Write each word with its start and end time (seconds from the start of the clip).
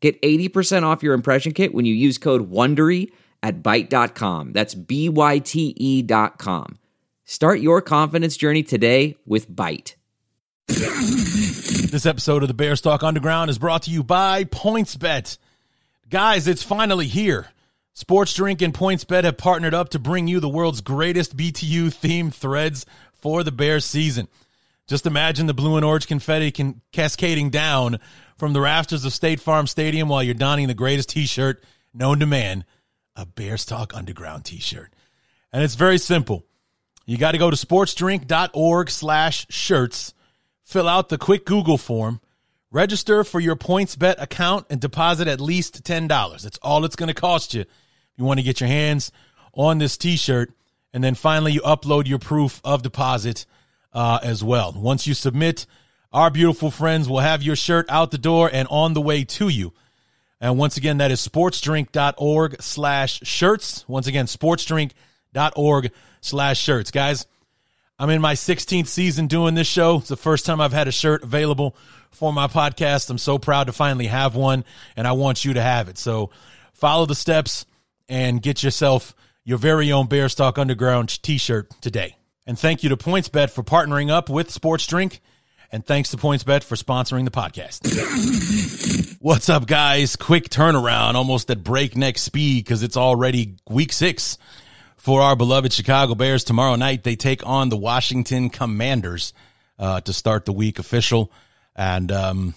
Get 0.00 0.20
80% 0.22 0.84
off 0.84 1.02
your 1.02 1.14
impression 1.14 1.52
kit 1.52 1.74
when 1.74 1.84
you 1.84 1.94
use 1.94 2.18
code 2.18 2.50
WONDERY 2.50 3.10
at 3.42 3.62
Byte.com. 3.62 4.52
That's 4.52 4.74
B-Y-T-E 4.74 6.02
dot 6.02 6.38
com. 6.38 6.78
Start 7.24 7.60
your 7.60 7.82
confidence 7.82 8.36
journey 8.36 8.62
today 8.62 9.16
with 9.26 9.50
Byte. 9.50 9.94
This 10.68 12.06
episode 12.06 12.42
of 12.42 12.48
the 12.48 12.54
Bears 12.54 12.80
Talk 12.80 13.02
Underground 13.02 13.50
is 13.50 13.58
brought 13.58 13.82
to 13.82 13.90
you 13.90 14.02
by 14.02 14.44
PointsBet. 14.44 15.38
Guys, 16.08 16.46
it's 16.46 16.62
finally 16.62 17.06
here. 17.06 17.48
Sports 17.94 18.32
Drink 18.34 18.62
and 18.62 18.72
PointsBet 18.72 19.24
have 19.24 19.36
partnered 19.36 19.74
up 19.74 19.88
to 19.90 19.98
bring 19.98 20.28
you 20.28 20.38
the 20.40 20.48
world's 20.48 20.80
greatest 20.80 21.36
BTU 21.36 21.86
themed 21.86 22.32
threads 22.32 22.86
for 23.12 23.42
the 23.42 23.50
Bears 23.50 23.84
season. 23.84 24.28
Just 24.86 25.06
imagine 25.06 25.46
the 25.46 25.54
blue 25.54 25.76
and 25.76 25.84
orange 25.84 26.06
confetti 26.06 26.50
can 26.50 26.80
cascading 26.92 27.50
down 27.50 27.98
from 28.38 28.52
the 28.52 28.60
rafters 28.60 29.04
of 29.04 29.12
State 29.12 29.40
Farm 29.40 29.66
Stadium 29.66 30.08
while 30.08 30.22
you're 30.22 30.34
donning 30.34 30.68
the 30.68 30.74
greatest 30.74 31.10
t-shirt 31.10 31.62
known 31.92 32.20
to 32.20 32.26
man, 32.26 32.64
a 33.16 33.26
Bears 33.26 33.64
Talk 33.64 33.94
Underground 33.94 34.44
t-shirt. 34.44 34.92
And 35.52 35.62
it's 35.64 35.74
very 35.74 35.98
simple. 35.98 36.44
You 37.04 37.18
got 37.18 37.32
to 37.32 37.38
go 37.38 37.50
to 37.50 37.56
sportsdrink.org 37.56 38.90
slash 38.90 39.46
shirts, 39.50 40.14
fill 40.62 40.88
out 40.88 41.08
the 41.08 41.18
quick 41.18 41.44
Google 41.44 41.78
form, 41.78 42.20
register 42.70 43.24
for 43.24 43.40
your 43.40 43.56
PointsBet 43.56 44.22
account, 44.22 44.66
and 44.70 44.80
deposit 44.80 45.26
at 45.26 45.40
least 45.40 45.82
$10. 45.82 46.42
That's 46.42 46.58
all 46.58 46.84
it's 46.84 46.96
going 46.96 47.08
to 47.08 47.14
cost 47.14 47.54
you. 47.54 47.64
You 48.16 48.24
want 48.24 48.38
to 48.38 48.44
get 48.44 48.60
your 48.60 48.68
hands 48.68 49.10
on 49.52 49.78
this 49.78 49.96
t-shirt. 49.96 50.52
And 50.92 51.02
then 51.02 51.14
finally, 51.14 51.52
you 51.52 51.60
upload 51.62 52.06
your 52.06 52.18
proof 52.18 52.60
of 52.62 52.82
deposit 52.82 53.46
uh, 53.92 54.20
as 54.22 54.44
well. 54.44 54.72
Once 54.76 55.06
you 55.06 55.14
submit, 55.14 55.66
our 56.12 56.30
beautiful 56.30 56.70
friends 56.70 57.08
will 57.08 57.20
have 57.20 57.42
your 57.42 57.56
shirt 57.56 57.86
out 57.88 58.10
the 58.10 58.18
door 58.18 58.50
and 58.52 58.66
on 58.70 58.94
the 58.94 59.00
way 59.00 59.24
to 59.24 59.48
you. 59.48 59.72
And 60.40 60.56
once 60.56 60.76
again, 60.76 60.98
that 60.98 61.10
is 61.10 61.26
sportsdrink.org 61.26 62.62
slash 62.62 63.20
shirts. 63.24 63.86
Once 63.88 64.06
again, 64.06 64.26
sportsdrink.org 64.26 65.90
slash 66.20 66.60
shirts. 66.60 66.90
Guys, 66.90 67.26
I'm 67.98 68.10
in 68.10 68.20
my 68.20 68.34
16th 68.34 68.86
season 68.86 69.26
doing 69.26 69.54
this 69.54 69.66
show. 69.66 69.96
It's 69.96 70.08
the 70.08 70.16
first 70.16 70.46
time 70.46 70.60
I've 70.60 70.72
had 70.72 70.86
a 70.86 70.92
shirt 70.92 71.24
available 71.24 71.76
for 72.10 72.32
my 72.32 72.46
podcast. 72.46 73.10
I'm 73.10 73.18
so 73.18 73.38
proud 73.38 73.66
to 73.66 73.72
finally 73.72 74.06
have 74.06 74.36
one, 74.36 74.64
and 74.96 75.06
I 75.06 75.12
want 75.12 75.44
you 75.44 75.54
to 75.54 75.62
have 75.62 75.88
it. 75.88 75.98
So 75.98 76.30
follow 76.72 77.06
the 77.06 77.16
steps 77.16 77.66
and 78.08 78.40
get 78.40 78.62
yourself 78.62 79.14
your 79.44 79.58
very 79.58 79.90
own 79.90 80.06
Bears 80.06 80.34
Talk 80.34 80.58
Underground 80.58 81.22
t 81.22 81.38
shirt 81.38 81.70
today. 81.80 82.16
And 82.46 82.58
thank 82.58 82.82
you 82.82 82.88
to 82.90 82.96
PointsBet 82.96 83.50
for 83.50 83.62
partnering 83.62 84.10
up 84.10 84.30
with 84.30 84.50
Sports 84.50 84.86
Drink. 84.86 85.20
And 85.70 85.84
thanks 85.84 86.10
to 86.12 86.16
PointsBet 86.16 86.64
for 86.64 86.76
sponsoring 86.76 87.26
the 87.26 87.30
podcast. 87.30 87.84
What's 89.20 89.50
up, 89.50 89.66
guys? 89.66 90.16
Quick 90.16 90.48
turnaround, 90.48 91.14
almost 91.14 91.50
at 91.50 91.62
breakneck 91.62 92.16
speed 92.16 92.64
because 92.64 92.82
it's 92.82 92.96
already 92.96 93.56
week 93.68 93.92
six 93.92 94.38
for 94.96 95.20
our 95.20 95.36
beloved 95.36 95.74
Chicago 95.74 96.14
Bears. 96.14 96.44
Tomorrow 96.44 96.76
night, 96.76 97.04
they 97.04 97.16
take 97.16 97.46
on 97.46 97.68
the 97.68 97.76
Washington 97.76 98.48
Commanders 98.48 99.34
uh, 99.78 100.00
to 100.00 100.12
start 100.14 100.46
the 100.46 100.54
week 100.54 100.78
official. 100.78 101.30
And 101.76 102.10
um, 102.12 102.54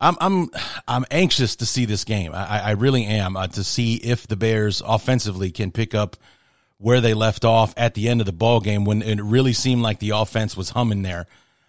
I'm 0.00 0.16
I'm 0.20 0.50
I'm 0.88 1.04
anxious 1.12 1.54
to 1.56 1.66
see 1.66 1.84
this 1.84 2.02
game. 2.02 2.34
I, 2.34 2.60
I 2.60 2.70
really 2.72 3.04
am 3.04 3.36
uh, 3.36 3.46
to 3.46 3.62
see 3.62 3.94
if 3.94 4.26
the 4.26 4.36
Bears 4.36 4.82
offensively 4.84 5.52
can 5.52 5.70
pick 5.70 5.94
up 5.94 6.16
where 6.78 7.00
they 7.00 7.14
left 7.14 7.44
off 7.44 7.74
at 7.76 7.94
the 7.94 8.08
end 8.08 8.20
of 8.20 8.26
the 8.26 8.32
ball 8.32 8.58
game 8.58 8.84
when 8.84 9.02
it 9.02 9.22
really 9.22 9.52
seemed 9.52 9.82
like 9.82 10.00
the 10.00 10.10
offense 10.10 10.56
was 10.56 10.70
humming 10.70 11.02
there 11.02 11.28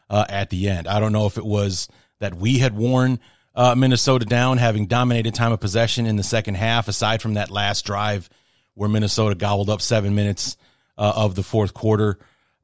uh, 0.10 0.26
at 0.30 0.50
the 0.50 0.70
end. 0.70 0.88
I 0.88 1.00
don't 1.00 1.14
know 1.14 1.26
if 1.26 1.38
it 1.38 1.46
was 1.46 1.88
that 2.20 2.36
we 2.36 2.60
had 2.60 2.76
worn 2.76 3.20
uh, 3.56 3.76
Minnesota 3.76 4.26
down, 4.26 4.58
having 4.58 4.88
dominated 4.88 5.34
time 5.34 5.52
of 5.52 5.60
possession 5.60 6.06
in 6.06 6.16
the 6.16 6.24
second 6.24 6.56
half, 6.56 6.88
aside 6.88 7.22
from 7.22 7.36
that 7.36 7.50
last 7.50 7.86
drive 7.86 8.30
where 8.74 8.90
Minnesota 8.90 9.36
gobbled 9.36 9.70
up 9.70 9.82
seven 9.82 10.16
minutes 10.16 10.56
uh, 10.98 11.14
of 11.16 11.36
the 11.36 11.44
fourth 11.44 11.74
quarter 11.74 12.18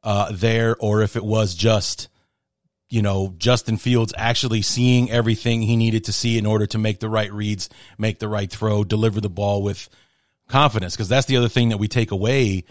uh, 0.03 0.31
there, 0.31 0.75
or 0.79 1.01
if 1.01 1.15
it 1.15 1.23
was 1.23 1.55
just 1.55 2.09
you 2.89 3.01
know, 3.01 3.33
Justin 3.37 3.77
Fields 3.77 4.13
actually 4.15 4.61
seeing 4.61 5.09
everything 5.09 5.61
he 5.61 5.75
needed 5.75 6.05
to 6.05 6.13
see 6.13 6.37
in 6.37 6.45
order 6.45 6.65
to 6.67 6.77
make 6.77 6.99
the 6.99 7.09
right 7.09 7.31
reads, 7.33 7.69
make 7.97 8.19
the 8.19 8.27
right 8.27 8.49
throw, 8.49 8.83
deliver 8.83 9.19
the 9.19 9.29
ball 9.29 9.63
with 9.63 9.89
confidence. 10.47 10.95
Because 10.95 11.09
that's 11.09 11.25
the 11.25 11.37
other 11.37 11.49
thing 11.49 11.69
that 11.69 11.77
we 11.77 11.87
take 11.87 12.11
away, 12.11 12.63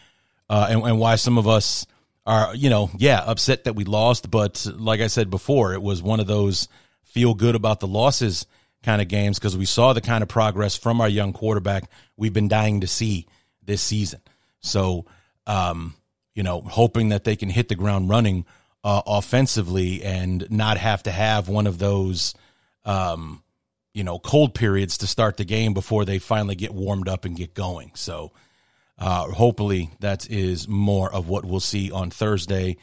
uh, 0.48 0.68
and, 0.70 0.82
and 0.82 0.98
why 0.98 1.16
some 1.16 1.36
of 1.36 1.48
us 1.48 1.86
are, 2.26 2.54
you 2.54 2.70
know, 2.70 2.90
yeah, 2.96 3.22
upset 3.24 3.64
that 3.64 3.74
we 3.74 3.84
lost. 3.84 4.30
But 4.30 4.66
like 4.76 5.00
I 5.00 5.08
said 5.08 5.30
before, 5.30 5.74
it 5.74 5.82
was 5.82 6.02
one 6.02 6.20
of 6.20 6.26
those 6.26 6.68
feel 7.02 7.34
good 7.34 7.54
about 7.54 7.80
the 7.80 7.86
losses 7.86 8.46
kind 8.82 9.00
of 9.00 9.08
games 9.08 9.38
because 9.38 9.56
we 9.56 9.64
saw 9.64 9.92
the 9.92 10.00
kind 10.00 10.22
of 10.22 10.28
progress 10.28 10.76
from 10.76 11.00
our 11.00 11.08
young 11.08 11.32
quarterback 11.32 11.84
we've 12.16 12.32
been 12.32 12.48
dying 12.48 12.80
to 12.82 12.86
see 12.86 13.26
this 13.62 13.82
season. 13.82 14.20
So, 14.60 15.06
um, 15.46 15.94
you 16.34 16.42
know, 16.42 16.60
hoping 16.60 17.10
that 17.10 17.24
they 17.24 17.36
can 17.36 17.48
hit 17.48 17.68
the 17.68 17.74
ground 17.74 18.08
running 18.08 18.44
uh, 18.82 19.02
offensively 19.06 20.02
and 20.02 20.46
not 20.50 20.76
have 20.76 21.02
to 21.04 21.10
have 21.10 21.48
one 21.48 21.66
of 21.66 21.78
those, 21.78 22.34
um, 22.84 23.42
you 23.94 24.04
know, 24.04 24.18
cold 24.18 24.54
periods 24.54 24.98
to 24.98 25.06
start 25.06 25.36
the 25.36 25.44
game 25.44 25.72
before 25.72 26.04
they 26.04 26.18
finally 26.18 26.54
get 26.54 26.74
warmed 26.74 27.08
up 27.08 27.24
and 27.24 27.36
get 27.36 27.54
going. 27.54 27.92
So, 27.94 28.32
uh, 29.04 29.30
hopefully, 29.30 29.90
that 30.00 30.30
is 30.30 30.66
more 30.66 31.12
of 31.12 31.28
what 31.28 31.44
we'll 31.44 31.60
see 31.60 31.92
on 31.92 32.08
Thursday. 32.08 32.78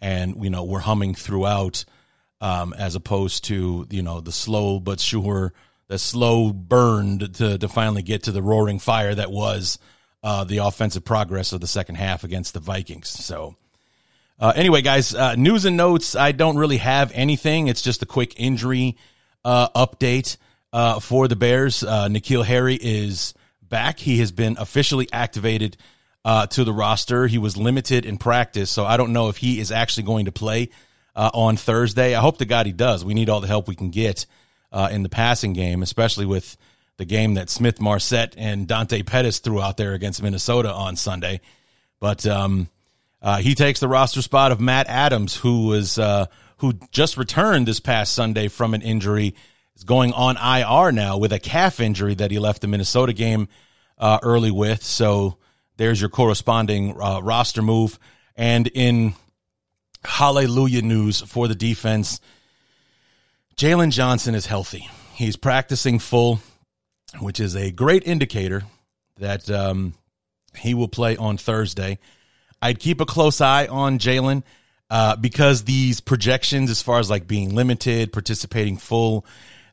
And, 0.00 0.44
you 0.44 0.48
know, 0.48 0.62
we're 0.62 0.78
humming 0.78 1.16
throughout 1.16 1.84
um, 2.40 2.72
as 2.78 2.94
opposed 2.94 3.42
to, 3.46 3.84
you 3.90 4.00
know, 4.00 4.20
the 4.20 4.30
slow 4.30 4.78
but 4.78 5.00
sure, 5.00 5.52
the 5.88 5.98
slow 5.98 6.52
burned 6.52 7.34
to, 7.34 7.58
to 7.58 7.66
finally 7.66 8.02
get 8.02 8.22
to 8.22 8.30
the 8.30 8.40
roaring 8.40 8.78
fire 8.78 9.16
that 9.16 9.32
was 9.32 9.80
uh, 10.22 10.44
the 10.44 10.58
offensive 10.58 11.04
progress 11.04 11.52
of 11.52 11.60
the 11.60 11.66
second 11.66 11.96
half 11.96 12.22
against 12.22 12.54
the 12.54 12.60
Vikings. 12.60 13.08
So, 13.08 13.56
uh, 14.38 14.52
anyway, 14.54 14.80
guys, 14.80 15.12
uh, 15.12 15.34
news 15.34 15.64
and 15.64 15.76
notes. 15.76 16.14
I 16.14 16.30
don't 16.30 16.56
really 16.56 16.78
have 16.78 17.10
anything. 17.14 17.66
It's 17.66 17.82
just 17.82 18.00
a 18.00 18.06
quick 18.06 18.38
injury 18.38 18.96
uh, 19.44 19.70
update 19.70 20.36
uh, 20.72 21.00
for 21.00 21.26
the 21.26 21.34
Bears. 21.34 21.82
Uh, 21.82 22.06
N'Keal 22.06 22.44
Harry 22.44 22.78
is 22.80 23.34
back. 23.74 23.98
He 23.98 24.18
has 24.18 24.30
been 24.30 24.56
officially 24.56 25.08
activated 25.12 25.76
uh, 26.24 26.46
to 26.46 26.62
the 26.62 26.72
roster. 26.72 27.26
He 27.26 27.38
was 27.38 27.56
limited 27.56 28.06
in 28.06 28.18
practice, 28.18 28.70
so 28.70 28.84
I 28.86 28.96
don't 28.96 29.12
know 29.12 29.28
if 29.30 29.38
he 29.38 29.58
is 29.58 29.72
actually 29.72 30.04
going 30.04 30.26
to 30.26 30.32
play 30.32 30.70
on 31.16 31.56
Thursday. 31.56 32.14
I 32.14 32.20
hope 32.20 32.38
to 32.38 32.44
God 32.44 32.66
he 32.66 32.72
does. 32.72 33.04
We 33.04 33.14
need 33.14 33.28
all 33.28 33.40
the 33.40 33.48
help 33.48 33.66
we 33.66 33.74
can 33.74 33.90
get 33.90 34.26
in 34.90 35.02
the 35.02 35.08
passing 35.08 35.54
game, 35.54 35.82
especially 35.82 36.24
with 36.24 36.56
the 36.96 37.04
game 37.04 37.34
that 37.34 37.50
Smith 37.50 37.80
Marsette 37.80 38.34
and 38.36 38.68
Dante 38.68 39.02
Pettis 39.02 39.40
threw 39.40 39.60
out 39.60 39.76
there 39.76 39.94
against 39.94 40.22
Minnesota 40.22 40.72
on 40.72 40.96
Sunday. 40.96 41.40
But 41.98 42.26
um, 42.26 42.68
uh, 43.22 43.38
he 43.38 43.54
takes 43.54 43.80
the 43.80 43.88
roster 43.88 44.22
spot 44.22 44.52
of 44.52 44.60
Matt 44.60 44.88
Adams, 44.88 45.36
who 45.36 45.66
was 45.66 45.98
uh, 45.98 46.26
who 46.58 46.74
just 46.90 47.16
returned 47.16 47.66
this 47.66 47.80
past 47.80 48.12
Sunday 48.12 48.48
from 48.48 48.74
an 48.74 48.82
injury. 48.82 49.34
Is 49.76 49.84
going 49.84 50.12
on 50.12 50.36
IR 50.36 50.92
now 50.92 51.18
with 51.18 51.32
a 51.32 51.40
calf 51.40 51.80
injury 51.80 52.14
that 52.14 52.30
he 52.30 52.38
left 52.38 52.60
the 52.60 52.68
Minnesota 52.68 53.12
game 53.12 53.48
uh, 53.98 54.18
early 54.22 54.50
with. 54.50 54.84
So 54.84 55.38
there's 55.76 56.00
your 56.00 56.10
corresponding 56.10 56.96
uh, 57.00 57.20
roster 57.20 57.62
move. 57.62 57.98
And 58.36 58.68
in 58.68 59.14
hallelujah 60.04 60.82
news 60.82 61.20
for 61.22 61.48
the 61.48 61.54
defense, 61.54 62.20
Jaylon 63.56 63.90
Johnson 63.90 64.34
is 64.34 64.46
healthy. 64.46 64.88
He's 65.14 65.36
practicing 65.36 65.98
full, 65.98 66.40
which 67.20 67.40
is 67.40 67.56
a 67.56 67.70
great 67.70 68.06
indicator 68.06 68.64
that 69.18 69.48
um, 69.50 69.94
he 70.56 70.74
will 70.74 70.88
play 70.88 71.16
on 71.16 71.36
Thursday. 71.36 71.98
I'd 72.60 72.80
keep 72.80 73.00
a 73.00 73.06
close 73.06 73.40
eye 73.40 73.66
on 73.66 73.98
Jaylon 73.98 74.42
uh, 74.90 75.16
because 75.16 75.64
these 75.64 76.00
projections, 76.00 76.70
as 76.70 76.82
far 76.82 76.98
as 76.98 77.10
like 77.10 77.26
being 77.26 77.54
limited, 77.54 78.12
participating 78.12 78.76
full, 78.76 79.24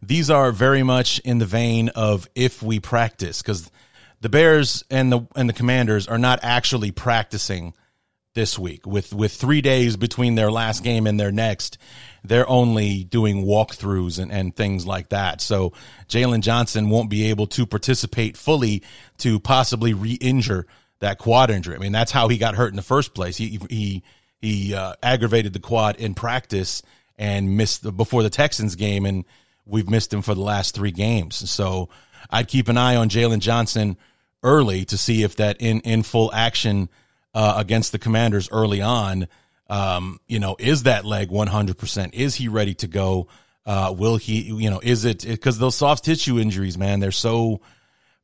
these 0.02 0.30
are 0.30 0.52
very 0.52 0.84
much 0.84 1.20
in 1.20 1.38
the 1.38 1.46
vein 1.46 1.90
of 1.90 2.28
if 2.36 2.64
we 2.64 2.80
practice 2.80 3.42
because 3.42 3.70
the 4.22 4.30
Bears 4.30 4.84
and 4.90 5.12
the 5.12 5.28
and 5.36 5.50
the 5.50 5.54
Commanders 5.54 6.08
are 6.08 6.18
not 6.18 6.40
actually 6.44 6.92
practicing 6.92 7.74
this 8.34 8.58
week 8.58 8.86
with 8.86 9.14
with 9.14 9.34
three 9.34 9.62
days 9.62 9.98
between 9.98 10.36
their 10.36 10.52
last 10.52 10.84
game 10.84 11.08
and 11.08 11.20
their 11.20 11.32
next. 11.32 11.78
They're 12.24 12.48
only 12.48 13.04
doing 13.04 13.46
walkthroughs 13.46 14.20
and, 14.20 14.32
and 14.32 14.56
things 14.56 14.86
like 14.86 15.10
that. 15.10 15.42
So 15.42 15.74
jaylon 16.08 16.42
Johnson 16.42 16.90
won't 16.90 17.10
be 17.10 17.30
able 17.30 17.48
to 17.48 17.66
participate 17.66 18.38
fully 18.38 18.84
to 19.18 19.40
possibly 19.40 19.96
re-injure 19.96 20.68
that 21.00 21.18
quad 21.18 21.50
injury. 21.50 21.76
I 21.76 21.80
mean, 21.80 21.92
that's 21.92 22.12
how 22.12 22.28
he 22.28 22.38
got 22.38 22.54
hurt 22.56 22.70
in 22.70 22.76
the 22.76 22.84
first 22.84 23.14
place. 23.14 23.38
He 23.38 23.60
he 23.70 24.04
he 24.40 24.74
uh, 24.74 24.94
aggravated 25.04 25.54
the 25.54 25.60
quad 25.60 25.98
in 25.98 26.14
practice 26.14 26.82
and 27.18 27.58
missed 27.58 27.84
the, 27.84 27.92
before 27.92 28.24
the 28.24 28.30
Texans 28.30 28.76
game, 28.76 29.06
and 29.06 29.26
we've 29.66 29.90
missed 29.90 30.14
him 30.14 30.22
for 30.22 30.36
the 30.36 30.42
last 30.42 30.76
three 30.76 30.92
games. 30.92 31.50
So 31.50 31.90
I'd 32.30 32.48
keep 32.48 32.68
an 32.68 32.78
eye 32.78 32.96
on 32.96 33.10
Jaylon 33.10 33.40
Johnson 33.40 33.98
early 34.44 34.86
to 34.86 34.98
see 34.98 35.24
if 35.24 35.36
that 35.38 35.58
in 35.60 35.82
in 35.82 36.04
full 36.04 36.32
action 36.34 36.90
uh, 37.34 37.56
against 37.58 37.92
the 37.92 38.00
Commanders 38.00 38.50
early 38.52 38.82
on, 38.82 39.28
um, 39.70 40.20
you 40.28 40.40
know, 40.40 40.56
is 40.60 40.84
that 40.84 41.06
leg 41.06 41.30
100%? 41.30 42.14
Is 42.14 42.36
he 42.36 42.48
ready 42.48 42.74
to 42.76 42.88
go? 42.88 43.28
Uh, 43.66 43.94
will 43.98 44.18
he, 44.18 44.42
you 44.42 44.70
know, 44.70 44.82
is 44.84 45.06
it 45.06 45.26
because 45.26 45.60
those 45.60 45.76
soft 45.76 46.04
tissue 46.04 46.40
injuries, 46.40 46.78
man, 46.78 47.00
they're 47.00 47.12
so 47.12 47.62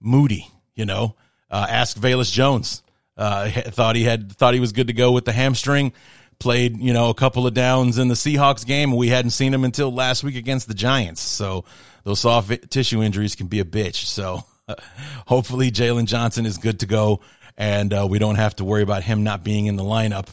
moody, 0.01 0.49
you 0.75 0.85
know? 0.85 1.15
Uh, 1.49 1.65
ask 1.69 1.97
Velus 1.97 2.31
Jones. 2.31 2.83
Uh, 3.15 3.49
thought 3.49 3.95
he 3.95 4.03
had 4.03 4.31
thought 4.31 4.53
he 4.53 4.59
was 4.59 4.73
good 4.73 4.87
to 4.87 4.93
go 4.93 5.11
with 5.11 5.25
the 5.25 5.31
hamstring. 5.31 5.93
Played, 6.39 6.77
you 6.79 6.93
know, 6.93 7.09
a 7.09 7.15
couple 7.15 7.47
of 7.47 7.53
downs 7.53 7.97
in 7.97 8.09
the 8.09 8.13
Seahawks 8.13 8.65
game. 8.65 8.95
We 8.95 9.09
hadn't 9.09 9.31
seen 9.31 9.53
him 9.53 9.63
until 9.63 9.91
last 9.91 10.23
week 10.23 10.35
against 10.35 10.67
the 10.67 10.75
Giants. 10.75 11.21
So 11.21 11.65
those 12.03 12.19
soft 12.19 12.69
tissue 12.69 13.01
injuries 13.01 13.35
can 13.35 13.47
be 13.47 13.59
a 13.59 13.65
bitch. 13.65 14.05
So 14.05 14.43
hopefully 15.25 15.71
Jaylon 15.71 16.05
Johnson 16.05 16.45
is 16.45 16.57
good 16.57 16.81
to 16.81 16.85
go, 16.85 17.21
and 17.57 17.93
uh, 17.93 18.07
we 18.09 18.19
don't 18.19 18.35
have 18.35 18.55
to 18.57 18.63
worry 18.63 18.83
about 18.83 19.03
him 19.03 19.23
not 19.23 19.43
being 19.43 19.65
in 19.65 19.77
the 19.77 19.83
lineup 19.83 20.27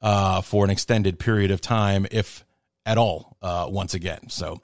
uh, 0.00 0.40
for 0.42 0.64
an 0.64 0.70
extended 0.70 1.18
period 1.18 1.50
of 1.50 1.60
time, 1.60 2.06
if 2.10 2.44
at 2.86 2.98
all. 2.98 3.36
Uh, 3.42 3.66
once 3.68 3.94
again, 3.94 4.28
so. 4.28 4.60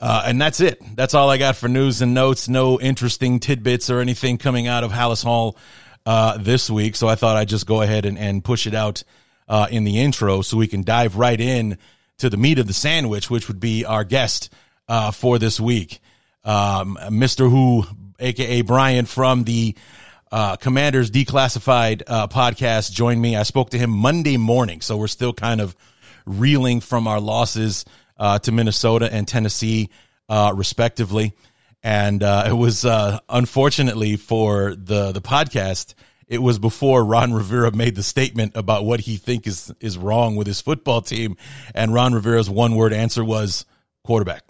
Uh, 0.00 0.24
and 0.26 0.40
that's 0.40 0.58
it. 0.58 0.82
That's 0.96 1.14
all 1.14 1.30
I 1.30 1.38
got 1.38 1.54
for 1.54 1.68
news 1.68 2.02
and 2.02 2.12
notes. 2.12 2.48
No 2.48 2.80
interesting 2.80 3.38
tidbits 3.38 3.88
or 3.88 4.00
anything 4.00 4.36
coming 4.36 4.66
out 4.66 4.82
of 4.82 4.90
Halas 4.90 5.22
Hall 5.22 5.56
uh, 6.04 6.38
this 6.38 6.68
week. 6.68 6.96
So 6.96 7.06
I 7.06 7.14
thought 7.14 7.36
I'd 7.36 7.48
just 7.48 7.66
go 7.66 7.82
ahead 7.82 8.04
and, 8.04 8.18
and 8.18 8.42
push 8.42 8.66
it 8.66 8.74
out 8.74 9.04
uh, 9.48 9.66
in 9.70 9.84
the 9.84 9.98
intro 9.98 10.42
so 10.42 10.56
we 10.56 10.66
can 10.66 10.82
dive 10.82 11.16
right 11.16 11.40
in 11.40 11.78
to 12.18 12.30
the 12.30 12.36
meat 12.36 12.58
of 12.58 12.66
the 12.66 12.72
sandwich, 12.72 13.30
which 13.30 13.48
would 13.48 13.60
be 13.60 13.84
our 13.84 14.04
guest 14.04 14.52
uh, 14.88 15.10
for 15.10 15.38
this 15.38 15.58
week. 15.60 16.00
Um, 16.44 16.98
Mr. 17.04 17.50
Whoo, 17.50 17.84
aka 18.18 18.62
Brian 18.62 19.06
from 19.06 19.44
the 19.44 19.76
uh, 20.30 20.56
Commanders 20.56 21.10
Declassified 21.10 22.02
uh, 22.06 22.28
podcast, 22.28 22.92
joined 22.92 23.20
me. 23.20 23.36
I 23.36 23.42
spoke 23.42 23.70
to 23.70 23.78
him 23.78 23.90
Monday 23.90 24.36
morning. 24.36 24.80
So 24.80 24.96
we're 24.96 25.08
still 25.08 25.32
kind 25.32 25.60
of 25.60 25.76
reeling 26.24 26.80
from 26.80 27.06
our 27.06 27.20
losses 27.20 27.84
uh, 28.16 28.38
to 28.40 28.52
Minnesota 28.52 29.12
and 29.12 29.26
Tennessee, 29.26 29.90
uh, 30.28 30.52
respectively. 30.54 31.34
And 31.82 32.22
it 32.22 32.56
was 32.56 32.84
unfortunately 33.28 34.16
for 34.16 34.76
the 34.76 35.10
the 35.10 35.20
podcast, 35.20 35.94
it 36.32 36.40
was 36.40 36.58
before 36.58 37.04
Ron 37.04 37.34
Rivera 37.34 37.70
made 37.72 37.94
the 37.94 38.02
statement 38.02 38.52
about 38.56 38.86
what 38.86 39.00
he 39.00 39.18
think 39.18 39.46
is 39.46 39.70
is 39.80 39.98
wrong 39.98 40.34
with 40.34 40.46
his 40.46 40.62
football 40.62 41.02
team, 41.02 41.36
and 41.74 41.92
Ron 41.92 42.14
Rivera's 42.14 42.48
one 42.48 42.74
word 42.74 42.94
answer 42.94 43.22
was 43.22 43.66
quarterback. 44.02 44.42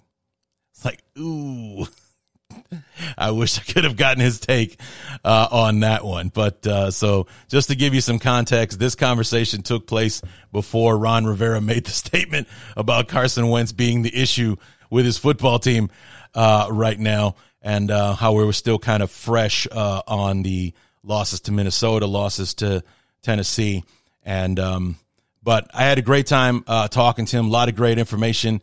It's 0.73 0.85
like 0.85 1.03
ooh. 1.19 1.87
I 3.19 3.33
wish 3.33 3.59
I 3.59 3.63
could 3.63 3.83
have 3.83 3.97
gotten 3.97 4.23
his 4.23 4.39
take 4.39 4.79
uh, 5.25 5.49
on 5.51 5.81
that 5.81 6.05
one. 6.05 6.29
But 6.29 6.65
uh, 6.67 6.91
so, 6.93 7.27
just 7.49 7.69
to 7.69 7.75
give 7.75 7.95
you 7.95 8.01
some 8.01 8.21
context, 8.21 8.79
this 8.79 8.95
conversation 8.95 9.63
took 9.63 9.89
place 9.89 10.23
before 10.53 10.97
Ron 10.97 11.27
Rivera 11.27 11.61
made 11.63 11.85
the 11.85 11.91
statement 11.91 12.47
about 12.77 13.09
Carson 13.09 13.49
Wentz 13.49 13.73
being 13.73 14.03
the 14.03 14.15
issue 14.15 14.55
with 14.89 15.05
his 15.05 15.19
football 15.19 15.59
team 15.59 15.91
uh, 16.35 16.69
right 16.71 16.99
now, 16.99 17.35
and 17.61 17.91
uh, 17.91 18.15
how 18.15 18.35
we 18.35 18.45
were 18.45 18.53
still 18.53 18.79
kind 18.79 19.03
of 19.03 19.11
fresh 19.11 19.67
uh, 19.73 20.03
on 20.07 20.43
the 20.45 20.75
losses 21.05 21.41
to 21.43 21.53
Minnesota, 21.53 22.07
losses 22.07 22.55
to 22.55 22.83
Tennessee, 23.23 23.85
and 24.25 24.59
um, 24.59 24.97
but 25.43 25.71
I 25.75 25.83
had 25.85 25.99
a 25.99 26.03
great 26.03 26.27
time 26.27 26.65
uh, 26.67 26.89
talking 26.89 27.27
to 27.27 27.37
him. 27.37 27.47
A 27.47 27.51
lot 27.51 27.69
of 27.69 27.77
great 27.77 27.99
information 27.99 28.61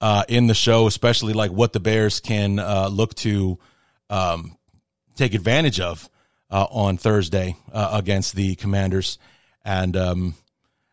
uh, 0.00 0.24
in 0.28 0.46
the 0.46 0.54
show, 0.54 0.86
especially 0.86 1.32
like 1.32 1.50
what 1.50 1.72
the 1.72 1.80
Bears 1.80 2.20
can 2.20 2.58
uh, 2.58 2.88
look 2.88 3.14
to 3.16 3.58
um, 4.10 4.56
take 5.16 5.34
advantage 5.34 5.80
of 5.80 6.08
uh, 6.50 6.66
on 6.70 6.96
Thursday 6.96 7.56
uh, 7.72 7.90
against 7.92 8.34
the 8.34 8.54
Commanders, 8.56 9.18
and 9.64 9.96
um, 9.96 10.34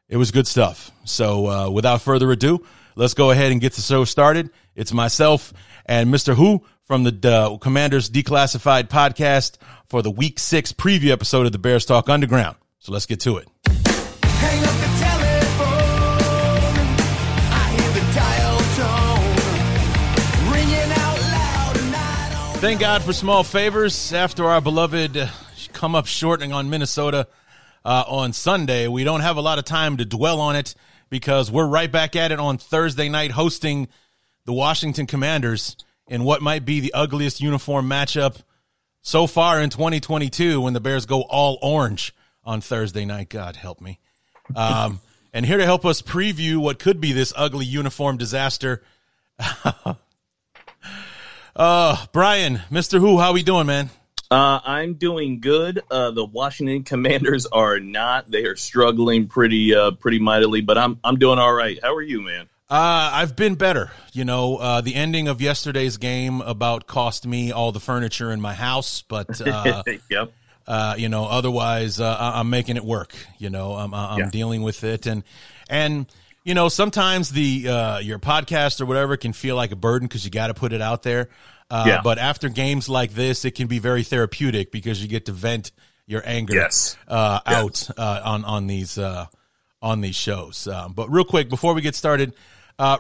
it 0.10 0.18
was 0.18 0.32
good 0.32 0.48
stuff. 0.48 0.92
So, 1.06 1.48
uh, 1.48 1.70
without 1.70 2.02
further 2.02 2.32
ado, 2.32 2.66
let's 2.96 3.14
go 3.14 3.32
ahead 3.32 3.52
and 3.52 3.60
get 3.60 3.74
the 3.74 3.82
show 3.82 4.06
started. 4.06 4.50
It's 4.76 4.94
myself 4.94 5.54
and 5.86 6.14
Mr. 6.14 6.38
Whoo 6.38 6.64
from 6.86 7.04
the 7.04 7.58
Commanders 7.62 8.10
Declassified 8.10 8.90
podcast 8.90 9.58
for 9.88 10.02
the 10.02 10.12
Week 10.12 10.40
Six 10.40 10.74
preview 10.74 11.12
episode 11.12 11.46
of 11.46 11.52
the 11.52 11.60
Bears 11.60 11.86
Talk 11.86 12.10
Underground. 12.10 12.58
So 12.80 12.92
let's 12.92 13.06
get 13.06 13.20
to 13.22 13.38
it. 13.38 13.48
Thank 22.60 22.80
God 22.80 23.04
for 23.04 23.12
small 23.12 23.44
favors 23.44 24.14
after 24.14 24.46
our 24.46 24.62
beloved 24.62 25.30
come 25.74 25.96
up 25.96 26.06
shortening 26.06 26.54
on 26.54 26.70
Minnesota 26.70 27.28
uh, 27.84 28.06
on 28.08 28.32
Sunday. 28.32 28.88
We 28.88 29.04
don't 29.04 29.20
have 29.20 29.36
a 29.36 29.42
lot 29.42 29.60
of 29.60 29.66
time 29.66 29.98
to 29.98 30.06
dwell 30.06 30.40
on 30.40 30.56
it 30.56 30.74
because 31.10 31.52
we're 31.52 31.68
right 31.68 31.92
back 31.92 32.16
at 32.16 32.32
it 32.32 32.40
on 32.40 32.58
Thursday 32.58 33.10
night 33.10 33.32
hosting 33.32 33.90
the 34.46 34.54
Washington 34.54 35.08
Commanders 35.08 35.76
in 36.08 36.24
what 36.24 36.42
might 36.42 36.66
be 36.66 36.80
the 36.80 36.94
ugliest 36.94 37.42
uniform 37.42 37.90
matchup 37.90 38.38
so 39.02 39.28
far 39.28 39.62
in 39.62 39.70
2022 39.70 40.62
when 40.62 40.74
the 40.74 40.80
Bears 40.80 41.06
go 41.06 41.22
all 41.24 41.58
orange 41.62 42.14
on 42.44 42.62
Thursday 42.62 43.06
night. 43.06 43.30
God 43.30 43.56
help 43.56 43.82
me. 43.82 44.00
Um, 44.56 45.02
and 45.34 45.46
here 45.46 45.58
to 45.58 45.66
help 45.66 45.86
us 45.86 46.02
preview 46.02 46.58
what 46.58 46.80
could 46.80 47.02
be 47.02 47.12
this 47.14 47.34
ugly 47.36 47.66
uniform 47.66 48.18
disaster 48.18 48.84
Uh, 51.56 51.96
Brian, 52.12 52.62
Mr. 52.72 53.00
Whoo, 53.00 53.20
how 53.20 53.32
we 53.34 53.44
doing, 53.44 53.68
man? 53.68 53.92
Uh, 54.32 54.60
I'm 54.64 54.96
doing 54.96 55.40
good. 55.40 55.84
Uh, 55.92 56.10
the 56.10 56.26
Washington 56.26 56.84
Commanders 56.84 57.46
are 57.46 57.80
not. 57.80 58.30
They 58.30 58.46
are 58.46 58.56
struggling 58.56 59.28
pretty, 59.28 59.76
uh, 59.76 59.92
pretty 59.92 60.20
mightily, 60.20 60.62
but 60.62 60.78
I'm, 60.78 61.00
I'm 61.04 61.18
doing 61.18 61.38
all 61.38 61.54
right. 61.54 61.78
How 61.82 61.94
are 61.94 62.02
you, 62.02 62.22
man? 62.22 62.50
Uh, 62.74 63.12
I've 63.14 63.36
been 63.36 63.54
better. 63.54 63.92
You 64.14 64.26
know, 64.26 64.58
uh, 64.58 64.82
the 64.82 64.96
ending 64.96 65.28
of 65.28 65.42
yesterday's 65.42 65.98
game 65.98 66.42
about 66.42 66.88
cost 66.88 67.28
me 67.28 67.52
all 67.52 67.72
the 67.72 67.80
furniture 67.80 68.32
in 68.32 68.42
my 68.42 68.56
house, 68.56 69.04
but 69.04 69.40
uh, 69.48 69.84
yep. 70.10 70.34
Uh, 70.66 70.96
you 70.98 71.08
know, 71.08 71.26
otherwise 71.26 72.00
uh, 72.00 72.18
I'm 72.20 72.50
making 72.50 72.78
it 72.78 72.84
work. 72.84 73.14
You 73.38 73.52
know, 73.52 73.74
I'm, 73.74 73.94
I'm 73.94 74.20
yeah. 74.20 74.30
dealing 74.32 74.64
with 74.64 74.84
it, 74.84 75.06
and 75.06 75.24
and 75.70 76.08
you 76.44 76.56
know, 76.56 76.68
sometimes 76.68 77.30
the 77.30 77.68
uh, 77.68 78.00
your 78.00 78.18
podcast 78.18 78.82
or 78.82 78.88
whatever 78.88 79.18
can 79.18 79.34
feel 79.34 79.56
like 79.56 79.72
a 79.72 79.76
burden 79.76 80.08
because 80.08 80.26
you 80.26 80.32
got 80.32 80.48
to 80.48 80.56
put 80.56 80.74
it 80.74 80.82
out 80.82 81.04
there. 81.04 81.30
Uh, 81.70 81.84
yeah. 81.86 82.02
But 82.04 82.18
after 82.18 82.50
games 82.50 82.90
like 82.90 83.14
this, 83.14 83.46
it 83.46 83.52
can 83.52 83.68
be 83.68 83.78
very 83.78 84.02
therapeutic 84.02 84.72
because 84.72 85.00
you 85.00 85.08
get 85.08 85.28
to 85.28 85.32
vent 85.32 85.72
your 86.08 86.24
anger 86.26 86.56
yes. 86.56 86.98
Uh, 87.08 87.40
out 87.46 87.88
uh, 88.00 88.22
on 88.26 88.46
on 88.46 88.66
these 88.66 88.98
uh, 88.98 89.28
on 89.80 90.02
these 90.02 90.16
shows. 90.16 90.68
Um, 90.68 90.94
but 90.94 91.12
real 91.12 91.24
quick 91.24 91.50
before 91.50 91.76
we 91.76 91.82
get 91.82 91.94
started, 91.94 92.34
uh, 92.80 92.98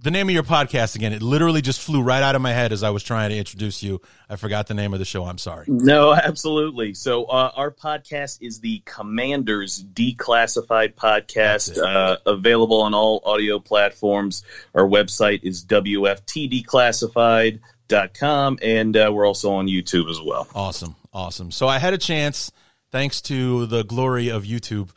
the 0.00 0.12
name 0.12 0.28
of 0.28 0.34
your 0.34 0.44
podcast 0.44 0.94
again. 0.94 1.12
It 1.12 1.22
literally 1.22 1.60
just 1.60 1.80
flew 1.80 2.02
right 2.02 2.22
out 2.22 2.36
of 2.36 2.42
my 2.42 2.52
head 2.52 2.72
as 2.72 2.84
I 2.84 2.90
was 2.90 3.02
trying 3.02 3.30
to 3.30 3.36
introduce 3.36 3.82
you. 3.82 4.00
I 4.28 4.36
forgot 4.36 4.68
the 4.68 4.74
name 4.74 4.92
of 4.92 5.00
the 5.00 5.04
show. 5.04 5.24
I'm 5.24 5.38
sorry. 5.38 5.64
No, 5.66 6.14
absolutely. 6.14 6.94
So 6.94 7.24
uh, 7.24 7.50
our 7.56 7.72
podcast 7.72 8.38
is 8.40 8.60
the 8.60 8.80
Commanders 8.84 9.82
Declassified 9.82 10.94
podcast, 10.94 11.82
uh, 11.82 12.18
available 12.26 12.82
on 12.82 12.94
all 12.94 13.20
audio 13.24 13.58
platforms. 13.58 14.44
Our 14.74 14.86
website 14.86 15.40
is 15.42 15.64
wftdeclassified.com, 15.64 18.58
and 18.62 18.96
uh, 18.96 19.10
we're 19.12 19.26
also 19.26 19.50
on 19.52 19.66
YouTube 19.66 20.08
as 20.10 20.20
well. 20.20 20.46
Awesome, 20.54 20.94
awesome. 21.12 21.50
So 21.50 21.66
I 21.66 21.78
had 21.78 21.92
a 21.92 21.98
chance, 21.98 22.52
thanks 22.92 23.20
to 23.22 23.66
the 23.66 23.82
glory 23.82 24.28
of 24.28 24.44
YouTube 24.44 24.90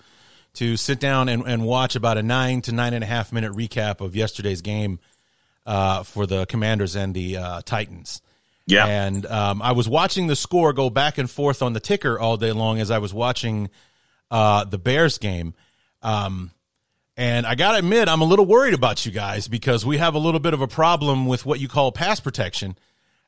to 0.53 0.77
sit 0.77 0.99
down 0.99 1.29
and, 1.29 1.43
and 1.43 1.63
watch 1.63 1.95
about 1.95 2.17
a 2.17 2.23
nine 2.23 2.61
to 2.61 2.71
nine 2.71 2.93
and 2.93 3.03
a 3.03 3.07
half 3.07 3.31
minute 3.31 3.53
recap 3.53 4.01
of 4.01 4.15
yesterday's 4.15 4.61
game 4.61 4.99
uh, 5.65 6.03
for 6.03 6.25
the 6.25 6.45
Commanders 6.45 6.95
and 6.95 7.13
the 7.13 7.37
uh, 7.37 7.61
Titans. 7.63 8.21
Yeah. 8.67 8.85
And 8.85 9.25
um, 9.25 9.61
I 9.61 9.71
was 9.71 9.87
watching 9.87 10.27
the 10.27 10.35
score 10.35 10.73
go 10.73 10.89
back 10.89 11.17
and 11.17 11.29
forth 11.29 11.61
on 11.61 11.73
the 11.73 11.79
ticker 11.79 12.19
all 12.19 12.37
day 12.37 12.51
long 12.51 12.79
as 12.79 12.91
I 12.91 12.99
was 12.99 13.13
watching 13.13 13.69
uh, 14.29 14.65
the 14.65 14.77
Bears 14.77 15.17
game. 15.17 15.53
Um, 16.01 16.51
and 17.17 17.45
I 17.45 17.55
got 17.55 17.73
to 17.73 17.79
admit, 17.79 18.07
I'm 18.07 18.21
a 18.21 18.25
little 18.25 18.45
worried 18.45 18.73
about 18.73 19.05
you 19.05 19.11
guys 19.11 19.47
because 19.47 19.85
we 19.85 19.97
have 19.97 20.15
a 20.15 20.19
little 20.19 20.39
bit 20.39 20.53
of 20.53 20.61
a 20.61 20.67
problem 20.67 21.25
with 21.25 21.45
what 21.45 21.59
you 21.59 21.67
call 21.67 21.91
pass 21.91 22.19
protection. 22.19 22.77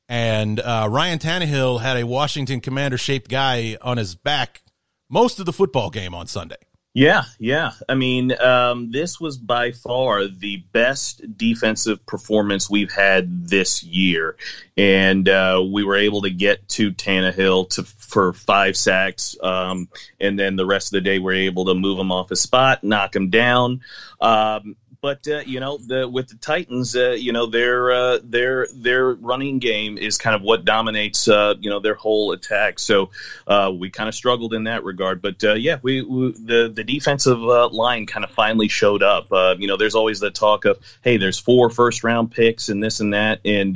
And 0.08 0.60
uh, 0.60 0.88
Ryan 0.89 1.20
Tannehill 1.20 1.82
had 1.82 1.98
a 1.98 2.06
Washington 2.06 2.62
Commander 2.62 2.98
shaped 2.98 3.30
guy 3.30 3.77
on 3.82 3.98
his 3.98 4.15
back 4.15 4.62
most 5.10 5.39
of 5.39 5.46
the 5.46 5.53
football 5.53 5.89
game 5.89 6.15
on 6.15 6.27
Sunday. 6.27 6.58
Yeah, 6.96 7.24
yeah. 7.40 7.72
I 7.90 7.96
mean, 7.96 8.40
um, 8.40 8.92
this 8.92 9.20
was 9.20 9.36
by 9.36 9.72
far 9.72 10.28
the 10.28 10.58
best 10.74 11.24
defensive 11.38 12.06
performance 12.06 12.70
we've 12.70 12.92
had 12.92 13.48
this 13.48 13.82
year, 13.84 14.36
and 14.78 15.28
uh, 15.28 15.64
we 15.72 15.84
were 15.84 15.96
able 15.96 16.22
to 16.22 16.30
get 16.30 16.70
to 16.70 16.92
Tannehill 16.92 17.70
to 17.72 17.84
for 17.84 18.32
five 18.32 18.78
sacks, 18.78 19.36
um, 19.42 19.88
and 20.20 20.38
then 20.38 20.56
the 20.56 20.68
rest 20.68 20.90
of 20.90 20.92
the 20.92 21.02
day 21.02 21.18
we 21.18 21.34
are 21.34 21.36
able 21.36 21.66
to 21.66 21.74
move 21.74 21.98
him 21.98 22.12
off 22.12 22.30
his 22.30 22.42
spot, 22.42 22.84
knock 22.84 23.16
him 23.16 23.32
down. 23.32 23.82
Um, 24.22 24.76
but 25.03 25.27
uh, 25.27 25.41
you 25.45 25.60
know, 25.60 25.77
the, 25.77 26.07
with 26.07 26.29
the 26.29 26.38
Titans, 26.38 26.95
uh, 26.95 27.12
you 27.12 27.33
know 27.33 27.45
their 27.45 27.91
uh, 27.91 28.19
their 28.24 28.67
their 28.74 29.12
running 29.12 29.60
game 29.60 29.98
is 29.98 30.17
kind 30.17 30.33
of 30.33 30.41
what 30.41 30.63
dominates 30.63 31.27
uh, 31.27 31.55
you 31.60 31.69
know 31.69 31.81
their 31.81 31.93
whole 31.93 32.31
attack. 32.31 32.79
So 32.79 33.10
uh, 33.45 33.69
we 33.77 33.89
kind 33.89 34.07
of 34.07 34.15
struggled 34.15 34.53
in 34.53 34.63
that 34.63 34.86
regard. 34.86 35.22
But 35.22 35.43
uh, 35.43 35.55
yeah, 35.55 35.79
we, 35.81 36.01
we, 36.03 36.31
the 36.31 36.72
the 36.74 36.86
defensive 36.86 37.38
line 37.38 38.05
kind 38.05 38.24
of 38.24 38.31
finally 38.31 38.69
showed 38.69 39.03
up. 39.03 39.27
you 39.60 39.67
know, 39.67 39.75
there's 39.75 39.93
always 39.93 40.22
the 40.22 40.31
talk 40.31 40.63
of 40.63 40.79
hey, 41.01 41.17
there's 41.17 41.38
four 41.38 41.69
first 41.69 42.05
round 42.05 42.31
picks 42.31 42.69
and 42.69 42.81
this 42.81 43.01
and 43.01 43.13
that, 43.13 43.41
and 43.43 43.75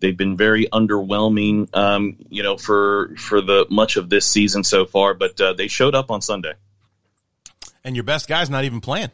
they've 0.00 0.16
been 0.16 0.36
very 0.36 0.66
underwhelming. 0.66 1.74
Um, 1.74 2.16
you 2.28 2.42
know, 2.42 2.58
for 2.58 3.16
for 3.16 3.40
the 3.40 3.66
much 3.70 3.96
of 3.96 4.10
this 4.10 4.26
season 4.26 4.62
so 4.62 4.84
far, 4.84 5.14
but 5.14 5.40
they 5.56 5.68
showed 5.68 5.94
up 5.94 6.10
on 6.10 6.20
Sunday. 6.20 6.52
And 7.82 7.96
your 7.96 8.04
best 8.04 8.28
guy's 8.28 8.50
not 8.50 8.64
even 8.64 8.82
playing. 8.82 9.10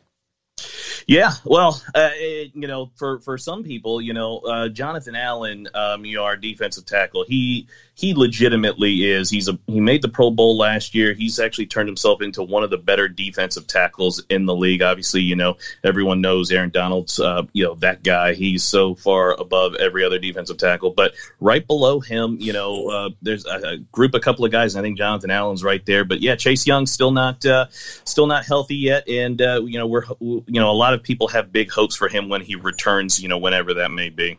Yeah, 1.07 1.33
well, 1.45 1.83
uh, 1.95 2.11
it, 2.15 2.53
you 2.55 2.67
know, 2.69 2.91
for 2.97 3.21
for 3.21 3.39
some 3.39 3.65
people, 3.65 4.01
you 4.01 4.13
know, 4.13 4.39
uh, 4.39 4.69
Jonathan 4.69 5.17
Allen, 5.17 5.69
um, 5.75 6.05
you 6.05 6.17
know, 6.17 6.25
our 6.25 6.37
defensive 6.37 6.85
tackle, 6.85 7.25
he 7.27 7.69
he 7.95 8.15
legitimately 8.15 9.11
is. 9.11 9.29
He's 9.31 9.49
a 9.49 9.59
he 9.67 9.81
made 9.81 10.03
the 10.03 10.09
Pro 10.09 10.31
Bowl 10.31 10.57
last 10.57 10.95
year. 10.95 11.13
He's 11.13 11.39
actually 11.39 11.67
turned 11.67 11.89
himself 11.89 12.23
into 12.23 12.43
one 12.43 12.63
of 12.63 12.71
the 12.71 12.79
better 12.79 13.09
defensive 13.09 13.67
tackles 13.67 14.23
in 14.31 14.47
the 14.47 14.55
league. 14.55 14.83
Obviously, 14.83 15.21
you 15.21 15.37
know 15.37 15.57
everyone 15.85 16.21
knows 16.21 16.51
Aaron 16.51 16.71
Donald's 16.71 17.21
uh, 17.21 17.43
you 17.53 17.65
know 17.65 17.75
that 17.77 18.03
guy. 18.03 18.35
He's 18.35 18.65
so 18.65 18.95
far 18.95 19.39
above 19.39 19.75
every 19.75 20.05
other 20.05 20.19
defensive 20.19 20.57
tackle. 20.57 20.91
But 20.91 21.15
right 21.41 21.67
below 21.67 22.01
him, 22.01 22.39
you 22.41 22.53
know, 22.53 22.89
uh, 22.89 23.11
there's 23.21 23.47
a, 23.47 23.73
a, 23.73 23.77
group, 23.79 24.15
a 24.15 24.21
couple 24.21 24.45
of 24.45 24.53
guys. 24.53 24.75
I 24.75 24.83
think 24.83 24.97
Jonathan 24.97 25.31
Allen's 25.31 25.63
right 25.63 25.85
there. 25.85 26.05
But 26.05 26.21
yeah, 26.21 26.37
Chase 26.37 26.67
Young 26.67 26.87
still 26.87 27.11
not 27.11 27.45
uh, 27.45 27.67
still 27.71 28.27
not 28.27 28.47
healthy 28.47 28.77
yet, 28.77 29.09
and 29.09 29.41
uh, 29.41 29.61
you 29.65 29.79
know 29.79 29.87
we're 29.87 30.05
you 30.21 30.45
know 30.49 30.71
a 30.71 30.73
lot 30.73 30.92
of 30.93 31.03
people 31.03 31.29
have 31.29 31.53
big 31.53 31.71
hopes 31.71 31.97
for 31.97 32.09
him 32.09 32.29
when 32.29 32.41
he 32.41 32.57
returns. 32.57 33.23
You 33.23 33.29
know, 33.29 33.39
whenever 33.39 33.75
that 33.75 33.91
may 33.91 34.09
be. 34.09 34.39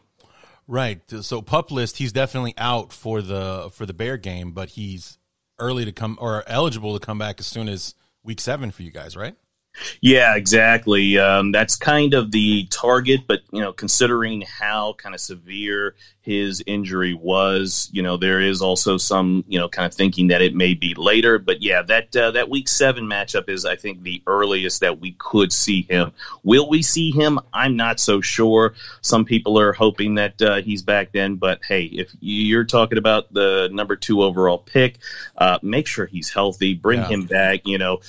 Right. 0.68 1.02
So 1.22 1.42
pup 1.42 1.72
list, 1.72 1.98
he's 1.98 2.12
definitely 2.14 2.54
out 2.58 2.94
for 2.94 3.22
the 3.22 3.70
for 3.74 3.86
the 3.86 3.94
Bear 3.94 4.18
game, 4.18 4.52
but 4.52 4.70
he's 4.70 5.18
early 5.60 5.86
to 5.86 5.92
come 5.92 6.18
or 6.20 6.44
eligible 6.48 6.98
to 6.98 7.06
come 7.06 7.18
back 7.18 7.40
as 7.40 7.46
soon 7.46 7.68
as 7.68 7.96
week 8.24 8.40
seven 8.40 8.72
for 8.72 8.84
you 8.84 8.92
guys, 8.92 9.16
right? 9.16 9.36
Yeah, 10.02 10.36
exactly. 10.36 11.18
Um, 11.18 11.52
that's 11.52 11.76
kind 11.76 12.14
of 12.14 12.32
the 12.32 12.66
target, 12.66 13.22
but 13.28 13.42
you 13.52 13.62
know, 13.62 13.74
considering 13.74 14.42
how 14.42 14.94
kind 14.94 15.16
of 15.16 15.22
severe 15.22 15.96
his 16.24 16.64
injury 16.66 17.14
was. 17.14 17.90
You 17.92 18.02
know, 18.02 18.16
there 18.18 18.40
is 18.40 18.62
also 18.62 18.98
some, 18.98 19.44
you 19.48 19.60
know, 19.60 19.68
kind 19.68 19.86
of 19.86 19.94
thinking 19.94 20.28
that 20.30 20.42
it 20.42 20.56
may 20.56 20.74
be 20.74 20.96
later. 20.96 21.38
But 21.38 21.62
yeah, 21.62 21.82
that 21.84 22.16
uh, 22.16 22.32
that 22.32 22.50
week 22.50 22.70
seven 22.70 23.06
matchup 23.06 23.50
is, 23.50 23.66
I 23.66 23.76
think, 23.76 24.02
the 24.02 24.24
earliest 24.26 24.80
that 24.80 25.00
we 25.00 25.12
could 25.12 25.52
see 25.52 25.82
him. 25.82 26.14
Will 26.44 26.70
we 26.70 26.82
see 26.82 27.12
him? 27.12 27.40
I'm 27.54 27.76
not 27.76 28.00
so 28.00 28.22
sure. 28.22 28.74
Some 29.02 29.26
people 29.26 29.60
are 29.60 29.74
hoping 29.74 30.16
that 30.16 30.42
uh, 30.42 30.62
he's 30.62 30.82
back 30.82 31.12
then. 31.12 31.36
But 31.36 31.60
hey, 31.68 31.84
if 31.84 32.10
you're 32.22 32.64
talking 32.64 32.98
about 32.98 33.32
the 33.34 33.70
number 33.72 33.98
two 33.98 34.24
overall 34.24 34.58
pick, 34.58 35.00
uh, 35.38 35.60
make 35.62 35.88
sure 35.88 36.06
he's 36.06 36.30
healthy. 36.30 36.74
Bring 36.74 37.02
yeah. 37.02 37.08
him 37.08 37.26
back. 37.26 37.62
You 37.66 37.78
know, 37.78 38.00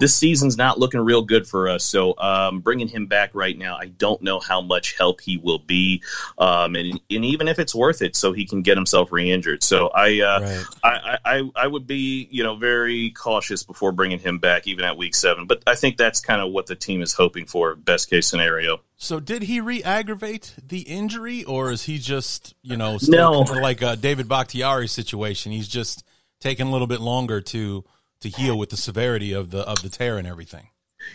this 0.00 0.14
season's 0.14 0.56
not 0.56 0.78
looking 0.78 0.99
real 1.04 1.22
good 1.22 1.46
for 1.46 1.68
us. 1.68 1.84
So 1.84 2.14
um, 2.18 2.60
bringing 2.60 2.88
him 2.88 3.06
back 3.06 3.30
right 3.34 3.56
now, 3.56 3.76
I 3.76 3.86
don't 3.86 4.20
know 4.22 4.40
how 4.40 4.60
much 4.60 4.96
help 4.96 5.20
he 5.20 5.36
will 5.36 5.58
be. 5.58 6.02
Um, 6.38 6.76
and, 6.76 7.00
and 7.10 7.24
even 7.24 7.48
if 7.48 7.58
it's 7.58 7.74
worth 7.74 8.02
it, 8.02 8.16
so 8.16 8.32
he 8.32 8.46
can 8.46 8.62
get 8.62 8.76
himself 8.76 9.12
re-injured. 9.12 9.62
So 9.62 9.88
I, 9.88 10.20
uh, 10.20 10.40
right. 10.40 10.64
I, 10.84 11.18
I, 11.24 11.50
I 11.56 11.66
would 11.66 11.86
be, 11.86 12.28
you 12.30 12.42
know, 12.42 12.56
very 12.56 13.10
cautious 13.10 13.62
before 13.62 13.92
bringing 13.92 14.18
him 14.18 14.38
back, 14.38 14.66
even 14.66 14.84
at 14.84 14.96
week 14.96 15.14
seven. 15.14 15.46
But 15.46 15.62
I 15.66 15.74
think 15.74 15.96
that's 15.96 16.20
kind 16.20 16.40
of 16.40 16.52
what 16.52 16.66
the 16.66 16.76
team 16.76 17.02
is 17.02 17.12
hoping 17.12 17.46
for, 17.46 17.74
best 17.74 18.10
case 18.10 18.26
scenario. 18.26 18.80
So 18.96 19.20
did 19.20 19.42
he 19.42 19.60
re-aggravate 19.60 20.54
the 20.62 20.80
injury, 20.80 21.44
or 21.44 21.70
is 21.70 21.84
he 21.84 21.98
just, 21.98 22.54
you 22.62 22.76
know, 22.76 22.98
no. 23.08 23.40
like 23.40 23.82
a 23.82 23.96
David 23.96 24.28
Bakhtiari 24.28 24.88
situation? 24.88 25.52
He's 25.52 25.68
just 25.68 26.04
taking 26.40 26.66
a 26.66 26.70
little 26.70 26.86
bit 26.86 27.00
longer 27.00 27.40
to 27.40 27.84
to 28.20 28.28
heal 28.28 28.58
with 28.58 28.68
the 28.70 28.76
severity 28.76 29.32
of 29.32 29.50
the 29.50 29.60
of 29.60 29.82
the 29.82 29.88
tear 29.88 30.18
and 30.18 30.26
everything. 30.26 30.69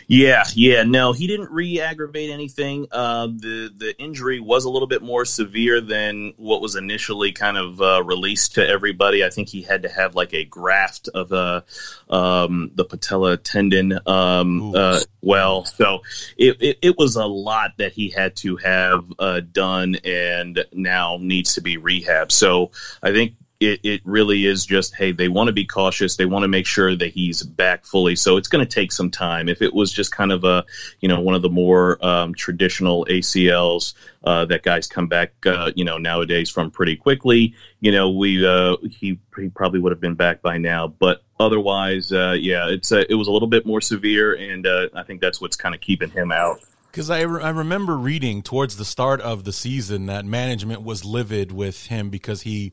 Yeah, 0.08 0.44
yeah, 0.54 0.84
no, 0.84 1.12
he 1.12 1.26
didn't 1.26 1.50
re-aggravate 1.50 2.30
anything. 2.30 2.86
Uh, 2.90 3.26
the 3.26 3.72
the 3.76 3.94
injury 3.98 4.40
was 4.40 4.64
a 4.64 4.70
little 4.70 4.88
bit 4.88 5.02
more 5.02 5.24
severe 5.24 5.80
than 5.80 6.34
what 6.36 6.60
was 6.60 6.76
initially 6.76 7.32
kind 7.32 7.56
of 7.56 7.80
uh, 7.80 8.02
released 8.04 8.54
to 8.54 8.66
everybody. 8.66 9.24
I 9.24 9.30
think 9.30 9.48
he 9.48 9.62
had 9.62 9.82
to 9.82 9.88
have 9.88 10.14
like 10.14 10.32
a 10.32 10.44
graft 10.44 11.08
of 11.08 11.32
uh, 11.32 11.62
um, 12.08 12.70
the 12.74 12.84
patella 12.84 13.36
tendon. 13.36 13.98
Um, 14.06 14.74
uh, 14.74 15.00
well, 15.22 15.64
so 15.64 16.02
it, 16.36 16.56
it, 16.60 16.78
it 16.82 16.98
was 16.98 17.16
a 17.16 17.26
lot 17.26 17.78
that 17.78 17.92
he 17.92 18.10
had 18.10 18.36
to 18.36 18.56
have 18.56 19.04
uh, 19.18 19.40
done, 19.40 19.96
and 20.04 20.64
now 20.72 21.18
needs 21.20 21.54
to 21.54 21.60
be 21.60 21.78
rehab. 21.78 22.30
So 22.30 22.70
I 23.02 23.12
think 23.12 23.34
it, 23.60 23.80
it 23.82 24.00
really 24.04 24.44
is 24.44 24.66
just 24.66 24.94
hey 24.94 25.12
they 25.12 25.28
want 25.28 25.48
to 25.48 25.52
be 25.52 25.64
cautious. 25.64 26.16
They 26.16 26.26
want 26.26 26.42
to 26.42 26.48
make 26.48 26.66
sure 26.66 26.94
that 26.94 27.08
he's 27.12 27.42
back 27.42 27.84
fully. 27.84 28.16
So 28.16 28.36
it's 28.36 28.48
going 28.48 28.66
to 28.66 28.70
take 28.72 28.92
some 28.92 29.10
time. 29.10 29.48
If 29.48 29.62
it 29.62 29.74
was 29.74 29.92
just 29.92 30.12
kind 30.12 30.32
of 30.32 30.44
a 30.44 30.64
you 31.00 31.08
know 31.08 31.20
one 31.20 31.34
of 31.34 31.42
the 31.42 31.48
more 31.48 32.04
um, 32.04 32.34
traditional 32.34 33.06
acls 33.06 33.94
uh, 34.24 34.44
that 34.46 34.62
guys 34.62 34.86
come 34.86 35.06
back 35.06 35.32
uh, 35.46 35.72
you 35.74 35.84
know 35.84 35.98
nowadays 35.98 36.50
from 36.50 36.70
pretty 36.70 36.96
quickly 36.96 37.54
you 37.80 37.92
know 37.92 38.10
we 38.10 38.46
uh, 38.46 38.76
he, 38.90 39.18
he 39.36 39.48
probably 39.48 39.80
would 39.80 39.92
have 39.92 40.00
been 40.00 40.14
back 40.14 40.42
by 40.42 40.58
now. 40.58 40.86
But 40.88 41.22
otherwise 41.38 42.12
uh, 42.12 42.36
yeah 42.38 42.68
it's 42.68 42.92
uh, 42.92 43.04
it 43.08 43.14
was 43.14 43.28
a 43.28 43.32
little 43.32 43.48
bit 43.48 43.66
more 43.66 43.80
severe 43.80 44.32
and 44.32 44.66
uh, 44.66 44.88
i 44.94 45.02
think 45.02 45.20
that's 45.20 45.38
what's 45.38 45.56
kind 45.56 45.74
of 45.74 45.80
keeping 45.80 46.10
him 46.10 46.32
out. 46.32 46.60
Because 46.90 47.10
I, 47.10 47.20
re- 47.22 47.42
I 47.42 47.50
remember 47.50 47.94
reading 47.94 48.40
towards 48.40 48.78
the 48.78 48.84
start 48.86 49.20
of 49.20 49.44
the 49.44 49.52
season 49.52 50.06
that 50.06 50.24
management 50.24 50.80
was 50.80 51.04
livid 51.04 51.52
with 51.52 51.88
him 51.88 52.08
because 52.08 52.40
he 52.40 52.72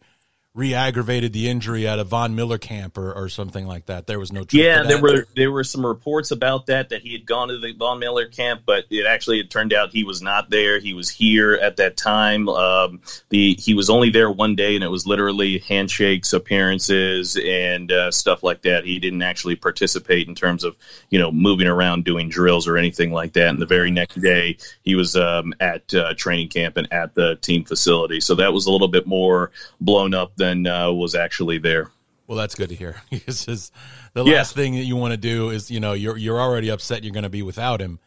re-aggravated 0.55 1.33
the 1.33 1.49
injury 1.49 1.87
at 1.87 1.97
a 1.97 2.03
Von 2.03 2.35
Miller 2.35 2.59
camp 2.59 2.95
or, 2.99 3.11
or 3.11 3.27
something 3.27 3.65
like 3.65 3.87
that. 3.87 4.05
There 4.05 4.19
was 4.19 4.31
no 4.31 4.45
yeah. 4.51 4.83
There 4.83 5.01
were 5.01 5.27
there 5.35 5.51
were 5.51 5.63
some 5.63 5.83
reports 5.83 6.29
about 6.29 6.67
that 6.67 6.89
that 6.89 7.01
he 7.01 7.13
had 7.13 7.25
gone 7.25 7.47
to 7.47 7.57
the 7.57 7.73
Von 7.73 7.99
Miller 7.99 8.27
camp, 8.27 8.61
but 8.65 8.85
it 8.91 9.07
actually 9.07 9.39
it 9.39 9.49
turned 9.49 9.73
out 9.73 9.91
he 9.91 10.03
was 10.03 10.21
not 10.21 10.51
there. 10.51 10.79
He 10.79 10.93
was 10.93 11.09
here 11.09 11.55
at 11.55 11.77
that 11.77 11.97
time. 11.97 12.47
Um, 12.49 13.01
the 13.29 13.55
he 13.55 13.73
was 13.73 13.89
only 13.89 14.11
there 14.11 14.29
one 14.29 14.55
day, 14.55 14.75
and 14.75 14.83
it 14.83 14.89
was 14.89 15.07
literally 15.07 15.57
handshakes, 15.57 16.33
appearances, 16.33 17.35
and 17.35 17.91
uh, 17.91 18.11
stuff 18.11 18.43
like 18.43 18.61
that. 18.61 18.85
He 18.85 18.99
didn't 18.99 19.23
actually 19.23 19.55
participate 19.55 20.27
in 20.27 20.35
terms 20.35 20.63
of 20.63 20.75
you 21.09 21.17
know 21.17 21.31
moving 21.31 21.67
around 21.67 22.05
doing 22.05 22.29
drills 22.29 22.67
or 22.67 22.77
anything 22.77 23.11
like 23.11 23.33
that. 23.33 23.49
And 23.49 23.59
the 23.59 23.65
very 23.65 23.89
next 23.89 24.21
day, 24.21 24.57
he 24.83 24.93
was 24.93 25.15
um, 25.15 25.55
at 25.59 25.91
uh, 25.95 26.13
training 26.13 26.49
camp 26.49 26.77
and 26.77 26.91
at 26.93 27.15
the 27.15 27.37
team 27.37 27.65
facility. 27.65 28.19
So 28.19 28.35
that 28.35 28.53
was 28.53 28.67
a 28.67 28.71
little 28.71 28.87
bit 28.87 29.07
more 29.07 29.49
blown 29.81 30.13
up 30.13 30.35
than 30.43 30.67
uh, 30.67 30.91
was 30.91 31.15
actually 31.15 31.57
there. 31.57 31.89
Well, 32.27 32.37
that's 32.37 32.55
good 32.55 32.69
to 32.69 32.75
hear. 32.75 33.01
because 33.09 33.71
the 34.13 34.23
yeah. 34.23 34.37
last 34.37 34.55
thing 34.55 34.75
that 34.75 34.83
you 34.83 34.95
want 34.95 35.11
to 35.11 35.17
do 35.17 35.49
is, 35.49 35.71
you 35.71 35.79
know, 35.79 35.93
you're 35.93 36.17
you're 36.17 36.39
already 36.39 36.69
upset 36.69 37.03
you're 37.03 37.13
going 37.13 37.23
to 37.23 37.29
be 37.29 37.41
without 37.41 37.81
him, 37.81 37.99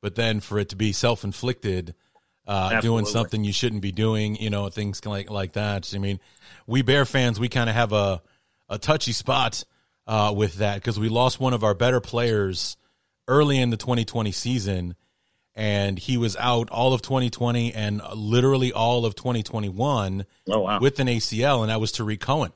but 0.00 0.14
then 0.14 0.40
for 0.40 0.58
it 0.58 0.70
to 0.70 0.76
be 0.76 0.92
self 0.92 1.24
inflicted, 1.24 1.94
uh, 2.46 2.80
doing 2.80 3.06
something 3.06 3.44
you 3.44 3.52
shouldn't 3.52 3.82
be 3.82 3.92
doing, 3.92 4.36
you 4.36 4.50
know, 4.50 4.68
things 4.68 5.04
like 5.06 5.30
like 5.30 5.52
that. 5.52 5.92
I 5.94 5.98
mean, 5.98 6.20
we 6.66 6.82
Bear 6.82 7.04
fans, 7.04 7.38
we 7.38 7.48
kind 7.48 7.70
of 7.70 7.76
have 7.76 7.92
a 7.92 8.22
a 8.68 8.78
touchy 8.78 9.12
spot 9.12 9.64
uh, 10.06 10.32
with 10.36 10.54
that 10.54 10.76
because 10.76 10.98
we 10.98 11.08
lost 11.08 11.40
one 11.40 11.54
of 11.54 11.64
our 11.64 11.74
better 11.74 12.00
players 12.00 12.76
early 13.28 13.58
in 13.58 13.70
the 13.70 13.76
2020 13.76 14.32
season, 14.32 14.96
and 15.54 15.98
he 15.98 16.16
was 16.16 16.36
out 16.36 16.70
all 16.70 16.92
of 16.92 17.02
2020 17.02 17.72
and 17.74 18.02
literally 18.14 18.72
all 18.72 19.04
of 19.04 19.14
2021 19.14 20.26
oh, 20.48 20.60
wow. 20.60 20.80
with 20.80 20.98
an 20.98 21.06
ACL, 21.06 21.60
and 21.60 21.70
that 21.70 21.80
was 21.80 21.92
Tarik 21.92 22.20
Cohen. 22.20 22.52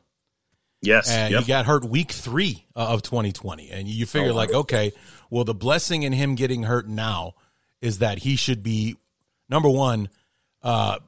Yes, 0.81 1.11
and 1.11 1.33
yep. 1.33 1.43
he 1.43 1.49
got 1.49 1.67
hurt 1.67 1.85
week 1.85 2.12
three 2.12 2.64
of 2.76 3.02
2020, 3.02 3.71
and 3.71 3.88
you 3.88 4.07
figure 4.07 4.31
oh, 4.31 4.35
like, 4.35 4.52
okay, 4.52 4.93
well, 5.31 5.45
the 5.45 5.55
blessing 5.55 6.05
in 6.05 6.12
him 6.12 6.35
getting 6.37 6.62
hurt 6.62 6.88
now 6.88 7.35
is 7.81 7.99
that 7.99 8.19
he 8.19 8.37
should 8.37 8.62
be 8.62 8.97
number 9.49 9.69
one, 9.69 10.09
uh, 10.62 10.99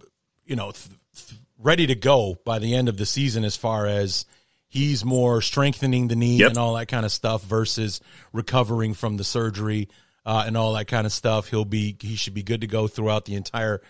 you 0.45 0.57
know, 0.57 0.73
th- 0.73 0.89
th- 1.15 1.41
ready 1.59 1.87
to 1.87 1.95
go 1.95 2.37
by 2.45 2.59
the 2.59 2.75
end 2.75 2.89
of 2.89 2.97
the 2.97 3.07
season 3.07 3.45
as 3.45 3.57
far 3.57 3.87
as 3.87 4.25
he's 4.69 5.05
more 5.05 5.41
strengthening 5.41 6.09
the 6.09 6.17
knee 6.17 6.39
yep. 6.39 6.51
and 6.51 6.59
all 6.59 6.75
that 6.75 6.87
kind 6.87 7.05
of 7.05 7.13
stuff 7.13 7.43
versus 7.43 8.01
recovering 8.33 8.95
from 8.95 9.17
the 9.17 9.25
surgery 9.25 9.89
uh, 10.25 10.45
and 10.47 10.57
all 10.57 10.73
that 10.75 10.87
kind 10.87 11.07
of 11.07 11.13
stuff. 11.13 11.49
He'll 11.49 11.65
be 11.65 11.97
he 12.01 12.17
should 12.17 12.35
be 12.35 12.43
good 12.43 12.61
to 12.61 12.67
go 12.67 12.87
throughout 12.89 13.25
the 13.25 13.35
entire 13.35 13.81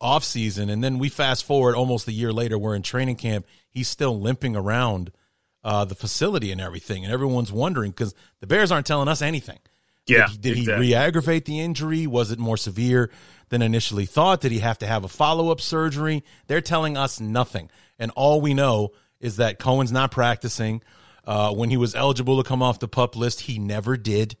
off 0.00 0.24
season. 0.24 0.70
And 0.70 0.82
then 0.82 0.98
we 0.98 1.08
fast 1.08 1.44
forward 1.44 1.74
almost 1.74 2.08
a 2.08 2.12
year 2.12 2.32
later, 2.32 2.58
we're 2.58 2.74
in 2.74 2.82
training 2.82 3.16
camp. 3.16 3.46
He's 3.68 3.88
still 3.88 4.18
limping 4.18 4.56
around 4.56 5.12
uh, 5.62 5.84
the 5.84 5.94
facility 5.94 6.50
and 6.52 6.60
everything, 6.60 7.04
and 7.04 7.12
everyone's 7.12 7.52
wondering 7.52 7.90
because 7.90 8.14
the 8.40 8.46
Bears 8.46 8.72
aren't 8.72 8.86
telling 8.86 9.08
us 9.08 9.20
anything. 9.20 9.58
Yeah, 10.06 10.26
Did, 10.26 10.40
did 10.40 10.58
exactly. 10.58 10.86
he 10.86 10.92
re-aggravate 10.92 11.44
the 11.44 11.60
injury? 11.60 12.06
Was 12.06 12.32
it 12.32 12.38
more 12.38 12.56
severe 12.56 13.10
than 13.50 13.60
initially 13.60 14.06
thought? 14.06 14.40
Did 14.40 14.50
he 14.52 14.60
have 14.60 14.78
to 14.78 14.86
have 14.86 15.04
a 15.04 15.08
follow-up 15.08 15.60
surgery? 15.60 16.24
They're 16.46 16.62
telling 16.62 16.96
us 16.96 17.20
nothing, 17.20 17.70
and 17.98 18.10
all 18.12 18.40
we 18.40 18.54
know 18.54 18.92
is 19.20 19.36
that 19.36 19.58
Cohen's 19.58 19.92
not 19.92 20.10
practicing. 20.10 20.82
Uh, 21.26 21.52
when 21.52 21.68
he 21.68 21.76
was 21.76 21.94
eligible 21.94 22.42
to 22.42 22.48
come 22.48 22.62
off 22.62 22.78
the 22.78 22.88
pup 22.88 23.14
list, 23.14 23.42
he 23.42 23.58
never 23.58 23.98
did, 23.98 24.36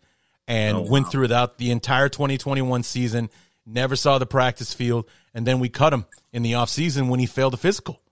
and 0.50 0.76
Oh, 0.76 0.80
went 0.82 1.10
through 1.10 1.22
without 1.22 1.58
the 1.58 1.70
entire 1.70 2.08
2021 2.08 2.82
season. 2.82 3.30
Never 3.64 3.94
saw 3.94 4.18
the 4.18 4.26
practice 4.26 4.74
field, 4.74 5.06
and 5.32 5.46
then 5.46 5.60
we 5.60 5.68
cut 5.68 5.92
him 5.92 6.06
in 6.32 6.42
the 6.42 6.52
offseason 6.52 7.08
when 7.08 7.20
he 7.20 7.26
failed 7.26 7.54
a 7.54 7.56
physical. 7.56 8.02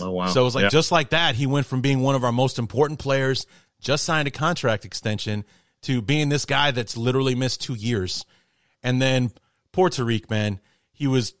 Oh 0.00 0.10
wow! 0.10 0.26
So 0.28 0.42
it 0.42 0.44
was 0.44 0.54
like 0.54 0.62
Yeah. 0.64 0.68
just 0.68 0.92
like 0.92 1.10
that, 1.10 1.34
he 1.34 1.46
went 1.46 1.66
from 1.66 1.80
being 1.80 2.00
one 2.00 2.14
of 2.14 2.22
our 2.22 2.32
most 2.32 2.58
important 2.58 2.98
players, 2.98 3.46
just 3.80 4.04
signed 4.04 4.28
a 4.28 4.30
contract 4.30 4.84
extension, 4.84 5.44
to 5.82 6.02
being 6.02 6.28
this 6.28 6.44
guy 6.44 6.70
that's 6.70 6.96
literally 6.98 7.34
missed 7.34 7.62
two 7.62 7.74
years. 7.74 8.24
And 8.82 9.00
then 9.00 9.30
Puerto 9.72 10.04
Rico, 10.04 10.26
man, 10.28 10.60
he 10.92 11.06
was, 11.06 11.34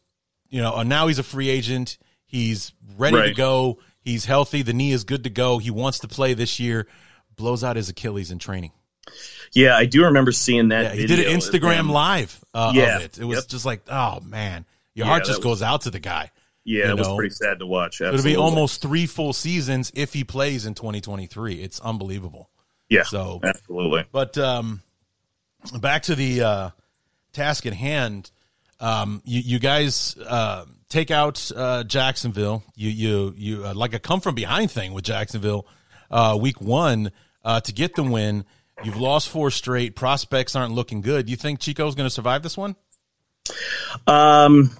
you 0.48 0.62
know, 0.62 0.76
uh, 0.76 0.82
now 0.82 1.06
he's 1.08 1.18
a 1.18 1.22
free 1.22 1.50
agent. 1.50 1.98
He's 2.24 2.72
ready 2.96 3.16
to 3.28 3.34
go. 3.34 3.78
He's 4.00 4.24
healthy. 4.24 4.62
The 4.62 4.72
knee 4.72 4.92
is 4.92 5.04
good 5.04 5.24
to 5.24 5.30
go. 5.30 5.58
He 5.58 5.70
wants 5.70 5.98
to 6.00 6.08
play 6.08 6.32
this 6.32 6.58
year. 6.60 6.86
Blows 7.36 7.62
out 7.62 7.76
his 7.76 7.88
Achilles 7.90 8.30
in 8.30 8.38
training. 8.38 8.72
Yeah, 9.52 9.76
I 9.76 9.86
do 9.86 10.04
remember 10.04 10.32
seeing 10.32 10.68
that. 10.68 10.82
Yeah, 10.94 11.00
he 11.00 11.06
did 11.06 11.18
an 11.20 11.36
Instagram 11.36 11.90
live 11.90 12.42
uh, 12.54 12.72
Yeah. 12.74 12.96
of 12.96 13.02
it. 13.02 13.18
It 13.18 13.24
was 13.24 13.38
Yep. 13.38 13.48
just 13.48 13.64
like, 13.64 13.82
oh 13.90 14.20
man, 14.20 14.64
your 14.94 15.06
Yeah, 15.06 15.10
heart 15.10 15.24
just 15.24 15.38
was- 15.38 15.44
goes 15.44 15.62
out 15.62 15.82
to 15.82 15.90
the 15.90 16.00
guy. 16.00 16.30
Yeah, 16.64 16.90
it 16.90 16.98
was 16.98 17.08
pretty 17.16 17.34
sad 17.34 17.58
to 17.60 17.66
watch. 17.66 18.00
It'll 18.02 18.22
be 18.22 18.36
almost 18.36 18.82
three 18.82 19.06
full 19.06 19.32
seasons 19.32 19.90
if 19.94 20.12
he 20.12 20.24
plays 20.24 20.66
in 20.66 20.74
2023. 20.74 21.54
It's 21.62 21.80
unbelievable. 21.80 22.50
yeah. 22.90 23.02
So, 23.04 23.40
absolutely. 23.42 24.04
but 24.12 24.36
um, 24.36 24.82
back 25.80 26.02
to 26.04 26.14
the 26.14 26.42
uh, 26.42 26.70
task 27.32 27.64
at 27.66 27.72
hand. 27.72 28.30
Um, 28.78 29.22
you, 29.24 29.40
you 29.40 29.58
guys 29.58 30.16
uh, 30.26 30.66
take 30.90 31.10
out 31.10 31.50
uh, 31.56 31.82
Jacksonville. 31.84 32.62
You 32.76 32.90
you 32.90 33.34
you 33.36 33.66
uh, 33.66 33.74
like 33.74 33.94
a 33.94 33.98
come 33.98 34.20
from 34.20 34.34
behind 34.34 34.70
thing 34.70 34.92
with 34.92 35.04
Jacksonville. 35.04 35.66
Uh, 36.10 36.36
week 36.40 36.60
one 36.60 37.10
uh, 37.44 37.60
to 37.62 37.72
get 37.72 37.94
the 37.94 38.02
win. 38.02 38.44
You've 38.82 38.96
lost 38.96 39.28
four 39.28 39.50
straight. 39.50 39.94
Prospects 39.94 40.56
aren't 40.56 40.72
looking 40.72 41.00
good. 41.00 41.28
You 41.28 41.36
think 41.36 41.60
Chico's 41.60 41.94
going 41.94 42.06
to 42.06 42.14
survive 42.14 42.42
this 42.42 42.56
one? 42.56 42.76
Um, 44.06 44.70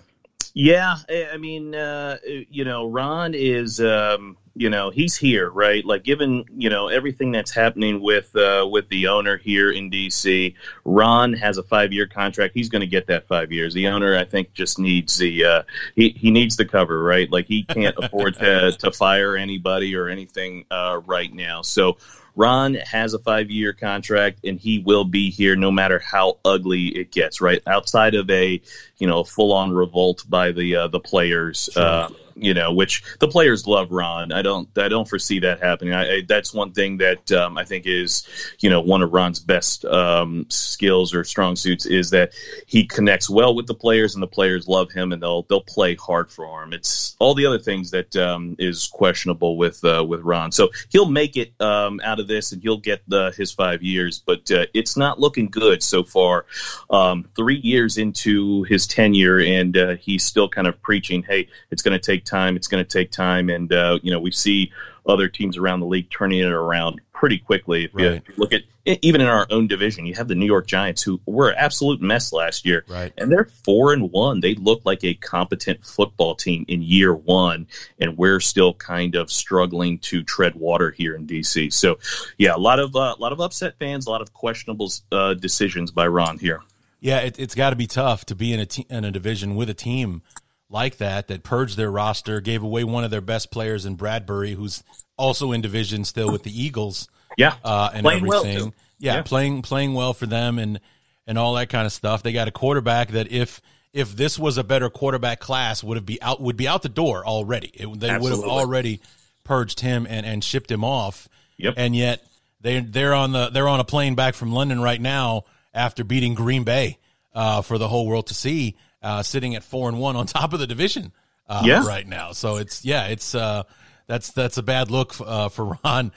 yeah, 0.54 0.96
I 1.32 1.36
mean, 1.36 1.74
uh, 1.74 2.18
you 2.24 2.64
know, 2.64 2.88
Ron 2.88 3.34
is, 3.34 3.80
um, 3.80 4.36
you 4.54 4.68
know, 4.68 4.90
he's 4.90 5.16
here, 5.16 5.48
right? 5.48 5.84
Like, 5.84 6.02
given 6.02 6.44
you 6.56 6.70
know 6.70 6.88
everything 6.88 7.30
that's 7.30 7.52
happening 7.52 8.00
with 8.00 8.34
uh, 8.34 8.66
with 8.68 8.88
the 8.88 9.06
owner 9.06 9.36
here 9.36 9.70
in 9.70 9.90
DC, 9.90 10.54
Ron 10.84 11.34
has 11.34 11.58
a 11.58 11.62
five 11.62 11.92
year 11.92 12.06
contract. 12.06 12.54
He's 12.54 12.68
going 12.68 12.80
to 12.80 12.86
get 12.86 13.06
that 13.06 13.28
five 13.28 13.52
years. 13.52 13.74
The 13.74 13.88
owner, 13.88 14.16
I 14.16 14.24
think, 14.24 14.52
just 14.52 14.78
needs 14.78 15.18
the 15.18 15.44
uh, 15.44 15.62
he 15.94 16.10
he 16.10 16.30
needs 16.30 16.56
the 16.56 16.64
cover, 16.64 17.02
right? 17.02 17.30
Like, 17.30 17.46
he 17.46 17.62
can't 17.62 17.96
afford 18.02 18.34
to 18.36 18.72
to 18.72 18.90
fire 18.90 19.36
anybody 19.36 19.94
or 19.94 20.08
anything 20.08 20.64
uh, 20.70 21.00
right 21.06 21.32
now. 21.32 21.62
So. 21.62 21.96
Ron 22.36 22.74
has 22.74 23.14
a 23.14 23.18
five 23.18 23.50
year 23.50 23.72
contract 23.72 24.44
and 24.44 24.58
he 24.58 24.78
will 24.78 25.04
be 25.04 25.30
here 25.30 25.56
no 25.56 25.70
matter 25.70 25.98
how 25.98 26.38
ugly 26.44 26.86
it 26.86 27.10
gets, 27.10 27.40
right? 27.40 27.62
Outside 27.66 28.14
of 28.14 28.30
a, 28.30 28.60
you 28.98 29.06
know, 29.06 29.24
full 29.24 29.52
on 29.52 29.72
revolt 29.72 30.24
by 30.28 30.52
the 30.52 30.76
uh, 30.76 30.88
the 30.88 31.00
players, 31.00 31.68
uh, 31.76 32.08
you 32.40 32.54
know, 32.54 32.72
which 32.72 33.02
the 33.18 33.28
players 33.28 33.66
love 33.66 33.90
Ron. 33.90 34.32
I 34.32 34.42
don't 34.42 34.68
I 34.76 34.88
don't 34.88 35.08
foresee 35.08 35.40
that 35.40 35.60
happening. 35.60 35.94
I, 35.94 36.16
I, 36.16 36.22
that's 36.26 36.54
one 36.54 36.72
thing 36.72 36.98
that 36.98 37.30
um, 37.32 37.58
I 37.58 37.64
think 37.64 37.86
is, 37.86 38.26
you 38.60 38.70
know, 38.70 38.80
one 38.80 39.02
of 39.02 39.12
Ron's 39.12 39.40
best 39.40 39.84
um, 39.84 40.46
skills 40.48 41.14
or 41.14 41.24
strong 41.24 41.56
suits 41.56 41.86
is 41.86 42.10
that 42.10 42.32
he 42.66 42.84
connects 42.84 43.28
well 43.28 43.54
with 43.54 43.66
the 43.66 43.74
players 43.74 44.14
and 44.14 44.22
the 44.22 44.26
players 44.28 44.68
love 44.68 44.90
him 44.90 45.12
and 45.12 45.22
they'll 45.22 45.42
they'll 45.42 45.60
play 45.60 45.94
hard 45.94 46.30
for 46.30 46.62
him. 46.62 46.72
It's 46.72 47.16
all 47.18 47.34
the 47.34 47.46
other 47.46 47.58
things 47.58 47.90
that 47.90 48.16
um, 48.16 48.56
is 48.58 48.86
questionable 48.86 49.56
with 49.56 49.84
uh, 49.84 50.04
with 50.06 50.20
Ron. 50.20 50.52
So 50.52 50.70
he'll 50.90 51.10
make 51.10 51.36
it 51.36 51.52
um, 51.60 52.00
out 52.02 52.20
of 52.20 52.28
this 52.28 52.52
and 52.52 52.62
he'll 52.62 52.78
get 52.78 53.02
the, 53.08 53.32
his 53.36 53.52
five 53.52 53.82
years, 53.82 54.22
but 54.24 54.50
uh, 54.50 54.66
it's 54.74 54.96
not 54.96 55.20
looking 55.20 55.48
good 55.48 55.82
so 55.82 56.02
far. 56.02 56.46
Um, 56.88 57.28
three 57.36 57.60
years 57.62 57.98
into 57.98 58.62
his 58.64 58.86
tenure, 58.86 59.40
and 59.40 59.76
uh, 59.76 59.96
he's 59.96 60.24
still 60.24 60.48
kind 60.48 60.66
of 60.66 60.80
preaching, 60.82 61.22
"Hey, 61.22 61.48
it's 61.70 61.82
going 61.82 61.98
to 61.98 62.04
take 62.04 62.24
time. 62.30 62.56
It's 62.56 62.68
going 62.68 62.84
to 62.84 62.88
take 62.88 63.10
time." 63.10 63.50
And 63.50 63.72
uh, 63.72 63.98
you 64.02 64.10
know, 64.10 64.20
we 64.20 64.30
see 64.30 64.72
other 65.06 65.28
teams 65.28 65.56
around 65.56 65.80
the 65.80 65.86
league 65.86 66.10
turning 66.10 66.40
it 66.40 66.46
around 66.52 67.00
pretty 67.12 67.38
quickly. 67.38 67.84
If, 67.84 67.94
you, 67.94 68.10
Right. 68.10 68.22
you 68.28 68.34
look 68.36 68.52
at 68.52 68.62
even 69.02 69.20
in 69.20 69.26
our 69.26 69.46
own 69.50 69.66
division, 69.66 70.06
you 70.06 70.14
have 70.14 70.28
the 70.28 70.34
New 70.34 70.46
York 70.46 70.66
Giants, 70.66 71.02
who 71.02 71.20
were 71.26 71.50
an 71.50 71.56
absolute 71.58 72.00
mess 72.00 72.32
last 72.32 72.64
year, 72.66 72.84
Right. 72.88 73.12
and 73.18 73.30
they're 73.30 73.48
four 73.64 73.92
and 73.92 74.10
one. 74.10 74.40
They 74.40 74.54
look 74.54 74.82
like 74.84 75.04
a 75.04 75.14
competent 75.14 75.84
football 75.84 76.34
team 76.34 76.64
in 76.68 76.82
year 76.82 77.14
one, 77.14 77.66
and 77.98 78.16
we're 78.16 78.40
still 78.40 78.72
kind 78.74 79.14
of 79.16 79.30
struggling 79.30 79.98
to 79.98 80.22
tread 80.22 80.54
water 80.54 80.90
here 80.90 81.14
in 81.14 81.26
DC. 81.26 81.72
So, 81.72 81.98
yeah, 82.38 82.54
a 82.54 82.58
lot 82.58 82.78
of 82.78 82.94
uh, 82.96 83.14
a 83.18 83.20
lot 83.20 83.32
of 83.32 83.40
upset 83.40 83.78
fans, 83.78 84.06
a 84.06 84.10
lot 84.10 84.22
of 84.22 84.32
questionable 84.32 84.90
uh, 85.12 85.34
decisions 85.34 85.90
by 85.90 86.06
Ron 86.06 86.38
here. 86.38 86.60
Yeah, 87.00 87.20
it, 87.20 87.38
it's 87.38 87.54
got 87.54 87.70
to 87.70 87.76
be 87.76 87.86
tough 87.86 88.24
to 88.26 88.34
be 88.34 88.52
in 88.52 88.60
a 88.60 88.66
te- 88.66 88.86
in 88.90 89.04
a 89.04 89.10
division 89.10 89.56
with 89.56 89.70
a 89.70 89.74
team 89.74 90.22
like 90.70 90.98
that 90.98 91.28
that 91.28 91.42
purged 91.42 91.76
their 91.76 91.90
roster, 91.90 92.40
gave 92.40 92.62
away 92.62 92.84
one 92.84 93.04
of 93.04 93.10
their 93.10 93.20
best 93.20 93.50
players 93.50 93.84
in 93.84 93.96
Bradberry, 93.96 94.54
who's 94.54 94.82
also 95.18 95.52
in 95.52 95.60
division 95.60 96.04
still 96.04 96.30
with 96.32 96.44
the 96.44 96.62
Eagles, 96.62 97.08
Yeah, 97.36 97.56
uh, 97.64 97.90
and 97.92 98.04
Playing 98.04 98.26
well, 98.26 98.40
everything. 98.40 98.70
too. 98.70 98.76
yeah, 98.98 99.16
Yeah. 99.16 99.22
playing 99.22 99.62
playing 99.62 99.94
well 99.94 100.14
for 100.14 100.26
them 100.26 100.58
and 100.58 100.80
and 101.26 101.36
all 101.38 101.54
that 101.54 101.68
kind 101.68 101.86
of 101.86 101.92
stuff. 101.92 102.22
They 102.22 102.32
got 102.32 102.48
a 102.48 102.52
quarterback 102.52 103.10
that 103.10 103.30
if 103.30 103.60
if 103.92 104.14
this 104.16 104.38
was 104.38 104.56
a 104.58 104.64
better 104.64 104.88
quarterback 104.88 105.40
class 105.40 105.82
would 105.82 105.96
have 105.96 106.06
be 106.06 106.22
out 106.22 106.40
would 106.40 106.56
be 106.56 106.68
out 106.68 106.82
the 106.82 106.88
door 106.88 107.26
already. 107.26 107.68
It, 107.74 108.00
they 108.00 108.16
would 108.16 108.30
have 108.32 108.44
already 108.44 109.00
purged 109.44 109.80
him 109.80 110.06
and 110.08 110.24
and 110.24 110.42
shipped 110.44 110.70
him 110.70 110.84
off. 110.84 111.28
Yep. 111.58 111.74
And 111.76 111.94
yet 111.96 112.22
they 112.60 112.80
they're 112.80 113.14
on 113.14 113.32
the 113.32 113.48
they're 113.50 113.68
on 113.68 113.80
a 113.80 113.84
plane 113.84 114.14
back 114.14 114.34
from 114.34 114.52
London 114.52 114.80
right 114.80 115.00
now 115.00 115.44
after 115.74 116.04
beating 116.04 116.34
Green 116.34 116.62
Bay 116.64 116.98
uh, 117.34 117.62
for 117.62 117.78
the 117.78 117.88
whole 117.88 118.06
world 118.06 118.26
to 118.28 118.34
see, 118.34 118.76
uh, 119.02 119.22
sitting 119.22 119.54
at 119.54 119.62
four 119.64 119.88
and 119.88 119.98
one 119.98 120.16
on 120.16 120.26
top 120.38 120.52
of 120.52 120.60
the 120.60 120.66
division 120.66 121.12
uh, 121.48 121.62
Yeah. 121.64 121.86
right 121.86 122.06
now. 122.06 122.32
So 122.32 122.56
it's 122.56 122.84
yeah, 122.84 123.06
it's 123.06 123.34
uh, 123.34 123.62
that's 124.06 124.30
that's 124.32 124.56
a 124.58 124.62
bad 124.62 124.90
look 124.90 125.14
uh, 125.20 125.48
for 125.48 125.78
Ron 125.84 126.12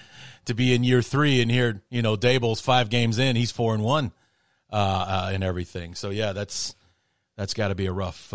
to 0.45 0.53
be 0.53 0.73
in 0.73 0.83
year 0.83 1.01
three 1.01 1.41
and 1.41 1.49
here 1.49 1.81
you 1.89 2.01
know 2.01 2.15
Daboll's 2.17 2.59
five 2.61 2.89
games 2.89 3.17
in, 3.19 3.35
he's 3.35 3.51
four 3.51 3.73
and 3.73 3.83
one 3.83 4.11
uh, 4.71 4.75
uh, 4.75 5.31
and 5.33 5.43
everything. 5.43 5.95
So 5.95 6.09
yeah, 6.09 6.33
that's 6.33 6.75
that's 7.37 7.53
got 7.53 7.69
to 7.69 7.75
be 7.75 7.85
a 7.85 7.91
rough. 7.91 8.33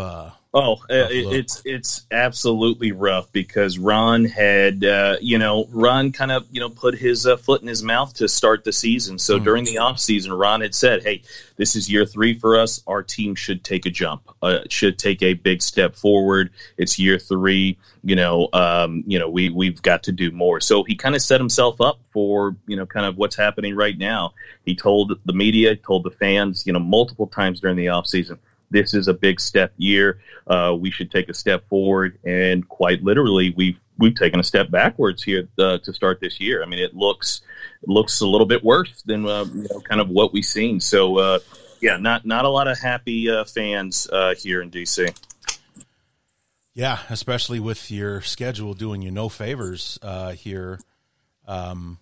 Oh, 0.60 0.74
uh, 0.90 1.06
it, 1.08 1.32
it's 1.32 1.62
it's 1.64 2.06
absolutely 2.10 2.90
rough 2.90 3.30
because 3.32 3.78
Ron 3.78 4.24
had 4.24 4.84
uh, 4.84 5.16
you 5.20 5.38
know 5.38 5.68
Ron 5.70 6.10
kind 6.10 6.32
of 6.32 6.46
you 6.50 6.58
know 6.58 6.68
put 6.68 6.96
his 6.96 7.26
uh, 7.26 7.36
foot 7.36 7.62
in 7.62 7.68
his 7.68 7.82
mouth 7.84 8.12
to 8.14 8.26
start 8.28 8.64
the 8.64 8.72
season. 8.72 9.18
So 9.18 9.38
Mhm. 9.38 9.44
during 9.44 9.64
the 9.64 9.78
off 9.78 10.00
season, 10.00 10.32
Ron 10.32 10.60
had 10.60 10.74
said, 10.74 11.04
"Hey, 11.04 11.22
this 11.56 11.76
is 11.76 11.88
year 11.88 12.04
three 12.04 12.34
for 12.34 12.58
us. 12.58 12.82
Our 12.88 13.04
team 13.04 13.36
should 13.36 13.62
take 13.62 13.86
a 13.86 13.90
jump. 13.90 14.22
Uh, 14.42 14.60
should 14.68 14.98
take 14.98 15.22
a 15.22 15.34
big 15.34 15.62
step 15.62 15.94
forward. 15.94 16.50
It's 16.76 16.98
year 16.98 17.18
three. 17.18 17.76
You 18.02 18.16
know, 18.16 18.48
um, 18.52 19.04
you 19.06 19.18
know 19.18 19.28
we 19.28 19.50
we've 19.50 19.80
got 19.80 20.02
to 20.04 20.12
do 20.12 20.32
more." 20.32 20.60
So 20.60 20.82
he 20.82 20.96
kind 20.96 21.14
of 21.14 21.22
set 21.22 21.40
himself 21.40 21.80
up 21.80 22.00
for 22.10 22.56
you 22.66 22.76
know 22.76 22.86
kind 22.86 23.06
of 23.06 23.16
what's 23.16 23.36
happening 23.36 23.76
right 23.76 23.96
now. 23.96 24.34
He 24.64 24.74
told 24.74 25.20
the 25.24 25.32
media, 25.32 25.76
told 25.76 26.02
the 26.02 26.10
fans, 26.10 26.66
you 26.66 26.72
know, 26.72 26.80
multiple 26.80 27.28
times 27.28 27.60
during 27.60 27.76
the 27.76 27.88
off 27.88 28.06
season 28.06 28.38
this 28.70 28.94
is 28.94 29.08
a 29.08 29.14
big 29.14 29.40
step 29.40 29.72
year. 29.76 30.20
Uh, 30.46 30.76
we 30.78 30.90
should 30.90 31.10
take 31.10 31.28
a 31.28 31.34
step 31.34 31.68
forward, 31.68 32.18
and 32.24 32.68
quite 32.68 33.02
literally, 33.02 33.54
we've 33.56 33.78
we've 33.98 34.14
taken 34.14 34.40
a 34.40 34.44
step 34.44 34.70
backwards 34.70 35.22
here 35.22 35.48
uh, 35.58 35.78
to 35.78 35.92
start 35.92 36.20
this 36.20 36.40
year. 36.40 36.62
I 36.62 36.66
mean, 36.66 36.78
it 36.78 36.94
looks 36.94 37.42
it 37.82 37.88
looks 37.88 38.20
a 38.20 38.26
little 38.26 38.46
bit 38.46 38.64
worse 38.64 39.02
than 39.02 39.26
uh, 39.26 39.44
you 39.44 39.66
know, 39.70 39.80
kind 39.80 40.00
of 40.00 40.08
what 40.08 40.32
we've 40.32 40.44
seen. 40.44 40.80
So, 40.80 41.18
uh, 41.18 41.38
yeah, 41.80 41.96
not 41.96 42.24
not 42.24 42.44
a 42.44 42.48
lot 42.48 42.68
of 42.68 42.78
happy 42.78 43.30
uh, 43.30 43.44
fans 43.44 44.08
uh, 44.10 44.34
here 44.34 44.62
in 44.62 44.70
DC. 44.70 45.16
yeah, 46.74 46.98
especially 47.10 47.60
with 47.60 47.90
your 47.90 48.20
schedule 48.22 48.74
doing 48.74 49.02
you 49.02 49.10
no 49.10 49.28
favors 49.28 49.98
here. 50.36 50.78
Um, 51.46 51.98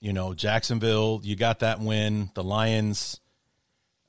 you 0.00 0.12
know, 0.12 0.34
Jacksonville, 0.34 1.20
you 1.24 1.34
got 1.34 1.60
that 1.60 1.80
win. 1.80 2.30
The 2.34 2.44
Lions. 2.44 3.20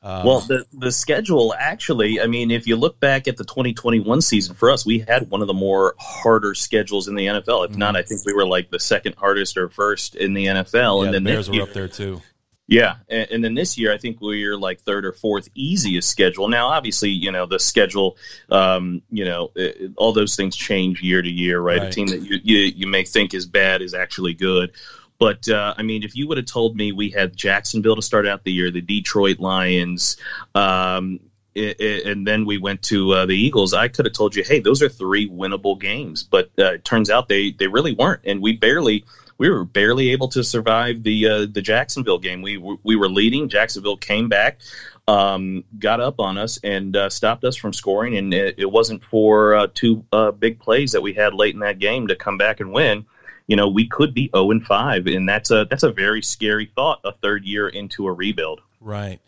Um, 0.01 0.25
Well, 0.25 0.39
the 0.41 0.65
the 0.73 0.91
schedule 0.91 1.53
actually, 1.57 2.21
I 2.21 2.27
mean, 2.27 2.51
if 2.51 2.67
you 2.67 2.75
look 2.75 2.99
back 2.99 3.27
at 3.27 3.37
the 3.37 3.43
2021 3.43 4.21
season 4.21 4.55
for 4.55 4.69
us, 4.69 4.85
we 4.85 4.99
had 4.99 5.29
one 5.29 5.41
of 5.41 5.47
the 5.47 5.53
more 5.53 5.95
harder 5.97 6.53
schedules 6.53 7.07
in 7.07 7.15
the 7.15 7.27
NFL. 7.27 7.69
If 7.69 7.77
not, 7.77 7.95
I 7.95 8.03
think 8.03 8.25
we 8.25 8.33
were 8.33 8.45
like 8.45 8.69
the 8.69 8.79
second 8.79 9.15
hardest 9.17 9.57
or 9.57 9.69
first 9.69 10.15
in 10.15 10.33
the 10.33 10.45
NFL. 10.45 10.71
Mm-hmm. 10.71 11.01
yeah, 11.01 11.05
and 11.05 11.13
then 11.13 11.23
the 11.23 11.29
Bears 11.31 11.45
this 11.45 11.49
were 11.49 11.55
year, 11.55 11.63
up 11.63 11.73
there 11.73 11.87
too. 11.87 12.21
Yeah, 12.67 12.97
and, 13.09 13.31
and 13.31 13.43
then 13.43 13.55
this 13.55 13.77
year 13.77 13.93
I 13.93 13.97
think 13.97 14.19
we're 14.19 14.57
like 14.57 14.81
third 14.81 15.05
or 15.05 15.13
fourth 15.13 15.47
easiest 15.55 16.09
schedule. 16.09 16.49
Now, 16.49 16.67
obviously, 16.67 17.09
you 17.09 17.31
know 17.31 17.45
the 17.45 17.59
schedule, 17.59 18.17
um, 18.49 19.01
you 19.09 19.23
know, 19.23 19.51
it, 19.55 19.93
all 19.95 20.11
those 20.11 20.35
things 20.35 20.55
change 20.55 21.01
year 21.01 21.21
to 21.21 21.29
year, 21.29 21.59
right? 21.59 21.81
A 21.81 21.89
team 21.89 22.07
that 22.07 22.21
you, 22.21 22.39
you 22.43 22.57
you 22.75 22.87
may 22.87 23.05
think 23.05 23.33
is 23.33 23.45
bad 23.45 23.81
is 23.81 23.93
actually 23.93 24.33
good, 24.33 24.73
But 25.19 25.49
uh, 25.49 25.73
I 25.77 25.83
mean, 25.83 26.03
if 26.03 26.15
you 26.15 26.27
would 26.27 26.37
have 26.37 26.45
told 26.45 26.75
me 26.75 26.91
we 26.91 27.09
had 27.09 27.35
Jacksonville 27.35 27.95
to 27.95 28.01
start 28.01 28.27
out 28.27 28.43
the 28.43 28.51
year, 28.51 28.71
the 28.71 28.81
Detroit 28.81 29.39
Lions, 29.39 30.17
um, 30.53 31.19
and 31.55 32.27
then 32.27 32.45
we 32.45 32.57
went 32.59 32.83
to 32.83 33.13
uh, 33.13 33.25
the 33.25 33.35
Eagles, 33.35 33.73
I 33.73 33.87
could 33.87 34.05
have 34.05 34.13
told 34.13 34.35
you, 34.35 34.43
hey, 34.43 34.59
those 34.59 34.83
are 34.83 34.89
three 34.89 35.27
winnable 35.27 35.79
games. 35.79 36.23
But 36.23 36.51
uh, 36.59 36.73
it 36.73 36.85
turns 36.85 37.09
out 37.09 37.27
they 37.27 37.51
they 37.51 37.67
really 37.67 37.93
weren't, 37.93 38.21
and 38.25 38.41
we 38.41 38.53
barely 38.53 39.05
we 39.37 39.49
were 39.49 39.65
barely 39.65 40.09
able 40.09 40.27
to 40.29 40.43
survive 40.43 41.03
the 41.03 41.27
uh, 41.27 41.45
the 41.51 41.61
Jacksonville 41.61 42.19
game. 42.19 42.41
We 42.41 42.57
we 42.57 42.95
were 42.95 43.09
leading. 43.09 43.49
Jacksonville 43.49 43.97
came 43.97 44.29
back, 44.29 44.59
um, 45.07 45.63
got 45.77 45.99
up 45.99 46.19
on 46.19 46.37
us, 46.37 46.59
and 46.63 46.95
uh, 46.95 47.09
stopped 47.09 47.43
us 47.43 47.55
from 47.55 47.73
scoring. 47.73 48.17
And 48.17 48.33
it, 48.33 48.55
it 48.59 48.71
wasn't 48.71 49.03
for 49.03 49.55
uh, 49.55 49.67
two 49.73 50.05
uh, 50.11 50.31
big 50.31 50.59
plays 50.59 50.91
that 50.91 51.01
we 51.01 51.13
had 51.13 51.33
late 51.33 51.53
in 51.53 51.61
that 51.61 51.79
game 51.79 52.07
to 52.07 52.15
come 52.15 52.37
back 52.37 52.59
and 52.59 52.71
win. 52.71 53.05
You 53.47 53.55
know, 53.55 53.67
we 53.69 53.87
could 53.87 54.13
be 54.13 54.29
zero 54.33 54.51
and 54.51 54.65
five, 54.65 55.07
and 55.07 55.27
that's 55.27 55.51
a 55.51 55.65
that's 55.69 55.83
a 55.83 55.91
very 55.91 56.21
scary 56.21 56.71
thought. 56.75 56.99
A 57.03 57.13
third 57.13 57.45
year 57.45 57.67
into 57.67 58.07
a 58.07 58.13
rebuild, 58.13 58.61
right? 58.81 59.19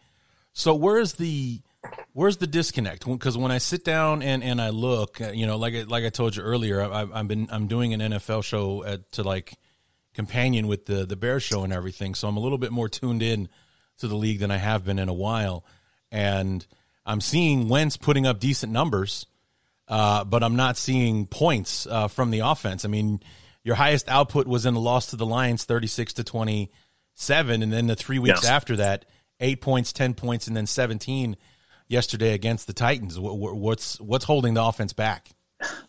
So 0.51 0.75
where's 0.75 1.13
the 1.13 1.61
where's 2.13 2.37
the 2.37 2.47
disconnect? 2.47 3.05
Because 3.05 3.37
when 3.37 3.51
I 3.51 3.59
sit 3.59 3.83
down 3.85 4.21
and, 4.21 4.43
and 4.43 4.61
I 4.61 4.69
look, 4.69 5.21
uh, 5.21 5.31
you 5.31 5.47
know, 5.47 5.57
like 5.57 5.73
I, 5.73 5.83
like 5.83 6.03
I 6.03 6.09
told 6.09 6.35
you 6.35 6.43
earlier, 6.43 6.81
I, 6.81 7.05
have 7.05 7.27
been 7.27 7.47
I'm 7.51 7.67
doing 7.67 7.93
an 7.93 7.99
NFL 7.99 8.43
show 8.43 8.83
at, 8.83 9.11
to 9.13 9.23
like 9.23 9.53
companion 10.13 10.67
with 10.67 10.85
the 10.85 11.05
the 11.05 11.15
Bear 11.15 11.39
show 11.39 11.63
and 11.63 11.71
everything, 11.71 12.15
so 12.15 12.27
I'm 12.27 12.37
a 12.37 12.41
little 12.41 12.57
bit 12.57 12.71
more 12.71 12.89
tuned 12.89 13.23
in 13.23 13.49
to 13.99 14.07
the 14.07 14.15
league 14.15 14.39
than 14.39 14.51
I 14.51 14.57
have 14.57 14.85
been 14.85 14.99
in 14.99 15.09
a 15.09 15.13
while, 15.13 15.63
and 16.11 16.65
I'm 17.05 17.21
seeing 17.21 17.69
Wentz 17.69 17.97
putting 17.97 18.27
up 18.27 18.39
decent 18.39 18.71
numbers, 18.71 19.25
uh, 19.87 20.23
but 20.23 20.43
I'm 20.43 20.55
not 20.55 20.77
seeing 20.77 21.25
points 21.25 21.87
uh, 21.87 22.07
from 22.07 22.31
the 22.31 22.39
offense. 22.39 22.85
I 22.85 22.87
mean, 22.87 23.21
your 23.69 23.75
highest 23.75 24.09
output 24.09 24.47
was 24.47 24.65
in 24.65 24.73
the 24.73 24.79
loss 24.79 25.11
to 25.11 25.15
the 25.15 25.27
Lions, 25.27 25.63
36 25.63 26.13
to 26.13 26.23
27, 26.23 27.61
and 27.61 27.71
then 27.71 27.85
the 27.85 27.95
three 27.95 28.17
weeks 28.17 28.41
yes. 28.41 28.49
after 28.49 28.77
that, 28.77 29.05
eight 29.39 29.61
points, 29.61 29.93
10 29.93 30.15
points, 30.15 30.47
and 30.47 30.57
then 30.57 30.65
17 30.65 31.37
yesterday 31.87 32.33
against 32.33 32.65
the 32.65 32.73
Titans. 32.73 33.19
What's 33.19 34.01
what's 34.01 34.25
holding 34.25 34.55
the 34.55 34.63
offense 34.63 34.93
back? 34.93 35.29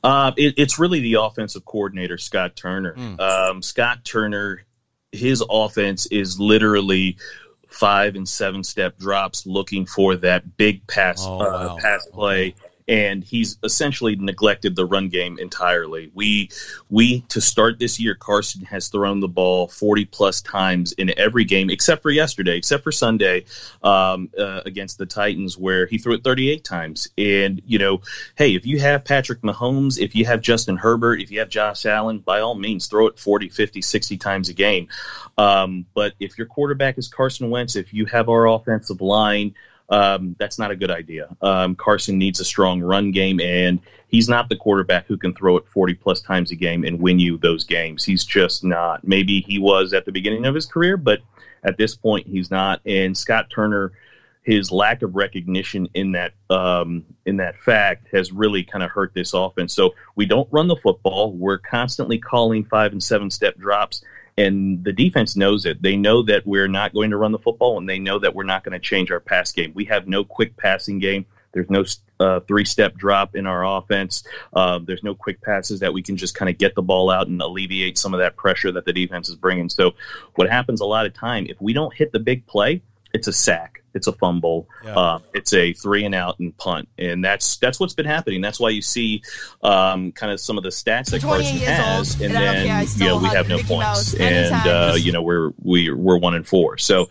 Uh, 0.05 0.33
it, 0.37 0.57
it's 0.59 0.79
really 0.79 1.01
the 1.01 1.15
offensive 1.23 1.65
coordinator, 1.65 2.19
Scott 2.19 2.55
Turner. 2.55 2.95
Mm. 2.95 3.19
Um, 3.19 3.63
Scott 3.63 4.05
Turner, 4.05 4.63
his 5.11 5.43
offense 5.49 6.05
is 6.05 6.39
literally 6.39 7.17
five 7.67 8.15
and 8.15 8.29
seven 8.29 8.63
step 8.63 8.99
drops, 8.99 9.47
looking 9.47 9.87
for 9.87 10.17
that 10.17 10.59
big 10.59 10.87
pass 10.87 11.25
oh, 11.27 11.39
uh, 11.39 11.39
wow. 11.39 11.77
pass 11.81 12.07
play. 12.13 12.57
And 12.91 13.23
he's 13.23 13.57
essentially 13.63 14.17
neglected 14.17 14.75
the 14.75 14.85
run 14.85 15.09
game 15.09 15.39
entirely. 15.39 16.11
We 16.13 16.51
we 16.89 17.21
to 17.29 17.41
start 17.41 17.79
this 17.79 18.01
year, 18.01 18.17
Carson 18.17 18.65
has 18.65 18.89
thrown 18.89 19.21
the 19.21 19.29
ball 19.29 19.69
40 19.69 20.07
plus 20.07 20.43
times 20.43 20.91
in 20.93 21.17
every 21.17 21.45
game 21.45 21.71
except 21.71 22.03
for 22.03 22.11
yesterday, 22.11 22.57
except 22.57 22.83
for 22.83 22.91
Sunday 22.91 23.45
um, 23.85 24.29
uh, 24.37 24.63
against 24.67 24.99
the 24.99 25.07
Titans, 25.07 25.57
where 25.57 25.87
he 25.87 25.99
threw 25.99 26.15
it 26.15 26.25
38 26.25 26.65
times. 26.65 27.07
And 27.17 27.63
you 27.65 27.79
know, 27.79 28.01
hey, 28.35 28.57
if 28.57 28.67
you 28.67 28.81
have 28.81 29.05
Patrick 29.05 29.43
Mahomes, 29.43 29.97
if 29.97 30.17
you 30.17 30.25
have 30.25 30.41
Justin 30.41 30.77
Herbert, 30.77 31.21
if 31.21 31.31
you 31.31 31.39
have 31.39 31.49
Josh 31.49 31.87
Allen, 31.87 32.19
by 32.19 32.41
all 32.41 32.57
means, 32.57 32.89
throw 32.89 33.07
it 33.07 33.21
40, 33.21 33.51
50, 33.51 33.83
60 33.83 34.17
times 34.17 34.49
a 34.49 34.53
game. 34.53 34.89
Um, 35.39 35.87
but 35.95 36.15
if 36.19 36.39
your 36.39 36.49
quarterback 36.49 36.99
is 36.99 37.07
Carson 37.07 37.51
Wentz, 37.51 37.77
if 37.77 37.95
you 37.95 38.07
have 38.07 38.29
our 38.29 38.49
offensive 38.49 39.01
line 39.01 39.55
um, 39.91 40.37
that's 40.39 40.59
not 40.59 40.71
a 40.71 40.77
good 40.77 40.91
idea. 40.91 41.29
Um, 41.43 41.75
Carson 41.75 42.17
needs 42.17 42.41
a 42.41 42.45
strong 42.45 42.81
run 42.81 43.11
game, 43.11 43.41
and 43.41 43.81
he's 44.09 44.29
not 44.29 44.49
the 44.49 44.57
quarterback 44.57 45.07
who 45.07 45.17
can 45.17 45.35
throw 45.35 45.57
it 45.57 45.67
40 45.67 45.95
plus 45.95 46.21
times 46.21 46.53
a 46.53 46.57
game 46.57 46.85
and 46.85 47.01
win 47.01 47.19
you 47.19 47.39
those 47.39 47.65
games. 47.65 48.05
He's 48.05 48.25
just 48.25 48.63
not. 48.63 49.07
Maybe 49.07 49.41
he 49.41 49.59
was 49.59 49.93
at 49.93 50.05
the 50.05 50.13
beginning 50.13 50.47
of 50.47 50.55
his 50.55 50.67
career, 50.67 50.97
but 50.97 51.21
at 51.65 51.77
this 51.77 51.97
point, 51.97 52.27
he's 52.27 52.51
not. 52.51 52.81
And 52.87 53.19
Scott 53.19 53.51
Turner, 53.51 53.93
his 54.43 54.71
lack 54.71 55.03
of 55.03 55.17
recognition 55.17 55.89
in 55.95 56.13
that 56.13 56.33
um, 56.49 57.05
in 57.27 57.37
that 57.39 57.57
fact 57.59 58.07
has 58.13 58.33
really 58.33 58.63
kind 58.63 58.85
of 58.85 58.91
hurt 58.91 59.13
this 59.13 59.35
offense. 59.35 59.75
So 59.75 59.95
we 60.15 60.25
don't 60.25 60.49
run 60.53 60.69
the 60.69 60.77
football. 60.77 61.33
We're 61.33 61.59
constantly 61.59 62.19
calling 62.19 62.65
five 62.65 62.93
and 62.93 63.03
seven 63.03 63.29
step 63.31 63.59
drops 63.59 64.03
and 64.41 64.83
the 64.85 64.93
defense 64.93 65.37
knows 65.37 65.67
it. 65.67 65.83
They 65.83 65.97
know 65.97 66.23
that 66.23 66.47
we're 66.47 66.69
not 66.69 66.95
going 66.95 67.11
to 67.11 67.17
run 67.17 67.33
the 67.33 67.39
football, 67.39 67.79
and 67.79 67.89
they 67.89 67.99
know 67.99 68.19
that 68.19 68.35
we're 68.35 68.45
not 68.45 68.65
going 68.65 68.73
to 68.73 68.79
change 68.79 69.11
our 69.11 69.21
pass 69.21 69.53
game. 69.53 69.73
We 69.75 69.85
have 69.87 70.09
no 70.09 70.25
quick 70.25 70.57
passing 70.57 70.99
game. 70.99 71.27
There's 71.53 71.69
no 71.69 71.85
uh, 72.21 72.41
three 72.41 72.65
step 72.65 72.95
drop 72.95 73.35
in 73.35 73.47
our 73.47 73.67
offense. 73.67 74.25
Uh, 74.53 74.79
there's 74.83 75.03
no 75.03 75.15
quick 75.15 75.43
passes 75.43 75.81
that 75.81 75.93
we 75.93 76.03
can 76.03 76.17
just 76.17 76.35
kind 76.35 76.49
of 76.49 76.59
get 76.59 76.75
the 76.75 76.83
ball 76.83 77.11
out 77.11 77.27
and 77.27 77.43
alleviate 77.43 77.99
some 77.99 78.15
of 78.15 78.21
that 78.21 78.37
pressure 78.37 78.71
that 78.73 78.85
the 78.85 78.93
defense 78.93 79.29
is 79.29 79.35
bringing. 79.35 79.69
So, 79.69 79.93
what 80.37 80.49
happens 80.49 80.81
a 80.81 80.87
lot 80.87 81.07
of 81.07 81.13
time 81.13 81.47
if 81.49 81.61
we 81.61 81.73
don't 81.73 81.95
hit 81.95 82.13
the 82.13 82.21
big 82.21 82.47
play, 82.47 82.83
it's 83.13 83.27
a 83.27 83.33
sack, 83.33 83.83
it's 83.95 84.07
a 84.07 84.13
fumble, 84.13 84.69
yeah. 84.85 84.97
uh, 84.97 85.19
it's 85.35 85.53
a 85.53 85.73
three 85.73 86.05
and 86.05 86.15
out 86.15 86.39
and 86.39 86.57
punt, 86.57 86.89
and 86.99 87.25
that's 87.25 87.57
that's 87.57 87.81
what's 87.81 87.95
been 87.95 88.07
happening. 88.07 88.41
That's 88.41 88.61
why 88.61 88.71
you 88.71 88.83
see 88.83 89.23
um, 89.63 90.13
kind 90.13 90.33
of 90.33 90.41
some 90.41 90.57
of 90.57 90.65
the 90.65 90.71
stats 90.71 91.11
that 91.11 91.23
Carson 91.23 91.59
has, 91.59 92.15
old, 92.15 92.23
and, 92.23 92.37
and 92.37 92.69
then 92.69 92.87
you 92.97 93.05
know 93.07 93.19
we 93.19 93.29
have 93.29 93.49
no 93.49 93.59
points, 93.59 94.15
and 94.15 94.55
uh, 94.67 94.95
you 94.97 95.13
know 95.13 95.23
we're 95.23 95.53
we 95.63 95.91
we're 95.91 96.19
one 96.19 96.35
and 96.35 96.47
four. 96.47 96.79
So 96.79 97.09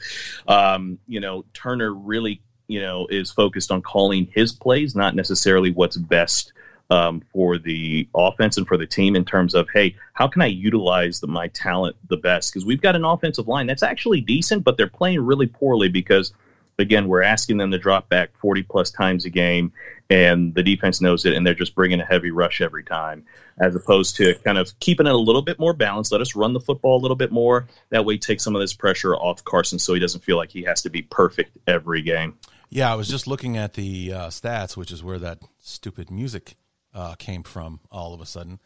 um, 0.48 1.00
you 1.08 1.20
know 1.20 1.46
Turner 1.54 1.94
really 1.94 2.42
you 2.68 2.82
know 2.82 3.08
is 3.10 3.32
focused 3.32 3.72
on 3.72 3.82
calling 3.82 4.30
his 4.34 4.54
plays, 4.54 4.96
not 4.96 5.16
necessarily 5.16 5.72
what's 5.72 5.98
best 5.98 6.54
um, 6.90 7.22
for 7.32 7.58
the 7.58 8.08
offense 8.16 8.58
and 8.58 8.68
for 8.68 8.78
the 8.78 8.88
team 8.88 9.16
in 9.16 9.26
terms 9.26 9.54
of, 9.54 9.68
hey, 9.74 9.96
how 10.14 10.28
can 10.28 10.42
I 10.42 10.48
utilize 10.48 11.20
the, 11.20 11.28
my 11.28 11.48
talent 11.50 11.96
the 12.08 12.18
best? 12.18 12.52
Because 12.52 12.66
we've 12.66 12.82
got 12.82 12.96
an 12.96 13.06
offensive 13.06 13.48
line 13.48 13.68
that's 13.68 13.84
actually 13.84 14.22
decent, 14.22 14.64
but 14.64 14.78
they're 14.78 14.88
playing 14.88 15.22
really 15.22 15.48
poorly 15.48 15.90
because, 15.90 16.34
again, 16.80 17.08
we're 17.08 17.22
asking 17.22 17.58
them 17.58 17.72
to 17.72 17.78
drop 17.78 18.10
back 18.10 18.32
40 18.40 18.64
plus 18.64 18.90
times 18.90 19.26
a 19.26 19.30
game, 19.30 19.72
and 20.10 20.56
the 20.56 20.64
defense 20.64 21.00
knows 21.00 21.26
it, 21.26 21.36
and 21.36 21.46
they're 21.46 21.54
just 21.54 21.76
bringing 21.76 22.02
a 22.02 22.06
heavy 22.06 22.32
rush 22.32 22.60
every 22.60 22.84
time, 22.84 23.24
as 23.60 23.76
opposed 23.76 24.16
to 24.16 24.34
kind 24.44 24.58
of 24.58 24.78
keeping 24.80 25.06
it 25.06 25.14
a 25.14 25.18
little 25.18 25.44
bit 25.44 25.60
more 25.60 25.74
balanced. 25.74 26.12
Let 26.12 26.22
us 26.22 26.36
run 26.36 26.54
the 26.54 26.60
football 26.60 27.00
a 27.00 27.02
little 27.02 27.18
bit 27.18 27.32
more. 27.32 27.68
That 27.92 28.04
way, 28.04 28.18
take 28.18 28.42
some 28.42 28.56
of 28.56 28.62
this 28.62 28.74
pressure 28.74 29.16
off 29.16 29.44
Carson 29.44 29.78
so 29.78 29.94
he 29.94 30.00
doesn't 30.00 30.24
feel 30.24 30.38
like 30.38 30.50
he 30.50 30.64
has 30.64 30.82
to 30.82 30.90
be 30.90 31.04
perfect 31.04 31.56
every 31.68 32.02
game. 32.02 32.40
Yeah, 32.72 32.92
I 32.92 32.96
was 32.96 33.08
just 33.08 33.28
looking 33.28 33.58
at 33.58 33.74
the 33.74 34.14
uh, 34.14 34.28
stats, 34.28 34.76
which 34.76 34.92
is 34.92 35.04
where 35.04 35.20
that 35.20 35.40
stupid 35.60 36.10
music 36.10 36.56
uh, 36.94 37.16
came 37.16 37.44
from 37.44 37.80
all 37.92 38.14
of 38.14 38.22
a 38.22 38.26
sudden. 38.26 38.60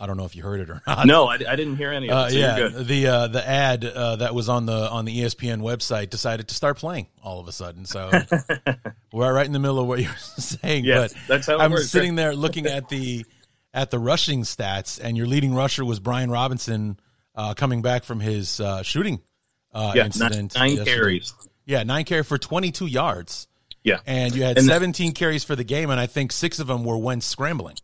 I 0.00 0.06
don't 0.06 0.16
know 0.16 0.24
if 0.24 0.36
you 0.36 0.42
heard 0.44 0.60
it 0.60 0.70
or 0.70 0.80
not. 0.86 1.06
No, 1.06 1.26
I, 1.26 1.34
I 1.34 1.56
didn't 1.56 1.76
hear 1.76 1.90
any 1.90 2.08
of 2.08 2.12
it. 2.12 2.16
Uh, 2.16 2.30
so 2.30 2.36
yeah, 2.36 2.68
the 2.68 3.06
uh, 3.06 3.26
the 3.26 3.48
ad 3.48 3.84
uh, 3.84 4.16
that 4.16 4.34
was 4.34 4.48
on 4.48 4.66
the 4.66 4.88
on 4.88 5.04
the 5.04 5.20
ESPN 5.22 5.60
website 5.60 6.10
decided 6.10 6.48
to 6.48 6.54
start 6.54 6.78
playing 6.78 7.08
all 7.22 7.40
of 7.40 7.48
a 7.48 7.52
sudden. 7.52 7.84
So 7.84 8.10
we're 9.12 9.32
right 9.32 9.46
in 9.46 9.52
the 9.52 9.58
middle 9.58 9.80
of 9.80 9.88
what 9.88 10.00
you're 10.00 10.16
saying. 10.16 10.84
Yes, 10.84 11.12
but 11.12 11.22
that's 11.26 11.46
how 11.46 11.58
I'm 11.58 11.72
works. 11.72 11.90
sitting 11.90 12.14
there 12.14 12.34
looking 12.34 12.66
at 12.66 12.88
the 12.88 13.26
at 13.74 13.90
the 13.90 13.98
rushing 13.98 14.42
stats, 14.42 15.00
and 15.02 15.16
your 15.16 15.26
leading 15.26 15.54
rusher 15.54 15.84
was 15.84 15.98
Brian 15.98 16.30
Robinson 16.30 17.00
uh, 17.34 17.54
coming 17.54 17.82
back 17.82 18.04
from 18.04 18.20
his 18.20 18.60
uh, 18.60 18.82
shooting 18.82 19.20
uh, 19.72 19.92
yeah, 19.96 20.04
incident. 20.06 20.54
Nine 20.54 20.70
yesterday. 20.76 20.90
carries. 20.90 21.34
Yeah, 21.66 21.82
nine 21.82 22.04
carries 22.04 22.26
for 22.26 22.38
22 22.38 22.86
yards. 22.86 23.47
Yeah. 23.82 24.00
And 24.06 24.34
you 24.34 24.42
had 24.42 24.58
and 24.58 24.66
17 24.66 25.12
carries 25.12 25.44
for 25.44 25.56
the 25.56 25.64
game, 25.64 25.90
and 25.90 26.00
I 26.00 26.06
think 26.06 26.32
six 26.32 26.58
of 26.58 26.66
them 26.66 26.84
were 26.84 26.98
when 26.98 27.20
scrambling. 27.20 27.76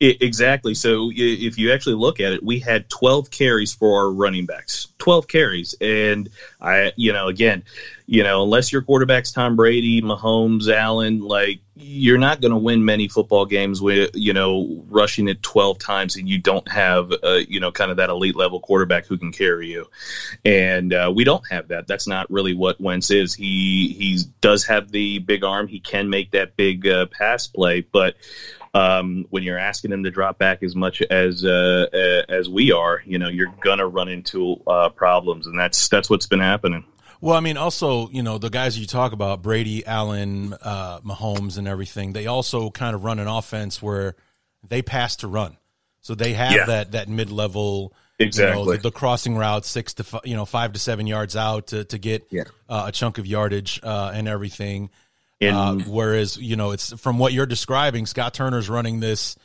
It, 0.00 0.22
exactly. 0.22 0.74
So 0.74 1.10
if 1.14 1.58
you 1.58 1.72
actually 1.72 1.96
look 1.96 2.20
at 2.20 2.32
it, 2.32 2.42
we 2.42 2.58
had 2.58 2.88
12 2.88 3.30
carries 3.30 3.74
for 3.74 4.00
our 4.00 4.10
running 4.10 4.46
backs. 4.46 4.88
12 4.96 5.28
carries. 5.28 5.74
And 5.78 6.30
I, 6.58 6.92
you 6.96 7.12
know, 7.12 7.28
again, 7.28 7.64
you 8.06 8.22
know, 8.22 8.42
unless 8.42 8.72
your 8.72 8.80
quarterback's 8.80 9.30
Tom 9.30 9.56
Brady, 9.56 10.00
Mahomes, 10.00 10.72
Allen, 10.72 11.20
like 11.20 11.60
you're 11.76 12.18
not 12.18 12.40
going 12.40 12.52
to 12.52 12.58
win 12.58 12.82
many 12.82 13.08
football 13.08 13.44
games 13.44 13.82
with, 13.82 14.10
you 14.14 14.32
know, 14.32 14.82
rushing 14.88 15.28
it 15.28 15.42
12 15.42 15.78
times 15.78 16.16
and 16.16 16.26
you 16.26 16.38
don't 16.38 16.66
have, 16.72 17.12
uh, 17.22 17.40
you 17.46 17.60
know, 17.60 17.70
kind 17.70 17.90
of 17.90 17.98
that 17.98 18.08
elite 18.08 18.36
level 18.36 18.58
quarterback 18.58 19.04
who 19.04 19.18
can 19.18 19.32
carry 19.32 19.68
you. 19.68 19.86
And 20.46 20.94
uh, 20.94 21.12
we 21.14 21.24
don't 21.24 21.44
have 21.50 21.68
that. 21.68 21.86
That's 21.86 22.06
not 22.06 22.30
really 22.30 22.54
what 22.54 22.80
Wentz 22.80 23.10
is. 23.10 23.34
He, 23.34 23.94
he 23.98 24.20
does 24.40 24.64
have 24.64 24.90
the 24.90 25.18
big 25.18 25.44
arm. 25.44 25.68
He 25.68 25.78
can 25.78 26.08
make 26.08 26.30
that 26.30 26.56
big 26.56 26.88
uh, 26.88 27.04
pass 27.06 27.46
play, 27.46 27.82
but 27.82 28.16
um, 28.74 29.26
when 29.30 29.42
you're 29.42 29.58
asking 29.58 29.90
them 29.90 30.04
to 30.04 30.10
drop 30.10 30.38
back 30.38 30.62
as 30.62 30.76
much 30.76 31.02
as 31.02 31.44
uh, 31.44 31.86
uh, 31.92 32.32
as 32.32 32.48
we 32.48 32.72
are, 32.72 33.02
you 33.04 33.18
know, 33.18 33.28
you're 33.28 33.52
gonna 33.60 33.86
run 33.86 34.08
into 34.08 34.60
uh, 34.66 34.88
problems, 34.90 35.46
and 35.46 35.58
that's 35.58 35.88
that's 35.88 36.08
what's 36.08 36.26
been 36.26 36.40
happening. 36.40 36.84
Well, 37.20 37.36
I 37.36 37.40
mean, 37.40 37.58
also, 37.58 38.08
you 38.08 38.22
know, 38.22 38.38
the 38.38 38.48
guys 38.48 38.78
you 38.78 38.86
talk 38.86 39.12
about, 39.12 39.42
Brady, 39.42 39.84
Allen, 39.84 40.54
uh, 40.54 41.00
Mahomes, 41.00 41.58
and 41.58 41.68
everything, 41.68 42.14
they 42.14 42.26
also 42.26 42.70
kind 42.70 42.94
of 42.94 43.04
run 43.04 43.18
an 43.18 43.28
offense 43.28 43.82
where 43.82 44.16
they 44.66 44.80
pass 44.80 45.16
to 45.16 45.28
run, 45.28 45.58
so 46.00 46.14
they 46.14 46.32
have 46.32 46.52
yeah. 46.52 46.66
that 46.66 46.92
that 46.92 47.08
mid 47.08 47.30
level. 47.30 47.92
Exactly. 48.18 48.60
You 48.60 48.66
know, 48.66 48.72
the, 48.72 48.78
the, 48.82 48.90
crossing 48.90 49.34
route, 49.34 49.64
six 49.64 49.94
to 49.94 50.20
you 50.24 50.36
know 50.36 50.44
five 50.44 50.74
to 50.74 50.78
seven 50.78 51.06
yards 51.06 51.36
out 51.36 51.68
to 51.68 51.84
to 51.84 51.98
get 51.98 52.26
yeah. 52.30 52.44
uh, 52.68 52.84
a 52.88 52.92
chunk 52.92 53.18
of 53.18 53.26
yardage 53.26 53.80
uh, 53.82 54.12
and 54.14 54.28
everything. 54.28 54.90
In, 55.40 55.54
uh, 55.54 55.74
whereas, 55.86 56.36
you 56.36 56.56
know, 56.56 56.72
it's 56.72 56.92
from 57.00 57.18
what 57.18 57.32
you're 57.32 57.46
describing, 57.46 58.04
Scott 58.04 58.34
Turner's 58.34 58.68
running 58.68 59.00
this 59.00 59.36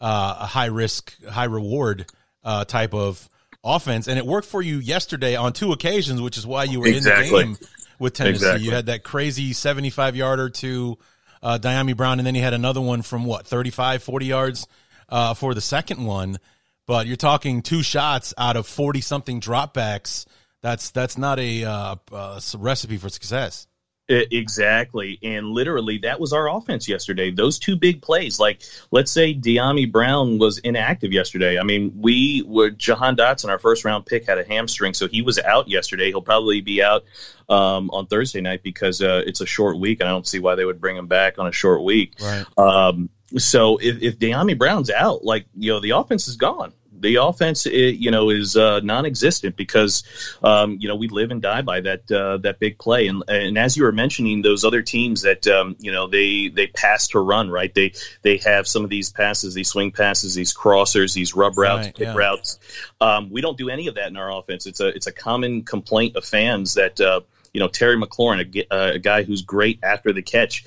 uh, 0.00 0.34
high 0.46 0.66
risk, 0.66 1.14
high 1.24 1.44
reward 1.44 2.06
uh, 2.42 2.64
type 2.64 2.92
of 2.92 3.28
offense, 3.62 4.08
and 4.08 4.18
it 4.18 4.26
worked 4.26 4.48
for 4.48 4.60
you 4.60 4.78
yesterday 4.78 5.36
on 5.36 5.52
two 5.52 5.72
occasions, 5.72 6.20
which 6.20 6.36
is 6.36 6.46
why 6.46 6.64
you 6.64 6.80
were 6.80 6.88
Exactly. 6.88 7.26
in 7.42 7.52
the 7.52 7.58
game 7.58 7.68
with 8.00 8.14
Tennessee. 8.14 8.34
Exactly. 8.34 8.64
You 8.64 8.72
had 8.72 8.86
that 8.86 9.04
crazy 9.04 9.52
75 9.52 10.16
yarder 10.16 10.50
to 10.50 10.98
uh, 11.42 11.58
Dyami 11.62 11.96
Brown, 11.96 12.18
and 12.18 12.26
then 12.26 12.34
you 12.34 12.42
had 12.42 12.52
another 12.54 12.80
one 12.80 13.02
from 13.02 13.24
what 13.24 13.46
35, 13.46 14.02
40 14.02 14.26
yards 14.26 14.66
uh, 15.08 15.34
for 15.34 15.54
the 15.54 15.60
second 15.60 16.04
one. 16.04 16.38
But 16.86 17.06
you're 17.06 17.16
talking 17.16 17.62
two 17.62 17.82
shots 17.82 18.34
out 18.36 18.56
of 18.56 18.66
40 18.66 19.00
something 19.00 19.40
dropbacks. 19.40 20.26
That's 20.62 20.90
that's 20.90 21.16
not 21.16 21.38
a 21.38 21.64
uh, 21.64 21.96
uh, 22.12 22.40
recipe 22.58 22.96
for 22.96 23.08
success. 23.08 23.66
Exactly. 24.06 25.18
And 25.22 25.48
literally, 25.48 25.98
that 25.98 26.20
was 26.20 26.34
our 26.34 26.50
offense 26.54 26.86
yesterday. 26.86 27.30
Those 27.30 27.58
two 27.58 27.74
big 27.74 28.02
plays. 28.02 28.38
Like, 28.38 28.62
let's 28.90 29.10
say 29.10 29.34
Dyami 29.34 29.90
Brown 29.90 30.38
was 30.38 30.58
inactive 30.58 31.10
yesterday. 31.10 31.58
I 31.58 31.62
mean, 31.62 31.90
we 31.96 32.44
were, 32.46 32.68
Jahan 32.68 33.16
Dotson, 33.16 33.48
our 33.48 33.58
first 33.58 33.82
round 33.82 34.04
pick, 34.04 34.26
had 34.26 34.38
a 34.38 34.44
hamstring, 34.44 34.92
so 34.92 35.08
he 35.08 35.22
was 35.22 35.38
out 35.38 35.68
yesterday. 35.68 36.08
He'll 36.08 36.20
probably 36.20 36.60
be 36.60 36.82
out 36.82 37.04
um, 37.48 37.88
on 37.92 38.06
Thursday 38.06 38.42
night 38.42 38.62
because 38.62 39.00
uh, 39.00 39.22
it's 39.26 39.40
a 39.40 39.46
short 39.46 39.78
week, 39.78 40.00
and 40.00 40.08
I 40.08 40.12
don't 40.12 40.26
see 40.26 40.38
why 40.38 40.54
they 40.54 40.66
would 40.66 40.82
bring 40.82 40.98
him 40.98 41.06
back 41.06 41.38
on 41.38 41.46
a 41.46 41.52
short 41.52 41.82
week. 41.82 42.12
Right. 42.20 42.44
Um, 42.58 43.08
so 43.38 43.78
if, 43.78 44.02
if 44.02 44.18
Dyami 44.18 44.58
Brown's 44.58 44.90
out, 44.90 45.24
like, 45.24 45.46
you 45.56 45.72
know, 45.72 45.80
the 45.80 45.90
offense 45.90 46.28
is 46.28 46.36
gone. 46.36 46.74
The 47.00 47.16
offense, 47.16 47.66
it, 47.66 47.96
you 47.96 48.10
know, 48.10 48.30
is 48.30 48.56
uh, 48.56 48.80
non-existent 48.80 49.56
because, 49.56 50.04
um, 50.42 50.78
you 50.80 50.88
know, 50.88 50.96
we 50.96 51.08
live 51.08 51.30
and 51.30 51.42
die 51.42 51.62
by 51.62 51.80
that 51.80 52.10
uh, 52.10 52.38
that 52.38 52.58
big 52.60 52.78
play. 52.78 53.08
And 53.08 53.22
and 53.28 53.58
as 53.58 53.76
you 53.76 53.84
were 53.84 53.92
mentioning, 53.92 54.42
those 54.42 54.64
other 54.64 54.82
teams 54.82 55.22
that 55.22 55.46
um, 55.46 55.76
you 55.78 55.92
know 55.92 56.06
they 56.06 56.48
they 56.48 56.66
pass 56.68 57.08
to 57.08 57.18
run, 57.20 57.50
right? 57.50 57.74
They 57.74 57.92
they 58.22 58.38
have 58.38 58.66
some 58.66 58.84
of 58.84 58.90
these 58.90 59.10
passes, 59.10 59.54
these 59.54 59.68
swing 59.68 59.92
passes, 59.92 60.34
these 60.34 60.54
crossers, 60.54 61.14
these 61.14 61.34
rub 61.34 61.58
routes, 61.58 61.86
Right, 61.86 61.94
pick 61.94 62.06
yeah. 62.06 62.14
routes. 62.14 62.58
Um, 63.00 63.30
we 63.30 63.40
don't 63.40 63.58
do 63.58 63.68
any 63.68 63.88
of 63.88 63.96
that 63.96 64.08
in 64.08 64.16
our 64.16 64.30
offense. 64.30 64.66
It's 64.66 64.80
a 64.80 64.88
it's 64.88 65.06
a 65.06 65.12
common 65.12 65.62
complaint 65.64 66.16
of 66.16 66.24
fans 66.24 66.74
that 66.74 67.00
uh, 67.00 67.20
you 67.52 67.60
know 67.60 67.68
Terry 67.68 67.96
McLaurin, 67.96 68.66
a, 68.70 68.94
a 68.94 68.98
guy 68.98 69.22
who's 69.22 69.42
great 69.42 69.80
after 69.82 70.12
the 70.12 70.22
catch. 70.22 70.64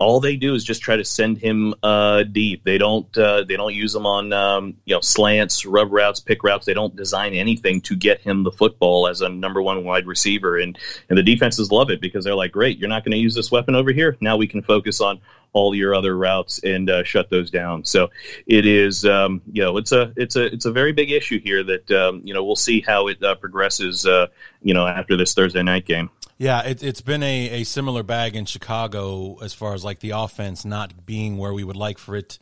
All 0.00 0.18
they 0.18 0.36
do 0.36 0.54
is 0.54 0.64
just 0.64 0.80
try 0.80 0.96
to 0.96 1.04
send 1.04 1.36
him 1.38 1.74
uh, 1.82 2.22
deep. 2.22 2.64
They 2.64 2.78
don't. 2.78 3.16
Uh, 3.16 3.44
they 3.44 3.56
don't 3.56 3.74
use 3.74 3.94
him 3.94 4.06
on 4.06 4.32
um, 4.32 4.74
you 4.86 4.94
know 4.94 5.00
slants, 5.02 5.66
rub 5.66 5.92
routes, 5.92 6.20
pick 6.20 6.42
routes. 6.42 6.64
They 6.64 6.72
don't 6.74 6.96
design 6.96 7.34
anything 7.34 7.82
to 7.82 7.94
get 7.94 8.20
him 8.20 8.42
the 8.42 8.50
football 8.50 9.06
as 9.06 9.20
a 9.20 9.28
number 9.28 9.60
one 9.60 9.84
wide 9.84 10.06
receiver. 10.06 10.56
And 10.56 10.78
and 11.10 11.18
the 11.18 11.22
defenses 11.22 11.70
love 11.70 11.90
it 11.90 12.00
because 12.00 12.24
they're 12.24 12.34
like, 12.34 12.50
great, 12.50 12.78
you're 12.78 12.88
not 12.88 13.04
going 13.04 13.12
to 13.12 13.18
use 13.18 13.34
this 13.34 13.52
weapon 13.52 13.74
over 13.74 13.92
here. 13.92 14.16
Now 14.22 14.38
we 14.38 14.46
can 14.48 14.62
focus 14.62 15.02
on 15.02 15.20
all 15.52 15.74
your 15.74 15.94
other 15.94 16.16
routes 16.16 16.60
and 16.62 16.88
uh, 16.88 17.04
shut 17.04 17.28
those 17.28 17.50
down. 17.50 17.84
So 17.84 18.10
it 18.46 18.66
is, 18.66 19.04
um, 19.04 19.42
you 19.52 19.62
know, 19.62 19.76
it's 19.76 19.92
a 19.92 20.12
it's 20.16 20.36
a 20.36 20.46
it's 20.46 20.64
a 20.64 20.72
very 20.72 20.92
big 20.92 21.10
issue 21.10 21.40
here 21.40 21.62
that 21.64 21.90
um, 21.90 22.22
you 22.24 22.34
know 22.34 22.44
we'll 22.44 22.56
see 22.56 22.80
how 22.80 23.08
it 23.08 23.22
uh, 23.22 23.34
progresses. 23.34 24.06
Uh, 24.06 24.28
you 24.62 24.74
know, 24.74 24.86
after 24.86 25.16
this 25.16 25.34
Thursday 25.34 25.62
night 25.62 25.86
game. 25.86 26.10
Yeah, 26.40 26.62
it, 26.62 26.82
it's 26.82 27.02
been 27.02 27.22
a, 27.22 27.60
a 27.60 27.64
similar 27.64 28.02
bag 28.02 28.34
in 28.34 28.46
Chicago 28.46 29.36
as 29.42 29.52
far 29.52 29.74
as 29.74 29.84
like 29.84 30.00
the 30.00 30.12
offense 30.12 30.64
not 30.64 31.04
being 31.04 31.36
where 31.36 31.52
we 31.52 31.62
would 31.64 31.76
like 31.76 31.98
for 31.98 32.16
it 32.16 32.38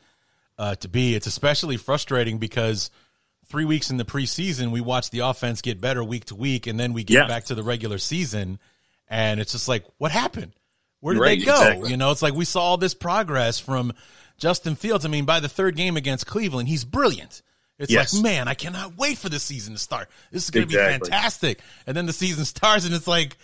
uh, 0.57 0.77
to 0.77 0.89
be. 0.89 1.17
It's 1.17 1.27
especially 1.27 1.77
frustrating 1.79 2.39
because 2.39 2.93
three 3.47 3.65
weeks 3.65 3.91
in 3.91 3.97
the 3.97 4.05
preseason, 4.05 4.71
we 4.71 4.81
watch 4.81 5.11
the 5.11 5.19
offense 5.21 5.63
get 5.63 5.81
better 5.81 6.05
week 6.05 6.27
to 6.27 6.37
week, 6.37 6.69
and 6.69 6.79
then 6.79 6.93
we 6.93 7.03
get 7.03 7.15
Yeah. 7.15 7.27
back 7.27 7.47
to 7.47 7.57
the 7.57 7.65
regular 7.65 7.99
season, 7.99 8.61
and 9.09 9.41
it's 9.41 9.51
just 9.51 9.67
like, 9.67 9.85
what 9.99 10.13
happened? 10.13 10.53
Where 11.01 11.15
did 11.15 11.21
Right, 11.21 11.39
they 11.41 11.45
go? 11.45 11.55
exactly. 11.61 11.91
You 11.91 11.97
know, 11.97 12.13
it's 12.13 12.23
like 12.23 12.35
we 12.35 12.45
saw 12.45 12.61
all 12.63 12.77
this 12.77 12.95
progress 12.95 13.59
from 13.59 13.93
Justin 14.37 14.77
Fields. 14.77 15.05
I 15.07 15.09
mean, 15.09 15.25
by 15.25 15.41
the 15.41 15.49
third 15.49 15.75
game 15.75 15.97
against 15.97 16.25
Cleveland, 16.25 16.69
he's 16.69 16.85
brilliant. 16.85 17.43
It's 17.81 17.91
Yes. 17.91 18.15
like, 18.15 18.23
man, 18.23 18.47
I 18.47 18.55
cannot 18.55 18.97
wait 18.97 19.19
for 19.19 19.29
the 19.29 19.41
season 19.41 19.75
to 19.75 19.81
start. 19.81 20.09
This 20.31 20.45
is 20.45 20.51
going 20.51 20.69
to 20.69 20.73
be 20.73 20.77
fantastic. 20.77 21.59
And 21.85 21.97
then 21.97 22.07
the 22.07 22.13
season 22.13 22.45
starts, 22.45 22.85
and 22.85 22.95
it's 22.95 23.09
like, 23.09 23.37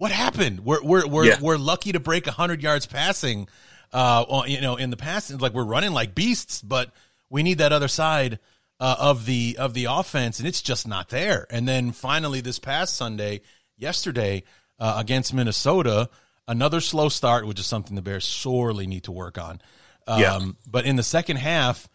what 0.00 0.10
happened? 0.10 0.60
We're 0.64 0.82
we're 0.82 1.06
we're, 1.06 1.24
Yeah. 1.26 1.36
we're 1.42 1.58
lucky 1.58 1.92
to 1.92 2.00
break 2.00 2.24
hundred 2.26 2.62
yards 2.62 2.86
passing, 2.86 3.48
uh, 3.92 4.24
you 4.46 4.62
know, 4.62 4.76
in 4.76 4.88
the 4.88 4.96
passing. 4.96 5.36
Like 5.36 5.52
we're 5.52 5.62
running 5.62 5.92
like 5.92 6.14
beasts, 6.14 6.62
but 6.62 6.90
we 7.28 7.42
need 7.42 7.58
that 7.58 7.70
other 7.74 7.86
side 7.86 8.38
uh, 8.80 8.96
of 8.98 9.26
the 9.26 9.56
of 9.58 9.74
the 9.74 9.84
offense, 9.90 10.38
and 10.38 10.48
it's 10.48 10.62
just 10.62 10.88
not 10.88 11.10
there. 11.10 11.46
And 11.50 11.68
then 11.68 11.92
finally, 11.92 12.40
this 12.40 12.58
past 12.58 12.96
Sunday, 12.96 13.42
yesterday 13.76 14.44
uh, 14.78 14.94
against 14.96 15.34
Minnesota, 15.34 16.08
another 16.48 16.80
slow 16.80 17.10
start, 17.10 17.46
which 17.46 17.60
is 17.60 17.66
something 17.66 17.94
the 17.94 18.00
Bears 18.00 18.26
sorely 18.26 18.86
need 18.86 19.04
to 19.04 19.12
work 19.12 19.36
on. 19.36 19.60
Um, 20.06 20.20
Yeah. 20.20 20.40
But 20.66 20.86
in 20.86 20.96
the 20.96 21.02
second 21.02 21.36
half, 21.36 21.90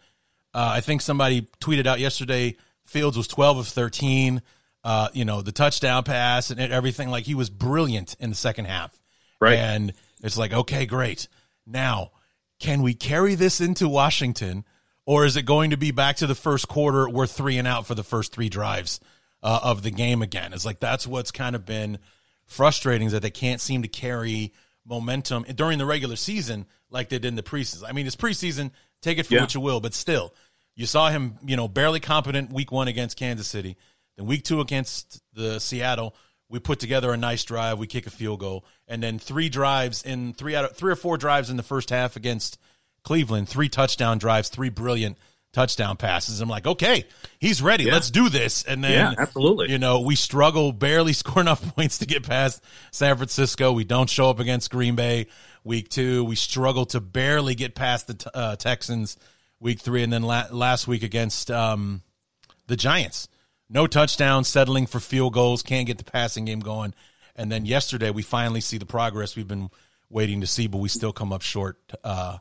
uh, 0.54 0.70
I 0.74 0.80
think 0.80 1.00
somebody 1.02 1.48
tweeted 1.60 1.86
out 1.86 1.98
yesterday 1.98 2.54
Fields 2.84 3.16
was 3.16 3.26
12 3.26 3.58
of 3.58 3.66
13. 3.66 4.42
Uh, 4.86 5.08
you 5.12 5.24
know, 5.24 5.42
the 5.42 5.50
touchdown 5.50 6.04
pass 6.04 6.50
and 6.52 6.60
everything. 6.60 7.10
Like 7.10 7.24
he 7.24 7.34
was 7.34 7.50
brilliant 7.50 8.14
in 8.20 8.30
the 8.30 8.36
second 8.36 8.66
half. 8.66 8.96
Right. 9.40 9.58
And 9.58 9.92
it's 10.22 10.38
like, 10.38 10.52
okay, 10.52 10.86
great. 10.86 11.26
Now, 11.66 12.12
can 12.60 12.82
we 12.82 12.94
carry 12.94 13.34
this 13.34 13.60
into 13.60 13.88
Washington 13.88 14.64
or 15.04 15.24
is 15.24 15.36
it 15.36 15.42
going 15.42 15.70
to 15.70 15.76
be 15.76 15.90
back 15.90 16.16
to 16.18 16.28
the 16.28 16.36
first 16.36 16.68
quarter? 16.68 17.08
We're 17.08 17.26
three 17.26 17.58
and 17.58 17.66
out 17.66 17.84
for 17.84 17.96
the 17.96 18.04
first 18.04 18.32
three 18.32 18.48
drives 18.48 19.00
uh, 19.42 19.58
of 19.60 19.82
the 19.82 19.90
game 19.90 20.22
again. 20.22 20.52
It's 20.52 20.64
like 20.64 20.78
that's 20.78 21.04
what's 21.04 21.32
kind 21.32 21.56
of 21.56 21.66
been 21.66 21.98
frustrating 22.46 23.08
is 23.08 23.12
that 23.12 23.22
they 23.22 23.30
can't 23.30 23.60
seem 23.60 23.82
to 23.82 23.88
carry 23.88 24.52
momentum 24.86 25.42
during 25.56 25.78
the 25.78 25.86
regular 25.86 26.14
season 26.14 26.64
like 26.90 27.08
they 27.08 27.16
did 27.18 27.24
in 27.26 27.34
the 27.34 27.42
preseason. 27.42 27.82
I 27.88 27.92
mean, 27.92 28.06
it's 28.06 28.14
preseason, 28.14 28.70
take 29.02 29.18
it 29.18 29.26
for 29.26 29.34
Yeah. 29.34 29.40
what 29.40 29.52
you 29.52 29.60
will, 29.60 29.80
but 29.80 29.94
still, 29.94 30.32
you 30.76 30.86
saw 30.86 31.10
him, 31.10 31.38
you 31.44 31.56
know, 31.56 31.66
barely 31.66 31.98
competent 31.98 32.52
week 32.52 32.70
one 32.70 32.86
against 32.86 33.16
Kansas 33.16 33.48
City. 33.48 33.76
Then 34.16 34.26
week 34.26 34.44
two 34.44 34.60
against 34.60 35.22
the 35.34 35.58
Seattle, 35.58 36.14
we 36.48 36.58
put 36.58 36.78
together 36.78 37.12
a 37.12 37.16
nice 37.16 37.44
drive, 37.44 37.78
we 37.78 37.86
kick 37.86 38.06
a 38.06 38.10
field 38.10 38.40
goal, 38.40 38.64
and 38.86 39.02
then 39.02 39.18
three 39.18 39.48
drives 39.48 40.02
in 40.02 40.32
three 40.32 40.54
out 40.54 40.64
of 40.64 40.76
three 40.76 40.92
or 40.92 40.96
four 40.96 41.16
drives 41.18 41.50
in 41.50 41.56
the 41.56 41.62
first 41.62 41.90
half 41.90 42.16
against 42.16 42.58
Cleveland, 43.02 43.48
three 43.48 43.68
touchdown 43.68 44.18
drives, 44.18 44.48
three 44.48 44.68
brilliant 44.68 45.18
touchdown 45.52 45.96
passes. 45.96 46.40
I'm 46.40 46.48
like, 46.48 46.66
okay, 46.66 47.04
he's 47.38 47.62
ready. 47.62 47.84
Yeah. 47.84 47.94
Let's 47.94 48.10
do 48.10 48.28
this. 48.28 48.62
And 48.64 48.84
then 48.84 48.92
Yeah, 48.92 49.14
absolutely. 49.16 49.70
you 49.70 49.78
know, 49.78 50.00
we 50.00 50.14
struggle, 50.14 50.72
barely 50.72 51.12
score 51.14 51.40
enough 51.40 51.74
points 51.74 51.98
to 51.98 52.06
get 52.06 52.24
past 52.24 52.62
San 52.92 53.16
Francisco. 53.16 53.72
We 53.72 53.84
don't 53.84 54.10
show 54.10 54.28
up 54.28 54.38
against 54.38 54.70
Green 54.70 54.96
Bay 54.96 55.26
week 55.64 55.88
two. 55.88 56.24
We 56.24 56.36
struggle 56.36 56.84
to 56.86 57.00
barely 57.00 57.54
get 57.54 57.74
past 57.74 58.06
the 58.06 58.30
uh, 58.34 58.56
Texans 58.56 59.16
week 59.58 59.80
three. 59.80 60.02
And 60.02 60.12
then 60.12 60.22
la- 60.22 60.48
last 60.50 60.86
week 60.86 61.02
against 61.02 61.50
um, 61.50 62.02
the 62.66 62.76
Giants. 62.76 63.28
No 63.68 63.86
touchdowns, 63.86 64.48
settling 64.48 64.86
for 64.86 65.00
field 65.00 65.32
goals, 65.32 65.62
can't 65.62 65.86
get 65.86 65.98
the 65.98 66.04
passing 66.04 66.44
game 66.44 66.60
going. 66.60 66.94
And 67.34 67.50
then 67.50 67.66
yesterday, 67.66 68.10
we 68.10 68.22
finally 68.22 68.60
see 68.60 68.78
the 68.78 68.86
progress 68.86 69.36
we've 69.36 69.48
been 69.48 69.70
waiting 70.08 70.40
to 70.40 70.46
see, 70.46 70.66
but 70.66 70.78
we 70.78 70.88
still 70.88 71.12
come 71.12 71.32
up 71.32 71.42
short 71.42 71.78
uh, 72.04 72.38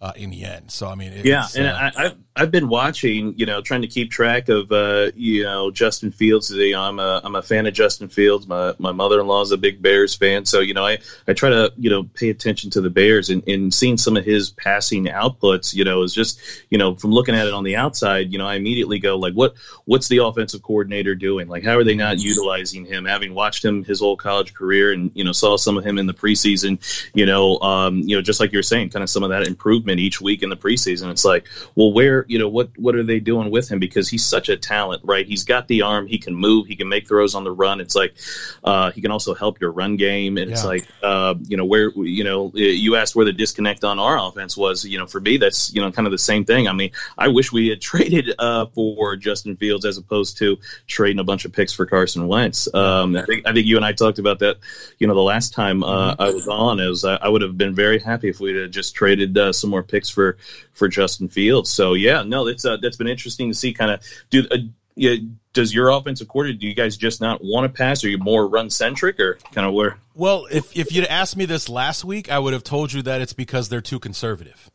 uh, 0.00 0.12
in 0.16 0.30
the 0.30 0.44
end. 0.44 0.70
So, 0.70 0.88
I 0.88 0.94
mean, 0.94 1.12
it's, 1.12 1.24
Yeah, 1.24 1.46
and 1.56 1.66
uh, 1.66 1.90
I, 1.96 2.04
I've 2.04 2.16
I've 2.36 2.50
been 2.50 2.68
watching, 2.68 3.34
you 3.38 3.46
know, 3.46 3.62
trying 3.62 3.82
to 3.82 3.86
keep 3.86 4.10
track 4.10 4.48
of, 4.48 4.72
uh, 4.72 5.12
you 5.14 5.44
know, 5.44 5.70
Justin 5.70 6.10
Fields. 6.10 6.50
You 6.50 6.72
know, 6.72 6.82
I'm 6.82 6.98
a 6.98 7.20
I'm 7.22 7.36
a 7.36 7.42
fan 7.42 7.66
of 7.66 7.74
Justin 7.74 8.08
Fields. 8.08 8.48
My 8.48 8.74
my 8.78 8.90
mother 8.90 9.20
in 9.20 9.26
law 9.28 9.42
is 9.42 9.52
a 9.52 9.56
big 9.56 9.80
Bears 9.80 10.16
fan, 10.16 10.44
so 10.44 10.60
you 10.60 10.74
know, 10.74 10.84
I 10.84 10.98
I 11.28 11.32
try 11.32 11.50
to 11.50 11.72
you 11.78 11.90
know 11.90 12.02
pay 12.02 12.30
attention 12.30 12.70
to 12.70 12.80
the 12.80 12.90
Bears 12.90 13.30
and, 13.30 13.46
and 13.48 13.72
seeing 13.72 13.96
some 13.96 14.16
of 14.16 14.24
his 14.24 14.50
passing 14.50 15.04
outputs. 15.06 15.74
You 15.74 15.84
know, 15.84 16.02
is 16.02 16.12
just 16.12 16.40
you 16.70 16.78
know 16.78 16.96
from 16.96 17.12
looking 17.12 17.36
at 17.36 17.46
it 17.46 17.54
on 17.54 17.62
the 17.62 17.76
outside, 17.76 18.32
you 18.32 18.38
know, 18.38 18.46
I 18.46 18.56
immediately 18.56 18.98
go 18.98 19.16
like, 19.16 19.34
what 19.34 19.54
what's 19.84 20.08
the 20.08 20.18
offensive 20.18 20.62
coordinator 20.62 21.14
doing? 21.14 21.46
Like, 21.46 21.62
how 21.62 21.78
are 21.78 21.84
they 21.84 21.94
not 21.94 22.18
utilizing 22.18 22.84
him? 22.84 23.04
Having 23.04 23.34
watched 23.34 23.64
him 23.64 23.84
his 23.84 24.00
whole 24.00 24.16
college 24.16 24.54
career 24.54 24.92
and 24.92 25.12
you 25.14 25.22
know 25.22 25.32
saw 25.32 25.56
some 25.56 25.78
of 25.78 25.86
him 25.86 25.98
in 25.98 26.06
the 26.06 26.14
preseason, 26.14 26.78
you 27.14 27.26
know, 27.26 27.60
um, 27.60 28.00
you 28.00 28.16
know, 28.16 28.22
just 28.22 28.40
like 28.40 28.52
you're 28.52 28.62
saying, 28.64 28.90
kind 28.90 29.04
of 29.04 29.08
some 29.08 29.22
of 29.22 29.30
that 29.30 29.46
improvement 29.46 29.93
each 29.98 30.20
week 30.20 30.42
in 30.42 30.48
the 30.48 30.56
preseason. 30.56 31.10
It's 31.10 31.24
like, 31.24 31.46
well, 31.74 31.92
where, 31.92 32.24
you 32.28 32.38
know, 32.38 32.48
what 32.48 32.70
what 32.76 32.94
are 32.94 33.02
they 33.02 33.20
doing 33.20 33.50
with 33.50 33.68
him? 33.68 33.78
Because 33.78 34.08
he's 34.08 34.24
such 34.24 34.48
a 34.48 34.56
talent, 34.56 35.02
right? 35.04 35.26
He's 35.26 35.44
got 35.44 35.68
the 35.68 35.82
arm, 35.82 36.06
he 36.06 36.18
can 36.18 36.34
move, 36.34 36.66
he 36.66 36.76
can 36.76 36.88
make 36.88 37.08
throws 37.08 37.34
on 37.34 37.44
the 37.44 37.52
run. 37.52 37.80
It's 37.80 37.94
like 37.94 38.14
uh, 38.62 38.90
he 38.90 39.00
can 39.00 39.10
also 39.10 39.34
help 39.34 39.60
your 39.60 39.72
run 39.72 39.96
game, 39.96 40.38
and 40.38 40.50
it's 40.50 40.64
like, 40.64 40.86
uh, 41.02 41.34
you 41.42 41.56
know, 41.56 41.64
where, 41.64 41.90
you 41.90 42.24
know, 42.24 42.52
you 42.54 42.96
asked 42.96 43.16
where 43.16 43.24
the 43.24 43.32
disconnect 43.32 43.84
on 43.84 43.98
our 43.98 44.18
offense 44.18 44.56
was. 44.56 44.84
You 44.84 44.98
know, 44.98 45.06
for 45.06 45.20
me, 45.20 45.36
that's 45.36 45.72
you 45.74 45.80
know 45.80 45.90
kind 45.92 46.06
of 46.06 46.12
the 46.12 46.18
same 46.18 46.44
thing. 46.44 46.68
I 46.68 46.72
mean, 46.72 46.90
I 47.16 47.28
wish 47.28 47.52
we 47.52 47.68
had 47.68 47.80
traded 47.90 48.32
uh, 48.38 48.66
for 48.66 49.16
Justin 49.16 49.56
Fields 49.56 49.84
as 49.84 49.98
opposed 49.98 50.38
to 50.38 50.58
trading 50.86 51.18
a 51.18 51.24
bunch 51.24 51.44
of 51.44 51.52
picks 51.52 51.72
for 51.72 51.86
Carson 51.86 52.26
Wentz. 52.28 52.72
Um, 52.72 53.16
I 53.16 53.24
think 53.24 53.46
I 53.46 53.52
think 53.52 53.66
you 53.66 53.76
and 53.76 53.84
I 53.84 53.92
talked 53.92 54.18
about 54.18 54.40
that. 54.40 54.58
You 54.98 55.06
know, 55.06 55.14
the 55.14 55.20
last 55.20 55.54
time 55.54 55.82
uh, 55.82 56.14
I 56.18 56.30
was 56.30 56.48
on, 56.48 56.80
is 56.80 57.04
I, 57.04 57.16
I 57.16 57.28
would 57.28 57.42
have 57.42 57.56
been 57.56 57.74
very 57.74 57.98
happy 57.98 58.28
if 58.28 58.40
we'd 58.40 58.56
have 58.56 58.70
just 58.70 58.94
traded 58.94 59.36
uh, 59.36 59.52
some 59.52 59.73
more 59.74 59.82
picks 59.82 60.08
for 60.08 60.36
for 60.72 60.86
Justin 60.88 61.28
Fields. 61.28 61.70
So 61.70 61.94
yeah, 61.94 62.22
no, 62.22 62.46
that's 62.46 62.64
uh, 62.64 62.76
that's 62.80 62.96
been 62.96 63.08
interesting 63.08 63.50
to 63.50 63.54
see. 63.54 63.72
Kind 63.72 63.90
of 63.90 64.00
do. 64.30 64.46
Uh, 64.50 64.58
yeah, 64.96 65.16
does 65.52 65.74
your 65.74 65.88
offensive 65.88 66.28
coordinator? 66.28 66.60
Do 66.60 66.68
you 66.68 66.74
guys 66.74 66.96
just 66.96 67.20
not 67.20 67.40
want 67.42 67.64
to 67.64 67.76
pass? 67.76 68.04
Are 68.04 68.08
you 68.08 68.18
more 68.18 68.46
run 68.46 68.70
centric, 68.70 69.18
or 69.18 69.38
kind 69.52 69.66
of 69.66 69.74
where? 69.74 69.98
Well, 70.14 70.46
if 70.52 70.76
if 70.76 70.92
you'd 70.92 71.06
asked 71.06 71.36
me 71.36 71.46
this 71.46 71.68
last 71.68 72.04
week, 72.04 72.30
I 72.30 72.38
would 72.38 72.52
have 72.52 72.62
told 72.62 72.92
you 72.92 73.02
that 73.02 73.20
it's 73.20 73.32
because 73.32 73.68
they're 73.68 73.80
too 73.80 73.98
conservative. 73.98 74.70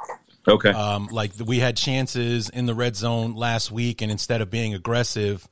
Okay, 0.47 0.71
Um, 0.71 1.07
like 1.11 1.31
we 1.45 1.59
had 1.59 1.77
chances 1.77 2.49
in 2.49 2.65
the 2.65 2.73
red 2.73 2.95
zone 2.95 3.35
last 3.35 3.71
week, 3.71 4.01
and 4.01 4.11
instead 4.11 4.41
of 4.41 4.49
being 4.49 4.73
aggressive, 4.73 5.47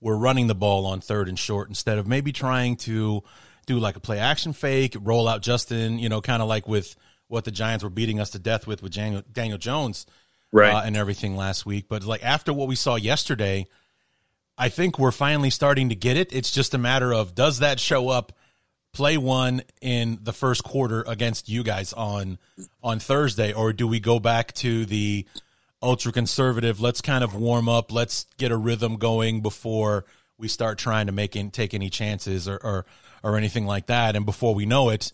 we're 0.00 0.16
running 0.16 0.46
the 0.46 0.54
ball 0.54 0.86
on 0.86 1.00
third 1.00 1.28
and 1.28 1.38
short 1.38 1.68
instead 1.68 1.98
of 1.98 2.06
maybe 2.06 2.32
trying 2.32 2.76
to 2.76 3.22
do 3.66 3.78
like 3.78 3.96
a 3.96 4.00
play 4.00 4.18
action 4.18 4.52
fake, 4.52 4.96
roll 5.00 5.26
out 5.26 5.42
Justin, 5.42 5.98
you 5.98 6.08
know, 6.08 6.20
kind 6.20 6.42
of 6.42 6.48
like 6.48 6.68
with 6.68 6.94
what 7.32 7.44
the 7.44 7.50
Giants 7.50 7.82
were 7.82 7.90
beating 7.90 8.20
us 8.20 8.30
to 8.30 8.38
death 8.38 8.66
with 8.66 8.82
with 8.82 8.92
Daniel, 8.92 9.22
Daniel 9.32 9.58
Jones 9.58 10.04
right. 10.52 10.74
uh, 10.74 10.82
and 10.84 10.96
everything 10.96 11.34
last 11.34 11.64
week. 11.64 11.86
But 11.88 12.04
like 12.04 12.22
after 12.22 12.52
what 12.52 12.68
we 12.68 12.76
saw 12.76 12.96
yesterday, 12.96 13.66
I 14.58 14.68
think 14.68 14.98
we're 14.98 15.12
finally 15.12 15.48
starting 15.48 15.88
to 15.88 15.94
get 15.94 16.18
it. 16.18 16.32
It's 16.32 16.50
just 16.50 16.74
a 16.74 16.78
matter 16.78 17.12
of 17.12 17.34
does 17.34 17.60
that 17.60 17.80
show 17.80 18.10
up 18.10 18.32
play 18.92 19.16
one 19.16 19.62
in 19.80 20.18
the 20.22 20.34
first 20.34 20.62
quarter 20.62 21.02
against 21.08 21.48
you 21.48 21.62
guys 21.62 21.94
on 21.94 22.38
on 22.82 22.98
Thursday, 22.98 23.54
or 23.54 23.72
do 23.72 23.88
we 23.88 23.98
go 23.98 24.20
back 24.20 24.52
to 24.52 24.84
the 24.84 25.26
ultra 25.82 26.12
conservative? 26.12 26.80
Let's 26.80 27.00
kind 27.00 27.24
of 27.24 27.34
warm 27.34 27.66
up. 27.66 27.90
Let's 27.90 28.26
get 28.36 28.52
a 28.52 28.56
rhythm 28.58 28.96
going 28.96 29.40
before 29.40 30.04
we 30.36 30.48
start 30.48 30.78
trying 30.78 31.06
to 31.06 31.12
make 31.12 31.34
in, 31.34 31.50
take 31.50 31.72
any 31.72 31.88
chances 31.88 32.46
or, 32.46 32.58
or 32.58 32.84
or 33.22 33.38
anything 33.38 33.66
like 33.66 33.86
that. 33.86 34.16
And 34.16 34.26
before 34.26 34.54
we 34.54 34.66
know 34.66 34.90
it, 34.90 35.12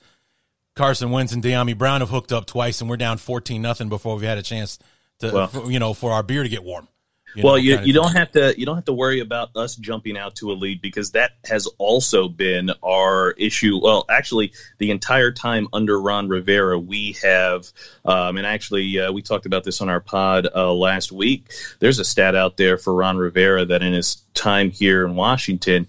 Carson 0.78 1.10
Wentz 1.10 1.32
and 1.32 1.42
Dyami 1.42 1.76
Brown 1.76 2.00
have 2.00 2.10
hooked 2.10 2.32
up 2.32 2.46
twice, 2.46 2.80
and 2.80 2.88
we're 2.88 2.96
down 2.96 3.18
fourteen 3.18 3.60
nothing 3.60 3.88
before 3.88 4.14
we've 4.14 4.26
had 4.26 4.38
a 4.38 4.42
chance 4.42 4.78
to 5.18 5.30
Well- 5.30 5.46
for, 5.48 5.70
you 5.70 5.80
know 5.80 5.92
for 5.92 6.12
our 6.12 6.22
beer 6.22 6.44
to 6.44 6.48
get 6.48 6.62
warm. 6.62 6.88
You 7.34 7.42
well, 7.44 7.52
know, 7.54 7.58
you, 7.58 7.78
you 7.80 7.92
don't 7.92 8.16
have 8.16 8.32
to 8.32 8.58
you 8.58 8.64
don't 8.64 8.76
have 8.76 8.86
to 8.86 8.92
worry 8.94 9.20
about 9.20 9.50
us 9.54 9.76
jumping 9.76 10.16
out 10.16 10.36
to 10.36 10.50
a 10.50 10.54
lead 10.54 10.80
because 10.80 11.10
that 11.10 11.32
has 11.44 11.66
also 11.76 12.26
been 12.26 12.70
our 12.82 13.32
issue. 13.32 13.78
Well, 13.82 14.06
actually, 14.08 14.52
the 14.78 14.90
entire 14.90 15.30
time 15.30 15.68
under 15.72 16.00
Ron 16.00 16.28
Rivera, 16.28 16.78
we 16.78 17.16
have, 17.22 17.70
um, 18.06 18.38
and 18.38 18.46
actually 18.46 18.98
uh, 18.98 19.12
we 19.12 19.20
talked 19.20 19.44
about 19.44 19.62
this 19.62 19.82
on 19.82 19.90
our 19.90 20.00
pod 20.00 20.48
uh, 20.54 20.72
last 20.72 21.12
week. 21.12 21.52
There's 21.80 21.98
a 21.98 22.04
stat 22.04 22.34
out 22.34 22.56
there 22.56 22.78
for 22.78 22.94
Ron 22.94 23.18
Rivera 23.18 23.66
that 23.66 23.82
in 23.82 23.92
his 23.92 24.22
time 24.32 24.70
here 24.70 25.04
in 25.04 25.14
Washington. 25.14 25.86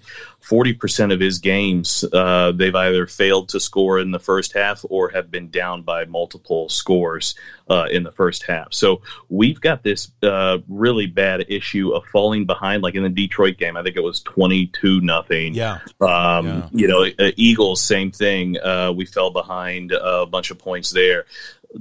40% 0.50 1.14
of 1.14 1.20
his 1.20 1.40
games, 1.40 2.04
uh, 2.12 2.52
they've 2.52 2.76
either 2.76 3.06
failed 3.06 3.50
to 3.50 3.60
score 3.60 4.00
in 4.00 4.10
the 4.10 4.20
first 4.20 4.54
half 4.54 4.84
or 4.90 5.10
have 5.10 5.30
been 5.30 5.50
down 5.50 5.84
by 5.84 6.06
multiple 6.06 6.70
scores 6.70 7.36
uh, 7.70 7.86
in 7.92 8.02
the 8.02 8.12
first 8.12 8.44
half. 8.44 8.74
So 8.74 9.04
we've 9.30 9.62
got 9.62 9.84
this 9.84 10.12
uh, 10.24 10.58
really 10.68 11.06
bad 11.06 11.46
issue 11.50 11.92
of 11.92 12.06
falling 12.06 12.46
behind. 12.46 12.82
Like 12.82 12.96
in 12.96 13.04
the 13.04 13.10
Detroit 13.10 13.58
game, 13.58 13.78
I 13.78 13.84
think 13.84 13.96
it 13.96 14.04
was 14.04 14.22
22 14.22 15.02
nothing. 15.02 15.54
Yeah, 15.54 15.80
Um, 16.02 16.48
Yeah. 16.48 16.70
You 16.72 16.88
know, 16.88 17.06
uh, 17.20 17.32
Eagles, 17.36 17.82
same 17.82 18.12
thing. 18.12 18.58
Uh, 18.58 18.92
we 18.96 19.06
fell 19.06 19.30
behind 19.30 19.92
a 19.92 20.26
bunch 20.26 20.50
of 20.50 20.58
points 20.58 20.90
there. 20.90 21.26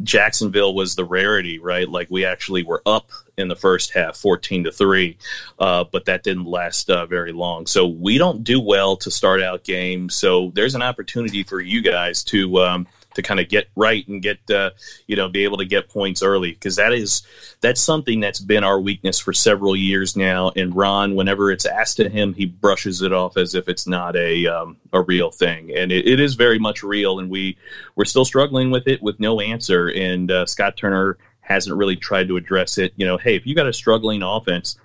Jacksonville 0.02 0.74
was 0.74 0.94
the 0.94 1.04
rarity, 1.04 1.58
right? 1.58 1.88
Like 1.88 2.08
we 2.10 2.24
actually 2.24 2.62
were 2.62 2.82
up 2.84 3.10
in 3.36 3.48
the 3.48 3.56
first 3.56 3.92
half, 3.92 4.16
fourteen 4.16 4.64
to 4.64 4.72
three, 4.72 5.16
uh, 5.58 5.84
but 5.84 6.04
that 6.06 6.22
didn't 6.22 6.44
last 6.44 6.90
uh, 6.90 7.06
very 7.06 7.32
long. 7.32 7.66
So 7.66 7.86
we 7.86 8.18
don't 8.18 8.44
do 8.44 8.60
well 8.60 8.96
to 8.98 9.10
start 9.10 9.40
out 9.40 9.64
games. 9.64 10.14
So 10.14 10.50
there's 10.54 10.74
an 10.74 10.82
opportunity 10.82 11.42
for 11.42 11.60
you 11.60 11.80
guys 11.80 12.24
to 12.24 12.58
um, 12.58 12.86
to 13.18 13.22
kind 13.22 13.40
of 13.40 13.48
get 13.48 13.68
right 13.74 14.06
and 14.06 14.22
get 14.22 14.38
uh, 14.48 14.70
you 15.08 15.16
know 15.16 15.28
be 15.28 15.42
able 15.42 15.56
to 15.58 15.64
get 15.64 15.88
points 15.88 16.22
early 16.22 16.52
because 16.52 16.76
that 16.76 16.92
is 16.92 17.22
that's 17.60 17.80
something 17.80 18.20
that's 18.20 18.38
been 18.38 18.62
our 18.62 18.80
weakness 18.80 19.18
for 19.18 19.32
several 19.32 19.74
years 19.74 20.16
now. 20.16 20.52
And 20.54 20.74
Ron, 20.74 21.16
whenever 21.16 21.50
it's 21.50 21.66
asked 21.66 21.98
of 21.98 22.12
him, 22.12 22.32
he 22.32 22.46
brushes 22.46 23.02
it 23.02 23.12
off 23.12 23.36
as 23.36 23.56
if 23.56 23.68
it's 23.68 23.88
not 23.88 24.14
a 24.14 24.46
um, 24.46 24.76
a 24.92 25.02
real 25.02 25.32
thing, 25.32 25.72
and 25.76 25.90
it, 25.90 26.06
it 26.06 26.20
is 26.20 26.36
very 26.36 26.60
much 26.60 26.84
real. 26.84 27.18
And 27.18 27.28
we 27.28 27.58
we're 27.96 28.04
still 28.04 28.24
struggling 28.24 28.70
with 28.70 28.86
it 28.86 29.02
with 29.02 29.18
no 29.18 29.40
answer. 29.40 29.88
And 29.88 30.30
uh, 30.30 30.46
Scott 30.46 30.76
Turner 30.76 31.18
hasn't 31.40 31.76
really 31.76 31.96
tried 31.96 32.28
to 32.28 32.36
address 32.36 32.78
it. 32.78 32.92
You 32.96 33.06
know, 33.06 33.18
hey, 33.18 33.34
if 33.34 33.46
you 33.46 33.56
got 33.56 33.66
a 33.66 33.72
struggling 33.72 34.22
offense, 34.22 34.78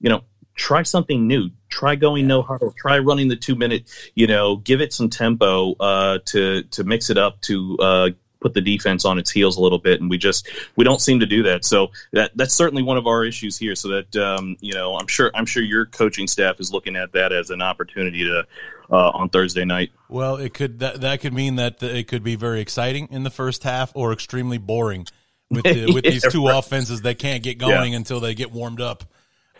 you 0.00 0.08
know, 0.08 0.22
try 0.54 0.82
something 0.82 1.26
new. 1.26 1.50
Try 1.68 1.96
going 1.96 2.26
no 2.26 2.42
huddle. 2.42 2.72
Try 2.76 2.98
running 2.98 3.28
the 3.28 3.36
two 3.36 3.54
minute. 3.54 3.84
You 4.14 4.26
know, 4.26 4.56
give 4.56 4.80
it 4.80 4.92
some 4.92 5.10
tempo 5.10 5.74
uh, 5.74 6.18
to 6.26 6.62
to 6.62 6.84
mix 6.84 7.10
it 7.10 7.18
up 7.18 7.40
to 7.42 7.76
uh, 7.78 8.10
put 8.40 8.54
the 8.54 8.60
defense 8.60 9.04
on 9.04 9.18
its 9.18 9.30
heels 9.30 9.56
a 9.56 9.60
little 9.60 9.78
bit. 9.78 10.00
And 10.00 10.10
we 10.10 10.18
just 10.18 10.48
we 10.76 10.84
don't 10.84 11.00
seem 11.00 11.20
to 11.20 11.26
do 11.26 11.44
that. 11.44 11.64
So 11.64 11.92
that 12.12 12.32
that's 12.36 12.54
certainly 12.54 12.82
one 12.82 12.98
of 12.98 13.06
our 13.06 13.24
issues 13.24 13.56
here. 13.56 13.74
So 13.74 13.88
that 13.88 14.16
um, 14.16 14.56
you 14.60 14.74
know, 14.74 14.96
I'm 14.96 15.06
sure 15.06 15.30
I'm 15.34 15.46
sure 15.46 15.62
your 15.62 15.86
coaching 15.86 16.26
staff 16.26 16.60
is 16.60 16.72
looking 16.72 16.96
at 16.96 17.12
that 17.12 17.32
as 17.32 17.50
an 17.50 17.62
opportunity 17.62 18.24
to 18.24 18.46
uh, 18.90 19.10
on 19.10 19.30
Thursday 19.30 19.64
night. 19.64 19.90
Well, 20.08 20.36
it 20.36 20.52
could 20.52 20.80
that 20.80 21.00
that 21.00 21.20
could 21.20 21.32
mean 21.32 21.56
that 21.56 21.82
it 21.82 22.08
could 22.08 22.22
be 22.22 22.36
very 22.36 22.60
exciting 22.60 23.08
in 23.10 23.22
the 23.22 23.30
first 23.30 23.62
half 23.62 23.92
or 23.94 24.12
extremely 24.12 24.58
boring 24.58 25.06
with 25.50 25.64
the, 25.64 25.92
with 25.92 26.04
these 26.12 26.30
two 26.30 26.46
right. 26.46 26.58
offenses 26.58 27.02
that 27.02 27.18
can't 27.18 27.42
get 27.42 27.58
going 27.58 27.94
until 27.94 28.20
they 28.20 28.34
get 28.34 28.52
warmed 28.52 28.80
up. 28.80 29.04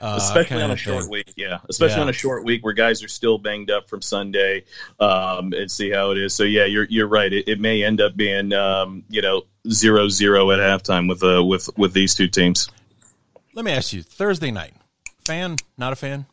Uh, 0.02 0.16
especially 0.18 0.60
on 0.60 0.72
a 0.72 0.76
short 0.76 1.02
thing. 1.02 1.10
week. 1.10 1.32
Yeah, 1.36 1.58
especially 1.68 1.96
Yeah. 1.96 2.02
on 2.02 2.08
a 2.08 2.12
short 2.12 2.44
week 2.44 2.64
where 2.64 2.72
guys 2.74 3.02
are 3.04 3.08
still 3.08 3.38
banged 3.38 3.70
up 3.70 3.88
from 3.88 4.02
Sunday, 4.02 4.64
um, 4.98 5.52
and 5.52 5.70
see 5.70 5.90
how 5.90 6.10
it 6.10 6.18
is. 6.18 6.34
So 6.34 6.42
yeah, 6.42 6.64
you're 6.64 6.86
you're 6.90 7.06
right. 7.06 7.32
It, 7.32 7.46
it 7.48 7.60
may 7.60 7.84
end 7.84 8.00
up 8.00 8.16
being 8.16 8.52
um, 8.52 9.04
you 9.08 9.22
know 9.22 9.42
zero 9.70 10.08
zero 10.08 10.50
at 10.50 10.58
halftime 10.58 11.08
with 11.08 11.22
uh 11.22 11.44
with 11.44 11.70
with 11.78 11.92
these 11.92 12.14
two 12.16 12.26
teams. 12.26 12.68
Let 13.54 13.64
me 13.64 13.70
ask 13.70 13.92
you: 13.92 14.02
Thursday 14.02 14.50
night, 14.50 14.74
fan? 15.24 15.56
Not 15.78 15.92
a 15.92 15.96
fan? 15.96 16.26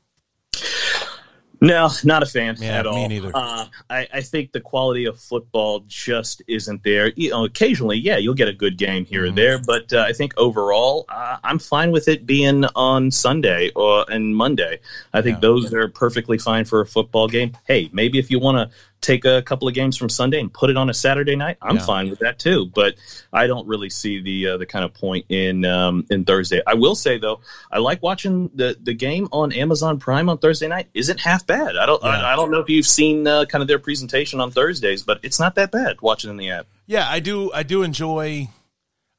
No, 1.62 1.90
not 2.06 2.24
a 2.24 2.26
fan 2.26 2.56
Yeah, 2.60 2.80
at 2.80 2.86
me 2.86 2.90
all. 2.92 3.10
neither. 3.10 3.32
Uh, 3.34 3.66
I, 3.90 4.08
I 4.14 4.22
think 4.22 4.54
the 4.54 4.62
quality 4.62 5.06
of 5.06 5.20
football 5.20 5.82
just 5.88 6.42
isn't 6.48 6.84
there. 6.84 7.12
You 7.16 7.32
know, 7.32 7.44
occasionally, 7.46 7.98
yeah, 7.98 8.18
you'll 8.18 8.34
get 8.34 8.48
a 8.48 8.54
good 8.54 8.78
game 8.78 9.06
here 9.06 9.24
Mm-hmm. 9.24 9.32
or 9.34 9.36
there, 9.36 9.60
but 9.60 9.92
uh, 9.92 10.06
I 10.08 10.14
think 10.14 10.34
overall, 10.38 11.06
uh, 11.10 11.38
I'm 11.44 11.60
fine 11.60 11.92
with 11.92 12.08
it 12.08 12.26
being 12.26 12.64
on 12.76 13.12
Sunday 13.12 13.72
or 13.76 14.06
and 14.10 14.36
Monday. 14.36 14.80
I 15.14 15.22
think 15.22 15.38
Yeah. 15.38 15.42
those 15.42 15.74
are 15.74 15.88
perfectly 15.90 16.38
fine 16.38 16.64
for 16.64 16.80
a 16.82 16.86
football 16.86 17.28
game. 17.28 17.58
Hey, 17.68 17.90
maybe 17.92 18.20
if 18.20 18.32
you 18.32 18.40
want 18.40 18.58
to 18.58 18.76
take 19.02 19.24
a 19.26 19.42
couple 19.42 19.68
of 19.68 19.74
games 19.74 19.96
from 19.96 20.10
Sunday 20.10 20.40
and 20.40 20.52
put 20.54 20.70
it 20.70 20.76
on 20.78 20.90
a 20.90 20.94
Saturday 20.94 21.36
night, 21.36 21.58
I'm 21.62 21.78
Yeah. 21.78 21.86
fine 21.86 22.10
with 22.10 22.20
that 22.20 22.38
too. 22.40 22.66
But 22.66 22.96
I 23.32 23.48
don't 23.48 23.68
really 23.68 23.90
see 23.90 24.22
the 24.22 24.48
uh, 24.50 24.58
the 24.58 24.66
kind 24.66 24.84
of 24.84 24.94
point 24.94 25.26
in 25.30 25.64
um, 25.66 26.06
in 26.10 26.26
Thursday. 26.26 26.62
I 26.68 26.74
will 26.74 26.96
say 26.96 27.18
though, 27.18 27.40
I 27.72 27.78
like 27.80 28.04
watching 28.04 28.50
the 28.54 28.78
the 28.82 28.94
game 28.94 29.28
on 29.32 29.54
Amazon 29.54 30.00
Prime 30.00 30.28
on 30.30 30.38
Thursday 30.38 30.68
night. 30.68 30.88
Isn't 30.94 31.20
half 31.20 31.48
bad. 31.48 31.78
I 31.78 31.86
don't 31.86 32.04
Yeah. 32.04 32.10
I, 32.10 32.34
I 32.34 32.36
don't 32.36 32.52
know 32.52 32.60
if 32.60 32.70
you've 32.70 32.86
seen 32.88 33.26
uh, 33.28 33.46
kind 33.46 33.62
of 33.62 33.68
their 33.68 33.80
presentation 33.80 34.40
on 34.42 34.52
Thursdays, 34.52 35.04
but 35.04 35.20
it's 35.24 35.40
not 35.40 35.56
that 35.56 35.72
bad 35.72 36.02
watching 36.02 36.30
in 36.30 36.38
the 36.38 36.50
app. 36.52 36.68
Yeah, 36.86 37.08
I 37.10 37.20
do. 37.20 37.52
I 37.54 37.64
do 37.64 37.84
enjoy. 37.84 38.50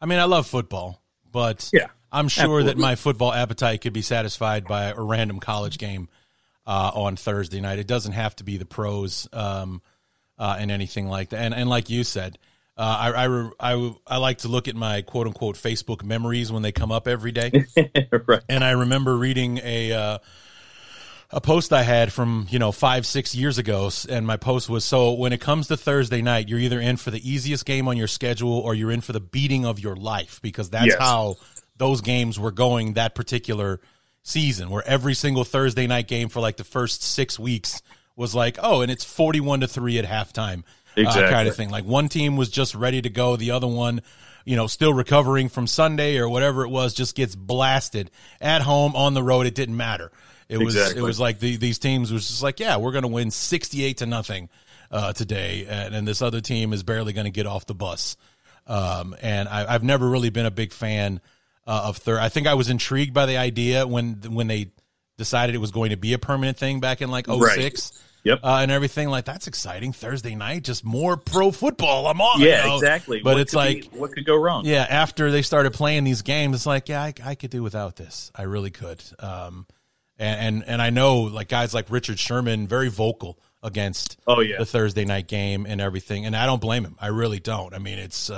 I 0.01 0.07
mean, 0.07 0.19
I 0.19 0.25
love 0.25 0.47
football, 0.47 1.01
but 1.31 1.69
Yeah, 1.73 1.87
I'm 2.13 2.29
sure 2.29 2.63
that 2.65 2.77
my 2.79 2.97
football 2.97 3.33
appetite 3.33 3.81
could 3.83 3.93
be 3.93 4.03
satisfied 4.03 4.65
by 4.67 4.85
a 4.91 5.01
random 5.01 5.41
college 5.41 5.79
game 5.79 6.09
uh, 6.67 6.91
on 6.95 7.17
Thursday 7.17 7.61
night. 7.61 7.79
It 7.79 7.87
doesn't 7.87 8.13
have 8.13 8.37
to 8.37 8.45
be 8.45 8.57
the 8.57 8.67
pros 8.67 9.29
um, 9.33 9.83
uh, 10.39 10.57
and 10.59 10.71
anything 10.71 11.07
like 11.09 11.31
that. 11.31 11.41
And 11.41 11.55
and 11.55 11.69
like 11.69 11.91
you 11.91 12.05
said, 12.05 12.39
uh, 12.77 13.13
I 13.13 13.27
I, 13.27 13.51
I 13.75 13.95
I 14.07 14.17
like 14.19 14.39
to 14.39 14.49
look 14.49 14.69
at 14.69 14.77
my 14.77 15.03
quote 15.03 15.27
unquote 15.27 15.57
Facebook 15.57 16.03
memories 16.03 16.51
when 16.53 16.63
they 16.63 16.73
come 16.73 16.93
up 16.93 17.09
every 17.09 17.33
day. 17.33 17.51
right. 18.27 18.43
and 18.49 18.63
I 18.65 18.71
remember 18.73 19.17
reading 19.17 19.61
a 19.63 19.93
uh, 19.93 20.19
a 21.33 21.41
post 21.41 21.73
I 21.73 21.83
had 21.83 22.13
from 22.13 22.47
you 22.51 22.59
know 22.59 22.73
five 22.73 23.07
six 23.07 23.35
years 23.35 23.59
ago, 23.59 23.91
and 24.09 24.27
my 24.27 24.37
post 24.37 24.69
was 24.69 24.85
so 24.85 25.13
when 25.13 25.33
it 25.33 25.41
comes 25.41 25.69
to 25.69 25.77
Thursday 25.77 26.23
night, 26.23 26.49
you're 26.49 26.59
either 26.59 26.81
in 26.81 26.97
for 26.97 27.11
the 27.11 27.29
easiest 27.31 27.65
game 27.65 27.87
on 27.89 27.97
your 27.97 28.09
schedule 28.09 28.53
or 28.53 28.75
you're 28.75 28.91
in 28.91 29.01
for 29.01 29.13
the 29.13 29.21
beating 29.21 29.65
of 29.65 29.79
your 29.79 29.97
life 29.97 30.41
because 30.43 30.71
that's 30.71 30.87
Yes. 30.87 30.99
how 30.99 31.37
those 31.77 32.01
games 32.01 32.39
were 32.39 32.51
going 32.51 32.95
that 32.95 33.15
particular 33.15 33.81
season, 34.31 34.71
where 34.71 34.87
every 34.87 35.15
single 35.15 35.45
Thursday 35.45 35.87
night 35.87 36.09
game 36.09 36.29
for 36.29 36.41
like 36.41 36.57
the 36.57 36.65
first 36.65 37.03
six 37.03 37.39
weeks 37.39 37.83
was 38.17 38.35
like, 38.35 38.59
oh, 38.63 38.81
and 38.83 38.91
it's 38.91 39.05
forty 39.05 39.41
one 39.41 39.61
to 39.61 39.69
three 39.69 39.99
at 39.99 40.05
halftime, 40.05 40.63
uh, 41.09 41.31
kind 41.31 41.49
of 41.49 41.57
thing. 41.57 41.71
Like 41.71 41.85
one 41.85 42.09
team 42.09 42.37
was 42.37 42.49
just 42.51 42.75
ready 42.75 43.03
to 43.03 43.11
go, 43.11 43.37
the 43.37 43.51
other 43.51 43.67
one, 43.67 44.03
you 44.45 44.57
know, 44.57 44.67
still 44.67 44.93
recovering 44.93 45.49
from 45.49 45.67
Sunday 45.67 46.19
or 46.19 46.29
whatever 46.29 46.65
it 46.65 46.69
was, 46.69 46.95
just 46.95 47.15
gets 47.15 47.35
blasted 47.35 48.11
at 48.41 48.63
home 48.63 48.95
on 48.97 49.15
the 49.15 49.23
road. 49.23 49.47
It 49.47 49.55
didn't 49.55 49.77
matter. 49.77 50.11
It 50.49 50.59
was 50.59 50.75
Exactly. 50.75 51.01
it 51.01 51.05
was 51.05 51.21
like 51.21 51.39
the, 51.39 51.57
these 51.57 51.79
teams 51.79 52.13
was 52.13 52.27
just 52.27 52.43
like, 52.43 52.59
yeah, 52.61 52.77
we're 52.77 52.93
going 52.93 53.03
to 53.03 53.09
win 53.09 53.31
sixty 53.31 53.85
eight 53.85 53.99
to 53.99 54.07
nothing 54.07 54.49
uh, 54.91 55.13
today, 55.13 55.67
and, 55.69 55.95
and 55.95 56.09
this 56.09 56.23
other 56.23 56.41
team 56.41 56.73
is 56.73 56.83
barely 56.83 57.13
going 57.13 57.27
to 57.27 57.31
get 57.31 57.47
off 57.47 57.67
the 57.67 57.75
bus. 57.75 58.17
Um, 58.67 59.17
and 59.23 59.49
I, 59.49 59.73
I've 59.73 59.83
never 59.85 60.09
really 60.09 60.31
been 60.31 60.47
a 60.47 60.51
big 60.51 60.73
fan 60.73 61.21
uh, 61.67 61.83
of 61.87 61.97
third. 61.99 62.19
I 62.19 62.29
think 62.29 62.47
I 62.47 62.55
was 62.55 62.69
intrigued 62.69 63.15
by 63.15 63.27
the 63.27 63.37
idea 63.37 63.87
when 63.87 64.15
when 64.29 64.47
they 64.47 64.73
decided 65.19 65.55
it 65.55 65.59
was 65.59 65.71
going 65.71 65.91
to 65.91 65.97
be 65.97 66.13
a 66.15 66.19
permanent 66.19 66.57
thing 66.57 66.81
back 66.81 67.03
in 67.03 67.11
like 67.11 67.27
06 67.27 67.41
Right. 67.41 67.91
Yep. 68.23 68.41
uh, 68.43 68.59
and 68.63 68.71
everything 68.71 69.09
like 69.09 69.25
that's 69.27 69.47
exciting 69.47 69.93
Thursday 69.93 70.35
night 70.35 70.65
just 70.65 70.85
more 70.85 71.17
pro 71.17 71.51
football 71.51 72.07
I'm 72.07 72.21
on 72.21 72.41
yeah, 72.41 72.63
you 72.65 72.69
know? 72.71 72.75
exactly. 72.77 73.21
but 73.23 73.33
What 73.35 73.41
it's 73.41 73.55
like 73.55 73.91
be- 73.93 73.99
what 73.99 74.13
could 74.13 74.25
go 74.27 74.37
wrong? 74.37 74.65
yeah 74.67 74.87
after 74.89 75.31
they 75.31 75.43
started 75.43 75.73
playing 75.73 76.05
these 76.05 76.23
games 76.23 76.55
it's 76.57 76.67
like 76.67 76.89
yeah 76.89 77.03
I, 77.03 77.15
I 77.25 77.35
could 77.35 77.51
do 77.51 77.63
without 77.63 77.97
this 77.97 78.31
I 78.35 78.43
really 78.43 78.71
could 78.71 79.03
um 79.19 79.67
and, 80.19 80.41
and 80.57 80.65
and 80.69 80.83
I 80.83 80.89
know 80.91 81.21
like 81.23 81.49
guys 81.49 81.73
like 81.75 81.91
Richard 81.91 82.19
Sherman 82.19 82.67
very 82.67 82.89
vocal 82.91 83.39
against 83.63 84.19
Oh 84.27 84.41
yeah. 84.41 84.57
the 84.59 84.67
Thursday 84.67 85.05
night 85.05 85.27
game 85.29 85.67
and 85.67 85.81
everything. 85.83 86.25
And 86.27 86.35
I 86.35 86.47
don't 86.47 86.61
blame 86.63 86.83
him. 86.85 86.97
I 86.99 87.09
really 87.09 87.41
don't. 87.41 87.75
I 87.75 87.79
mean, 87.79 87.99
it's 87.99 88.31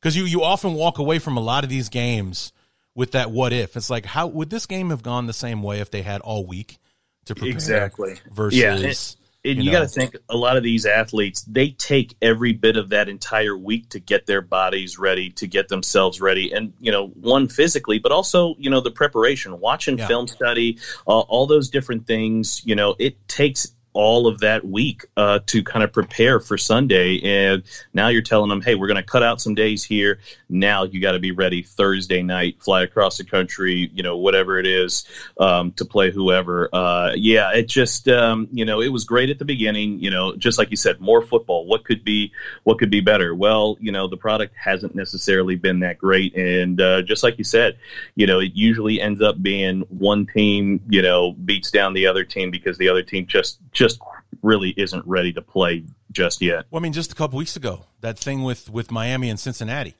because 0.00 0.16
you 0.16 0.24
you 0.24 0.42
often 0.42 0.74
walk 0.74 0.98
away 0.98 1.18
from 1.18 1.36
a 1.36 1.40
lot 1.40 1.64
of 1.64 1.70
these 1.70 1.88
games 1.88 2.52
with 2.94 3.12
that 3.12 3.30
what 3.30 3.52
if. 3.52 3.76
It's 3.76 3.90
like 3.90 4.04
how 4.06 4.26
would 4.26 4.50
this 4.50 4.66
game 4.66 4.90
have 4.90 5.02
gone 5.02 5.26
the 5.26 5.32
same 5.32 5.62
way 5.62 5.80
if 5.80 5.90
they 5.90 6.02
had 6.02 6.20
all 6.22 6.46
week 6.46 6.78
to 7.26 7.34
prepare. 7.34 7.52
Exactly. 7.52 8.14
Versus, 8.32 8.58
Yeah, 8.58 8.74
and- 8.76 9.16
And 9.42 9.56
You 9.56 9.62
you, 9.64 9.70
know. 9.70 9.78
got 9.78 9.82
to 9.84 9.88
think 9.88 10.16
a 10.28 10.36
lot 10.36 10.58
of 10.58 10.62
these 10.62 10.84
athletes, 10.84 11.40
they 11.48 11.70
take 11.70 12.14
every 12.20 12.52
bit 12.52 12.76
of 12.76 12.90
that 12.90 13.08
entire 13.08 13.56
week 13.56 13.88
to 13.90 13.98
get 13.98 14.26
their 14.26 14.42
bodies 14.42 14.98
ready, 14.98 15.30
to 15.30 15.46
get 15.46 15.68
themselves 15.68 16.20
ready. 16.20 16.52
And, 16.52 16.74
you 16.78 16.92
know, 16.92 17.06
one 17.06 17.48
physically, 17.48 17.98
but 17.98 18.12
also, 18.12 18.54
you 18.58 18.68
know, 18.68 18.82
the 18.82 18.90
preparation, 18.90 19.58
watching 19.58 19.96
Yeah. 19.96 20.08
film 20.08 20.28
study, 20.28 20.76
uh, 21.06 21.20
all 21.20 21.46
those 21.46 21.70
different 21.70 22.06
things, 22.06 22.60
you 22.66 22.74
know, 22.74 22.94
it 22.98 23.16
takes 23.28 23.72
all 23.92 24.26
of 24.26 24.40
that 24.40 24.64
week 24.64 25.04
uh, 25.16 25.40
to 25.46 25.62
kind 25.62 25.82
of 25.82 25.92
prepare 25.92 26.38
for 26.40 26.56
Sunday. 26.56 27.20
And 27.22 27.62
now 27.92 28.08
you're 28.08 28.22
telling 28.22 28.48
them, 28.48 28.62
hey, 28.62 28.74
we're 28.74 28.86
going 28.86 28.96
to 28.96 29.02
cut 29.02 29.22
out 29.22 29.40
some 29.40 29.54
days 29.54 29.82
here. 29.82 30.20
Now 30.48 30.84
you 30.84 31.00
got 31.00 31.12
to 31.12 31.18
be 31.18 31.32
ready 31.32 31.62
Thursday 31.62 32.22
night, 32.22 32.62
fly 32.62 32.82
across 32.82 33.18
the 33.18 33.24
country, 33.24 33.90
you 33.92 34.02
know, 34.02 34.16
whatever 34.16 34.58
it 34.58 34.66
is 34.66 35.06
um, 35.38 35.72
to 35.72 35.84
play 35.84 36.10
whoever. 36.10 36.68
Uh, 36.72 37.12
yeah, 37.16 37.52
it 37.52 37.68
just, 37.68 38.08
um, 38.08 38.48
you 38.52 38.64
know, 38.64 38.80
it 38.80 38.88
was 38.88 39.04
great 39.04 39.30
at 39.30 39.38
the 39.38 39.44
beginning. 39.44 40.00
You 40.00 40.10
know, 40.10 40.36
just 40.36 40.58
like 40.58 40.70
you 40.70 40.76
said, 40.76 41.00
more 41.00 41.22
football. 41.22 41.66
What 41.66 41.84
could 41.84 42.04
be, 42.04 42.32
what 42.64 42.78
could 42.78 42.90
be 42.90 43.00
better? 43.00 43.34
Well, 43.34 43.76
you 43.80 43.92
know, 43.92 44.06
the 44.06 44.16
product 44.16 44.54
hasn't 44.56 44.94
necessarily 44.94 45.56
been 45.56 45.80
that 45.80 45.98
great, 45.98 46.36
and 46.36 46.80
uh, 46.80 47.02
just 47.02 47.22
like 47.22 47.38
you 47.38 47.44
said, 47.44 47.78
you 48.14 48.26
know, 48.26 48.40
it 48.40 48.52
usually 48.54 49.00
ends 49.00 49.20
up 49.20 49.42
being 49.42 49.80
one 49.88 50.26
team, 50.26 50.80
you 50.88 51.02
know, 51.02 51.32
beats 51.32 51.70
down 51.70 51.92
the 51.92 52.06
other 52.06 52.24
team 52.24 52.50
because 52.50 52.78
the 52.78 52.88
other 52.88 53.02
team 53.02 53.26
just 53.26 53.58
just 53.80 53.98
really 54.42 54.70
isn't 54.76 55.04
ready 55.06 55.32
to 55.32 55.42
play 55.42 55.82
just 56.12 56.40
yet. 56.40 56.66
Well, 56.70 56.80
I 56.80 56.82
mean, 56.82 56.92
just 56.92 57.10
a 57.12 57.14
couple 57.14 57.38
weeks 57.38 57.56
ago, 57.56 57.86
that 58.00 58.18
thing 58.18 58.42
with 58.44 58.68
with 58.70 58.90
Miami 58.92 59.30
and 59.30 59.40
Cincinnati. 59.40 59.94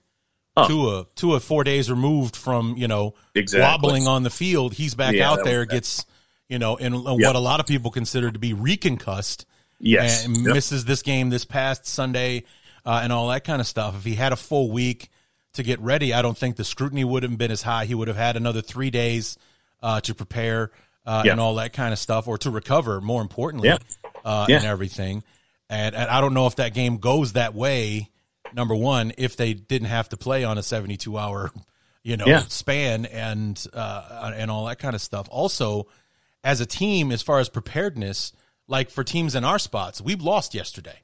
Oh. 0.57 0.67
Tua, 0.69 1.07
Tua, 1.15 1.41
four 1.41 1.65
days 1.65 1.91
removed 1.91 2.37
from 2.37 2.75
you 2.77 2.87
know 2.89 3.15
Exactly. 3.35 3.63
wobbling 3.65 4.07
on 4.07 4.23
the 4.23 4.31
field, 4.31 4.75
he's 4.75 4.95
back 4.95 5.15
Yeah, 5.15 5.31
out 5.31 5.45
there, 5.45 5.65
gets 5.65 6.05
you 6.49 6.59
know, 6.59 6.77
in 6.77 6.93
uh, 6.95 7.17
Yep. 7.17 7.27
what 7.27 7.37
a 7.37 7.41
lot 7.41 7.61
of 7.61 7.67
people 7.67 7.91
consider 7.91 8.31
to 8.31 8.39
be 8.39 8.53
reconcussed, 8.53 9.47
Yes. 9.79 10.25
and 10.27 10.37
Yep. 10.37 10.55
misses 10.55 10.85
this 10.85 11.03
game 11.03 11.31
this 11.31 11.45
past 11.45 11.87
Sunday, 11.87 12.43
uh, 12.85 13.01
and 13.03 13.13
all 13.13 13.29
that 13.29 13.45
kind 13.45 13.61
of 13.61 13.67
stuff. 13.69 13.95
If 13.97 14.05
he 14.05 14.17
had 14.17 14.33
a 14.33 14.37
full 14.37 14.71
week 14.71 15.09
to 15.55 15.63
get 15.63 15.81
ready, 15.81 16.13
I 16.13 16.23
don't 16.23 16.37
think 16.37 16.57
the 16.57 16.65
scrutiny 16.65 17.05
would 17.05 17.23
have 17.23 17.39
been 17.39 17.51
as 17.53 17.63
high. 17.63 17.85
He 17.87 17.95
would 17.95 18.09
have 18.09 18.17
had 18.17 18.37
another 18.37 18.61
three 18.63 18.91
days 18.91 19.39
uh, 19.83 20.01
to 20.03 20.15
prepare 20.15 20.71
uh, 21.11 21.23
Yeah. 21.25 21.33
and 21.33 21.41
all 21.41 21.57
that 21.57 21.73
kind 21.73 21.93
of 21.93 21.99
stuff, 21.99 22.29
or 22.29 22.39
to 22.39 22.51
recover. 22.51 23.01
More 23.01 23.23
importantly, 23.23 23.69
Yeah. 23.69 23.79
uh, 24.25 24.47
Yeah. 24.49 24.57
and 24.59 24.65
everything. 24.67 25.23
And, 25.69 25.95
and 25.95 26.11
I 26.11 26.21
don't 26.21 26.35
know 26.35 26.47
if 26.47 26.57
that 26.57 26.75
game 26.75 26.99
goes 26.99 27.33
that 27.35 27.55
way. 27.55 28.11
Number 28.53 28.75
one, 28.75 29.13
if 29.19 29.37
they 29.37 29.55
didn't 29.55 29.89
have 29.89 30.09
to 30.11 30.17
play 30.17 30.43
on 30.45 30.59
a 30.59 30.63
seventy-two 30.63 31.17
hour, 31.19 31.53
you 32.03 32.17
know, 32.17 32.27
Yeah. 32.27 32.43
span 32.49 33.07
and 33.07 33.65
uh, 33.73 34.33
and 34.37 34.51
all 34.51 34.65
that 34.67 34.79
kind 34.79 34.95
of 34.95 35.01
stuff. 35.01 35.29
Also, 35.31 35.87
as 36.43 36.61
a 36.61 36.67
team, 36.67 37.13
as 37.13 37.23
far 37.23 37.39
as 37.39 37.49
preparedness, 37.49 38.33
like 38.67 38.91
for 38.91 39.05
teams 39.05 39.35
in 39.35 39.45
our 39.45 39.59
spots, 39.59 40.01
we've 40.01 40.23
lost 40.23 40.55
yesterday. 40.55 41.01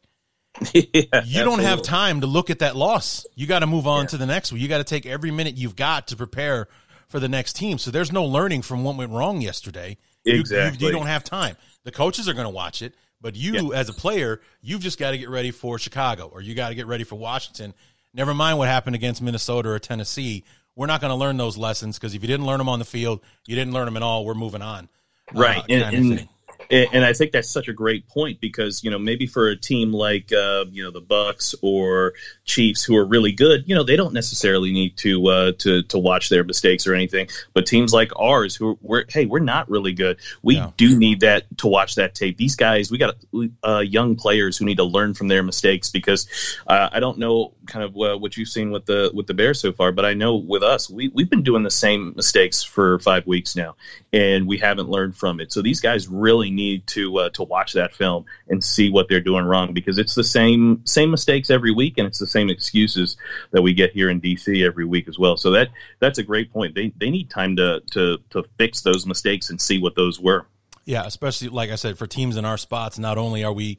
Yeah, 0.75 1.23
You 1.25 1.45
don't 1.45 1.59
have 1.61 1.83
time 1.83 2.23
to 2.23 2.27
look 2.27 2.49
at 2.51 2.61
that 2.61 2.75
loss. 2.77 3.27
You 3.35 3.47
got 3.47 3.59
to 3.61 3.67
move 3.67 3.87
on 3.87 4.07
to 4.09 4.17
the 4.17 4.27
next 4.27 4.51
one. 4.53 4.61
You 4.61 4.69
got 4.69 4.79
to 4.79 4.85
take 4.85 5.05
every 5.07 5.31
minute 5.31 5.57
you've 5.57 5.77
got 5.77 6.09
to 6.09 6.17
prepare 6.17 6.69
for 7.17 7.21
the 7.21 7.29
next 7.31 7.55
team. 7.55 7.79
So 7.79 7.91
there's 7.91 8.13
no 8.13 8.27
learning 8.27 8.61
from 8.61 8.85
what 8.85 8.99
went 8.99 9.11
wrong 9.11 9.41
yesterday. 9.41 9.97
You- 10.25 10.35
you- 10.35 10.41
Exactly. 10.41 10.87
You, 10.87 10.93
don't 10.93 11.07
have 11.07 11.25
time. 11.25 11.57
The 11.85 11.91
coaches 11.91 12.29
are 12.29 12.35
going 12.35 12.45
to 12.45 12.51
watch 12.51 12.83
it, 12.83 12.95
but 13.23 13.35
you 13.35 13.73
as 13.73 13.89
a 13.89 13.95
player, 13.95 14.43
you've 14.61 14.83
just 14.83 14.99
got 14.99 15.13
to 15.13 15.19
get 15.19 15.31
ready 15.31 15.51
for 15.51 15.79
Chicago 15.79 16.27
or 16.31 16.43
you 16.43 16.55
got 16.55 16.69
to 16.69 16.75
get 16.75 16.87
ready 16.87 17.05
for 17.05 17.15
Washington. 17.15 17.73
Never 18.13 18.35
mind 18.35 18.59
what 18.59 18.69
happened 18.69 18.97
against 18.97 19.23
Minnesota 19.23 19.71
or 19.71 19.79
Tennessee. 19.79 20.45
We're 20.75 20.89
not 20.89 21.01
going 21.01 21.11
to 21.11 21.15
learn 21.15 21.39
those 21.39 21.57
lessons 21.57 21.99
because 21.99 22.15
if 22.15 22.21
you 22.21 22.29
didn't 22.29 22.45
learn 22.45 22.59
them 22.59 22.69
on 22.69 22.81
the 22.81 22.85
field, 22.85 23.21
you 23.47 23.57
didn't 23.57 23.73
learn 23.73 23.87
them 23.87 23.97
at 23.97 24.03
all. 24.03 24.27
We're 24.27 24.35
moving 24.35 24.61
on. 24.61 24.91
Uh, 25.35 25.41
right 25.41 25.65
and, 25.71 25.83
of 25.83 25.95
and, 25.95 26.19
thing. 26.19 26.29
And 26.71 26.89
and 26.93 27.05
i 27.05 27.13
think 27.13 27.33
that's 27.33 27.51
such 27.51 27.69
a 27.69 27.73
great 27.73 28.07
point 28.09 28.41
because 28.41 28.83
you 28.85 28.91
know 28.91 28.99
maybe 28.99 29.27
for 29.27 29.49
a 29.49 29.57
team 29.57 29.93
like 29.93 30.33
uh, 30.33 30.65
you 30.71 30.83
know 30.83 30.91
the 30.91 31.01
bucks 31.01 31.55
or 31.63 32.15
chiefs 32.45 32.85
who 32.85 32.97
are 32.97 33.05
really 33.05 33.33
good 33.33 33.65
you 33.67 33.75
know 33.75 33.83
they 33.83 33.97
don't 33.97 34.13
necessarily 34.15 34.73
need 34.73 34.97
to 34.97 35.27
uh, 35.27 35.53
to 35.59 35.83
to 35.85 35.99
watch 35.99 36.29
their 36.29 36.45
mistakes 36.45 36.87
or 36.87 36.95
anything 36.95 37.29
but 37.55 37.67
teams 37.67 37.93
like 37.93 38.11
ours 38.19 38.55
who 38.55 38.79
we're 38.83 39.05
hey 39.09 39.27
we're 39.27 39.39
not 39.41 39.69
really 39.71 39.93
good 39.93 40.19
we 40.43 40.57
Yeah. 40.57 40.71
do 40.77 40.99
need 40.99 41.21
that 41.21 41.45
to 41.59 41.67
watch 41.67 41.97
that 41.97 42.15
tape 42.15 42.37
these 42.37 42.57
guys 42.57 42.91
we 42.91 42.99
got 42.99 43.17
uh, 43.63 43.79
young 43.81 44.17
players 44.17 44.57
who 44.57 44.65
need 44.65 44.77
to 44.79 44.85
learn 44.85 45.15
from 45.15 45.29
their 45.29 45.43
mistakes 45.43 45.91
because 45.91 46.27
uh, 46.67 46.89
i 46.93 47.01
don't 47.01 47.19
know 47.19 47.53
kind 47.67 47.85
of 47.85 47.97
uh, 47.97 48.17
what 48.17 48.37
you've 48.37 48.49
seen 48.49 48.71
with 48.71 48.87
the 48.87 49.11
with 49.15 49.27
the 49.27 49.35
bears 49.35 49.61
so 49.61 49.73
far 49.73 49.93
but 49.93 50.05
i 50.05 50.15
know 50.15 50.37
with 50.37 50.63
us 50.63 50.89
we, 50.89 51.09
we've 51.09 51.31
been 51.31 51.43
doing 51.43 51.63
the 51.63 51.71
same 51.71 52.13
mistakes 52.17 52.63
for 52.63 52.99
five 53.01 53.27
weeks 53.27 53.57
now 53.57 53.75
and 54.13 54.47
we 54.47 54.57
haven't 54.59 54.89
learned 54.89 55.17
from 55.17 55.41
it. 55.41 55.53
So 55.53 55.61
these 55.63 55.81
guys 55.81 56.09
really 56.09 56.51
need 56.57 56.87
to 56.89 57.19
uh, 57.19 57.31
to 57.31 57.45
watch 57.45 57.75
that 57.75 57.95
film 57.95 58.25
and 58.49 58.65
see 58.65 58.91
what 58.91 59.09
they're 59.09 59.21
doing 59.21 59.45
wrong 59.45 59.73
because 59.73 59.99
it's 59.99 60.17
the 60.17 60.25
same 60.25 60.81
same 60.85 61.11
mistakes 61.11 61.51
every 61.51 61.73
week 61.73 61.99
and 61.99 62.07
it's 62.07 62.19
the 62.19 62.27
same 62.27 62.51
excuses 62.51 63.17
that 63.53 63.63
we 63.63 63.73
get 63.73 63.93
here 63.93 64.11
in 64.11 64.21
DC 64.21 64.67
every 64.67 64.85
week 64.85 65.07
as 65.07 65.19
well. 65.19 65.37
So 65.37 65.53
that 65.53 65.69
that's 66.01 66.19
a 66.19 66.25
great 66.25 66.53
point. 66.53 66.75
They 66.75 66.93
they 66.97 67.11
need 67.11 67.31
time 67.31 67.55
to 67.57 67.81
to 67.93 68.19
to 68.31 68.43
fix 68.59 68.81
those 68.81 69.07
mistakes 69.07 69.51
and 69.51 69.61
see 69.61 69.79
what 69.79 69.95
those 69.95 70.19
were. 70.19 70.47
Yeah, 70.85 71.05
especially 71.05 71.49
like 71.49 71.71
I 71.71 71.77
said, 71.77 71.99
for 71.99 72.07
teams 72.07 72.37
in 72.37 72.45
our 72.45 72.59
spots, 72.59 72.99
not 72.99 73.19
only 73.19 73.45
are 73.45 73.53
we 73.53 73.79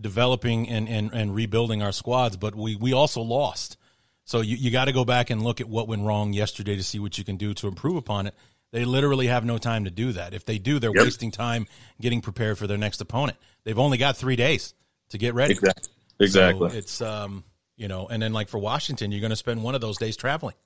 developing 0.00 0.68
and, 0.68 0.88
and, 0.88 1.12
and 1.12 1.34
rebuilding 1.34 1.82
our 1.82 1.92
squads, 1.92 2.36
but 2.36 2.54
we, 2.54 2.76
we 2.76 2.92
also 2.92 3.22
lost. 3.22 3.76
So 4.24 4.40
you, 4.40 4.56
you 4.56 4.70
got 4.70 4.86
to 4.86 4.92
go 4.92 5.04
back 5.04 5.30
and 5.30 5.42
look 5.42 5.60
at 5.60 5.68
what 5.68 5.88
went 5.88 6.02
wrong 6.02 6.32
yesterday 6.32 6.76
to 6.76 6.82
see 6.82 6.98
what 6.98 7.16
you 7.16 7.24
can 7.24 7.36
do 7.36 7.54
to 7.54 7.68
improve 7.68 7.96
upon 7.96 8.26
it. 8.26 8.34
They 8.76 8.84
literally 8.84 9.28
have 9.28 9.42
no 9.42 9.56
time 9.56 9.84
to 9.86 9.90
do 9.90 10.12
that. 10.12 10.34
If 10.34 10.44
they 10.44 10.58
do, 10.58 10.78
they're 10.78 10.92
Yep. 10.94 11.02
wasting 11.04 11.30
time 11.30 11.66
getting 11.98 12.20
prepared 12.20 12.58
for 12.58 12.66
their 12.66 12.76
next 12.76 13.00
opponent. 13.00 13.38
They've 13.64 13.78
only 13.78 13.96
got 13.96 14.18
three 14.18 14.36
days 14.36 14.74
to 15.08 15.16
get 15.16 15.32
ready. 15.32 15.54
Exactly. 15.54 15.92
Exactly. 16.20 16.68
So 16.70 16.76
it's 16.76 17.00
um 17.00 17.44
you 17.78 17.88
know, 17.88 18.06
and 18.06 18.20
then 18.22 18.34
like 18.34 18.48
for 18.50 18.58
Washington, 18.58 19.12
you're 19.12 19.22
going 19.22 19.30
to 19.30 19.36
spend 19.36 19.62
one 19.62 19.74
of 19.74 19.80
those 19.80 19.96
days 19.96 20.14
traveling. 20.14 20.56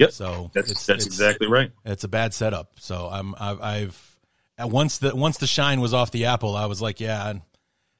yep. 0.00 0.10
So 0.10 0.50
that's 0.52 0.70
it's- 0.72 0.84
that's 0.86 1.06
it's- 1.06 1.06
exactly 1.06 1.46
right. 1.46 1.70
it's 1.84 2.02
a 2.02 2.08
bad 2.08 2.34
setup. 2.34 2.72
So 2.80 3.08
I'm 3.08 3.36
I've, 3.38 3.60
I've 3.62 4.18
at 4.58 4.68
once 4.68 4.98
the 4.98 5.14
once 5.14 5.38
the 5.38 5.46
shine 5.46 5.80
was 5.80 5.94
off 5.94 6.10
the 6.10 6.24
apple, 6.24 6.56
I 6.56 6.66
was 6.66 6.82
like, 6.82 6.98
yeah, 6.98 7.34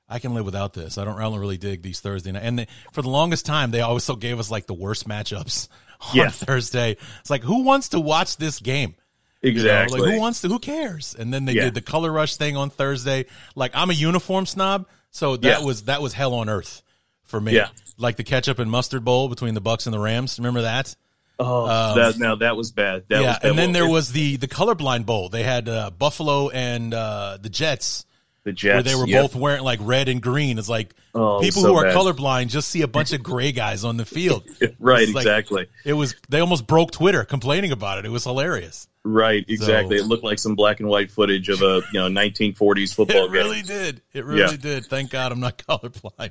I- 0.08 0.18
can 0.18 0.34
live 0.34 0.44
without 0.46 0.72
this. 0.72 0.98
I 0.98 1.04
don't, 1.04 1.16
I 1.16 1.22
don't 1.22 1.38
really 1.38 1.58
dig 1.58 1.82
these 1.82 2.00
Thursday 2.00 2.32
night. 2.32 2.42
And 2.42 2.58
they, 2.58 2.66
for 2.92 3.02
the 3.02 3.08
longest 3.08 3.46
time, 3.46 3.70
they 3.70 3.82
always 3.82 4.02
still 4.02 4.16
gave 4.16 4.40
us 4.40 4.50
like 4.50 4.66
the 4.66 4.74
worst 4.74 5.06
matchups 5.08 5.68
on 6.10 6.16
Yeah. 6.16 6.28
Thursday. 6.30 6.96
It's 7.20 7.30
like, 7.30 7.42
who 7.44 7.62
wants 7.62 7.90
to 7.90 8.00
watch 8.00 8.36
this 8.36 8.58
game? 8.58 8.96
You 9.42 9.52
know, 9.52 9.58
Exactly. 9.60 10.00
like 10.00 10.10
who 10.12 10.20
wants 10.20 10.40
to? 10.42 10.48
Who 10.48 10.58
cares? 10.58 11.16
And 11.18 11.32
then 11.34 11.44
they 11.46 11.52
Yeah. 11.54 11.64
did 11.64 11.74
the 11.74 11.80
color 11.80 12.12
rush 12.12 12.36
thing 12.36 12.56
on 12.56 12.70
Thursday. 12.70 13.26
Like 13.56 13.72
I'm 13.74 13.90
a 13.90 13.94
uniform 13.94 14.46
snob, 14.46 14.86
so 15.10 15.36
that 15.36 15.60
Yeah. 15.60 15.64
was 15.64 15.82
that 15.84 16.00
was 16.00 16.12
hell 16.12 16.34
on 16.34 16.48
earth 16.48 16.82
for 17.24 17.40
me. 17.40 17.54
Yeah. 17.54 17.68
Like 17.98 18.16
the 18.16 18.24
ketchup 18.24 18.58
and 18.58 18.70
mustard 18.70 19.04
bowl 19.04 19.28
between 19.28 19.54
the 19.54 19.60
Bucs 19.60 19.86
and 19.86 19.92
the 19.92 19.98
Rams. 19.98 20.38
Remember 20.38 20.62
that? 20.62 20.94
oh, 21.38 21.66
um, 21.68 21.98
that, 21.98 22.18
now 22.18 22.36
that 22.36 22.56
was 22.56 22.70
bad. 22.70 23.02
That 23.08 23.20
yeah, 23.22 23.28
was 23.30 23.38
bad. 23.38 23.48
and 23.50 23.58
then 23.58 23.68
Well, 23.68 23.72
there 23.82 23.88
it- 23.90 23.92
was 23.92 24.12
the 24.12 24.36
the 24.36 24.46
colorblind 24.48 25.06
bowl. 25.06 25.28
They 25.28 25.42
had 25.42 25.68
uh, 25.68 25.90
Buffalo 25.90 26.48
and 26.50 26.94
uh, 26.94 27.38
the 27.40 27.48
Jets, 27.48 28.04
the 28.44 28.52
Jets. 28.52 28.74
where 28.74 28.82
they 28.82 28.94
were 28.94 29.06
yep. 29.06 29.22
both 29.22 29.34
wearing 29.36 29.62
like 29.62 29.78
red 29.82 30.08
and 30.08 30.20
green. 30.20 30.58
It's 30.58 30.68
like 30.68 30.94
Oh, 31.14 31.40
people 31.40 31.62
so 31.62 31.68
who 31.68 31.74
are 31.76 31.84
bad. 31.84 31.94
colorblind 31.94 32.48
just 32.48 32.68
see 32.70 32.82
a 32.82 32.88
bunch 32.88 33.12
of 33.12 33.22
gray 33.22 33.52
guys 33.52 33.84
on 33.84 33.96
the 33.98 34.04
field. 34.04 34.44
right. 34.78 35.02
It's 35.02 35.12
like- 35.14 35.22
Exactly. 35.22 35.66
It 35.84 35.92
was 35.92 36.14
they 36.28 36.40
almost 36.40 36.66
broke 36.66 36.90
Twitter 36.90 37.24
complaining 37.24 37.70
about 37.72 37.98
it. 37.98 38.04
It 38.06 38.10
was 38.10 38.24
hilarious. 38.24 38.88
Right, 39.04 39.44
exactly. 39.48 39.98
So- 39.98 40.04
it 40.04 40.08
looked 40.08 40.24
like 40.24 40.38
some 40.38 40.54
black 40.54 40.80
and 40.80 40.88
white 40.88 41.10
footage 41.10 41.48
of 41.48 41.60
a 41.62 41.82
you 41.92 42.00
know 42.00 42.08
1940s 42.08 42.94
football 42.94 43.26
game. 43.28 43.34
It 43.36 43.38
really 43.38 43.62
did. 43.62 44.00
It 44.12 44.24
really 44.24 44.40
Yeah. 44.52 44.56
did. 44.56 44.86
Thank 44.86 45.10
God 45.10 45.32
I'm 45.32 45.40
not 45.40 45.58
colorblind. 45.58 46.30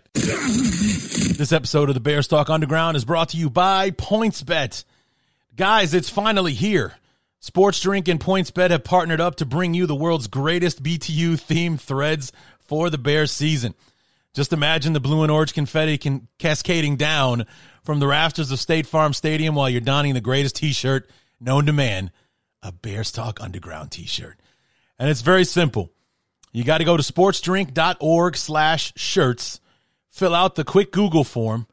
this 1.37 1.51
episode 1.51 1.89
of 1.89 1.95
the 1.95 2.01
Bears 2.01 2.27
Talk 2.27 2.49
Underground 2.49 2.97
is 2.97 3.05
brought 3.05 3.29
to 3.29 3.37
you 3.37 3.49
by 3.49 3.91
PointsBet. 3.91 4.83
Guys, 5.55 5.93
it's 5.93 6.09
finally 6.09 6.53
here. 6.53 6.93
Sports 7.43 7.79
Drink 7.79 8.07
and 8.07 8.19
PointsBet 8.19 8.69
have 8.69 8.83
partnered 8.83 9.19
up 9.19 9.35
to 9.37 9.47
bring 9.47 9.73
you 9.73 9.87
the 9.87 9.95
world's 9.95 10.27
greatest 10.27 10.83
BTU 10.83 11.41
themed 11.41 11.79
threads 11.79 12.31
for 12.59 12.91
the 12.91 12.99
Bears 12.99 13.31
season. 13.31 13.73
Just 14.35 14.53
imagine 14.53 14.93
the 14.93 14.99
blue 14.99 15.23
and 15.23 15.31
orange 15.31 15.55
confetti 15.55 15.97
can 15.97 16.27
cascading 16.37 16.97
down 16.97 17.47
from 17.83 17.99
the 17.99 18.05
rafters 18.05 18.51
of 18.51 18.59
State 18.59 18.85
Farm 18.85 19.11
Stadium 19.11 19.55
while 19.55 19.71
you're 19.71 19.81
donning 19.81 20.13
the 20.13 20.21
greatest 20.21 20.57
t-shirt 20.57 21.09
known 21.39 21.65
to 21.65 21.73
man, 21.73 22.11
a 22.61 22.71
Bears 22.71 23.11
Talk 23.11 23.41
Underground 23.41 23.89
t-shirt. 23.89 24.39
And 24.99 25.09
it's 25.09 25.21
very 25.21 25.43
simple. 25.43 25.91
You 26.51 26.63
got 26.63 26.77
to 26.77 26.83
go 26.83 26.95
to 26.95 27.01
sportsdrink.org 27.01 28.37
slash 28.37 28.93
shirts, 28.95 29.59
fill 30.11 30.35
out 30.35 30.53
the 30.53 30.63
quick 30.63 30.91
Google 30.91 31.23
form, 31.23 31.65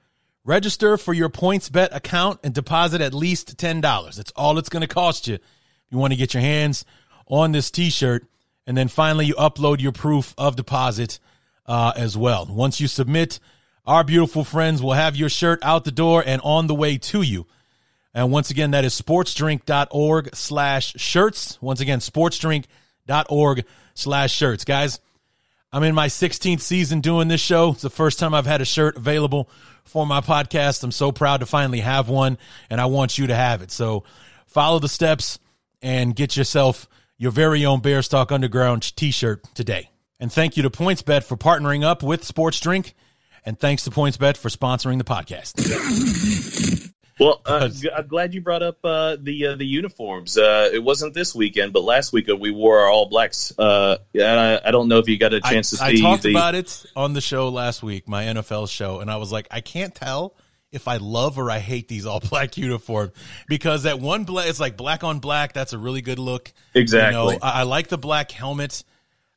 register 0.47 0.97
for 0.97 1.13
your 1.13 1.29
PointsBet 1.29 1.95
account, 1.95 2.41
and 2.43 2.55
deposit 2.55 3.03
at 3.03 3.13
least 3.13 3.59
$10. 3.59 4.17
That's 4.17 4.33
all 4.35 4.57
it's 4.57 4.71
going 4.71 4.81
to 4.81 4.87
cost 4.87 5.29
you. 5.29 5.39
You 5.91 5.99
want 5.99 6.13
to 6.13 6.19
get 6.19 6.35
your 6.35 6.43
hands 6.43 6.85
on 7.27 7.53
this 7.53 7.71
t-shirt, 7.71 8.27
and 8.67 8.77
then 8.77 8.89
finally 8.89 9.27
you 9.27 9.35
upload 9.35 9.81
your 9.81 9.93
proof 9.93 10.35
of 10.37 10.57
deposit 10.57 11.19
uh, 11.67 11.93
as 11.97 12.17
well. 12.17 12.47
Once 12.47 12.81
you 12.81 12.89
submit, 12.89 13.39
our 13.87 14.05
beautiful 14.05 14.45
friends 14.45 14.83
will 14.83 14.93
have 14.93 15.17
your 15.17 15.29
shirt 15.29 15.61
out 15.63 15.85
the 15.85 15.91
door 15.91 16.23
and 16.25 16.41
on 16.43 16.67
the 16.67 16.75
way 16.75 16.99
to 16.99 17.23
you. 17.23 17.47
And 18.15 18.33
once 18.33 18.51
again, 18.51 18.73
that 18.73 18.85
is 18.85 19.01
sportsdrink.org 19.01 20.35
slash 20.35 20.95
shirts. 20.97 21.59
Once 21.61 21.81
again, 21.81 22.01
sportsdrink.org 22.01 23.65
slash 23.95 24.33
shirts. 24.33 24.65
Guys, 24.65 25.01
I'm 25.73 25.83
in 25.83 25.95
my 25.95 26.09
16th 26.09 26.61
season 26.61 27.01
doing 27.01 27.29
this 27.29 27.41
show. 27.41 27.73
It's 27.73 27.83
the 27.83 27.91
first 27.91 28.19
time 28.19 28.35
I've 28.35 28.47
had 28.47 28.61
a 28.61 28.65
shirt 28.65 28.97
available 28.97 29.51
for 29.85 30.07
my 30.07 30.21
podcast. 30.21 30.83
I'm 30.83 30.93
so 30.93 31.13
proud 31.13 31.41
to 31.41 31.47
finally 31.47 31.81
have 31.81 32.09
one, 32.09 32.39
and 32.71 32.81
I 32.81 32.87
want 32.87 33.19
you 33.19 33.27
to 33.29 33.35
have 33.35 33.63
it. 33.63 33.71
So 33.71 34.05
follow 34.47 34.79
the 34.79 34.89
steps 34.89 35.39
and 35.83 36.15
get 36.15 36.37
yourself 36.37 36.89
your 37.17 37.31
very 37.31 37.65
own 37.67 37.81
Bears 37.81 38.09
Talk 38.09 38.33
Underground 38.33 38.97
t 38.97 39.11
shirt 39.11 39.45
today. 39.55 39.91
And 40.21 40.33
thank 40.33 40.57
you 40.57 40.63
to 40.65 40.71
PointsBet 40.71 41.25
for 41.25 41.37
partnering 41.37 41.85
up 41.85 42.03
with 42.03 42.25
Sports 42.25 42.61
Drink. 42.61 42.95
And 43.45 43.59
thanks 43.59 43.85
to 43.85 43.91
PointsBet 43.91 44.37
for 44.37 44.49
sponsoring 44.49 44.99
the 44.99 45.05
podcast. 45.05 45.55
Well, 47.19 47.41
uh, 47.45 47.69
I'm 47.97 48.07
glad 48.07 48.33
you 48.33 48.41
brought 48.41 48.63
up 48.63 48.79
uh, 48.85 49.17
the 49.21 49.49
uh, 49.49 49.57
the 49.57 49.67
uniforms. 49.67 50.39
Uh, 50.39 50.71
it 50.73 50.79
wasn't 50.79 51.15
this 51.15 51.35
weekend, 51.35 51.73
but 51.73 51.83
last 51.83 52.13
weekend 52.13 52.41
we 52.41 52.53
wore 52.53 52.81
our 52.81 52.89
all 52.89 53.09
blacks. 53.09 53.53
Uh, 53.59 53.99
I, 54.15 54.61
I, 54.65 54.71
don't 54.71 54.89
know 54.89 54.99
if 54.99 55.09
you 55.09 55.19
got 55.19 55.35
a 55.35 55.41
chance 55.41 55.81
I, 55.81 55.91
to 55.91 55.97
see. 55.97 56.05
I 56.05 56.09
talked 56.09 56.23
the... 56.23 56.31
about 56.31 56.55
it 56.55 56.87
on 56.95 57.15
the 57.15 57.21
show 57.21 57.49
last 57.49 57.83
week, 57.83 58.09
my 58.09 58.25
NFL 58.25 58.71
show, 58.71 59.01
and 59.01 59.11
I 59.11 59.17
was 59.17 59.33
like, 59.33 59.49
I 59.51 59.61
can't 59.61 59.95
tell 59.95 60.37
if 60.73 60.89
I 60.89 60.99
love 60.99 61.39
or 61.39 61.51
I 61.51 61.59
hate 61.59 61.89
these 61.89 62.07
all 62.07 62.21
black 62.31 62.57
uniforms 62.57 63.13
because 63.49 63.85
that 63.85 64.01
one 64.01 64.25
black, 64.25 64.49
it's 64.49 64.61
like 64.61 64.77
black 64.77 65.05
on 65.05 65.19
black. 65.19 65.53
That's 65.53 65.73
a 65.73 65.79
really 65.79 66.03
good 66.03 66.19
look. 66.19 66.53
Exactly. 66.75 67.35
You 67.35 67.39
know, 67.41 67.47
I, 67.47 67.61
I 67.61 67.63
like 67.65 67.89
the 67.89 67.99
black 67.99 68.31
helmet. 68.31 68.85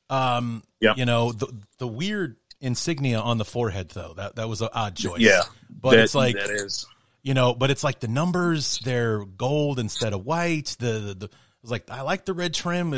Um, 0.09 0.63
yeah. 0.79 0.93
You 0.95 1.05
know 1.05 1.31
the 1.31 1.47
the 1.77 1.87
weird 1.87 2.35
insignia 2.59 3.19
on 3.19 3.37
the 3.37 3.45
forehead 3.45 3.89
though. 3.89 4.13
That 4.15 4.35
that 4.35 4.49
was 4.49 4.61
an 4.61 4.69
odd 4.73 4.95
choice. 4.95 5.21
Yeah. 5.21 5.43
But 5.69 5.91
that, 5.91 5.99
it's 5.99 6.15
like 6.15 6.35
that 6.35 6.49
is 6.49 6.85
you 7.23 7.33
know, 7.33 7.53
but 7.53 7.69
it's 7.69 7.83
like 7.83 7.99
the 7.99 8.07
numbers, 8.07 8.79
they're 8.79 9.23
gold 9.23 9.79
instead 9.79 10.13
of 10.13 10.25
white. 10.25 10.75
The, 10.79 10.85
the, 10.93 11.13
the 11.13 11.25
I 11.25 11.61
was 11.61 11.71
like, 11.71 11.89
I 11.91 12.01
like 12.01 12.25
the 12.25 12.33
red 12.33 12.53
trim. 12.53 12.95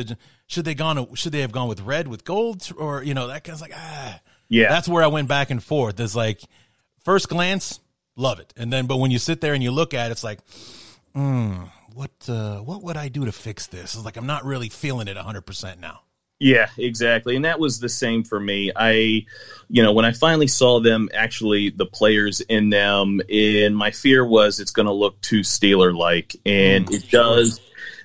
Should 0.48 0.66
they 0.66 0.76
gone? 0.76 1.14
Should 1.16 1.34
they 1.34 1.42
have 1.42 1.52
gone 1.52 1.68
with 1.68 1.82
red 1.82 2.08
with 2.08 2.24
gold, 2.24 2.70
or 2.78 3.04
you 3.04 3.14
know, 3.14 3.28
that 3.28 3.44
kind 3.44 3.56
of 3.56 3.62
like 3.62 3.74
ah, 3.76 4.20
yeah. 4.48 4.70
That's 4.70 4.88
where 4.88 5.04
I 5.04 5.08
went 5.08 5.28
back 5.28 5.50
and 5.50 5.62
forth. 5.62 6.00
It's 6.00 6.16
like 6.16 6.42
first 7.04 7.28
glance, 7.28 7.80
love 8.16 8.40
it, 8.40 8.54
and 8.58 8.72
then 8.72 8.86
but 8.88 8.98
when 8.98 9.12
you 9.12 9.20
sit 9.20 9.42
there 9.42 9.54
and 9.54 9.64
you 9.64 9.72
look 9.72 9.94
at 9.94 10.10
it, 10.10 10.12
it's 10.12 10.24
like, 10.24 10.40
hmm, 11.14 11.64
what 11.94 12.12
uh, 12.28 12.58
what 12.60 12.84
would 12.84 12.98
I 12.98 13.08
do 13.08 13.26
to 13.26 13.32
fix 13.32 13.68
this? 13.68 13.96
It's 13.96 14.06
like 14.06 14.18
I'm 14.18 14.28
not 14.28 14.46
really 14.46 14.70
feeling 14.70 15.08
it 15.08 15.16
100 15.16 15.42
percent 15.42 15.80
now. 15.80 16.02
Yeah, 16.40 16.68
exactly. 16.78 17.38
And 17.38 17.46
that 17.46 17.58
was 17.58 17.80
the 17.80 17.88
same 17.88 18.26
for 18.26 18.38
me. 18.38 18.70
I, 18.76 19.26
you 19.70 19.82
know, 19.82 19.94
when 19.94 20.04
I 20.04 20.12
finally 20.12 20.48
saw 20.48 20.82
them, 20.82 21.08
actually, 21.14 21.70
the 21.70 21.86
players 21.86 22.42
in 22.42 22.70
them, 22.70 23.22
and 23.32 23.78
my 23.78 23.92
fear 23.92 24.26
was 24.26 24.60
it's 24.60 24.72
going 24.72 24.88
to 24.88 24.92
look 24.92 25.22
too 25.22 25.40
Steeler 25.40 25.96
like. 25.96 26.36
And 26.46 26.88
mm, 26.88 26.96
it 26.96 27.10
does. 27.10 27.62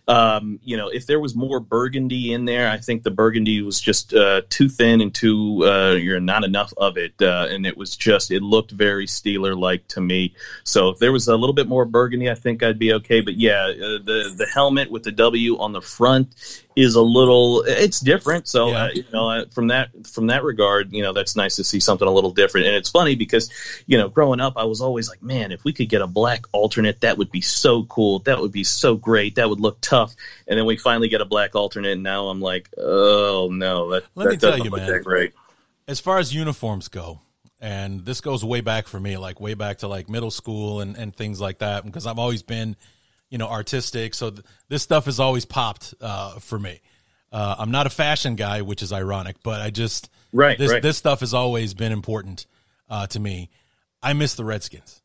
Um, 0.08 0.58
you 0.64 0.78
know, 0.78 0.88
if 0.88 1.06
there 1.06 1.20
was 1.20 1.36
more 1.36 1.60
burgundy 1.60 2.32
in 2.32 2.46
there, 2.46 2.70
I 2.70 2.78
think 2.78 3.02
the 3.02 3.10
burgundy 3.10 3.60
was 3.60 3.78
just 3.78 4.14
uh, 4.14 4.40
too 4.48 4.70
thin 4.70 5.02
and 5.02 5.14
too, 5.14 5.62
uh, 5.64 5.92
you're 5.92 6.18
not 6.18 6.44
enough 6.44 6.72
of 6.78 6.96
it. 6.96 7.12
Uh, 7.20 7.46
and 7.50 7.66
it 7.66 7.76
was 7.76 7.94
just, 7.94 8.30
it 8.30 8.42
looked 8.42 8.70
very 8.70 9.06
Steeler 9.06 9.54
like 9.54 9.86
to 9.88 10.00
me. 10.00 10.34
So 10.64 10.88
if 10.88 10.98
there 10.98 11.12
was 11.12 11.28
a 11.28 11.36
little 11.36 11.52
bit 11.52 11.68
more 11.68 11.84
burgundy, 11.84 12.30
I 12.30 12.34
think 12.34 12.62
I'd 12.62 12.78
be 12.78 12.94
okay. 12.94 13.20
But 13.20 13.36
yeah, 13.36 13.66
uh, 13.66 14.00
the, 14.02 14.34
the 14.34 14.46
helmet 14.46 14.90
with 14.90 15.02
the 15.02 15.12
W 15.12 15.58
on 15.58 15.72
the 15.72 15.82
front 15.82 16.34
is 16.78 16.94
a 16.94 17.02
little 17.02 17.62
it's 17.66 17.98
different. 17.98 18.46
So 18.46 18.68
yeah. 18.70 18.84
uh, 18.84 18.90
you 18.94 19.04
know 19.12 19.28
uh, 19.28 19.44
from 19.50 19.66
that 19.66 19.88
from 20.06 20.28
that 20.28 20.44
regard 20.44 20.92
you 20.92 21.02
know 21.02 21.12
that's 21.12 21.34
nice 21.34 21.56
to 21.56 21.64
see 21.64 21.80
something 21.80 22.06
a 22.06 22.10
little 22.10 22.30
different. 22.30 22.68
And 22.68 22.76
it's 22.76 22.88
funny 22.88 23.16
because 23.16 23.50
you 23.86 23.98
know 23.98 24.08
growing 24.08 24.38
up 24.38 24.52
i 24.56 24.64
was 24.64 24.80
always 24.80 25.08
like 25.08 25.20
man 25.20 25.50
if 25.50 25.64
we 25.64 25.72
could 25.72 25.88
get 25.88 26.02
a 26.02 26.06
black 26.06 26.46
alternate 26.52 27.00
that 27.00 27.18
would 27.18 27.32
be 27.32 27.40
so 27.40 27.82
cool. 27.84 28.20
That 28.20 28.38
would 28.38 28.52
be 28.52 28.62
so 28.62 28.94
great. 28.94 29.34
That 29.34 29.48
would 29.48 29.58
look 29.58 29.80
tough. 29.80 30.14
And 30.46 30.56
then 30.56 30.66
we 30.66 30.76
finally 30.76 31.08
get 31.08 31.20
a 31.20 31.24
black 31.24 31.56
alternate 31.56 31.92
and 31.92 32.02
now 32.04 32.28
i'm 32.28 32.40
like 32.40 32.68
oh 32.78 33.48
no 33.50 33.90
that, 33.90 34.04
let 34.14 34.24
that 34.24 34.30
me 34.30 34.36
tell 34.36 34.58
you 34.58 34.70
man. 34.70 35.02
great. 35.02 35.32
As 35.88 35.98
far 35.98 36.18
as 36.18 36.32
uniforms 36.32 36.86
go 36.86 37.20
and 37.60 38.04
this 38.04 38.20
goes 38.20 38.44
way 38.44 38.60
back 38.60 38.86
for 38.86 39.00
me 39.00 39.16
like 39.16 39.40
way 39.40 39.54
back 39.54 39.78
to 39.78 39.88
like 39.88 40.08
middle 40.08 40.30
school 40.30 40.80
and, 40.80 40.96
and 40.96 41.16
things 41.16 41.40
like 41.40 41.58
that 41.58 41.84
because 41.84 42.06
i've 42.06 42.20
always 42.20 42.44
been 42.44 42.76
you 43.30 43.38
know, 43.38 43.48
artistic. 43.48 44.14
So 44.14 44.30
th- 44.30 44.44
this 44.68 44.82
stuff 44.82 45.06
has 45.06 45.20
always 45.20 45.44
popped 45.44 45.94
uh, 46.00 46.38
for 46.38 46.58
me. 46.58 46.80
Uh, 47.30 47.56
I'm 47.58 47.70
not 47.70 47.86
a 47.86 47.90
fashion 47.90 48.36
guy, 48.36 48.62
which 48.62 48.82
is 48.82 48.92
ironic, 48.92 49.36
but 49.42 49.60
I 49.60 49.70
just 49.70 50.10
right 50.32 50.58
this 50.58 50.72
right. 50.72 50.82
this 50.82 50.96
stuff 50.96 51.20
has 51.20 51.34
always 51.34 51.74
been 51.74 51.92
important 51.92 52.46
uh, 52.88 53.06
to 53.08 53.20
me. 53.20 53.50
I 54.02 54.12
miss 54.12 54.34
the 54.34 54.44
Redskins. 54.44 55.02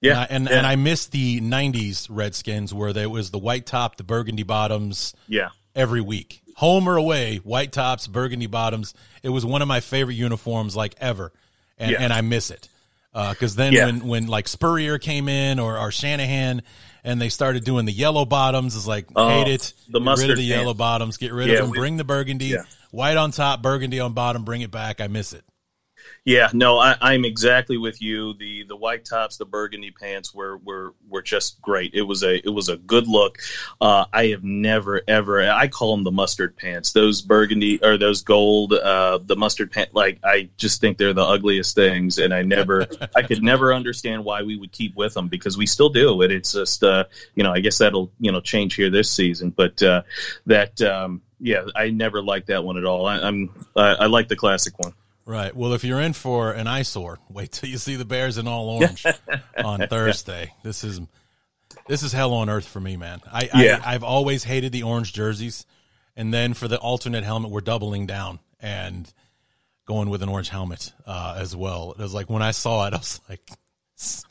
Yeah, 0.00 0.12
and 0.12 0.18
I, 0.18 0.24
and, 0.34 0.48
yeah. 0.48 0.56
and 0.58 0.66
I 0.66 0.76
miss 0.76 1.06
the 1.06 1.40
'90s 1.40 2.08
Redskins 2.10 2.74
where 2.74 2.92
there 2.92 3.08
was 3.08 3.30
the 3.30 3.38
white 3.38 3.66
top, 3.66 3.96
the 3.96 4.02
burgundy 4.02 4.42
bottoms. 4.42 5.14
Yeah, 5.28 5.50
every 5.76 6.00
week, 6.00 6.42
home 6.56 6.88
or 6.88 6.96
away, 6.96 7.36
white 7.36 7.70
tops, 7.70 8.08
burgundy 8.08 8.48
bottoms. 8.48 8.94
It 9.22 9.28
was 9.28 9.46
one 9.46 9.62
of 9.62 9.68
my 9.68 9.78
favorite 9.78 10.14
uniforms, 10.14 10.74
like 10.74 10.96
ever, 10.98 11.32
and 11.78 11.92
Yeah. 11.92 11.98
and 12.00 12.12
I 12.12 12.22
miss 12.22 12.50
it 12.50 12.68
because 13.12 13.54
then 13.54 13.72
Yeah. 13.72 13.86
when 13.86 14.08
when 14.08 14.26
like 14.26 14.48
Spurrier 14.48 14.98
came 14.98 15.28
in 15.28 15.60
or 15.60 15.78
or 15.78 15.92
Shanahan 15.92 16.62
and 17.04 17.20
they 17.20 17.28
started 17.28 17.64
doing 17.64 17.84
the 17.84 17.92
yellow 17.92 18.24
bottoms, 18.24 18.76
it's 18.76 18.86
like 18.86 19.06
Oh, 19.16 19.28
hate 19.28 19.48
it. 19.48 19.72
the 19.88 19.92
get 19.92 19.92
rid 19.92 19.96
of 20.00 20.04
mustard 20.04 20.38
the 20.38 20.42
yellow 20.42 20.74
bottoms, 20.74 21.16
get 21.16 21.32
rid 21.32 21.48
Yeah, 21.48 21.54
of 21.54 21.60
them, 21.62 21.70
we- 21.70 21.78
bring 21.78 21.96
the 21.96 22.04
burgundy, 22.04 22.46
Yeah. 22.46 22.62
white 22.90 23.16
on 23.16 23.30
top, 23.32 23.62
burgundy 23.62 24.00
on 24.00 24.12
bottom, 24.12 24.44
bring 24.44 24.60
it 24.62 24.70
back. 24.70 25.00
I 25.00 25.08
miss 25.08 25.32
it. 25.32 25.44
Yeah, 26.24 26.50
no, 26.52 26.78
I, 26.78 26.96
I'm 27.00 27.24
exactly 27.24 27.78
with 27.78 28.00
you. 28.00 28.34
The 28.34 28.62
the 28.62 28.76
white 28.76 29.04
tops, 29.04 29.38
the 29.38 29.44
burgundy 29.44 29.90
pants 29.90 30.32
were 30.32 30.56
were 30.58 30.94
were 31.08 31.22
just 31.22 31.60
great. 31.60 31.94
It 31.94 32.02
was 32.02 32.22
a 32.22 32.36
it 32.36 32.50
was 32.50 32.68
a 32.68 32.76
good 32.76 33.08
look. 33.08 33.38
Uh, 33.80 34.04
I 34.12 34.26
have 34.26 34.44
never 34.44 35.02
ever 35.08 35.42
I 35.50 35.66
call 35.66 35.96
them 35.96 36.04
the 36.04 36.12
mustard 36.12 36.56
pants. 36.56 36.92
Those 36.92 37.22
burgundy 37.22 37.82
or 37.82 37.98
those 37.98 38.22
gold, 38.22 38.72
uh, 38.72 39.18
the 39.20 39.34
mustard 39.34 39.72
pant. 39.72 39.94
Like 39.94 40.20
I 40.22 40.48
just 40.58 40.80
think 40.80 40.96
they're 40.96 41.12
the 41.12 41.24
ugliest 41.24 41.74
things, 41.74 42.18
and 42.18 42.32
I 42.32 42.42
never 42.42 42.86
I 43.16 43.22
could 43.22 43.42
never 43.42 43.74
understand 43.74 44.24
why 44.24 44.42
we 44.42 44.56
would 44.56 44.70
keep 44.70 44.94
with 44.94 45.14
them 45.14 45.26
because 45.26 45.58
we 45.58 45.66
still 45.66 45.88
do 45.88 46.22
it. 46.22 46.30
It's 46.30 46.52
just 46.52 46.84
uh, 46.84 47.06
you 47.34 47.42
know 47.42 47.52
I 47.52 47.58
guess 47.58 47.78
that'll 47.78 48.12
you 48.20 48.30
know 48.30 48.40
change 48.40 48.76
here 48.76 48.90
this 48.90 49.10
season, 49.10 49.50
but 49.50 49.82
uh, 49.82 50.02
that 50.46 50.80
um, 50.82 51.20
yeah 51.40 51.64
I 51.74 51.90
never 51.90 52.22
liked 52.22 52.46
that 52.46 52.62
one 52.62 52.76
at 52.76 52.84
all. 52.84 53.06
I, 53.06 53.18
I'm 53.18 53.50
I, 53.74 53.94
I 53.94 54.06
like 54.06 54.28
the 54.28 54.36
classic 54.36 54.78
one. 54.78 54.94
Right. 55.24 55.54
Well, 55.54 55.72
if 55.72 55.84
you're 55.84 56.00
in 56.00 56.12
for 56.12 56.52
an 56.52 56.66
eyesore, 56.66 57.18
wait 57.30 57.52
till 57.52 57.68
you 57.68 57.78
see 57.78 57.96
the 57.96 58.04
Bears 58.04 58.38
in 58.38 58.48
all 58.48 58.68
orange 58.68 59.06
on 59.62 59.86
Thursday. 59.88 60.52
This 60.62 60.84
is 60.84 61.00
this 61.88 62.02
is 62.02 62.12
hell 62.12 62.32
on 62.34 62.48
earth 62.48 62.66
for 62.66 62.80
me, 62.80 62.96
man. 62.96 63.20
I, 63.32 63.48
Yeah. 63.54 63.80
I 63.84 63.94
I've 63.94 64.04
always 64.04 64.44
hated 64.44 64.72
the 64.72 64.82
orange 64.82 65.12
jerseys, 65.12 65.66
and 66.16 66.32
then 66.32 66.54
for 66.54 66.68
the 66.68 66.78
alternate 66.78 67.24
helmet, 67.24 67.50
we're 67.50 67.60
doubling 67.60 68.06
down 68.06 68.40
and 68.60 69.12
going 69.86 70.10
with 70.10 70.22
an 70.22 70.28
orange 70.28 70.48
helmet 70.48 70.92
uh, 71.06 71.36
as 71.38 71.56
well. 71.56 71.92
It 71.92 71.98
was 71.98 72.14
like 72.14 72.30
when 72.30 72.42
I 72.42 72.50
saw 72.52 72.86
it, 72.86 72.94
I 72.94 72.98
was 72.98 73.20
like, 73.28 73.40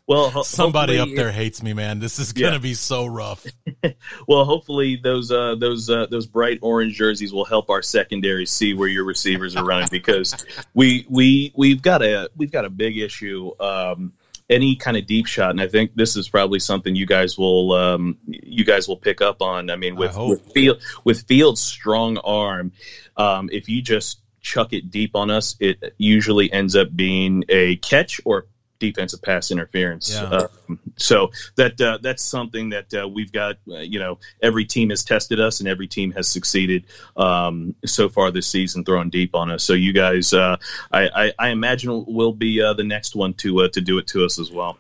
Well, 0.08 0.44
somebody 0.44 0.98
up 0.98 1.08
there 1.16 1.32
hates 1.32 1.64
me, 1.64 1.74
man. 1.74 2.00
This 2.00 2.20
is 2.20 2.34
gonna 2.34 2.54
Yeah. 2.54 2.58
be 2.60 2.74
so 2.74 3.06
rough. 3.06 3.46
Well, 4.28 4.46
hopefully 4.46 5.00
those 5.02 5.32
uh, 5.32 5.56
those 5.56 5.90
uh, 5.90 6.06
those 6.10 6.26
bright 6.28 6.60
orange 6.62 6.96
jerseys 6.96 7.34
will 7.34 7.46
help 7.46 7.70
our 7.70 7.82
secondary 7.82 8.46
see 8.46 8.74
where 8.74 8.88
your 8.88 9.04
receivers 9.06 9.56
are 9.56 9.66
running 9.66 9.88
because 9.92 10.36
we 10.74 11.06
we 11.10 11.52
we've 11.56 11.82
got 11.82 12.02
a 12.02 12.30
we've 12.36 12.52
got 12.52 12.66
a 12.66 12.70
big 12.70 12.98
issue. 12.98 13.52
Um, 13.60 14.14
any 14.50 14.76
kind 14.76 14.98
of 14.98 15.06
deep 15.06 15.28
shot, 15.28 15.52
and 15.52 15.62
I 15.62 15.68
think 15.68 15.96
this 15.96 16.18
is 16.18 16.28
probably 16.28 16.60
something 16.60 16.94
you 16.94 17.06
guys 17.06 17.38
will 17.38 17.72
um, 17.72 18.18
you 18.28 18.66
guys 18.66 18.88
will 18.88 18.98
pick 18.98 19.22
up 19.22 19.42
on. 19.42 19.70
I 19.70 19.78
mean, 19.78 19.96
with 19.96 20.12
hope. 20.12 20.30
with 20.30 20.54
field 20.54 20.82
with 21.06 21.22
Fields' 21.28 21.62
strong 21.62 22.18
arm, 22.18 22.74
um, 23.18 23.50
if 23.52 23.70
you 23.70 23.82
just 23.82 24.20
chuck 24.42 24.74
it 24.74 24.92
deep 24.92 25.16
on 25.16 25.30
us, 25.32 25.56
it 25.60 25.94
usually 25.98 26.52
ends 26.52 26.76
up 26.76 26.94
being 26.94 27.46
a 27.48 27.78
catch 27.78 28.20
or 28.26 28.48
defensive 28.82 29.22
pass 29.22 29.52
interference. 29.52 30.12
Yeah. 30.12 30.24
Um, 30.24 30.80
so 30.98 31.32
that 31.56 31.80
uh, 31.80 32.00
that's 32.02 32.22
something 32.22 32.70
that 32.70 32.94
uh, 32.94 33.08
we've 33.08 33.32
got. 33.32 33.56
Uh, 33.70 33.78
you 33.80 34.00
know, 34.00 34.20
every 34.42 34.66
team 34.66 34.90
has 34.90 35.06
tested 35.06 35.40
us, 35.40 35.62
and 35.62 35.70
every 35.70 35.88
team 35.88 36.12
has 36.12 36.28
succeeded 36.28 36.86
um, 37.16 37.76
so 37.86 38.10
far 38.10 38.32
this 38.32 38.48
season 38.48 38.84
throwing 38.84 39.10
deep 39.10 39.34
on 39.36 39.50
us. 39.50 39.64
So 39.64 39.74
you 39.74 39.94
guys, 39.94 40.34
uh, 40.34 40.58
I, 40.92 41.08
I, 41.08 41.34
I 41.40 41.50
imagine, 41.50 42.06
will 42.06 42.34
be 42.34 42.62
uh, 42.62 42.74
the 42.74 42.84
next 42.84 43.16
one 43.16 43.34
to 43.36 43.62
uh, 43.62 43.68
to 43.70 43.80
do 43.80 43.98
it 44.00 44.08
to 44.08 44.26
us 44.26 44.38
as 44.38 44.52
well. 44.52 44.78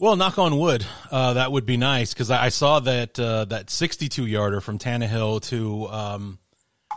Well, 0.00 0.16
knock 0.16 0.36
on 0.36 0.58
wood, 0.58 0.84
uh, 1.12 1.34
that 1.34 1.52
would 1.52 1.64
be 1.64 1.76
nice 1.76 2.12
because 2.12 2.28
I, 2.28 2.46
I 2.46 2.48
saw 2.48 2.80
that 2.80 3.20
uh, 3.20 3.44
that 3.44 3.70
62 3.70 4.26
yarder 4.26 4.60
from 4.60 4.80
Tannehill 4.80 5.42
to 5.42 5.86
um, 5.86 6.38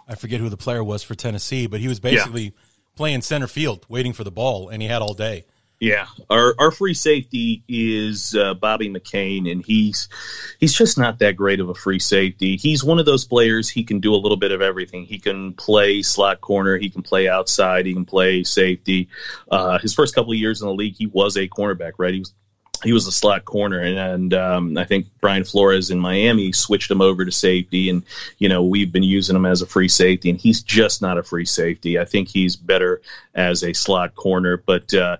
I 0.08 0.16
forget 0.16 0.40
who 0.40 0.50
the 0.50 0.58
player 0.58 0.84
was 0.84 1.04
for 1.04 1.14
Tennessee, 1.16 1.68
but 1.68 1.80
he 1.80 1.88
was 1.88 2.00
basically 2.00 2.54
playing 2.96 3.22
center 3.22 3.48
field, 3.48 3.86
waiting 3.90 4.14
for 4.14 4.24
the 4.24 4.32
ball, 4.32 4.70
and 4.70 4.82
he 4.82 4.88
had 4.88 5.02
all 5.02 5.14
day. 5.14 5.46
Yeah, 5.80 6.06
our 6.30 6.56
our 6.58 6.72
free 6.72 6.94
safety 6.94 7.62
is 7.68 8.34
uh, 8.34 8.54
Bobby 8.54 8.90
McCain, 8.90 9.52
and 9.52 9.64
he's 9.64 10.08
he's 10.58 10.74
just 10.74 10.98
not 10.98 11.20
that 11.20 11.36
great 11.36 11.60
of 11.60 11.68
a 11.68 11.76
free 11.76 12.00
safety. 12.00 12.56
He's 12.56 12.82
one 12.82 12.98
of 12.98 13.06
those 13.06 13.26
players. 13.26 13.70
He 13.70 13.84
can 13.84 14.00
do 14.00 14.14
a 14.14 14.18
little 14.18 14.38
bit 14.38 14.52
of 14.52 14.62
everything. 14.62 15.06
He 15.06 15.20
can 15.20 15.54
play 15.54 16.02
slot 16.02 16.40
corner. 16.40 16.78
He 16.78 16.90
can 16.90 17.02
play 17.02 17.28
outside. 17.28 17.86
He 17.86 17.94
can 17.94 18.06
play 18.06 18.44
safety. 18.46 19.10
Uh, 19.52 19.78
his 19.80 19.94
first 19.94 20.16
couple 20.16 20.32
of 20.32 20.38
years 20.38 20.62
in 20.62 20.68
the 20.68 20.74
league, 20.74 20.96
he 20.98 21.08
was 21.08 21.36
a 21.36 21.48
cornerback, 21.50 21.94
right? 21.98 22.14
He 22.14 22.20
was 22.20 22.34
he 22.84 22.94
was 22.94 23.08
a 23.08 23.12
slot 23.12 23.46
corner, 23.46 23.80
and, 23.80 23.98
and 23.98 24.34
um, 24.34 24.78
I 24.78 24.86
think 24.86 25.08
Brian 25.20 25.44
Flores 25.44 25.92
in 25.92 26.00
Miami 26.00 26.52
switched 26.52 26.92
him 26.92 27.02
over 27.02 27.26
to 27.26 27.32
safety, 27.32 27.90
and 27.90 28.04
you 28.38 28.48
know 28.48 28.64
we've 28.64 28.92
been 28.92 29.04
using 29.04 29.36
him 29.36 29.46
as 29.46 29.62
a 29.62 29.66
free 29.66 29.90
safety, 29.90 30.30
and 30.30 30.40
he's 30.40 30.62
just 30.62 31.02
not 31.02 31.18
a 31.18 31.24
free 31.24 31.46
safety. 31.46 32.00
I 32.00 32.06
think 32.06 32.30
he's 32.30 32.56
better 32.56 33.02
as 33.34 33.64
a 33.64 33.74
slot 33.74 34.16
corner, 34.16 34.58
but 34.58 34.94
uh, 34.94 35.18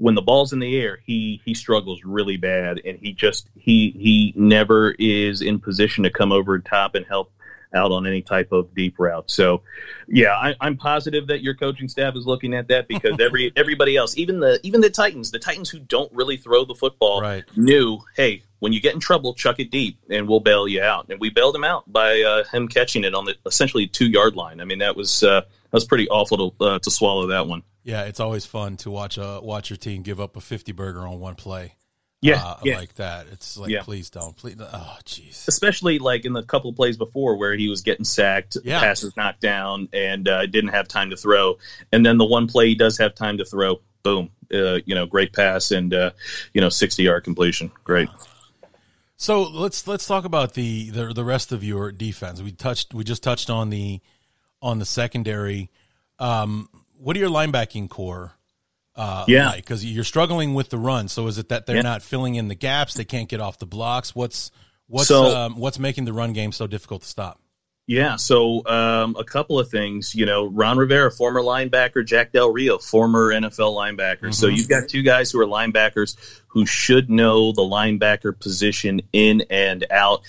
when 0.00 0.14
the 0.14 0.22
ball's 0.22 0.54
in 0.54 0.60
the 0.60 0.80
air, 0.80 0.98
he 1.04 1.42
he 1.44 1.52
struggles 1.52 2.02
really 2.04 2.38
bad, 2.38 2.80
and 2.86 2.98
he 2.98 3.12
just 3.12 3.50
he 3.54 3.90
he 3.90 4.32
never 4.34 4.92
is 4.98 5.42
in 5.42 5.60
position 5.60 6.04
to 6.04 6.10
come 6.10 6.32
over 6.32 6.58
top 6.58 6.94
and 6.94 7.04
help 7.04 7.30
out 7.74 7.92
on 7.92 8.06
any 8.06 8.22
type 8.22 8.50
of 8.50 8.74
deep 8.74 8.98
route. 8.98 9.30
So, 9.30 9.62
yeah, 10.08 10.32
I, 10.32 10.66
am 10.66 10.78
positive 10.78 11.26
that 11.26 11.42
your 11.42 11.54
coaching 11.54 11.86
staff 11.86 12.16
is 12.16 12.26
looking 12.26 12.54
at 12.54 12.68
that 12.68 12.88
because 12.88 13.16
every 13.20 13.52
everybody 13.54 13.94
else, 13.94 14.16
even 14.16 14.40
the 14.40 14.58
even 14.62 14.80
the 14.80 14.88
Titans, 14.88 15.32
the 15.32 15.38
Titans 15.38 15.68
who 15.68 15.78
don't 15.78 16.10
really 16.14 16.38
throw 16.38 16.64
the 16.64 16.74
football, 16.74 17.20
right. 17.20 17.44
knew, 17.54 17.98
hey, 18.16 18.42
when 18.60 18.72
you 18.72 18.80
get 18.80 18.94
in 18.94 19.00
trouble, 19.00 19.34
chuck 19.34 19.60
it 19.60 19.70
deep, 19.70 19.98
and 20.08 20.26
we'll 20.26 20.40
bail 20.40 20.66
you 20.66 20.82
out. 20.82 21.10
And 21.10 21.20
we 21.20 21.28
bailed 21.28 21.54
him 21.54 21.64
out 21.64 21.84
by 21.92 22.22
uh, 22.22 22.44
him 22.44 22.68
catching 22.68 23.04
it 23.04 23.14
on 23.14 23.26
the 23.26 23.36
essentially 23.44 23.86
two 23.86 24.08
yard 24.08 24.34
line. 24.34 24.62
I 24.62 24.64
mean, 24.64 24.78
that 24.78 24.96
was 24.96 25.22
uh, 25.22 25.42
that 25.42 25.72
was 25.72 25.84
pretty 25.84 26.08
awful 26.08 26.52
to 26.52 26.64
uh, 26.64 26.78
to 26.78 26.90
swallow 26.90 27.26
that 27.26 27.46
one. 27.46 27.62
Yeah, 27.82 28.02
it's 28.04 28.20
always 28.20 28.44
fun 28.44 28.76
to 28.78 28.90
watch 28.90 29.18
uh, 29.18 29.40
watch 29.42 29.70
your 29.70 29.76
team 29.76 30.02
give 30.02 30.20
up 30.20 30.36
a 30.36 30.40
fifty 30.40 30.72
burger 30.72 31.00
on 31.06 31.18
one 31.18 31.34
play 31.34 31.74
yeah, 32.22 32.42
uh, 32.44 32.56
yeah. 32.62 32.76
like 32.76 32.94
that. 32.96 33.26
It's 33.32 33.56
like, 33.56 33.70
Yeah. 33.70 33.82
please 33.82 34.10
don't, 34.10 34.36
please. 34.36 34.56
Oh, 34.60 34.98
jeez. 35.04 35.48
especially 35.48 35.98
like 35.98 36.26
in 36.26 36.34
the 36.34 36.42
couple 36.42 36.72
plays 36.74 36.98
before 36.98 37.36
where 37.36 37.54
he 37.54 37.68
was 37.68 37.80
getting 37.80 38.04
sacked, 38.04 38.58
Yeah. 38.62 38.80
passes 38.80 39.16
knocked 39.16 39.40
down, 39.40 39.88
and 39.92 40.28
uh, 40.28 40.44
didn't 40.46 40.70
have 40.70 40.86
time 40.86 41.10
to 41.10 41.16
throw. 41.16 41.56
And 41.92 42.04
then 42.04 42.18
the 42.18 42.26
one 42.26 42.46
play 42.46 42.68
he 42.68 42.74
does 42.74 42.98
have 42.98 43.14
time 43.14 43.38
to 43.38 43.44
throw, 43.46 43.80
boom, 44.02 44.30
uh, 44.52 44.80
you 44.84 44.94
know, 44.94 45.06
great 45.06 45.32
pass 45.32 45.70
and 45.70 45.94
uh, 45.94 46.10
you 46.52 46.60
know, 46.60 46.68
sixty 46.68 47.04
yard 47.04 47.24
completion, 47.24 47.72
great. 47.84 48.10
So 49.16 49.42
let's 49.42 49.86
let's 49.86 50.06
talk 50.06 50.24
about 50.24 50.54
the, 50.54 50.90
the 50.90 51.14
the 51.14 51.24
rest 51.24 51.52
of 51.52 51.64
your 51.64 51.90
defense. 51.90 52.42
We 52.42 52.52
touched 52.52 52.92
we 52.92 53.04
just 53.04 53.22
touched 53.22 53.48
on 53.48 53.70
the 53.70 54.00
on 54.60 54.78
the 54.78 54.86
secondary. 54.86 55.70
Um, 56.18 56.68
what 57.00 57.16
are 57.16 57.18
your 57.20 57.30
linebacking 57.30 57.88
core? 57.88 58.32
Uh, 58.96 59.24
Yeah. 59.28 59.52
because 59.56 59.84
you're 59.84 60.04
struggling 60.04 60.52
with 60.54 60.68
the 60.70 60.78
run. 60.78 61.08
So 61.08 61.26
is 61.26 61.38
it 61.38 61.48
that 61.48 61.66
they're 61.66 61.76
Yeah. 61.76 61.82
not 61.82 62.02
filling 62.02 62.34
in 62.34 62.48
the 62.48 62.54
gaps? 62.54 62.94
They 62.94 63.04
can't 63.04 63.28
get 63.28 63.40
off 63.40 63.58
the 63.58 63.66
blocks. 63.66 64.14
What's 64.14 64.50
what's 64.88 65.06
So- 65.08 65.36
um, 65.36 65.56
what's 65.56 65.78
making 65.78 66.04
the 66.04 66.12
run 66.12 66.32
game 66.32 66.50
so 66.52 66.66
difficult 66.66 67.02
to 67.02 67.08
stop? 67.08 67.38
Yeah, 67.86 68.16
so 68.16 68.64
um, 68.66 69.16
a 69.18 69.24
couple 69.24 69.58
of 69.58 69.68
things. 69.68 70.14
You 70.14 70.26
know, 70.26 70.46
Ron 70.46 70.78
Rivera, 70.78 71.10
former 71.10 71.40
linebacker, 71.40 72.04
Jack 72.04 72.32
Del 72.32 72.50
Rio, 72.50 72.78
former 72.78 73.32
NFL 73.32 73.74
linebacker. 73.74 74.32
So 74.34 74.48
Mhm. 74.48 74.56
you've 74.56 74.68
got 74.68 74.88
two 74.88 75.02
guys 75.02 75.30
who 75.30 75.40
are 75.40 75.46
linebackers 75.46 76.16
who 76.50 76.66
should 76.66 77.08
know 77.08 77.52
the 77.52 77.62
linebacker 77.62 78.38
position 78.38 79.00
in 79.12 79.44
and 79.50 79.86
out, 79.90 80.22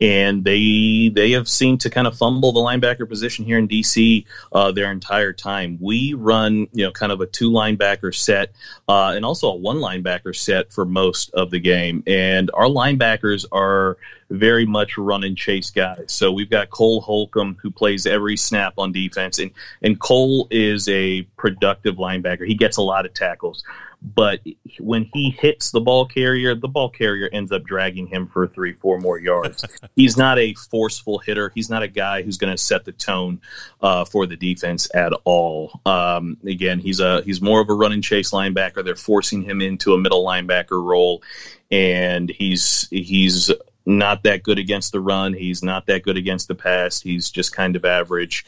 and 0.00 0.44
they 0.44 1.10
they 1.14 1.32
have 1.32 1.48
seemed 1.48 1.80
to 1.82 1.90
kind 1.90 2.06
of 2.06 2.16
fumble 2.16 2.52
the 2.52 2.60
linebacker 2.60 3.08
position 3.08 3.44
here 3.44 3.58
in 3.58 3.68
DC 3.68 4.24
uh, 4.52 4.72
their 4.72 4.90
entire 4.90 5.32
time. 5.32 5.78
We 5.80 6.14
run, 6.14 6.68
you 6.72 6.84
know, 6.84 6.90
kind 6.90 7.12
of 7.12 7.20
a 7.20 7.26
two 7.26 7.50
linebacker 7.50 8.14
set, 8.14 8.52
uh, 8.88 9.12
and 9.14 9.24
also 9.24 9.50
a 9.52 9.56
one 9.56 9.76
linebacker 9.76 10.34
set 10.36 10.72
for 10.72 10.84
most 10.84 11.30
of 11.34 11.50
the 11.50 11.60
game, 11.60 12.02
and 12.06 12.50
our 12.54 12.66
linebackers 12.66 13.46
are 13.52 13.98
very 14.30 14.66
much 14.66 14.98
run 14.98 15.24
and 15.24 15.36
chase 15.36 15.70
guys. 15.70 16.06
So 16.08 16.32
we've 16.32 16.50
got 16.50 16.70
Cole 16.70 17.00
Holcomb 17.00 17.56
who 17.62 17.70
plays 17.70 18.04
every 18.04 18.36
snap 18.36 18.74
on 18.78 18.92
defense, 18.92 19.38
and 19.38 19.52
and 19.80 19.98
Cole 19.98 20.48
is 20.50 20.88
a 20.88 21.22
productive 21.36 21.96
linebacker. 21.96 22.46
He 22.46 22.54
gets 22.54 22.76
a 22.76 22.82
lot 22.82 23.06
of 23.06 23.14
tackles, 23.14 23.62
but 24.00 24.40
when 24.78 25.10
he 25.12 25.30
hits 25.30 25.70
the 25.70 25.80
ball 25.80 26.06
carrier, 26.06 26.54
the 26.54 26.68
ball 26.68 26.88
carrier 26.88 27.28
ends 27.32 27.50
up 27.50 27.64
dragging 27.64 28.06
him 28.06 28.28
for 28.28 28.46
three, 28.46 28.72
four 28.74 28.98
more 28.98 29.18
yards. 29.18 29.64
He's 29.96 30.16
not 30.16 30.38
a 30.38 30.54
forceful 30.54 31.18
hitter. 31.18 31.50
He's 31.54 31.68
not 31.68 31.82
a 31.82 31.88
guy 31.88 32.22
who's 32.22 32.38
going 32.38 32.52
to 32.52 32.58
set 32.58 32.84
the 32.84 32.92
tone 32.92 33.40
uh, 33.80 34.04
for 34.04 34.26
the 34.26 34.36
defense 34.36 34.88
at 34.94 35.12
all. 35.24 35.80
Um, 35.84 36.36
again, 36.46 36.78
he's 36.78 37.00
a 37.00 37.22
he's 37.22 37.42
more 37.42 37.60
of 37.60 37.68
a 37.68 37.74
run 37.74 37.92
and 37.92 38.02
chase 38.02 38.30
linebacker. 38.30 38.84
They're 38.84 38.94
forcing 38.94 39.42
him 39.42 39.60
into 39.60 39.94
a 39.94 39.98
middle 39.98 40.24
linebacker 40.24 40.82
role, 40.82 41.22
and 41.70 42.30
he's 42.30 42.88
he's 42.90 43.50
not 43.88 44.22
that 44.24 44.42
good 44.42 44.58
against 44.58 44.92
the 44.92 45.00
run. 45.00 45.32
He's 45.32 45.62
not 45.62 45.86
that 45.86 46.02
good 46.02 46.18
against 46.18 46.46
the 46.46 46.54
pass. 46.54 47.00
He's 47.00 47.30
just 47.30 47.52
kind 47.56 47.74
of 47.74 47.86
average, 47.86 48.44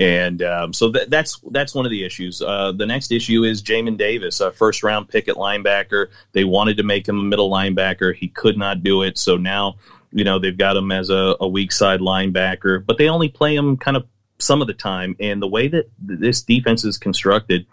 and 0.00 0.42
um, 0.42 0.72
so 0.72 0.90
that, 0.90 1.08
that's 1.08 1.40
that's 1.52 1.74
one 1.74 1.86
of 1.86 1.90
the 1.90 2.04
issues. 2.04 2.42
Uh, 2.42 2.72
the 2.72 2.86
next 2.86 3.12
issue 3.12 3.44
is 3.44 3.62
Jamin 3.62 3.96
Davis, 3.96 4.40
a 4.40 4.50
first 4.50 4.82
round 4.82 5.08
pick 5.08 5.28
at 5.28 5.36
linebacker. 5.36 6.08
They 6.32 6.42
wanted 6.42 6.76
to 6.78 6.82
make 6.82 7.08
him 7.08 7.20
a 7.20 7.22
middle 7.22 7.48
linebacker. 7.48 8.14
He 8.14 8.28
could 8.28 8.58
not 8.58 8.82
do 8.82 9.02
it, 9.02 9.16
so 9.16 9.36
now 9.36 9.76
you 10.10 10.24
know 10.24 10.40
they've 10.40 10.58
got 10.58 10.76
him 10.76 10.90
as 10.90 11.08
a, 11.08 11.36
a 11.40 11.46
weak 11.46 11.70
side 11.70 12.00
linebacker, 12.00 12.84
but 12.84 12.98
they 12.98 13.08
only 13.08 13.28
play 13.28 13.54
him 13.54 13.76
kind 13.76 13.96
of 13.96 14.06
some 14.38 14.60
of 14.60 14.66
the 14.66 14.74
time. 14.74 15.14
And 15.20 15.40
the 15.40 15.48
way 15.48 15.68
that 15.68 15.88
this 16.00 16.42
defense 16.42 16.84
is 16.84 16.98
constructed, 16.98 17.64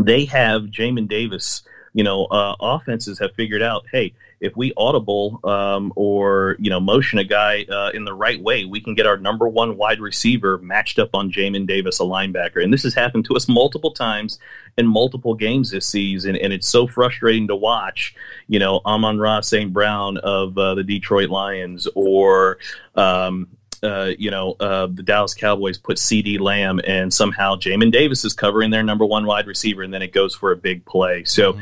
they 0.00 0.24
have 0.24 0.62
Jamin 0.62 1.06
Davis. 1.08 1.62
You 1.92 2.02
know, 2.02 2.24
uh, 2.24 2.56
offenses 2.58 3.20
have 3.20 3.36
figured 3.36 3.62
out, 3.62 3.84
hey, 3.92 4.14
if 4.44 4.54
we 4.56 4.74
audible 4.76 5.40
um, 5.42 5.90
or 5.96 6.56
you 6.58 6.68
know 6.68 6.78
motion 6.78 7.18
a 7.18 7.24
guy 7.24 7.64
uh, 7.64 7.90
in 7.94 8.04
the 8.04 8.12
right 8.12 8.40
way, 8.40 8.66
we 8.66 8.80
can 8.80 8.94
get 8.94 9.06
our 9.06 9.16
number 9.16 9.48
one 9.48 9.78
wide 9.78 10.00
receiver 10.00 10.58
matched 10.58 10.98
up 10.98 11.10
on 11.14 11.32
Jamin 11.32 11.66
Davis, 11.66 11.98
a 11.98 12.02
linebacker. 12.02 12.62
And 12.62 12.72
this 12.72 12.82
has 12.82 12.94
happened 12.94 13.24
to 13.26 13.36
us 13.36 13.48
multiple 13.48 13.92
times 13.92 14.38
in 14.76 14.86
multiple 14.86 15.34
games 15.34 15.70
this 15.70 15.86
season, 15.86 16.36
and 16.36 16.52
it's 16.52 16.68
so 16.68 16.86
frustrating 16.86 17.48
to 17.48 17.56
watch. 17.56 18.14
You 18.46 18.58
know, 18.58 18.82
Amon-Ra 18.84 19.40
St. 19.40 19.72
Brown 19.72 20.18
of 20.18 20.58
uh, 20.58 20.74
the 20.74 20.84
Detroit 20.84 21.30
Lions 21.30 21.88
or 21.94 22.58
um, 22.94 23.48
uh, 23.84 24.12
you 24.18 24.30
know, 24.30 24.56
uh, 24.58 24.86
the 24.86 25.02
Dallas 25.02 25.34
Cowboys 25.34 25.78
put 25.78 25.98
CeeDee 25.98 26.40
Lamb 26.40 26.80
and 26.84 27.12
somehow 27.12 27.56
Jamin 27.56 27.92
Davis 27.92 28.24
is 28.24 28.32
covering 28.32 28.70
their 28.70 28.82
number 28.82 29.04
one 29.04 29.26
wide 29.26 29.46
receiver, 29.46 29.82
and 29.82 29.94
then 29.94 30.02
it 30.02 30.12
goes 30.12 30.34
for 30.34 30.52
a 30.52 30.56
big 30.56 30.84
play. 30.84 31.24
So, 31.24 31.58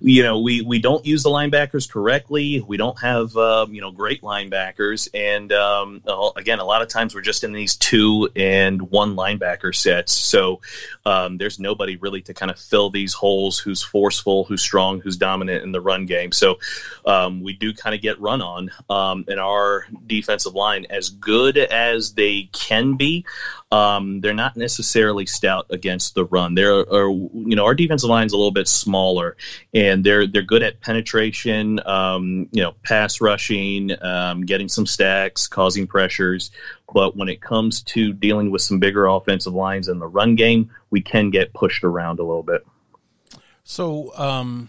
you 0.00 0.22
know, 0.22 0.40
we, 0.40 0.62
we 0.62 0.78
don't 0.78 1.04
use 1.04 1.22
the 1.22 1.30
linebackers 1.30 1.90
correctly. 1.90 2.60
We 2.60 2.76
don't 2.76 2.98
have, 3.00 3.36
um, 3.36 3.74
you 3.74 3.80
know, 3.80 3.90
great 3.90 4.22
linebackers. 4.22 5.08
And 5.12 5.52
um, 5.52 6.02
uh, 6.06 6.30
again, 6.36 6.60
a 6.60 6.64
lot 6.64 6.82
of 6.82 6.88
times 6.88 7.14
we're 7.14 7.20
just 7.20 7.44
in 7.44 7.52
these 7.52 7.76
two 7.76 8.30
and 8.34 8.90
one 8.90 9.16
linebacker 9.16 9.74
sets. 9.74 10.12
So 10.12 10.60
um, 11.04 11.36
there's 11.36 11.58
nobody 11.58 11.96
really 11.96 12.22
to 12.22 12.34
kind 12.34 12.50
of 12.50 12.58
fill 12.58 12.90
these 12.90 13.12
holes 13.12 13.58
who's 13.58 13.82
forceful, 13.82 14.44
who's 14.44 14.62
strong, 14.62 15.00
who's 15.00 15.16
dominant 15.16 15.64
in 15.64 15.72
the 15.72 15.80
run 15.80 16.06
game. 16.06 16.32
So 16.32 16.58
um, 17.04 17.42
we 17.42 17.52
do 17.52 17.74
kind 17.74 17.94
of 17.94 18.00
get 18.00 18.20
run 18.20 18.40
on. 18.40 18.70
Um, 18.88 19.24
our 19.44 19.86
defensive 20.06 20.54
line, 20.54 20.86
as 20.90 21.10
good 21.10 21.56
as 21.70 22.14
they 22.14 22.48
can 22.52 22.96
be, 22.96 23.24
um, 23.72 24.20
they're 24.20 24.34
not 24.34 24.56
necessarily 24.56 25.26
stout 25.26 25.66
against 25.70 26.14
the 26.14 26.24
run. 26.24 26.54
They're, 26.54 26.80
are, 26.80 27.10
you 27.10 27.56
know, 27.56 27.64
our 27.64 27.74
defensive 27.74 28.08
line's 28.08 28.32
a 28.32 28.36
little 28.36 28.52
bit 28.52 28.68
smaller, 28.68 29.36
and 29.72 30.04
they're 30.04 30.26
they're 30.26 30.42
good 30.42 30.62
at 30.62 30.80
penetration, 30.80 31.80
um, 31.86 32.48
you 32.52 32.62
know, 32.62 32.74
pass 32.84 33.20
rushing, 33.20 33.90
um, 34.02 34.42
getting 34.46 34.68
some 34.68 34.86
stacks, 34.86 35.48
causing 35.48 35.86
pressures. 35.86 36.50
But 36.92 37.16
when 37.16 37.28
it 37.28 37.40
comes 37.40 37.82
to 37.82 38.12
dealing 38.12 38.50
with 38.50 38.62
some 38.62 38.78
bigger 38.78 39.06
offensive 39.06 39.54
lines 39.54 39.88
in 39.88 39.98
the 39.98 40.06
run 40.06 40.36
game, 40.36 40.70
we 40.90 41.00
can 41.00 41.30
get 41.30 41.52
pushed 41.52 41.82
around 41.82 42.20
a 42.20 42.22
little 42.22 42.42
bit. 42.44 42.64
So, 43.64 44.14
um, 44.16 44.68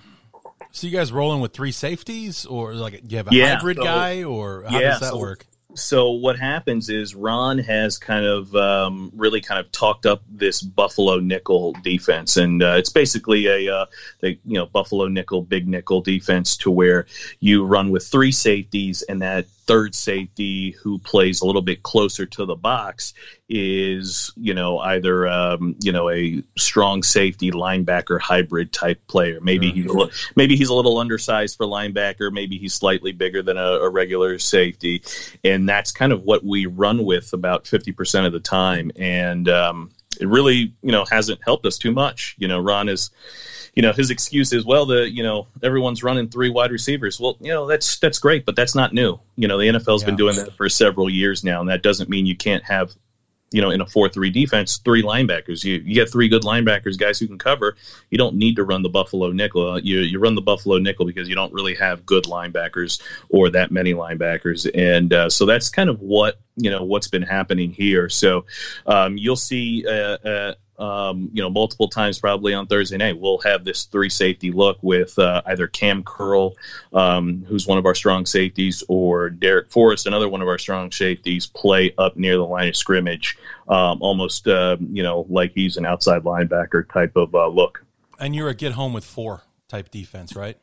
so 0.71 0.87
you 0.87 0.93
guys 0.97 1.11
rolling 1.11 1.41
with 1.41 1.53
three 1.53 1.71
safeties, 1.71 2.45
or 2.45 2.73
like 2.73 2.93
do 3.05 3.07
you 3.09 3.17
have 3.17 3.27
a 3.31 3.35
Yeah, 3.35 3.55
hybrid 3.55 3.77
so- 3.77 3.83
guy, 3.83 4.23
or 4.23 4.63
how 4.67 4.79
yeah, 4.79 4.91
does 4.91 4.99
that 5.01 5.11
so- 5.11 5.19
work? 5.19 5.45
So 5.75 6.11
what 6.11 6.39
happens 6.39 6.89
is 6.89 7.13
Ron 7.13 7.59
has 7.59 7.97
kind 7.97 8.25
of 8.25 8.55
um, 8.55 9.11
really 9.15 9.41
kind 9.41 9.59
of 9.59 9.71
talked 9.71 10.05
up 10.05 10.23
this 10.29 10.61
Buffalo 10.61 11.19
nickel 11.19 11.73
defense, 11.83 12.37
and 12.37 12.63
uh, 12.63 12.75
it's 12.77 12.89
basically 12.89 13.47
a 13.47 13.73
uh, 13.73 13.85
the 14.21 14.39
you 14.45 14.57
know 14.57 14.65
Buffalo 14.65 15.07
nickel 15.07 15.41
big 15.41 15.67
nickel 15.67 16.01
defense 16.01 16.57
to 16.57 16.71
where 16.71 17.05
you 17.39 17.65
run 17.65 17.91
with 17.91 18.05
three 18.05 18.31
safeties, 18.31 19.01
and 19.01 19.21
that 19.21 19.47
third 19.47 19.95
safety 19.95 20.71
who 20.71 20.99
plays 20.99 21.41
a 21.41 21.45
little 21.45 21.61
bit 21.61 21.83
closer 21.83 22.25
to 22.25 22.45
the 22.45 22.55
box 22.55 23.13
is 23.47 24.31
you 24.35 24.53
know 24.53 24.79
either 24.79 25.27
um, 25.27 25.75
you 25.83 25.91
know 25.91 26.09
a 26.09 26.43
strong 26.57 27.03
safety 27.03 27.51
linebacker 27.51 28.19
hybrid 28.19 28.73
type 28.73 29.05
player. 29.07 29.39
Maybe 29.41 29.67
Sure. 29.67 29.75
he's 29.75 29.85
a 29.85 29.93
li- 29.93 30.11
maybe 30.35 30.55
he's 30.55 30.69
a 30.69 30.73
little 30.73 30.97
undersized 30.97 31.57
for 31.57 31.65
linebacker. 31.65 32.31
Maybe 32.31 32.57
he's 32.57 32.73
slightly 32.73 33.11
bigger 33.11 33.41
than 33.41 33.57
a, 33.57 33.61
a 33.81 33.89
regular 33.89 34.39
safety, 34.39 35.03
and 35.43 35.69
that's 35.69 35.91
kind 35.91 36.11
of 36.11 36.23
what 36.23 36.43
we 36.43 36.65
run 36.65 37.03
with 37.05 37.33
about 37.33 37.67
fifty 37.67 37.91
percent 37.91 38.25
of 38.25 38.33
the 38.33 38.39
time. 38.39 38.91
And 38.95 39.47
um, 39.49 39.91
it 40.19 40.27
really 40.27 40.73
you 40.81 40.91
know 40.91 41.05
hasn't 41.09 41.41
helped 41.43 41.65
us 41.65 41.77
too 41.77 41.91
much. 41.91 42.35
You 42.39 42.47
know, 42.47 42.59
Ron 42.59 42.89
is. 42.89 43.11
You 43.77 43.81
know 43.81 43.91
his 43.91 44.09
excuse 44.09 44.53
is 44.53 44.63
well 44.63 44.85
the 44.85 45.11
you 45.11 45.21
know 45.21 45.47
everyone's 45.61 46.01
running 46.01 46.29
three 46.29 46.49
wide 46.49 46.71
receivers 46.71 47.19
well 47.19 47.35
you 47.41 47.51
know 47.51 47.67
that's 47.67 47.97
that's 47.99 48.19
great 48.19 48.45
but 48.45 48.55
that's 48.55 48.73
not 48.73 48.93
new 48.93 49.19
you 49.35 49.49
know 49.49 49.57
the 49.57 49.65
NFL's 49.67 50.05
been 50.05 50.15
doing 50.15 50.37
that 50.37 50.55
for 50.55 50.69
several 50.69 51.09
years 51.09 51.43
now 51.43 51.59
and 51.59 51.67
that 51.69 51.83
doesn't 51.83 52.09
mean 52.09 52.25
you 52.25 52.37
can't 52.37 52.63
have 52.63 52.95
you 53.55 53.61
know, 53.61 53.69
in 53.69 53.79
a 53.79 53.85
four-three 53.85 54.31
defense, 54.31 54.79
three 54.83 55.01
linebackers. 55.01 55.63
You 55.63 55.75
you 55.75 55.93
get 55.93 56.11
three 56.11 56.27
good 56.27 56.41
linebackers, 56.41 56.97
guys 56.99 57.17
who 57.17 57.25
can 57.25 57.37
cover. 57.37 57.77
You 58.09 58.17
don't 58.17 58.35
need 58.35 58.57
to 58.57 58.65
run 58.65 58.83
the 58.83 58.89
Buffalo 58.89 59.31
nickel. 59.31 59.71
Uh, 59.71 59.77
you 59.77 59.99
you 59.99 60.19
run 60.19 60.35
the 60.35 60.41
Buffalo 60.41 60.77
nickel 60.77 61.05
because 61.05 61.29
you 61.29 61.35
don't 61.35 61.53
really 61.53 61.73
have 61.75 62.05
good 62.05 62.25
linebackers 62.25 63.01
or 63.29 63.49
that 63.51 63.71
many 63.71 63.93
linebackers, 63.93 64.69
and 64.75 65.13
uh, 65.13 65.29
so 65.29 65.45
that's 65.45 65.69
kind 65.69 65.89
of 65.89 66.01
what 66.01 66.41
you 66.57 66.69
know 66.69 66.83
what's 66.83 67.07
been 67.07 67.21
happening 67.21 67.71
here. 67.71 68.09
So 68.09 68.43
um, 68.87 69.17
you'll 69.17 69.37
see. 69.37 69.85
Uh, 69.87 70.17
uh 70.17 70.53
um, 70.77 71.29
you 71.33 71.41
know, 71.41 71.49
multiple 71.49 71.87
times 71.87 72.19
probably 72.19 72.53
on 72.53 72.67
Thursday 72.67 72.97
night, 72.97 73.19
we'll 73.19 73.39
have 73.39 73.63
this 73.63 73.85
three 73.85 74.09
safety 74.09 74.51
look 74.51 74.77
with 74.81 75.17
uh, 75.17 75.41
either 75.45 75.67
Cam 75.67 76.03
Curl, 76.03 76.55
um, 76.93 77.45
who's 77.47 77.67
one 77.67 77.77
of 77.77 77.85
our 77.85 77.95
strong 77.95 78.25
safeties, 78.25 78.83
or 78.87 79.29
Darrick 79.29 79.71
Forrest, 79.71 80.07
another 80.07 80.29
one 80.29 80.41
of 80.41 80.47
our 80.47 80.57
strong 80.57 80.91
safeties, 80.91 81.47
play 81.47 81.93
up 81.97 82.17
near 82.17 82.35
the 82.35 82.45
line 82.45 82.67
of 82.67 82.75
scrimmage, 82.75 83.37
um, 83.67 84.01
almost, 84.01 84.47
uh, 84.47 84.77
you 84.91 85.03
know, 85.03 85.25
like 85.29 85.53
he's 85.53 85.77
an 85.77 85.85
outside 85.85 86.23
linebacker 86.23 86.87
type 86.91 87.15
of 87.15 87.33
uh, 87.33 87.47
look. 87.47 87.83
And 88.19 88.35
you're 88.35 88.49
a 88.49 88.55
get 88.55 88.73
home 88.73 88.93
with 88.93 89.05
four 89.05 89.43
type 89.67 89.91
defense, 89.91 90.35
right? 90.35 90.57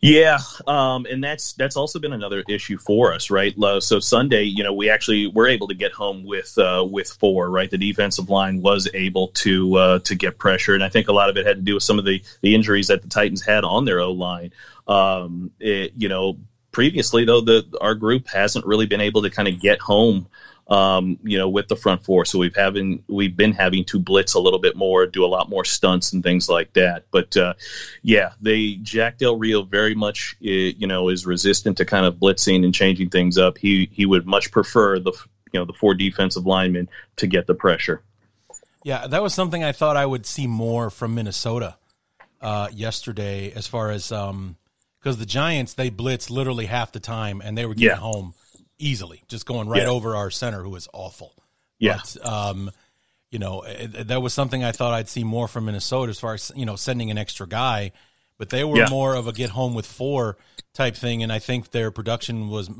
Yeah, 0.00 0.38
um, 0.66 1.06
and 1.06 1.22
that's 1.22 1.54
that's 1.54 1.76
also 1.76 1.98
been 1.98 2.12
another 2.12 2.44
issue 2.48 2.78
for 2.78 3.12
us, 3.12 3.30
right? 3.30 3.54
So 3.80 4.00
Sunday, 4.00 4.44
you 4.44 4.62
know, 4.62 4.72
we 4.72 4.90
actually 4.90 5.26
were 5.26 5.48
able 5.48 5.68
to 5.68 5.74
get 5.74 5.92
home 5.92 6.24
with 6.24 6.56
uh, 6.56 6.86
with 6.88 7.08
four, 7.08 7.50
right? 7.50 7.70
The 7.70 7.78
defensive 7.78 8.30
line 8.30 8.62
was 8.62 8.88
able 8.94 9.28
to 9.28 9.74
uh, 9.76 9.98
to 10.00 10.14
get 10.14 10.38
pressure, 10.38 10.74
and 10.74 10.84
I 10.84 10.88
think 10.88 11.08
a 11.08 11.12
lot 11.12 11.30
of 11.30 11.36
it 11.36 11.46
had 11.46 11.56
to 11.56 11.62
do 11.62 11.74
with 11.74 11.82
some 11.82 11.98
of 11.98 12.04
the 12.04 12.22
the 12.42 12.54
injuries 12.54 12.88
that 12.88 13.02
the 13.02 13.08
Titans 13.08 13.44
had 13.44 13.64
on 13.64 13.84
their 13.84 14.00
O 14.00 14.12
line. 14.12 14.52
Um, 14.86 15.50
you 15.58 16.08
know, 16.08 16.38
previously 16.72 17.24
though, 17.24 17.40
the 17.40 17.64
our 17.80 17.94
group 17.94 18.28
hasn't 18.28 18.66
really 18.66 18.86
been 18.86 19.00
able 19.00 19.22
to 19.22 19.30
kind 19.30 19.48
of 19.48 19.60
get 19.60 19.80
home 19.80 20.28
um, 20.68 21.18
you 21.22 21.38
know, 21.38 21.48
with 21.48 21.68
the 21.68 21.76
front 21.76 22.04
four. 22.04 22.24
So 22.24 22.38
we've 22.38 22.54
having 22.54 23.02
we've 23.08 23.36
been 23.36 23.52
having 23.52 23.84
to 23.86 23.98
blitz 23.98 24.34
a 24.34 24.40
little 24.40 24.58
bit 24.58 24.76
more, 24.76 25.06
do 25.06 25.24
a 25.24 25.26
lot 25.26 25.48
more 25.48 25.64
stunts 25.64 26.12
and 26.12 26.22
things 26.22 26.48
like 26.48 26.72
that. 26.74 27.04
But 27.10 27.36
uh, 27.36 27.54
yeah, 28.02 28.32
they 28.40 28.74
Jack 28.74 29.18
Del 29.18 29.38
Rio 29.38 29.62
very 29.62 29.94
much 29.94 30.36
you 30.40 30.86
know 30.86 31.08
is 31.08 31.26
resistant 31.26 31.78
to 31.78 31.84
kind 31.84 32.04
of 32.04 32.16
blitzing 32.16 32.64
and 32.64 32.74
changing 32.74 33.10
things 33.10 33.38
up. 33.38 33.56
He 33.56 33.88
he 33.92 34.04
would 34.04 34.26
much 34.26 34.50
prefer 34.50 34.98
the 34.98 35.12
you 35.52 35.60
know 35.60 35.64
the 35.64 35.72
four 35.72 35.94
defensive 35.94 36.46
linemen 36.46 36.88
to 37.16 37.26
get 37.26 37.46
the 37.46 37.54
pressure. 37.54 38.02
Yeah, 38.84 39.06
that 39.06 39.22
was 39.22 39.34
something 39.34 39.64
I 39.64 39.72
thought 39.72 39.96
I 39.96 40.06
would 40.06 40.26
see 40.26 40.46
more 40.46 40.90
from 40.90 41.14
Minnesota 41.14 41.76
uh, 42.40 42.68
yesterday, 42.72 43.52
as 43.52 43.66
far 43.66 43.90
as 43.90 44.08
because 44.08 44.30
um, 44.30 44.56
the 45.02 45.26
Giants 45.26 45.74
they 45.74 45.88
blitz 45.88 46.30
literally 46.30 46.66
half 46.66 46.92
the 46.92 47.00
time 47.00 47.40
and 47.42 47.56
they 47.56 47.64
were 47.64 47.74
getting 47.74 47.88
yeah. 47.88 47.96
home 47.96 48.34
easily, 48.78 49.22
just 49.28 49.46
going 49.46 49.68
right 49.68 49.82
yeah. 49.82 49.88
over 49.88 50.16
our 50.16 50.30
center, 50.30 50.62
who 50.62 50.74
is 50.76 50.88
awful. 50.92 51.32
Yeah. 51.78 52.00
But, 52.14 52.26
um, 52.26 52.70
you 53.30 53.38
know, 53.38 53.62
it, 53.62 54.08
that 54.08 54.22
was 54.22 54.32
something 54.32 54.64
I 54.64 54.72
thought 54.72 54.94
I'd 54.94 55.08
see 55.08 55.24
more 55.24 55.48
from 55.48 55.66
Minnesota 55.66 56.10
as 56.10 56.18
far 56.18 56.34
as, 56.34 56.50
you 56.56 56.66
know, 56.66 56.76
sending 56.76 57.10
an 57.10 57.18
extra 57.18 57.46
guy. 57.46 57.92
But 58.38 58.50
they 58.50 58.64
were 58.64 58.78
yeah. 58.78 58.88
more 58.88 59.14
of 59.14 59.26
a 59.26 59.32
get 59.32 59.50
home 59.50 59.74
with 59.74 59.84
four 59.84 60.38
type 60.72 60.94
thing. 60.96 61.22
And 61.22 61.32
I 61.32 61.40
think 61.40 61.70
their 61.70 61.90
production 61.90 62.48
was 62.48 62.70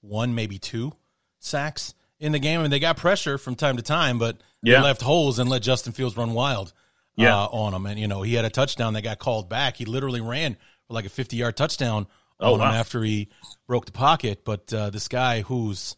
one, 0.00 0.34
maybe 0.34 0.58
two 0.58 0.92
sacks 1.38 1.94
in 2.18 2.32
the 2.32 2.38
game. 2.38 2.58
I 2.58 2.62
mean, 2.62 2.70
they 2.70 2.80
got 2.80 2.96
pressure 2.96 3.38
from 3.38 3.54
time 3.54 3.76
to 3.76 3.82
time, 3.82 4.18
but 4.18 4.38
yeah. 4.62 4.78
they 4.78 4.84
left 4.84 5.02
holes 5.02 5.38
and 5.38 5.48
let 5.48 5.62
Justin 5.62 5.92
Fields 5.92 6.16
run 6.16 6.34
wild 6.34 6.72
yeah. 7.16 7.36
Uh, 7.36 7.46
on 7.46 7.72
them. 7.72 7.86
And, 7.86 7.98
you 7.98 8.08
know, 8.08 8.22
he 8.22 8.34
had 8.34 8.44
a 8.44 8.50
touchdown 8.50 8.94
that 8.94 9.02
got 9.02 9.20
called 9.20 9.48
back. 9.48 9.76
He 9.76 9.84
literally 9.84 10.20
ran 10.20 10.56
for 10.88 10.94
like 10.94 11.06
a 11.06 11.10
50 11.10 11.36
yard 11.36 11.56
touchdown 11.56 12.08
oh, 12.40 12.58
wow. 12.58 12.72
after 12.72 13.02
he 13.02 13.28
broke 13.66 13.86
the 13.86 13.92
pocket. 13.92 14.44
But 14.44 14.72
uh, 14.72 14.90
this 14.90 15.08
guy 15.08 15.42
who's 15.42 15.96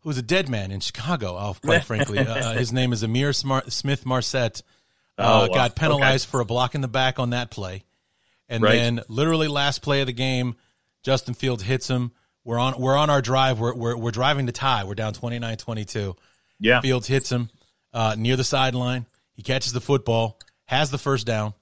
who's 0.00 0.18
a 0.18 0.22
dead 0.22 0.48
man 0.48 0.70
in 0.70 0.80
Chicago, 0.80 1.36
oh, 1.36 1.56
quite 1.62 1.84
frankly, 1.84 2.18
uh, 2.18 2.24
uh, 2.24 2.54
his 2.54 2.72
name 2.72 2.92
is 2.92 3.02
Ihmir 3.02 3.34
Smart- 3.34 3.72
Smith-Marsette, 3.72 4.62
Uh, 5.18 5.22
oh, 5.22 5.48
wow. 5.48 5.54
Got 5.54 5.74
penalized 5.74 6.26
okay. 6.26 6.30
for 6.30 6.40
a 6.40 6.44
block 6.44 6.74
in 6.74 6.80
the 6.80 6.88
back 6.88 7.18
on 7.18 7.30
that 7.30 7.50
play, 7.50 7.84
and 8.48 8.62
right. 8.62 8.72
then 8.72 9.00
literally 9.08 9.48
last 9.48 9.82
play 9.82 10.00
of 10.02 10.06
the 10.06 10.12
game, 10.12 10.56
Justin 11.02 11.34
Fields 11.34 11.62
hits 11.62 11.88
him. 11.88 12.12
We're 12.44 12.58
on 12.58 12.80
we're 12.80 12.96
on 12.96 13.10
our 13.10 13.20
drive. 13.20 13.58
We're 13.58 13.74
we're, 13.74 13.96
we're 13.96 14.10
driving 14.12 14.46
to 14.46 14.52
tie. 14.52 14.84
We're 14.84 14.94
down 14.94 15.14
29-22. 15.14 16.16
Yeah, 16.60 16.80
Fields 16.80 17.08
hits 17.08 17.30
him 17.32 17.50
uh, 17.92 18.14
near 18.16 18.36
the 18.36 18.44
sideline. 18.44 19.06
He 19.32 19.42
catches 19.42 19.72
the 19.72 19.80
football, 19.80 20.38
has 20.66 20.90
the 20.90 20.98
first 20.98 21.26
down, 21.26 21.54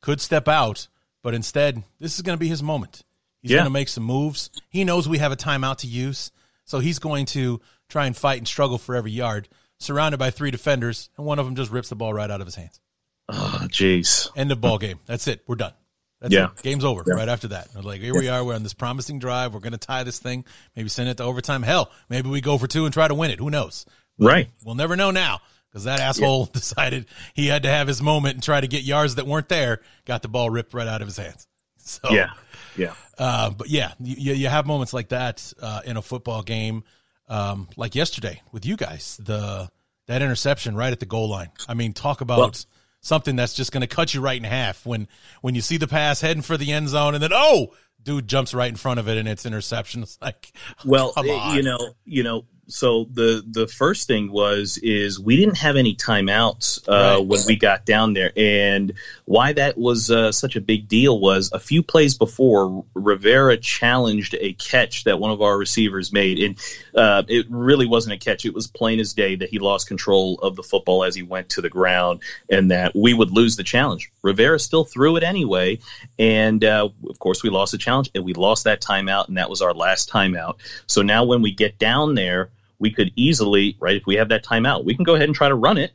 could 0.00 0.20
step 0.20 0.48
out, 0.48 0.88
but 1.22 1.34
instead, 1.34 1.82
this 2.00 2.16
is 2.16 2.22
going 2.22 2.36
to 2.36 2.40
be 2.40 2.48
his 2.48 2.62
moment. 2.62 3.02
He's 3.42 3.50
yeah. 3.50 3.58
going 3.58 3.66
to 3.66 3.70
make 3.70 3.88
some 3.88 4.04
moves. 4.04 4.50
He 4.70 4.84
knows 4.84 5.08
we 5.08 5.18
have 5.18 5.32
a 5.32 5.36
timeout 5.36 5.78
to 5.78 5.86
use, 5.86 6.30
so 6.64 6.78
he's 6.78 6.98
going 6.98 7.26
to 7.26 7.60
try 7.88 8.06
and 8.06 8.16
fight 8.16 8.38
and 8.38 8.48
struggle 8.48 8.78
for 8.78 8.94
every 8.94 9.10
yard, 9.10 9.48
surrounded 9.78 10.18
by 10.18 10.30
three 10.30 10.50
defenders, 10.50 11.10
and 11.16 11.26
one 11.26 11.38
of 11.38 11.44
them 11.44 11.56
just 11.56 11.70
rips 11.70 11.88
the 11.88 11.96
ball 11.96 12.14
right 12.14 12.30
out 12.30 12.40
of 12.40 12.46
his 12.46 12.54
hands. 12.54 12.80
Oh, 13.28 13.60
jeez. 13.64 14.30
End 14.36 14.52
of 14.52 14.60
ball 14.60 14.78
game. 14.78 15.00
That's 15.06 15.26
it. 15.28 15.42
We're 15.46 15.56
done. 15.56 15.72
That's 16.20 16.32
yeah. 16.32 16.46
it. 16.56 16.62
Game's 16.62 16.84
over 16.84 17.02
yeah. 17.06 17.14
right 17.14 17.28
after 17.28 17.48
that. 17.48 17.68
Like, 17.82 18.00
here 18.00 18.14
we 18.14 18.28
are. 18.28 18.44
We're 18.44 18.54
on 18.54 18.62
this 18.62 18.74
promising 18.74 19.18
drive. 19.18 19.54
We're 19.54 19.60
going 19.60 19.72
to 19.72 19.78
tie 19.78 20.04
this 20.04 20.20
thing. 20.20 20.44
Maybe 20.76 20.88
send 20.88 21.08
it 21.08 21.16
to 21.16 21.24
overtime. 21.24 21.62
Hell, 21.62 21.90
maybe 22.08 22.28
we 22.28 22.40
go 22.40 22.58
for 22.58 22.68
two 22.68 22.84
and 22.84 22.94
try 22.94 23.08
to 23.08 23.14
win 23.14 23.32
it. 23.32 23.40
Who 23.40 23.50
knows? 23.50 23.86
But 24.18 24.26
right. 24.26 24.48
We'll 24.64 24.76
never 24.76 24.94
know 24.94 25.10
now 25.10 25.40
because 25.68 25.84
that 25.84 26.00
asshole 26.00 26.46
yeah. 26.46 26.52
decided 26.52 27.06
he 27.34 27.48
had 27.48 27.64
to 27.64 27.68
have 27.68 27.88
his 27.88 28.00
moment 28.00 28.34
and 28.34 28.42
try 28.42 28.60
to 28.60 28.68
get 28.68 28.84
yards 28.84 29.16
that 29.16 29.26
weren't 29.26 29.48
there. 29.48 29.80
Got 30.04 30.22
the 30.22 30.28
ball 30.28 30.48
ripped 30.48 30.74
right 30.74 30.86
out 30.86 31.02
of 31.02 31.08
his 31.08 31.16
hands. 31.16 31.46
So 31.84 32.10
yeah, 32.12 32.30
yeah. 32.76 32.94
Uh, 33.18 33.50
but 33.50 33.68
yeah, 33.68 33.92
you, 34.00 34.34
you 34.34 34.48
have 34.48 34.66
moments 34.66 34.92
like 34.92 35.08
that 35.08 35.52
uh, 35.60 35.82
in 35.84 35.96
a 35.96 36.02
football 36.02 36.42
game, 36.42 36.84
um, 37.28 37.68
like 37.76 37.94
yesterday 37.94 38.42
with 38.52 38.64
you 38.66 38.76
guys. 38.76 39.18
The 39.22 39.70
that 40.06 40.22
interception 40.22 40.76
right 40.76 40.92
at 40.92 41.00
the 41.00 41.06
goal 41.06 41.28
line. 41.28 41.50
I 41.68 41.74
mean, 41.74 41.92
talk 41.92 42.20
about 42.20 42.38
well, 42.38 42.52
something 43.00 43.36
that's 43.36 43.54
just 43.54 43.72
going 43.72 43.82
to 43.82 43.86
cut 43.86 44.14
you 44.14 44.20
right 44.20 44.36
in 44.36 44.44
half 44.44 44.84
when 44.84 45.08
when 45.40 45.54
you 45.54 45.60
see 45.60 45.76
the 45.76 45.88
pass 45.88 46.20
heading 46.20 46.42
for 46.42 46.56
the 46.56 46.72
end 46.72 46.88
zone, 46.88 47.14
and 47.14 47.22
then 47.22 47.32
oh, 47.32 47.74
dude 48.02 48.28
jumps 48.28 48.54
right 48.54 48.68
in 48.68 48.76
front 48.76 49.00
of 49.00 49.08
it 49.08 49.16
and 49.16 49.28
it's 49.28 49.46
interception. 49.46 50.02
It's 50.02 50.18
like, 50.20 50.52
well, 50.84 51.12
you 51.54 51.62
know, 51.62 51.78
you 52.04 52.22
know, 52.22 52.44
so 52.72 53.04
the 53.12 53.44
the 53.46 53.68
first 53.68 54.06
thing 54.06 54.32
was 54.32 54.78
is 54.78 55.20
we 55.20 55.36
didn't 55.36 55.58
have 55.58 55.76
any 55.76 55.94
timeouts 55.94 56.88
uh, 56.88 57.18
right. 57.18 57.26
when 57.26 57.40
we 57.46 57.54
got 57.54 57.84
down 57.84 58.14
there, 58.14 58.32
and 58.34 58.94
why 59.26 59.52
that 59.52 59.76
was 59.76 60.10
uh, 60.10 60.32
such 60.32 60.56
a 60.56 60.60
big 60.60 60.88
deal 60.88 61.20
was 61.20 61.50
a 61.52 61.60
few 61.60 61.82
plays 61.82 62.16
before 62.16 62.84
Rivera 62.94 63.58
challenged 63.58 64.34
a 64.40 64.54
catch 64.54 65.04
that 65.04 65.20
one 65.20 65.30
of 65.30 65.42
our 65.42 65.56
receivers 65.58 66.12
made, 66.12 66.38
and 66.38 66.58
uh, 66.94 67.22
it 67.28 67.46
really 67.50 67.86
wasn't 67.86 68.14
a 68.14 68.18
catch; 68.18 68.46
it 68.46 68.54
was 68.54 68.66
plain 68.66 69.00
as 69.00 69.12
day 69.12 69.36
that 69.36 69.50
he 69.50 69.58
lost 69.58 69.86
control 69.86 70.38
of 70.40 70.56
the 70.56 70.62
football 70.62 71.04
as 71.04 71.14
he 71.14 71.22
went 71.22 71.50
to 71.50 71.60
the 71.60 71.70
ground, 71.70 72.20
and 72.48 72.70
that 72.70 72.92
we 72.94 73.12
would 73.12 73.30
lose 73.30 73.56
the 73.56 73.64
challenge. 73.64 74.10
Rivera 74.22 74.58
still 74.58 74.84
threw 74.84 75.16
it 75.16 75.22
anyway, 75.22 75.78
and 76.18 76.64
uh, 76.64 76.88
of 77.08 77.18
course 77.18 77.42
we 77.42 77.50
lost 77.50 77.72
the 77.72 77.78
challenge, 77.78 78.10
and 78.14 78.24
we 78.24 78.32
lost 78.32 78.64
that 78.64 78.80
timeout, 78.80 79.28
and 79.28 79.36
that 79.36 79.50
was 79.50 79.60
our 79.60 79.74
last 79.74 80.10
timeout. 80.10 80.54
So 80.86 81.02
now 81.02 81.24
when 81.24 81.42
we 81.42 81.52
get 81.52 81.78
down 81.78 82.14
there 82.14 82.48
we 82.82 82.90
could 82.90 83.12
easily, 83.14 83.76
right, 83.78 83.96
if 83.96 84.04
we 84.06 84.16
have 84.16 84.28
that 84.30 84.44
timeout, 84.44 84.84
we 84.84 84.94
can 84.94 85.04
go 85.04 85.14
ahead 85.14 85.28
and 85.28 85.36
try 85.36 85.48
to 85.48 85.54
run 85.54 85.78
it. 85.78 85.92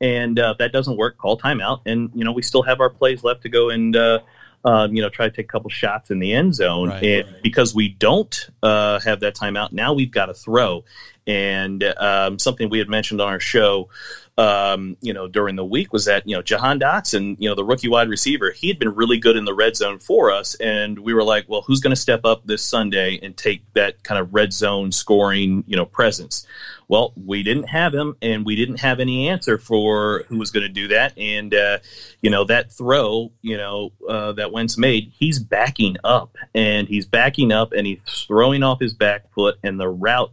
And 0.00 0.38
uh, 0.38 0.52
if 0.52 0.58
that 0.58 0.72
doesn't 0.72 0.96
work, 0.96 1.18
call 1.18 1.38
timeout. 1.38 1.82
And, 1.84 2.10
you 2.14 2.24
know, 2.24 2.32
we 2.32 2.40
still 2.40 2.62
have 2.62 2.80
our 2.80 2.88
plays 2.88 3.22
left 3.22 3.42
to 3.42 3.50
go 3.50 3.68
and, 3.68 3.94
uh, 3.94 4.20
um, 4.64 4.94
you 4.94 5.02
know, 5.02 5.10
try 5.10 5.28
to 5.28 5.36
take 5.36 5.44
a 5.44 5.48
couple 5.48 5.68
shots 5.68 6.10
in 6.10 6.18
the 6.18 6.32
end 6.32 6.54
zone. 6.54 6.88
Right, 6.88 7.02
and 7.02 7.32
right. 7.32 7.42
because 7.42 7.74
we 7.74 7.90
don't 7.90 8.48
uh, 8.62 8.98
have 9.00 9.20
that 9.20 9.36
timeout, 9.36 9.72
now 9.72 9.92
we've 9.92 10.10
got 10.10 10.26
to 10.26 10.34
throw. 10.34 10.84
And 11.26 11.84
um, 11.84 12.38
something 12.38 12.70
we 12.70 12.78
had 12.78 12.88
mentioned 12.88 13.20
on 13.20 13.28
our 13.28 13.40
show 13.40 13.90
um, 14.38 14.96
you 15.00 15.12
know, 15.12 15.28
during 15.28 15.56
the 15.56 15.64
week 15.64 15.92
was 15.92 16.06
that, 16.06 16.26
you 16.26 16.34
know, 16.34 16.42
Jahan 16.42 16.80
Dotson, 16.80 17.36
you 17.38 17.48
know, 17.48 17.54
the 17.54 17.64
rookie 17.64 17.88
wide 17.88 18.08
receiver, 18.08 18.50
he 18.50 18.68
had 18.68 18.78
been 18.78 18.94
really 18.94 19.18
good 19.18 19.36
in 19.36 19.44
the 19.44 19.54
red 19.54 19.76
zone 19.76 19.98
for 19.98 20.30
us. 20.30 20.54
And 20.54 20.98
we 20.98 21.12
were 21.14 21.22
like, 21.22 21.48
well, 21.48 21.62
who's 21.62 21.80
going 21.80 21.94
to 21.94 22.00
step 22.00 22.24
up 22.24 22.46
this 22.46 22.62
Sunday 22.62 23.18
and 23.22 23.36
take 23.36 23.62
that 23.74 24.02
kind 24.02 24.20
of 24.20 24.32
red 24.32 24.52
zone 24.52 24.92
scoring, 24.92 25.64
you 25.66 25.76
know, 25.76 25.84
presence? 25.84 26.46
Well, 26.88 27.12
we 27.24 27.44
didn't 27.44 27.68
have 27.68 27.94
him, 27.94 28.16
and 28.20 28.44
we 28.44 28.56
didn't 28.56 28.80
have 28.80 28.98
any 28.98 29.28
answer 29.28 29.58
for 29.58 30.24
who 30.28 30.38
was 30.38 30.50
going 30.50 30.64
to 30.64 30.68
do 30.68 30.88
that. 30.88 31.16
And, 31.16 31.54
uh, 31.54 31.78
you 32.20 32.30
know, 32.30 32.44
that 32.44 32.72
throw, 32.72 33.30
you 33.42 33.56
know, 33.56 33.92
uh, 34.08 34.32
that 34.32 34.50
Wentz 34.50 34.76
made, 34.76 35.12
he's 35.16 35.38
backing 35.38 35.98
up, 36.02 36.36
and 36.52 36.88
he's 36.88 37.06
backing 37.06 37.52
up, 37.52 37.72
and 37.72 37.86
he's 37.86 38.00
throwing 38.26 38.64
off 38.64 38.80
his 38.80 38.92
back 38.92 39.32
foot, 39.32 39.58
and 39.62 39.78
the 39.78 39.88
route 39.88 40.32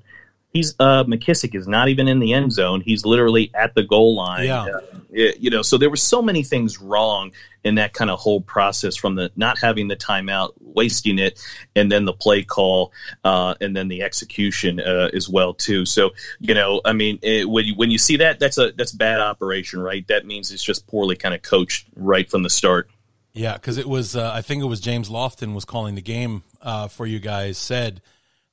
he's 0.54 0.76
uh, 0.80 1.04
McKissic 1.04 1.56
is 1.56 1.68
not 1.68 1.90
even 1.90 2.08
in 2.08 2.20
the 2.20 2.34
end 2.34 2.52
zone. 2.52 2.82
He's 2.82 3.06
literally 3.06 3.52
at 3.54 3.76
the 3.76 3.84
goal 3.84 4.16
line. 4.16 4.46
Yeah. 4.46 4.66
Uh, 4.66 4.82
you 5.12 5.50
know, 5.50 5.62
so 5.62 5.78
there 5.78 5.90
were 5.90 5.96
so 5.96 6.22
many 6.22 6.44
things 6.44 6.80
wrong 6.80 7.32
in 7.64 7.76
that 7.76 7.94
kind 7.94 8.10
of 8.10 8.20
whole 8.20 8.42
process 8.42 8.96
from 8.96 9.16
the 9.16 9.32
not 9.36 9.58
having 9.60 9.88
the 9.88 9.96
timeout, 9.96 10.54
wasting 10.60 11.20
it, 11.20 11.40
and 11.76 11.92
then 11.92 12.06
the 12.06 12.14
play 12.14 12.44
call, 12.44 12.92
uh, 13.24 13.56
and 13.62 13.76
then 13.76 13.88
the 13.88 14.04
execution 14.04 14.80
uh, 14.80 15.10
as 15.14 15.28
well 15.30 15.54
too. 15.54 15.86
So 15.86 16.12
you 16.40 16.54
know, 16.54 16.82
I 16.86 16.94
mean, 16.94 17.20
it, 17.22 17.50
when 17.50 17.66
you 17.66 17.76
when 17.76 17.92
you 17.92 17.98
see 17.98 18.18
that, 18.18 18.40
that's 18.40 18.58
a 18.58 18.72
that's 18.72 18.92
bad 18.92 19.20
operation, 19.20 19.80
right? 19.80 20.08
That 20.08 20.26
means 20.26 20.52
it's 20.52 20.64
just 20.64 20.88
poorly 20.88 21.16
kind 21.16 21.34
of 21.36 21.42
coached 21.42 21.88
right 21.96 22.30
from 22.30 22.44
the 22.44 22.50
start. 22.50 22.90
Yeah, 23.34 23.54
because 23.54 23.78
it 23.78 23.88
was 23.88 24.16
uh, 24.16 24.32
I 24.34 24.42
think 24.42 24.64
it 24.64 24.68
was 24.68 24.80
James 24.80 25.10
Lofton 25.10 25.54
was 25.54 25.66
calling 25.66 25.96
the 25.96 26.02
game 26.02 26.44
uh, 26.62 26.88
for 26.88 27.06
you 27.06 27.20
guys 27.20 27.58
said 27.58 28.02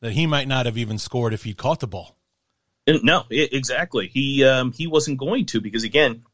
that 0.04 0.12
he 0.12 0.26
might 0.26 0.46
not 0.46 0.66
have 0.66 0.76
even 0.76 0.98
scored 0.98 1.32
if 1.32 1.44
he'd 1.44 1.56
caught 1.56 1.80
the 1.80 1.86
ball. 1.86 2.14
No, 2.86 3.24
exactly. 3.30 4.06
He 4.06 4.44
um, 4.44 4.70
he 4.70 4.86
wasn't 4.86 5.16
going 5.16 5.46
to 5.46 5.62
because 5.62 5.82
again, 5.82 6.24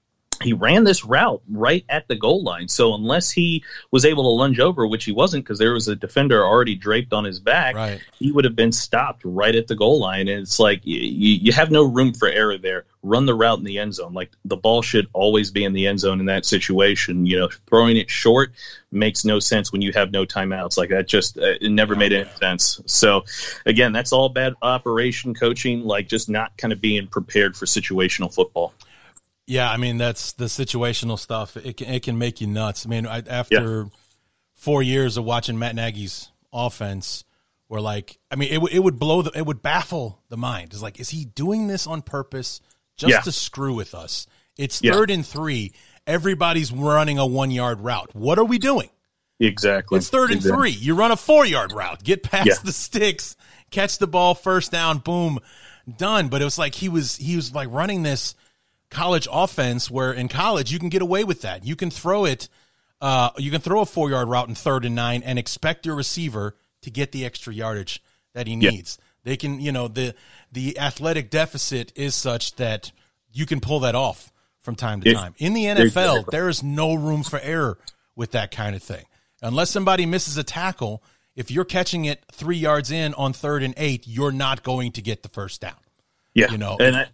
he 0.42 0.54
ran 0.54 0.84
this 0.84 1.04
route 1.04 1.42
right 1.50 1.84
at 1.88 2.08
the 2.08 2.16
goal 2.16 2.42
line. 2.42 2.68
So 2.68 2.94
unless 2.94 3.30
he 3.30 3.62
was 3.90 4.04
able 4.04 4.24
to 4.24 4.30
lunge 4.30 4.58
over, 4.58 4.86
which 4.86 5.04
he 5.04 5.12
wasn't 5.12 5.44
because 5.44 5.58
there 5.58 5.74
was 5.74 5.88
a 5.88 5.96
defender 5.96 6.42
already 6.44 6.74
draped 6.74 7.12
on 7.12 7.24
his 7.24 7.40
back, 7.40 7.74
right. 7.74 8.00
he 8.18 8.32
would 8.32 8.44
have 8.44 8.56
been 8.56 8.72
stopped 8.72 9.22
right 9.24 9.54
at 9.54 9.66
the 9.66 9.76
goal 9.76 10.00
line. 10.00 10.28
And 10.28 10.40
it's 10.40 10.58
like 10.58 10.80
you, 10.84 10.98
you 10.98 11.52
have 11.52 11.70
no 11.70 11.84
room 11.84 12.14
for 12.14 12.28
error 12.28 12.56
there. 12.56 12.86
Run 13.02 13.26
the 13.26 13.34
route 13.34 13.58
in 13.58 13.64
the 13.64 13.78
end 13.78 13.94
zone. 13.94 14.14
Like 14.14 14.30
the 14.44 14.56
ball 14.56 14.80
should 14.80 15.08
always 15.12 15.50
be 15.50 15.64
in 15.64 15.74
the 15.74 15.86
end 15.86 16.00
zone 16.00 16.20
in 16.20 16.26
that 16.26 16.46
situation. 16.46 17.26
You 17.26 17.40
know, 17.40 17.48
throwing 17.68 17.98
it 17.98 18.08
short 18.08 18.52
makes 18.90 19.24
no 19.24 19.40
sense 19.40 19.72
when 19.72 19.82
you 19.82 19.92
have 19.92 20.10
no 20.10 20.24
timeouts. 20.24 20.78
Like 20.78 20.88
that 20.88 21.06
just 21.06 21.36
uh, 21.38 21.54
it 21.60 21.70
never 21.70 21.94
made 21.94 22.12
any 22.12 22.28
sense. 22.40 22.80
So 22.86 23.24
again, 23.66 23.92
that's 23.92 24.12
all 24.12 24.30
bad 24.30 24.54
operation 24.62 25.34
coaching. 25.34 25.84
Like 25.84 26.08
just 26.08 26.30
not 26.30 26.56
kind 26.56 26.72
of 26.72 26.80
being 26.80 27.08
prepared 27.08 27.56
for 27.56 27.66
situational 27.66 28.32
football. 28.32 28.72
Yeah, 29.50 29.68
I 29.68 29.78
mean 29.78 29.98
that's 29.98 30.34
the 30.34 30.44
situational 30.44 31.18
stuff. 31.18 31.56
It 31.56 31.76
can 31.78 31.88
it 31.88 32.04
can 32.04 32.18
make 32.18 32.40
you 32.40 32.46
nuts. 32.46 32.86
I 32.86 32.88
mean, 32.88 33.04
I, 33.04 33.18
after 33.18 33.82
yeah. 33.82 33.84
four 34.54 34.80
years 34.80 35.16
of 35.16 35.24
watching 35.24 35.58
Matt 35.58 35.74
Nagy's 35.74 36.30
offense, 36.52 37.24
where 37.66 37.80
like, 37.80 38.20
I 38.30 38.36
mean, 38.36 38.52
it 38.52 38.62
it 38.72 38.78
would 38.78 39.00
blow 39.00 39.22
the, 39.22 39.32
it 39.36 39.44
would 39.44 39.60
baffle 39.60 40.22
the 40.28 40.36
mind. 40.36 40.72
It's 40.72 40.82
like, 40.82 41.00
is 41.00 41.08
he 41.08 41.24
doing 41.24 41.66
this 41.66 41.88
on 41.88 42.00
purpose 42.00 42.60
just 42.96 43.10
yeah. 43.10 43.20
to 43.22 43.32
screw 43.32 43.74
with 43.74 43.92
us? 43.92 44.28
It's 44.56 44.84
yeah. 44.84 44.92
third 44.92 45.10
and 45.10 45.26
three. 45.26 45.72
Everybody's 46.06 46.70
running 46.70 47.18
a 47.18 47.26
one 47.26 47.50
yard 47.50 47.80
route. 47.80 48.14
What 48.14 48.38
are 48.38 48.44
we 48.44 48.58
doing? 48.60 48.88
Exactly. 49.40 49.98
It's 49.98 50.10
third 50.10 50.30
and 50.30 50.36
exactly. 50.36 50.70
three. 50.70 50.80
You 50.80 50.94
run 50.94 51.10
a 51.10 51.16
four 51.16 51.44
yard 51.44 51.72
route. 51.72 52.04
Get 52.04 52.22
past 52.22 52.64
the 52.64 52.72
sticks, 52.72 53.34
catch 53.72 53.98
the 53.98 54.06
ball, 54.06 54.36
first 54.36 54.70
down, 54.70 54.98
boom, 54.98 55.40
done. 55.96 56.28
But 56.28 56.40
it 56.40 56.44
was 56.44 56.56
like 56.56 56.76
he 56.76 56.88
was 56.88 57.16
he 57.16 57.34
was 57.34 57.52
like 57.52 57.66
running 57.72 58.04
this 58.04 58.36
college 58.90 59.28
offense 59.30 59.90
where 59.90 60.12
in 60.12 60.28
college 60.28 60.72
you 60.72 60.78
can 60.78 60.88
get 60.88 61.02
away 61.02 61.24
with 61.24 61.42
that. 61.42 61.64
You 61.64 61.76
can 61.76 61.90
throw 61.90 62.24
it, 62.24 62.48
uh, 63.00 63.30
you 63.38 63.50
can 63.50 63.60
throw 63.60 63.80
a 63.80 63.86
four 63.86 64.10
yard 64.10 64.28
route 64.28 64.48
in 64.48 64.54
third 64.54 64.84
and 64.84 64.94
nine 64.94 65.22
and 65.22 65.38
expect 65.38 65.86
your 65.86 65.94
receiver 65.94 66.56
to 66.82 66.90
get 66.90 67.12
the 67.12 67.24
extra 67.24 67.52
yardage 67.52 68.02
that 68.34 68.46
he 68.46 68.56
needs. 68.56 68.98
Yeah. 68.98 69.06
They 69.22 69.36
can, 69.36 69.60
you 69.60 69.72
know, 69.72 69.88
the 69.88 70.14
the 70.50 70.78
athletic 70.78 71.30
deficit 71.30 71.92
is 71.94 72.14
such 72.14 72.56
that 72.56 72.90
you 73.32 73.46
can 73.46 73.60
pull 73.60 73.80
that 73.80 73.94
off 73.94 74.32
from 74.60 74.74
time 74.74 75.00
to 75.02 75.12
time. 75.12 75.34
In 75.38 75.52
the 75.54 75.64
NFL, 75.64 76.30
there 76.30 76.48
is 76.48 76.62
no 76.62 76.94
room 76.94 77.22
for 77.22 77.38
error 77.40 77.78
with 78.16 78.32
that 78.32 78.50
kind 78.50 78.74
of 78.74 78.82
thing. 78.82 79.04
Unless 79.42 79.70
somebody 79.70 80.04
misses 80.04 80.36
a 80.36 80.44
tackle, 80.44 81.02
if 81.34 81.50
you're 81.50 81.64
catching 81.64 82.04
it 82.04 82.24
three 82.32 82.56
yards 82.56 82.90
in 82.90 83.14
on 83.14 83.32
third 83.32 83.62
and 83.62 83.74
eight, 83.76 84.06
you're 84.06 84.32
not 84.32 84.62
going 84.62 84.92
to 84.92 85.02
get 85.02 85.22
the 85.22 85.28
first 85.28 85.60
down. 85.60 85.76
Yeah, 86.34 86.50
you 86.50 86.58
know, 86.58 86.76
and 86.78 86.96
I, 86.96 87.06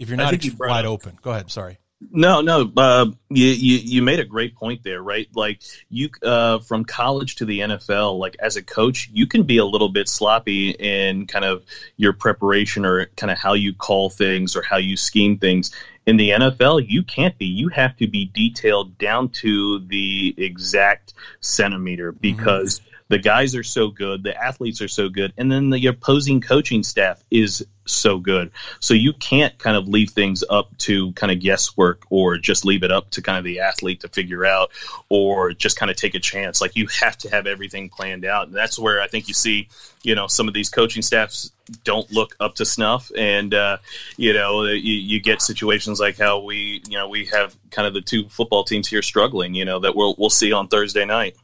if 0.00 0.08
you're 0.08 0.16
not 0.16 0.44
you 0.44 0.52
wide 0.58 0.86
up. 0.86 0.90
open. 0.90 1.18
Go 1.22 1.30
ahead. 1.30 1.50
Sorry. 1.50 1.78
No, 2.10 2.40
no. 2.40 2.72
Uh, 2.74 3.10
you, 3.28 3.46
you 3.48 3.76
you 3.76 4.02
made 4.02 4.20
a 4.20 4.24
great 4.24 4.56
point 4.56 4.82
there, 4.82 5.02
right? 5.02 5.28
Like 5.34 5.60
you 5.90 6.08
uh, 6.22 6.60
from 6.60 6.86
college 6.86 7.36
to 7.36 7.44
the 7.44 7.60
NFL, 7.60 8.18
like 8.18 8.36
as 8.40 8.56
a 8.56 8.62
coach, 8.62 9.10
you 9.12 9.26
can 9.26 9.42
be 9.42 9.58
a 9.58 9.64
little 9.66 9.90
bit 9.90 10.08
sloppy 10.08 10.70
in 10.70 11.26
kind 11.26 11.44
of 11.44 11.62
your 11.98 12.14
preparation 12.14 12.86
or 12.86 13.04
kind 13.16 13.30
of 13.30 13.36
how 13.36 13.52
you 13.52 13.74
call 13.74 14.08
things 14.08 14.56
or 14.56 14.62
how 14.62 14.78
you 14.78 14.96
scheme 14.96 15.38
things. 15.38 15.72
In 16.06 16.16
the 16.16 16.30
NFL, 16.30 16.86
you 16.88 17.02
can't 17.02 17.36
be. 17.36 17.44
You 17.44 17.68
have 17.68 17.94
to 17.98 18.08
be 18.08 18.30
detailed 18.32 18.96
down 18.96 19.28
to 19.28 19.80
the 19.80 20.34
exact 20.38 21.12
centimeter 21.40 22.12
mm-hmm. 22.12 22.20
because. 22.20 22.80
Mm-hmm 22.80 22.86
the 23.10 23.18
guys 23.18 23.56
are 23.56 23.64
so 23.64 23.88
good, 23.88 24.22
the 24.22 24.40
athletes 24.40 24.80
are 24.80 24.88
so 24.88 25.08
good, 25.08 25.32
and 25.36 25.50
then 25.50 25.68
the 25.68 25.84
opposing 25.88 26.40
coaching 26.40 26.84
staff 26.84 27.22
is 27.28 27.66
so 27.84 28.18
good. 28.18 28.52
So 28.78 28.94
you 28.94 29.12
can't 29.12 29.58
kind 29.58 29.76
of 29.76 29.88
leave 29.88 30.10
things 30.10 30.44
up 30.48 30.78
to 30.78 31.12
kind 31.14 31.32
of 31.32 31.40
guesswork 31.40 32.04
or 32.08 32.38
just 32.38 32.64
leave 32.64 32.84
it 32.84 32.92
up 32.92 33.10
to 33.10 33.22
kind 33.22 33.36
of 33.36 33.42
the 33.42 33.58
athlete 33.58 34.00
to 34.02 34.08
figure 34.08 34.46
out 34.46 34.70
or 35.08 35.52
just 35.52 35.76
kind 35.76 35.90
of 35.90 35.96
take 35.96 36.14
a 36.14 36.20
chance. 36.20 36.60
Like 36.60 36.76
you 36.76 36.86
have 37.00 37.18
to 37.18 37.30
have 37.30 37.48
everything 37.48 37.88
planned 37.88 38.24
out. 38.24 38.46
And 38.46 38.56
that's 38.56 38.78
where 38.78 39.02
I 39.02 39.08
think 39.08 39.26
you 39.26 39.34
see, 39.34 39.68
you 40.04 40.14
know, 40.14 40.28
some 40.28 40.46
of 40.46 40.54
these 40.54 40.70
coaching 40.70 41.02
staffs 41.02 41.50
don't 41.82 42.08
look 42.12 42.36
up 42.38 42.54
to 42.56 42.64
snuff. 42.64 43.10
And, 43.16 43.52
uh, 43.52 43.78
you 44.16 44.34
know, 44.34 44.62
you, 44.62 44.94
you 44.94 45.20
get 45.20 45.42
situations 45.42 45.98
like 45.98 46.16
how 46.16 46.44
we, 46.44 46.80
you 46.88 46.96
know, 46.96 47.08
we 47.08 47.26
have 47.26 47.56
kind 47.72 47.88
of 47.88 47.94
the 47.94 48.02
two 48.02 48.28
football 48.28 48.62
teams 48.62 48.86
here 48.86 49.02
struggling, 49.02 49.54
you 49.54 49.64
know, 49.64 49.80
that 49.80 49.96
we'll, 49.96 50.14
we'll 50.16 50.30
see 50.30 50.52
on 50.52 50.68
Thursday 50.68 51.04
night. 51.04 51.36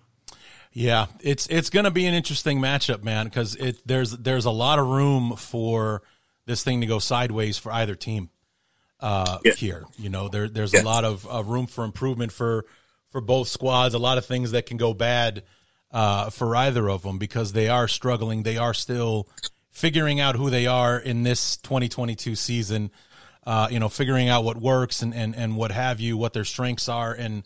Yeah, 0.79 1.07
it's 1.20 1.47
it's 1.47 1.70
going 1.70 1.87
to 1.87 1.91
be 1.91 2.05
an 2.05 2.12
interesting 2.12 2.61
matchup, 2.61 3.03
man, 3.03 3.24
because 3.24 3.55
it 3.55 3.81
there's 3.87 4.11
there's 4.11 4.45
a 4.45 4.51
lot 4.51 4.79
of 4.79 4.87
room 4.87 5.35
for 5.37 6.03
this 6.45 6.62
thing 6.62 6.83
to 6.83 6.87
go 6.87 6.99
sideways 6.99 7.57
for 7.57 7.72
either 7.72 7.95
team 7.95 8.29
uh, 9.01 9.39
yeah. 9.43 9.55
here. 9.55 9.87
You 9.99 10.11
know, 10.11 10.29
there 10.29 10.51
there's 10.51 10.74
a 10.74 10.83
lot 10.83 11.07
of 11.07 11.27
uh, 11.33 11.43
room 11.43 11.66
for 11.66 11.83
improvement 11.83 12.31
for 12.31 12.66
for 13.09 13.22
both 13.22 13.49
squads. 13.49 13.95
A 13.95 13.99
lot 13.99 14.18
of 14.18 14.27
things 14.27 14.51
that 14.51 14.66
can 14.66 14.77
go 14.77 14.93
bad 14.93 15.45
uh, 15.93 16.29
for 16.29 16.55
either 16.55 16.91
of 16.91 17.01
them 17.05 17.16
because 17.16 17.55
they 17.55 17.70
are 17.70 17.89
struggling. 17.89 18.43
They 18.43 18.59
are 18.59 18.74
still 18.74 19.31
figuring 19.70 20.20
out 20.20 20.37
who 20.37 20.51
they 20.51 20.66
are 20.66 20.99
in 20.99 21.22
this 21.22 21.57
2022 21.57 22.35
season. 22.35 22.91
Uh, 23.47 23.68
you 23.70 23.81
know, 23.81 23.89
figuring 23.89 24.29
out 24.29 24.45
what 24.45 24.59
works 24.59 25.01
and, 25.01 25.14
and, 25.14 25.35
and 25.35 25.57
what 25.57 25.72
have 25.72 26.01
you, 26.01 26.18
what 26.18 26.35
their 26.35 26.45
strengths 26.45 26.87
are, 26.87 27.14
and 27.14 27.45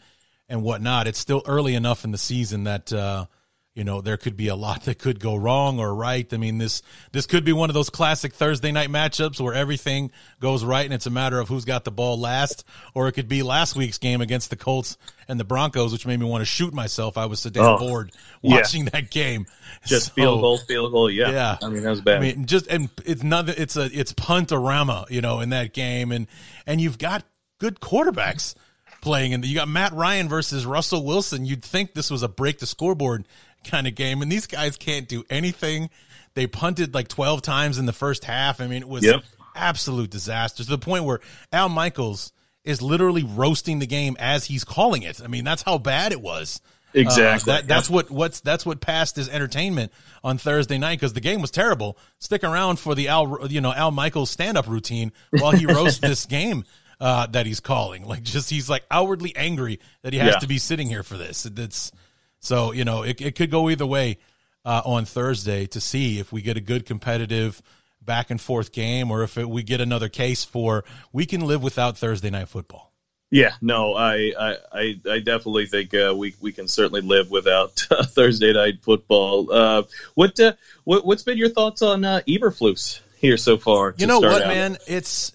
and 0.51 0.63
whatnot. 0.63 1.07
It's 1.07 1.19
still 1.19 1.43
early 1.47 1.75
enough 1.75 2.05
in 2.05 2.11
the 2.11 2.19
season 2.19 2.65
that 2.65 2.93
uh, 2.93 3.27
you 3.75 3.85
know 3.85 4.01
there 4.01 4.17
could 4.17 4.37
be 4.37 4.49
a 4.49 4.57
lot 4.57 4.83
that 4.85 4.99
could 4.99 5.21
go 5.21 5.37
wrong 5.37 5.79
or 5.79 5.95
right. 5.95 6.31
I 6.35 6.37
mean 6.37 6.59
this 6.59 6.83
this 7.13 7.25
could 7.25 7.45
be 7.45 7.53
one 7.53 7.71
of 7.71 7.75
those 7.75 7.89
classic 7.89 8.35
Thursday 8.35 8.73
night 8.73 8.91
matchups 8.91 9.41
where 9.41 9.55
everything 9.55 10.11
goes 10.41 10.65
right 10.65 10.85
and 10.85 10.93
it's 10.93 11.07
a 11.07 11.11
matter 11.11 11.39
of 11.39 11.49
who's 11.49 11.65
got 11.65 11.85
the 11.85 11.93
ball 11.93 12.19
last, 12.19 12.65
or 12.93 13.09
it 13.09 13.13
could 13.13 13.29
be 13.29 13.43
last 13.43 13.77
week's 13.77 13.99
game 13.99 14.21
against 14.21 14.51
the 14.51 14.57
Colts 14.57 14.99
and 15.29 15.39
the 15.39 15.45
Broncos, 15.45 15.93
which 15.93 16.05
made 16.05 16.19
me 16.19 16.27
want 16.27 16.43
to 16.43 16.47
shoot 16.47 16.75
myself. 16.75 17.17
I 17.17 17.27
was 17.27 17.41
so 17.41 17.51
damn 17.51 17.65
oh, 17.65 17.79
bored 17.79 18.11
watching 18.43 18.85
yeah. 18.85 18.91
that 18.91 19.11
game. 19.11 19.47
Just 19.87 20.07
so, 20.07 20.13
field 20.15 20.41
goal, 20.41 20.59
field 20.59 20.91
goal. 20.91 21.09
Yeah, 21.09 21.31
yeah. 21.31 21.59
I 21.63 21.69
mean 21.69 21.85
that 21.85 21.91
was 21.91 22.01
bad. 22.01 22.17
I 22.17 22.21
mean 22.21 22.47
just 22.47 22.67
and 22.67 22.91
it's 23.07 23.23
nothing. 23.23 23.55
It's 23.57 23.77
a 23.77 23.85
it's 23.85 24.13
puntorama, 24.13 25.09
you 25.11 25.21
know, 25.21 25.39
in 25.39 25.51
that 25.51 25.73
game, 25.73 26.11
and 26.11 26.27
and 26.67 26.81
you've 26.81 26.99
got 26.99 27.25
good 27.59 27.79
quarterbacks 27.79 28.55
playing, 29.01 29.35
and 29.35 29.45
you 29.45 29.55
got 29.55 29.69
Matt 29.69 29.93
Ryan 29.93 30.29
versus 30.29 30.67
Russell 30.67 31.05
Wilson. 31.05 31.45
You'd 31.45 31.65
think 31.65 31.95
this 31.95 32.11
was 32.11 32.23
a 32.23 32.29
break 32.29 32.59
the 32.59 32.67
scoreboard 32.67 33.27
kind 33.65 33.87
of 33.87 33.95
game, 33.95 34.23
and 34.23 34.31
these 34.31 34.47
guys 34.47 34.77
can't 34.77 35.09
do 35.09 35.25
anything. 35.31 35.91
They 36.35 36.47
punted 36.47 36.95
like 36.95 37.09
twelve 37.09 37.43
times 37.43 37.79
in 37.79 37.87
the 37.87 37.93
first 37.93 38.25
half. 38.25 38.61
I 38.61 38.67
mean, 38.67 38.83
it 38.83 38.89
was 38.89 39.05
yep. 39.05 39.23
absolute 39.55 40.11
disaster 40.11 40.63
to 40.65 40.71
the 40.71 40.79
point 40.79 41.05
where 41.05 41.21
Al 41.53 41.69
Michaels 41.69 42.33
is 42.65 42.83
literally 42.83 43.25
roasting 43.25 43.79
the 43.79 43.87
game 43.87 44.17
as 44.19 44.45
he's 44.45 44.65
calling 44.65 45.03
it. 45.03 45.21
I 45.23 45.27
mean, 45.27 45.45
that's 45.45 45.63
how 45.63 45.79
bad 45.79 46.13
it 46.13 46.21
was. 46.21 46.61
Exactly. 46.93 47.53
Uh, 47.53 47.57
that, 47.57 47.69
that's 47.69 47.89
what 47.89 48.11
what's 48.11 48.41
that's 48.41 48.67
what 48.67 48.81
passed 48.81 49.17
as 49.19 49.29
entertainment 49.29 49.93
on 50.25 50.39
Thursday 50.39 50.79
night 50.79 50.99
because 50.99 51.13
the 51.13 51.21
game 51.21 51.41
was 51.41 51.51
terrible. 51.51 51.97
Stick 52.19 52.43
around 52.43 52.79
for 52.79 52.95
the 52.95 53.09
Al 53.09 53.47
you 53.49 53.61
know 53.61 53.73
Al 53.73 53.91
Michaels 53.91 54.31
stand 54.31 54.59
up 54.59 54.67
routine 54.67 55.13
while 55.31 55.53
he 55.53 55.67
roasts 55.67 55.99
this 56.01 56.27
game 56.27 56.65
uh, 57.01 57.27
that 57.29 57.47
he's 57.47 57.61
calling. 57.61 58.05
Like 58.11 58.25
just 58.25 58.51
he's 58.51 58.69
like 58.69 58.85
outwardly 58.91 59.35
angry 59.37 59.79
that 60.03 60.13
he 60.13 60.19
has 60.19 60.35
yeah. 60.35 60.39
to 60.41 60.49
be 60.49 60.59
sitting 60.59 60.89
here 60.89 61.05
for 61.05 61.17
this. 61.17 61.47
It's 61.47 61.93
so 62.41 62.73
you 62.73 62.85
know 62.85 63.03
it, 63.05 63.21
it 63.21 63.37
could 63.37 63.53
go 63.53 63.71
either 63.71 63.87
way 63.87 64.19
uh, 64.65 64.83
on 64.85 65.05
Thursday 65.05 65.67
to 65.67 65.81
see 65.81 66.19
if 66.19 66.33
we 66.33 66.43
get 66.43 66.57
a 66.57 66.61
good 66.61 66.87
competitive 66.87 67.63
back 68.03 68.31
and 68.31 68.41
forth 68.41 68.73
game 68.73 69.13
or 69.13 69.23
if 69.23 69.39
it, 69.39 69.49
we 69.49 69.63
get 69.63 69.81
another 69.81 70.09
case 70.09 70.45
for 70.45 70.85
we 71.13 71.25
can 71.25 71.43
live 71.43 71.63
without 71.63 71.97
Thursday 71.97 72.31
night 72.31 72.49
football. 72.49 72.93
Yeah, 73.31 73.53
no, 73.61 73.95
I 73.95 74.33
I, 74.73 75.01
I 75.09 75.19
definitely 75.21 75.67
think 75.67 75.95
uh, 75.95 76.13
we 76.17 76.35
we 76.41 76.51
can 76.51 76.67
certainly 76.67 77.03
live 77.03 77.31
without 77.31 77.87
uh, 77.93 78.03
Thursday 78.05 78.53
night 78.53 78.83
football. 78.83 79.53
Uh, 79.53 79.83
what 80.15 80.41
uh, 80.41 80.55
what 80.83 81.07
what's 81.07 81.23
been 81.23 81.39
your 81.39 81.51
thoughts 81.51 81.81
on 81.81 82.05
uh, 82.05 82.23
Eberflus 82.27 83.01
here 83.19 83.37
so 83.37 83.57
far? 83.57 83.95
You 83.99 84.09
know 84.09 84.19
what, 84.19 84.43
out? 84.43 84.49
man? 84.49 84.79
It's 84.89 85.33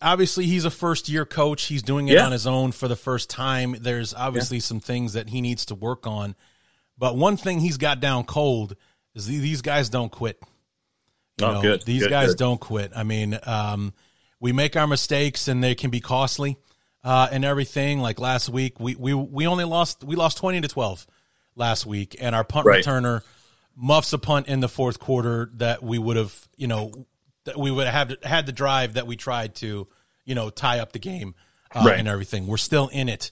obviously 0.00 0.46
he's 0.46 0.64
a 0.64 0.70
first 0.70 1.08
year 1.08 1.24
coach. 1.24 1.64
He's 1.64 1.82
doing 1.82 2.08
it 2.08 2.14
yeah. 2.14 2.26
on 2.26 2.32
his 2.32 2.46
own 2.46 2.72
for 2.72 2.88
the 2.88 2.96
first 2.96 3.30
time. 3.30 3.76
There's 3.80 4.14
obviously 4.14 4.58
yeah. 4.58 4.62
some 4.62 4.80
things 4.80 5.14
that 5.14 5.28
he 5.28 5.40
needs 5.40 5.66
to 5.66 5.74
work 5.74 6.06
on. 6.06 6.34
But 6.98 7.16
one 7.16 7.36
thing 7.36 7.60
he's 7.60 7.78
got 7.78 8.00
down 8.00 8.24
cold 8.24 8.76
is 9.14 9.26
these 9.26 9.62
guys 9.62 9.88
don't 9.88 10.10
quit. 10.10 10.38
You 11.40 11.46
oh, 11.46 11.52
know, 11.54 11.62
good. 11.62 11.82
These 11.82 12.02
good, 12.02 12.10
guys 12.10 12.28
good. 12.28 12.38
don't 12.38 12.60
quit. 12.60 12.92
I 12.94 13.02
mean, 13.02 13.38
um, 13.44 13.92
we 14.40 14.52
make 14.52 14.76
our 14.76 14.86
mistakes 14.86 15.48
and 15.48 15.62
they 15.62 15.74
can 15.74 15.90
be 15.90 16.00
costly 16.00 16.56
uh, 17.04 17.28
and 17.30 17.44
everything. 17.44 18.00
Like 18.00 18.20
last 18.20 18.48
week, 18.48 18.78
we, 18.78 18.94
we 18.94 19.14
we 19.14 19.46
only 19.46 19.64
lost 19.64 20.04
we 20.04 20.16
lost 20.16 20.38
twenty 20.38 20.60
to 20.60 20.68
twelve 20.68 21.06
last 21.56 21.86
week, 21.86 22.16
and 22.20 22.34
our 22.34 22.44
punt 22.44 22.66
right. 22.66 22.84
returner 22.84 23.22
muffs 23.74 24.12
a 24.12 24.18
punt 24.18 24.48
in 24.48 24.60
the 24.60 24.68
fourth 24.68 24.98
quarter 24.98 25.50
that 25.54 25.82
we 25.82 25.98
would 25.98 26.16
have 26.16 26.48
you 26.56 26.66
know 26.66 27.06
that 27.44 27.58
we 27.58 27.70
would 27.70 27.86
have 27.86 28.16
had 28.22 28.46
the 28.46 28.52
drive 28.52 28.94
that 28.94 29.06
we 29.06 29.16
tried 29.16 29.54
to, 29.56 29.88
you 30.24 30.34
know, 30.34 30.50
tie 30.50 30.80
up 30.80 30.92
the 30.92 30.98
game 30.98 31.34
uh, 31.74 31.84
right. 31.86 31.98
and 31.98 32.08
everything. 32.08 32.46
We're 32.46 32.56
still 32.56 32.88
in 32.88 33.08
it 33.08 33.30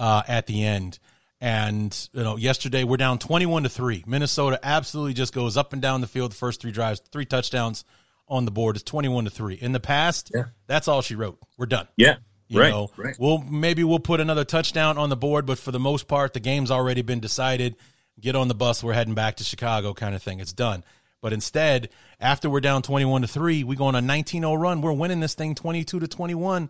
uh, 0.00 0.22
at 0.26 0.46
the 0.46 0.64
end. 0.64 0.98
And 1.40 2.08
you 2.12 2.22
know, 2.22 2.36
yesterday 2.36 2.84
we're 2.84 2.98
down 2.98 3.18
twenty-one 3.18 3.64
to 3.64 3.68
three. 3.68 4.04
Minnesota 4.06 4.60
absolutely 4.62 5.14
just 5.14 5.34
goes 5.34 5.56
up 5.56 5.72
and 5.72 5.82
down 5.82 6.00
the 6.00 6.06
field. 6.06 6.30
The 6.30 6.36
first 6.36 6.60
three 6.60 6.70
drives, 6.70 7.00
three 7.10 7.24
touchdowns, 7.24 7.84
on 8.32 8.46
the 8.46 8.50
board 8.50 8.76
is 8.76 8.82
21 8.82 9.24
to 9.24 9.30
3. 9.30 9.54
In 9.54 9.72
the 9.72 9.80
past, 9.80 10.30
Yeah. 10.34 10.44
that's 10.66 10.88
all 10.88 11.02
she 11.02 11.14
wrote. 11.14 11.38
We're 11.58 11.66
done. 11.66 11.86
Yeah. 11.96 12.16
You 12.48 12.60
right. 12.60 12.70
know, 12.70 12.90
right. 12.96 13.16
we'll 13.18 13.38
maybe 13.38 13.82
we'll 13.82 13.98
put 13.98 14.20
another 14.20 14.44
touchdown 14.44 14.98
on 14.98 15.08
the 15.08 15.16
board, 15.16 15.46
but 15.46 15.58
for 15.58 15.70
the 15.70 15.80
most 15.80 16.06
part, 16.06 16.34
the 16.34 16.40
game's 16.40 16.70
already 16.70 17.00
been 17.00 17.20
decided. 17.20 17.76
Get 18.20 18.36
on 18.36 18.48
the 18.48 18.54
bus, 18.54 18.84
we're 18.84 18.92
heading 18.92 19.14
back 19.14 19.36
to 19.36 19.44
Chicago, 19.44 19.94
kind 19.94 20.14
of 20.14 20.22
thing. 20.22 20.38
It's 20.38 20.52
done. 20.52 20.84
But 21.22 21.32
instead, 21.32 21.88
after 22.20 22.50
we're 22.50 22.60
down 22.60 22.82
twenty-one 22.82 23.22
to 23.22 23.28
three, 23.28 23.64
we 23.64 23.76
go 23.76 23.86
on 23.86 23.94
a 23.94 24.00
19-0 24.00 24.58
run. 24.60 24.82
We're 24.82 24.92
winning 24.92 25.20
this 25.20 25.34
thing 25.34 25.54
twenty-two 25.54 26.00
to 26.00 26.08
twenty-one, 26.08 26.68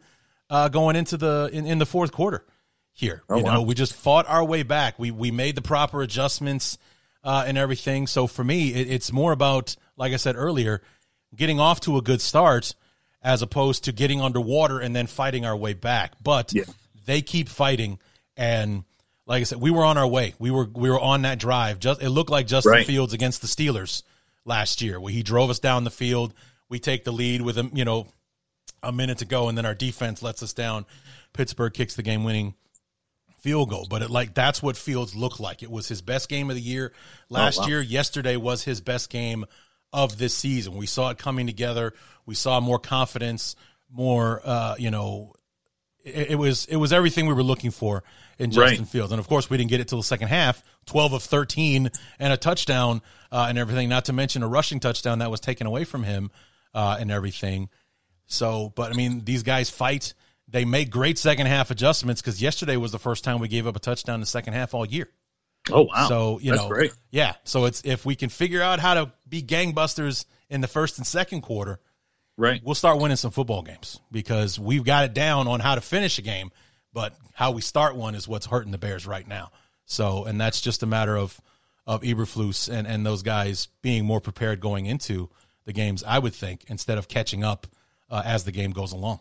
uh, 0.51 0.69
going 0.69 0.95
into 0.95 1.17
the 1.17 1.51
in, 1.53 1.67
in 1.67 1.79
the 1.79 1.87
fourth 1.87 2.13
quarter. 2.13 2.45
Here, 2.95 3.23
Oh, 3.31 3.39
you 3.39 3.43
know, 3.43 3.61
wow. 3.61 3.63
we 3.63 3.75
just 3.75 3.95
fought 3.95 4.27
our 4.29 4.45
way 4.45 4.63
back. 4.63 4.99
We 4.99 5.11
we 5.11 5.31
made 5.31 5.55
the 5.57 5.63
proper 5.63 6.03
adjustments 6.03 6.77
uh, 7.25 7.45
and 7.47 7.57
everything. 7.57 8.07
So 8.07 8.27
for 8.27 8.45
me, 8.45 8.75
it, 8.75 8.91
it's 8.91 9.11
more 9.11 9.33
about, 9.33 9.75
like 9.97 10.13
I 10.13 10.17
said 10.17 10.37
earlier, 10.37 10.83
getting 11.35 11.59
off 11.59 11.81
to 11.81 11.97
a 11.97 12.03
good 12.03 12.21
start 12.21 12.75
as 13.23 13.41
opposed 13.41 13.85
to 13.85 13.93
getting 13.93 14.21
underwater 14.21 14.79
and 14.81 14.95
then 14.95 15.07
fighting 15.07 15.47
our 15.47 15.57
way 15.57 15.73
back. 15.73 16.13
But 16.23 16.53
Yeah. 16.53 16.65
they 17.07 17.23
keep 17.23 17.49
fighting, 17.49 17.99
and 18.37 18.85
like 19.27 19.41
I 19.41 19.45
said, 19.45 19.63
we 19.63 19.71
were 19.71 19.85
on 19.85 19.97
our 19.97 20.07
way. 20.07 20.35
We 20.39 20.51
were 20.51 20.69
we 20.71 20.91
were 20.91 21.01
on 21.01 21.23
that 21.23 21.39
drive. 21.39 21.79
Just 21.79 22.03
it 22.03 22.11
looked 22.11 22.29
like 22.31 22.47
Justin 22.47 22.73
Right. 22.73 22.87
Fields 22.87 23.15
against 23.15 23.41
the 23.41 23.49
Steelers 23.49 24.03
last 24.45 24.83
year, 24.83 25.01
where 25.01 25.13
he 25.13 25.23
drove 25.23 25.51
us 25.51 25.59
down 25.59 25.85
the 25.85 25.91
field. 25.91 26.35
We 26.69 26.79
take 26.79 27.05
the 27.05 27.13
lead 27.13 27.43
with 27.43 27.59
a 27.59 27.71
you 27.73 27.85
know 27.85 28.09
a 28.83 28.93
minute 28.93 29.19
to 29.19 29.25
go, 29.25 29.49
and 29.49 29.57
then 29.57 29.67
our 29.67 29.75
defense 29.75 30.23
lets 30.23 30.43
us 30.43 30.53
down. 30.53 30.87
Pittsburgh 31.33 31.73
kicks 31.73 31.95
the 31.95 32.03
game 32.03 32.25
winning 32.25 32.55
field 33.43 33.71
goal. 33.71 33.87
But 33.89 34.03
it 34.03 34.11
like 34.11 34.35
that's 34.35 34.63
what 34.63 34.77
Fields 34.77 35.15
looked 35.15 35.41
like. 35.41 35.63
It 35.63 35.71
was 35.71 35.89
his 35.89 36.01
best 36.01 36.29
game 36.29 36.49
of 36.49 36.57
the 36.57 36.63
year 36.63 36.93
last 37.29 37.61
wow. 37.61 37.67
year. 37.67 37.81
Yesterday 37.81 38.37
was 38.37 38.65
his 38.65 38.81
best 38.81 39.11
game 39.11 39.45
of 39.93 40.17
this 40.17 40.35
season. 40.35 40.77
We 40.77 40.87
saw 40.87 41.11
it 41.11 41.19
coming 41.19 41.47
together. 41.47 41.93
We 42.25 42.35
saw 42.35 42.61
more 42.61 42.79
confidence, 42.79 43.57
more 43.91 44.41
uh, 44.45 44.77
you 44.79 44.91
know, 44.91 45.35
it, 46.05 46.33
it 46.33 46.37
was 46.37 46.67
it 46.67 46.77
was 46.77 46.93
everything 46.93 47.27
we 47.27 47.35
were 47.35 47.43
looking 47.43 47.73
for 47.73 48.03
in 48.43 48.51
Justin 48.51 48.81
Right. 48.81 48.89
Fields. 48.89 49.13
And 49.13 49.19
of 49.21 49.29
course, 49.29 49.49
we 49.49 49.57
didn't 49.57 49.71
get 49.71 49.81
it 49.81 49.89
till 49.89 49.99
the 49.99 50.05
second 50.05 50.29
half. 50.29 50.63
Twelve 50.87 51.13
of 51.13 51.23
thirteen 51.23 51.91
and 52.19 52.33
a 52.33 52.37
touchdown 52.37 53.03
uh, 53.31 53.47
and 53.49 53.57
everything. 53.59 53.89
Not 53.89 54.07
to 54.07 54.13
mention 54.13 54.43
a 54.43 54.49
rushing 54.49 54.81
touchdown 54.81 55.21
that 55.21 55.31
was 55.31 55.41
taken 55.41 55.67
away 55.67 55.85
from 55.85 56.03
him 56.03 56.31
uh, 56.75 56.97
and 57.01 57.11
everything. 57.11 57.69
So, 58.27 58.73
but 58.75 58.93
I 58.93 58.95
mean, 58.95 59.25
these 59.25 59.43
guys 59.43 59.71
fight. 59.71 60.15
They 60.49 60.65
make 60.65 60.91
great 60.91 61.19
second 61.19 61.47
half 61.47 61.71
adjustments 61.71 62.21
because 62.21 62.43
yesterday 62.43 62.77
was 62.77 62.93
the 62.93 62.99
first 62.99 63.25
time 63.25 63.39
we 63.41 63.49
gave 63.49 63.67
up 63.67 63.77
a 63.77 63.79
touchdown 63.79 64.17
in 64.17 64.21
the 64.21 64.27
second 64.27 64.53
half 64.55 64.75
all 64.75 64.85
year. 64.85 65.09
Oh 65.71 65.83
wow. 65.83 66.09
So 66.09 66.39
you 66.41 66.51
That's 66.51 66.63
know, 66.65 66.69
great. 66.69 66.93
yeah. 67.11 67.35
So 67.45 67.65
it's 67.67 67.83
if 67.85 68.05
we 68.05 68.17
can 68.17 68.29
figure 68.29 68.61
out 68.61 68.81
how 68.81 68.95
to 68.95 69.13
be 69.29 69.43
gangbusters 69.43 70.25
in 70.51 70.61
the 70.61 70.69
first 70.69 70.99
and 70.99 71.07
second 71.07 71.43
quarter, 71.43 71.79
Right. 72.37 72.61
we'll 72.65 72.75
start 72.75 72.99
winning 72.99 73.17
some 73.17 73.31
football 73.31 73.63
games 73.63 74.01
because 74.11 74.59
we've 74.59 74.85
got 74.85 75.05
it 75.05 75.15
down 75.15 75.47
on 75.49 75.61
how 75.61 75.75
to 75.77 75.81
finish 75.81 76.19
a 76.19 76.23
game, 76.23 76.51
but 76.93 77.15
how 77.35 77.51
we 77.53 77.63
start 77.63 77.97
one 77.97 78.15
is 78.15 78.29
what's 78.29 78.47
hurting 78.47 78.73
the 78.73 78.79
Bears 78.79 79.07
right 79.07 79.27
now. 79.27 79.51
So, 79.87 80.25
and 80.25 80.41
that's 80.41 80.61
just 80.61 80.83
a 80.83 80.87
matter 80.87 81.17
of 81.17 81.41
of 81.87 82.03
Eberflus 82.03 82.69
and 82.73 82.87
and 82.87 83.05
those 83.05 83.23
guys 83.23 83.69
being 83.83 84.05
more 84.05 84.21
prepared 84.21 84.61
going 84.61 84.87
into 84.87 85.31
the 85.65 85.73
games. 85.73 86.05
I 86.07 86.19
would 86.19 86.35
think 86.35 86.65
instead 86.69 86.99
of 86.99 87.09
catching 87.09 87.43
up 87.45 87.67
uh, 88.11 88.23
as 88.25 88.45
the 88.45 88.53
game 88.53 88.71
goes 88.71 88.93
along. 88.93 89.21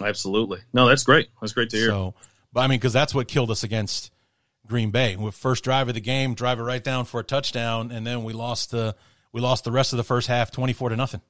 Absolutely. 0.00 0.60
No, 0.72 0.88
that's 0.88 1.04
great. 1.04 1.28
That's 1.40 1.52
great 1.52 1.70
to 1.70 1.76
hear. 1.76 1.88
So, 1.88 2.14
but 2.52 2.60
I 2.60 2.66
mean, 2.66 2.78
because 2.78 2.92
that's 2.92 3.14
what 3.14 3.28
killed 3.28 3.50
us 3.50 3.62
against 3.62 4.10
Green 4.66 4.90
Bay. 4.90 5.16
With 5.16 5.34
first 5.34 5.62
drive 5.62 5.88
of 5.88 5.94
the 5.94 6.00
game, 6.00 6.34
drive 6.34 6.58
it 6.58 6.62
right 6.62 6.82
down 6.82 7.04
for 7.04 7.20
a 7.20 7.24
touchdown, 7.24 7.90
and 7.90 8.06
then 8.06 8.24
we 8.24 8.32
lost 8.32 8.70
the 8.70 8.96
we 9.32 9.40
lost 9.40 9.64
the 9.64 9.72
rest 9.72 9.92
of 9.92 9.96
the 9.98 10.04
first 10.04 10.26
half, 10.26 10.50
twenty 10.50 10.72
four 10.72 10.88
to 10.88 10.96
nothing. 10.96 11.20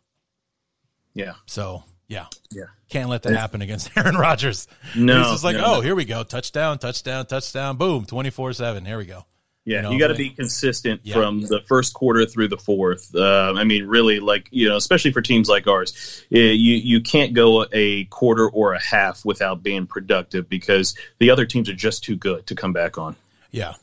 yeah. 1.15 1.35
So 1.47 1.85
yeah, 2.11 2.27
Yeah. 2.51 2.65
can't 2.91 3.09
let 3.09 3.23
that 3.23 3.33
happen 3.35 3.63
against 3.63 3.91
Aaron 3.97 4.17
Rodgers. 4.17 4.69
No, 4.95 5.19
He's 5.23 5.29
just 5.33 5.45
like, 5.45 5.57
no, 5.57 5.65
oh, 5.65 5.75
no. 5.77 5.81
here 5.81 5.95
we 5.95 6.05
go, 6.05 6.23
touchdown, 6.25 6.79
touchdown, 6.79 7.25
touchdown, 7.25 7.77
boom, 7.79 8.05
twenty 8.05 8.29
four 8.31 8.53
seven. 8.53 8.85
Here 8.85 8.99
we 8.99 9.07
go. 9.07 9.25
Yeah, 9.67 9.77
You 9.77 9.83
know, 9.83 9.91
you 9.93 9.99
got 9.99 10.09
to 10.09 10.15
be 10.15 10.31
consistent 10.31 11.03
Yeah. 11.05 11.15
from 11.15 11.43
the 11.43 11.61
first 11.69 11.93
quarter 11.95 12.25
through 12.27 12.49
the 12.49 12.57
fourth. 12.57 13.15
Uh, 13.15 13.53
I 13.57 13.63
mean, 13.65 13.87
really, 13.87 14.19
like 14.19 14.49
you 14.51 14.69
know, 14.69 14.77
especially 14.77 15.13
for 15.13 15.23
teams 15.23 15.49
like 15.49 15.67
ours, 15.69 16.25
eh, 16.33 16.39
you 16.39 16.75
you 16.77 17.01
can't 17.01 17.33
go 17.35 17.65
a 17.73 18.05
quarter 18.07 18.49
or 18.49 18.73
a 18.75 18.83
half 18.83 19.25
without 19.25 19.63
being 19.63 19.87
productive 19.87 20.49
because 20.49 20.97
the 21.19 21.31
other 21.31 21.47
teams 21.47 21.69
are 21.69 21.75
just 21.75 22.03
too 22.03 22.17
good 22.17 22.47
to 22.49 22.55
come 22.55 22.73
back 22.73 22.99
on. 22.99 23.15
Yeah, 23.53 23.75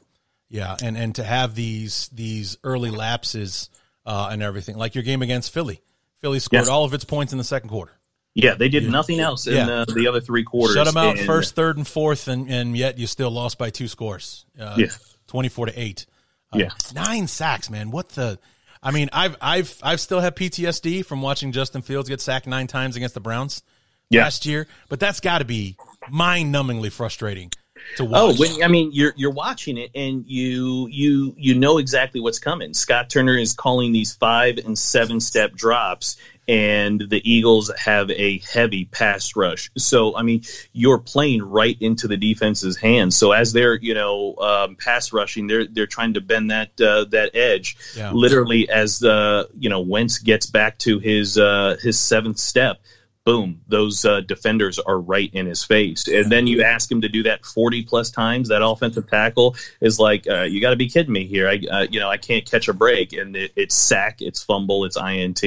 yeah, 0.49 0.75
and 0.83 0.97
and 0.97 1.15
to 1.15 1.23
have 1.23 1.55
these 1.55 2.09
these 2.11 2.57
early 2.63 2.89
lapses 2.89 3.69
uh, 4.05 4.29
and 4.31 4.41
everything, 4.43 4.77
like 4.77 4.95
your 4.95 5.03
game 5.03 5.21
against 5.21 5.53
Philly. 5.53 5.79
Philly 6.19 6.39
scored 6.39 6.61
Yes. 6.61 6.67
all 6.69 6.83
of 6.85 6.93
its 6.95 7.05
points 7.05 7.31
in 7.31 7.37
the 7.37 7.43
second 7.43 7.69
quarter. 7.69 7.91
Yeah, 8.39 8.53
they 8.53 8.69
did 8.69 8.87
nothing 8.89 9.19
else 9.19 9.47
in 9.47 9.55
Yeah. 9.55 9.67
uh, 9.67 9.85
the 9.85 10.07
other 10.07 10.21
three 10.21 10.43
quarters. 10.43 10.75
Shut 10.75 10.85
them 10.85 10.95
out 10.97 11.17
and- 11.17 11.25
first, 11.25 11.55
third, 11.55 11.75
and 11.77 11.87
fourth, 11.87 12.27
and, 12.27 12.47
and 12.49 12.77
yet 12.77 12.99
you 12.99 13.07
still 13.07 13.31
lost 13.31 13.57
by 13.57 13.71
two 13.71 13.87
scores. 13.87 14.45
Uh, 14.59 14.75
Yeah. 14.77 14.87
twenty-four 15.27 15.65
to 15.65 15.79
eight. 15.79 16.05
Uh, 16.53 16.59
Yeah. 16.59 16.69
nine 16.93 17.27
sacks, 17.27 17.69
man. 17.69 17.89
What 17.89 18.09
the? 18.09 18.37
I 18.83 18.91
mean, 18.91 19.09
I've 19.11 19.35
I've 19.41 19.75
I've 19.81 19.99
still 19.99 20.19
have 20.19 20.35
PTSD 20.35 21.03
from 21.03 21.21
watching 21.23 21.51
Justin 21.51 21.81
Fields 21.81 22.09
get 22.09 22.21
sacked 22.21 22.45
nine 22.45 22.67
times 22.67 22.95
against 22.95 23.15
the 23.15 23.19
Browns 23.19 23.63
Yeah. 24.11 24.21
last 24.23 24.45
year, 24.45 24.67
but 24.87 24.99
that's 24.99 25.19
got 25.19 25.39
to 25.39 25.45
be 25.45 25.75
mind-numbingly 26.11 26.91
frustrating 26.91 27.51
to 27.97 28.05
watch. 28.05 28.19
Oh, 28.21 28.33
when 28.39 28.63
I 28.63 28.67
mean 28.67 28.91
you're 28.93 29.13
you're 29.17 29.31
watching 29.31 29.77
it 29.77 29.91
and 29.95 30.23
you 30.27 30.87
you 30.91 31.33
you 31.37 31.55
know 31.55 31.77
exactly 31.79 32.21
what's 32.21 32.39
coming. 32.39 32.73
Scott 32.73 33.09
Turner 33.09 33.35
is 33.37 33.53
calling 33.53 33.91
these 33.93 34.13
five 34.13 34.57
and 34.59 34.77
seven 34.77 35.19
step 35.19 35.53
drops, 35.55 36.17
and 36.47 37.01
the 37.01 37.21
Eagles 37.29 37.71
have 37.77 38.09
a 38.11 38.39
heavy 38.39 38.85
pass 38.85 39.35
rush. 39.35 39.69
So 39.77 40.15
I 40.15 40.23
mean 40.23 40.43
you're 40.73 40.99
playing 40.99 41.43
right 41.43 41.77
into 41.79 42.07
the 42.07 42.17
defense's 42.17 42.77
hands. 42.77 43.15
So 43.17 43.31
as 43.31 43.53
they're 43.53 43.75
you 43.75 43.93
know 43.93 44.35
um, 44.37 44.75
pass 44.75 45.13
rushing, 45.13 45.47
they're 45.47 45.67
they're 45.67 45.87
trying 45.87 46.13
to 46.13 46.21
bend 46.21 46.51
that 46.51 46.79
uh, 46.79 47.05
that 47.11 47.35
edge. 47.35 47.77
Yeah. 47.95 48.11
Literally 48.11 48.69
as 48.69 48.99
the 48.99 49.49
you 49.57 49.69
know 49.69 49.81
Wentz 49.81 50.19
gets 50.19 50.45
back 50.45 50.77
to 50.79 50.99
his 50.99 51.37
uh, 51.37 51.77
his 51.81 51.99
seventh 51.99 52.39
step 52.39 52.79
boom, 53.27 53.59
those 53.67 54.05
uh, 54.05 54.21
defenders 54.21 54.79
are 54.79 54.97
right 54.97 55.29
in 55.33 55.45
his 55.47 55.61
face. 55.61 56.07
And 56.07 56.31
then 56.31 56.47
you 56.47 56.63
ask 56.63 56.89
him 56.89 57.01
to 57.01 57.09
do 57.09 57.23
that 57.23 57.45
40 57.45 57.83
plus 57.83 58.09
times. 58.09 58.47
That 58.47 58.63
offensive 58.63 59.09
tackle 59.09 59.57
is 59.81 59.99
like, 59.99 60.25
uh, 60.29 60.43
you 60.43 60.61
got 60.61 60.69
to 60.69 60.77
be 60.77 60.87
kidding 60.87 61.11
me 61.11 61.27
here. 61.27 61.49
I, 61.49 61.59
uh, 61.69 61.87
you 61.91 61.99
know, 61.99 62.09
I 62.09 62.15
can't 62.15 62.49
catch 62.49 62.69
a 62.69 62.73
break. 62.73 63.11
And 63.11 63.35
it, 63.35 63.51
it's 63.57 63.75
sack, 63.75 64.21
it's 64.21 64.41
fumble, 64.41 64.85
it's 64.85 64.95
INT. 64.95 65.43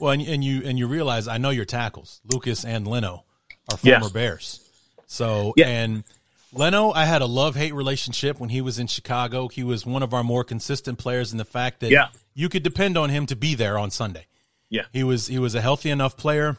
Well, 0.00 0.12
and, 0.12 0.22
and 0.22 0.44
you 0.44 0.62
and 0.64 0.78
you 0.78 0.86
realize 0.86 1.28
I 1.28 1.38
know 1.38 1.50
your 1.50 1.64
tackles, 1.64 2.20
Lucas 2.24 2.64
and 2.64 2.86
Leno, 2.86 3.24
are 3.70 3.78
Yeah. 3.82 3.98
former 4.00 4.12
Bears. 4.12 4.60
So 5.06 5.52
Yeah. 5.56 5.68
and 5.68 6.04
Leno, 6.52 6.90
I 6.92 7.04
had 7.04 7.22
a 7.22 7.26
love 7.26 7.54
hate 7.56 7.74
relationship 7.74 8.38
when 8.40 8.48
he 8.50 8.60
was 8.60 8.78
in 8.78 8.86
Chicago. 8.86 9.48
He 9.48 9.62
was 9.62 9.84
one 9.84 10.02
of 10.02 10.14
our 10.14 10.24
more 10.24 10.44
consistent 10.44 10.98
players 10.98 11.32
in 11.32 11.38
the 11.38 11.44
fact 11.44 11.80
that 11.80 11.90
Yeah. 11.90 12.08
you 12.34 12.48
could 12.48 12.62
depend 12.62 12.96
on 12.96 13.10
him 13.10 13.26
to 13.26 13.36
be 13.36 13.54
there 13.54 13.78
on 13.78 13.90
Sunday. 13.90 14.26
Yeah. 14.70 14.82
He 14.92 15.04
was 15.04 15.26
he 15.28 15.38
was 15.38 15.54
a 15.54 15.60
healthy 15.60 15.90
enough 15.90 16.16
player, 16.16 16.56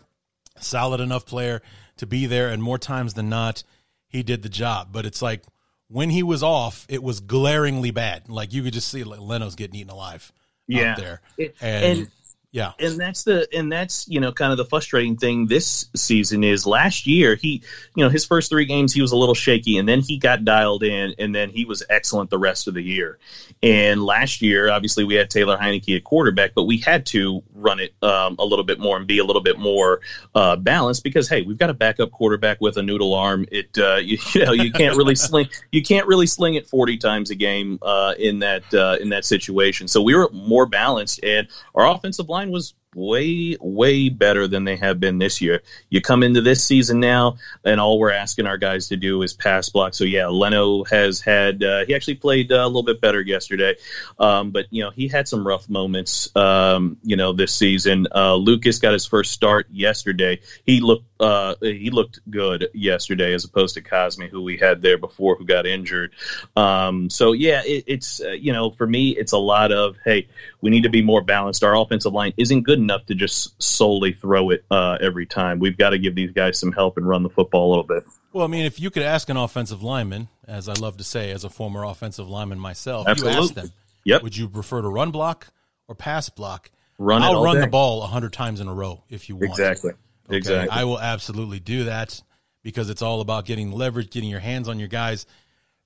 solid 0.59 0.99
enough 1.01 1.25
player 1.25 1.61
to 1.97 2.05
be 2.05 2.25
there, 2.25 2.49
and 2.49 2.61
more 2.61 2.77
times 2.77 3.13
than 3.15 3.27
not, 3.29 3.63
he 4.07 4.23
did 4.23 4.43
the 4.43 4.49
job. 4.49 4.89
But 4.91 5.05
it's 5.05 5.21
like 5.21 5.43
when 5.89 6.09
he 6.09 6.21
was 6.23 6.43
off, 6.43 6.85
it 6.89 7.01
was 7.01 7.19
glaringly 7.19 7.91
bad. 7.91 8.29
Like 8.29 8.53
you 8.53 8.63
could 8.63 8.73
just 8.73 8.87
see 8.89 9.03
like, 9.03 9.19
Leno's 9.19 9.55
getting 9.55 9.75
eaten 9.77 9.89
alive 9.91 10.31
Yeah. 10.67 10.91
out 10.91 10.97
there. 10.97 11.21
It- 11.37 11.55
and, 11.61 11.85
and- 11.99 12.11
yeah. 12.51 12.71
and 12.79 12.97
that's 12.97 13.23
the 13.23 13.47
and 13.53 13.69
that's 13.69 14.07
you 14.07 14.21
know 14.21 14.31
kind 14.31 14.51
of 14.51 14.57
the 14.57 14.63
frustrating 14.63 15.17
thing 15.17 15.47
this 15.47 15.89
season 15.95 16.45
is 16.45 16.65
last 16.65 17.05
year 17.05 17.35
he 17.35 17.61
you 17.93 18.03
know 18.03 18.09
his 18.09 18.25
first 18.25 18.49
three 18.49 18.65
games 18.65 18.93
he 18.93 19.01
was 19.01 19.11
a 19.11 19.17
little 19.17 19.35
shaky 19.35 19.77
and 19.77 19.87
then 19.87 19.99
he 19.99 20.17
got 20.17 20.45
dialed 20.45 20.81
in 20.81 21.13
and 21.19 21.35
then 21.35 21.49
he 21.49 21.65
was 21.65 21.83
excellent 21.89 22.29
the 22.29 22.37
rest 22.37 22.67
of 22.67 22.73
the 22.73 22.81
year. 22.81 23.19
And 23.61 24.01
last 24.01 24.41
year 24.41 24.71
obviously 24.71 25.03
we 25.03 25.15
had 25.15 25.29
Taylor 25.29 25.57
Heinicke 25.57 25.97
at 25.97 26.05
quarterback 26.05 26.53
but 26.55 26.63
we 26.63 26.77
had 26.77 27.05
to 27.07 27.43
run 27.53 27.81
it 27.81 27.93
um, 28.01 28.37
a 28.39 28.45
little 28.45 28.65
bit 28.65 28.79
more 28.79 28.95
and 28.95 29.05
be 29.05 29.19
a 29.19 29.25
little 29.25 29.43
bit 29.43 29.59
more 29.59 29.99
uh, 30.33 30.55
balanced 30.55 31.03
because 31.03 31.27
hey 31.27 31.41
we've 31.41 31.57
got 31.57 31.69
a 31.69 31.73
backup 31.73 32.11
quarterback 32.11 32.61
with 32.61 32.77
a 32.77 32.81
noodle 32.81 33.13
arm. 33.13 33.45
It 33.51 33.77
uh, 33.77 33.95
you, 33.95 34.17
you 34.33 34.45
know 34.45 34.53
you 34.53 34.71
can't 34.71 34.95
really 34.95 35.15
sling 35.15 35.49
you 35.71 35.83
can't 35.83 36.07
really 36.07 36.27
sling 36.27 36.55
it 36.55 36.67
40 36.67 36.97
times 36.97 37.29
a 37.29 37.35
game 37.35 37.77
uh, 37.81 38.13
in 38.17 38.39
that 38.39 38.73
uh, 38.73 38.97
in 39.01 39.09
that 39.09 39.25
situation. 39.25 39.89
So 39.89 40.01
we 40.01 40.15
were 40.15 40.29
more 40.31 40.65
balanced 40.65 41.19
and 41.23 41.49
our 41.75 41.85
offensive 41.85 42.29
line 42.29 42.36
was 42.45 42.73
way 42.97 43.55
way 43.61 44.09
better 44.09 44.47
than 44.47 44.63
they 44.63 44.75
have 44.75 44.99
been 44.99 45.19
this 45.19 45.39
year. 45.39 45.61
You 45.89 46.01
come 46.01 46.23
into 46.23 46.41
this 46.41 46.63
season 46.63 46.99
now 46.99 47.37
and 47.63 47.79
all 47.79 47.99
we're 47.99 48.11
asking 48.11 48.47
our 48.47 48.57
guys 48.57 48.87
to 48.87 48.97
do 48.97 49.21
is 49.21 49.33
pass 49.33 49.69
block. 49.69 49.93
So 49.93 50.03
yeah 50.03 50.27
leno 50.27 50.83
has 50.85 51.21
had 51.21 51.63
uh, 51.63 51.85
he 51.85 51.93
actually 51.93 52.15
played 52.15 52.51
uh, 52.51 52.55
a 52.55 52.65
little 52.65 52.83
bit 52.83 52.99
better 52.99 53.21
yesterday. 53.21 53.75
Um, 54.17 54.49
but 54.49 54.65
you 54.71 54.83
know 54.83 54.89
he 54.89 55.07
had 55.07 55.27
some 55.27 55.45
rough 55.45 55.69
moments 55.69 56.35
um, 56.35 56.97
you 57.03 57.15
know 57.15 57.33
this 57.33 57.53
season. 57.53 58.07
Uh, 58.13 58.35
lucas 58.35 58.79
got 58.79 58.93
his 58.93 59.05
first 59.05 59.31
start 59.31 59.67
yesterday. 59.71 60.41
He 60.65 60.81
looked 60.81 61.05
uh, 61.21 61.55
he 61.61 61.91
looked 61.91 62.19
good 62.29 62.69
yesterday 62.73 63.33
as 63.33 63.45
opposed 63.45 63.75
to 63.75 63.81
Cosmi 63.81 64.27
who 64.27 64.41
we 64.41 64.57
had 64.57 64.81
there 64.81 64.97
before 64.97 65.35
who 65.35 65.45
got 65.45 65.67
injured. 65.67 66.13
Um, 66.55 67.11
so 67.11 67.33
yeah 67.33 67.61
it, 67.63 67.83
it's 67.85 68.21
uh, 68.21 68.31
you 68.31 68.53
know 68.53 68.71
for 68.71 68.87
me 68.87 69.09
it's 69.11 69.33
a 69.33 69.37
lot 69.37 69.71
of 69.71 69.97
hey 70.03 70.27
we 70.61 70.71
need 70.71 70.83
to 70.83 70.89
be 70.89 71.03
more 71.03 71.21
balanced. 71.21 71.63
Our 71.63 71.77
offensive 71.77 72.13
line 72.13 72.33
isn't 72.37 72.63
good 72.63 72.79
enough 72.79 72.86
to 73.07 73.15
just 73.15 73.61
solely 73.61 74.13
throw 74.13 74.49
it 74.51 74.65
uh, 74.71 74.97
every 75.01 75.25
time. 75.25 75.59
We've 75.59 75.77
got 75.77 75.91
to 75.91 75.99
give 75.99 76.15
these 76.15 76.31
guys 76.31 76.57
some 76.59 76.71
help 76.71 76.97
and 76.97 77.07
run 77.07 77.23
the 77.23 77.29
football 77.29 77.67
a 77.67 77.69
little 77.69 77.83
bit. 77.83 78.03
Well, 78.33 78.43
I 78.43 78.47
mean, 78.47 78.65
if 78.65 78.79
you 78.79 78.89
could 78.89 79.03
ask 79.03 79.29
an 79.29 79.37
offensive 79.37 79.81
lineman, 79.83 80.27
as 80.47 80.69
I 80.69 80.73
love 80.73 80.97
to 80.97 81.03
say, 81.03 81.31
as 81.31 81.43
a 81.43 81.49
former 81.49 81.83
offensive 81.83 82.27
lineman 82.29 82.59
myself, 82.59 83.07
Absolutely. 83.07 83.37
you 83.37 83.43
ask 83.43 83.53
them, 83.53 83.71
Yep. 84.03 84.23
would 84.23 84.37
you 84.37 84.47
prefer 84.49 84.81
to 84.81 84.89
run 84.89 85.11
block 85.11 85.47
or 85.87 85.95
pass 85.95 86.29
block? 86.29 86.71
Run 86.99 87.21
I'll 87.21 87.43
run 87.43 87.55
day. 87.55 87.61
the 87.61 87.67
ball 87.67 88.01
a 88.03 88.07
hundred 88.07 88.33
times 88.33 88.59
in 88.59 88.67
a 88.67 88.73
row 88.73 89.03
if 89.09 89.29
you 89.29 89.35
want. 89.35 89.51
Exactly. 89.51 89.91
Okay? 90.27 90.37
Exactly. 90.37 90.69
I 90.69 90.83
will 90.83 90.99
absolutely 90.99 91.59
do 91.59 91.85
that 91.85 92.21
because 92.63 92.89
it's 92.89 93.01
all 93.01 93.21
about 93.21 93.45
getting 93.45 93.71
leverage, 93.71 94.09
getting 94.09 94.29
your 94.29 94.39
hands 94.39 94.67
on 94.67 94.79
your 94.79 94.87
guys. 94.87 95.25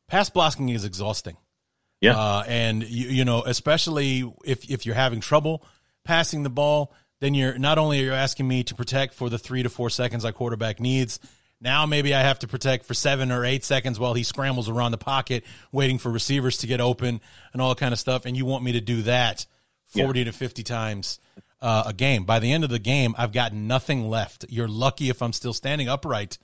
Pass 0.07 0.29
blocking 0.29 0.69
is 0.69 0.83
exhausting. 0.85 1.37
Yeah. 1.99 2.17
Uh, 2.17 2.43
and 2.47 2.83
you, 2.83 3.09
you 3.09 3.25
know, 3.25 3.43
especially 3.43 4.23
if 4.43 4.69
if 4.69 4.85
you're 4.85 4.95
having 4.95 5.19
trouble 5.19 5.63
passing 6.03 6.43
the 6.43 6.49
ball, 6.49 6.93
then 7.19 7.33
you're 7.33 7.57
not 7.57 7.77
only 7.77 8.01
are 8.01 8.05
you 8.05 8.13
asking 8.13 8.47
me 8.47 8.63
to 8.63 8.75
protect 8.75 9.13
for 9.13 9.29
the 9.29 9.37
three 9.37 9.63
to 9.63 9.69
four 9.69 9.89
seconds 9.89 10.25
our 10.25 10.31
quarterback 10.31 10.79
needs. 10.79 11.19
Now 11.59 11.85
maybe 11.85 12.13
I 12.15 12.21
have 12.21 12.39
to 12.39 12.47
protect 12.47 12.85
for 12.85 12.93
seven 12.93 13.31
or 13.31 13.45
eight 13.45 13.63
seconds 13.63 13.99
while 13.99 14.13
he 14.13 14.23
scrambles 14.23 14.67
around 14.67 14.91
the 14.91 14.97
pocket, 14.97 15.43
waiting 15.71 15.99
for 15.99 16.09
receivers 16.09 16.57
to 16.59 16.67
get 16.67 16.81
open 16.81 17.21
and 17.53 17.61
all 17.61 17.69
that 17.69 17.77
kind 17.77 17.93
of 17.93 17.99
stuff. 17.99 18.25
And 18.25 18.35
you 18.35 18.45
want 18.45 18.63
me 18.63 18.71
to 18.73 18.81
do 18.81 19.03
that 19.03 19.45
forty 19.87 20.23
to 20.23 20.31
fifty 20.31 20.63
times 20.63 21.19
uh, 21.61 21.83
a 21.87 21.93
game. 21.93 22.23
By 22.23 22.39
the 22.39 22.51
end 22.51 22.63
of 22.63 22.71
the 22.71 22.79
game, 22.79 23.13
I've 23.17 23.31
got 23.31 23.53
nothing 23.53 24.09
left. 24.09 24.45
You're 24.49 24.67
lucky 24.67 25.09
if 25.09 25.21
I'm 25.21 25.33
still 25.33 25.53
standing 25.53 25.87
upright 25.87 26.39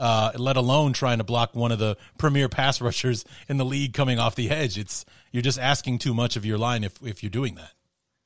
uh, 0.00 0.32
let 0.36 0.56
alone 0.56 0.94
trying 0.94 1.18
to 1.18 1.24
block 1.24 1.54
one 1.54 1.70
of 1.70 1.78
the 1.78 1.96
premier 2.18 2.48
pass 2.48 2.80
rushers 2.80 3.24
in 3.48 3.58
the 3.58 3.64
league 3.64 3.92
coming 3.92 4.18
off 4.18 4.34
the 4.34 4.50
edge. 4.50 4.78
It's 4.78 5.04
you're 5.30 5.42
just 5.42 5.58
asking 5.58 5.98
too 5.98 6.14
much 6.14 6.36
of 6.36 6.44
your 6.44 6.58
line 6.58 6.82
if 6.82 6.94
if 7.02 7.22
you're 7.22 7.30
doing 7.30 7.54
that. 7.56 7.72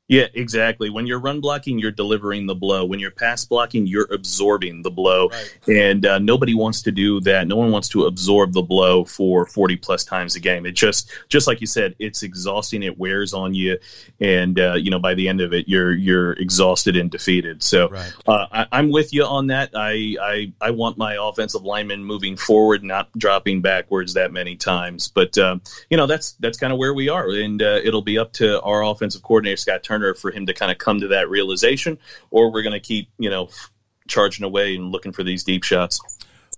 Yeah, 0.07 0.27
exactly. 0.35 0.91
When 0.91 1.07
you're 1.07 1.19
run 1.19 1.41
blocking, 1.41 1.79
you're 1.79 1.91
delivering 1.91 2.47
the 2.47 2.55
blow. 2.55 2.85
When 2.85 3.01
you're 3.01 3.11
pass 3.11 3.47
blocking, 3.47 3.87
you're 3.87 4.07
absorbing 4.13 4.83
the 4.83 4.91
blow. 4.91 5.31
And 5.67 6.05
uh, 6.05 6.19
nobody 6.19 6.55
wants 6.55 6.83
to 6.83 6.93
do 6.93 7.21
that. 7.21 7.49
No 7.49 7.57
one 7.57 7.71
wants 7.71 7.89
to 7.91 8.05
absorb 8.05 8.53
the 8.53 8.61
blow 8.61 9.07
for 9.07 9.47
40 9.47 9.77
plus 9.77 10.05
times 10.05 10.37
a 10.37 10.41
game. 10.41 10.67
It 10.67 10.73
just, 10.73 11.11
just 11.31 11.47
like 11.47 11.63
you 11.63 11.67
said, 11.67 11.95
it's 11.99 12.23
exhausting. 12.23 12.83
It 12.83 12.99
wears 12.99 13.33
on 13.33 13.55
you, 13.55 13.79
and 14.21 14.61
uh, 14.61 14.75
you 14.75 14.91
know 14.91 14.99
by 14.99 15.15
the 15.15 15.27
end 15.27 15.41
of 15.41 15.55
it, 15.55 15.69
you're 15.69 15.95
you're 15.95 16.33
exhausted 16.35 16.97
and 16.97 17.11
defeated. 17.11 17.63
So 17.63 17.89
Right. 17.89 18.13
uh, 18.27 18.47
I, 18.53 18.67
I'm 18.73 18.91
with 18.91 19.15
you 19.15 19.25
on 19.25 19.47
that. 19.47 19.71
I, 19.75 20.17
I 20.21 20.53
I 20.61 20.71
want 20.71 20.99
my 20.99 21.17
offensive 21.19 21.63
linemen 21.63 22.05
moving 22.05 22.37
forward, 22.37 22.85
not 22.85 23.11
dropping 23.17 23.63
backwards 23.63 24.13
that 24.15 24.33
many 24.33 24.57
times. 24.57 25.09
But 25.09 25.39
um, 25.39 25.63
you 25.89 25.97
know 25.97 26.07
that's 26.07 26.33
that's 26.41 26.59
kind 26.59 26.75
of 26.75 26.79
where 26.79 26.93
we 26.93 27.09
are, 27.09 27.31
and 27.31 27.63
uh, 27.63 27.81
it'll 27.83 28.03
be 28.03 28.19
up 28.19 28.35
to 28.35 28.61
our 28.61 28.85
offensive 28.85 29.23
coordinator 29.23 29.57
Scott 29.57 29.83
Turner 29.83 29.94
for 30.15 30.31
him 30.31 30.47
to 30.47 30.55
kind 30.55 30.73
of 30.73 30.79
come 30.79 31.01
to 31.01 31.09
that 31.09 31.31
realization, 31.31 31.99
or 32.31 32.51
we're 32.51 32.63
going 32.63 32.73
to 32.73 32.81
keep 32.81 33.09
you 33.19 33.31
know 33.31 33.49
charging 34.09 34.45
away 34.45 34.75
and 34.75 34.91
looking 34.91 35.13
for 35.13 35.23
these 35.23 35.45
deep 35.45 35.63
shots. 35.63 36.01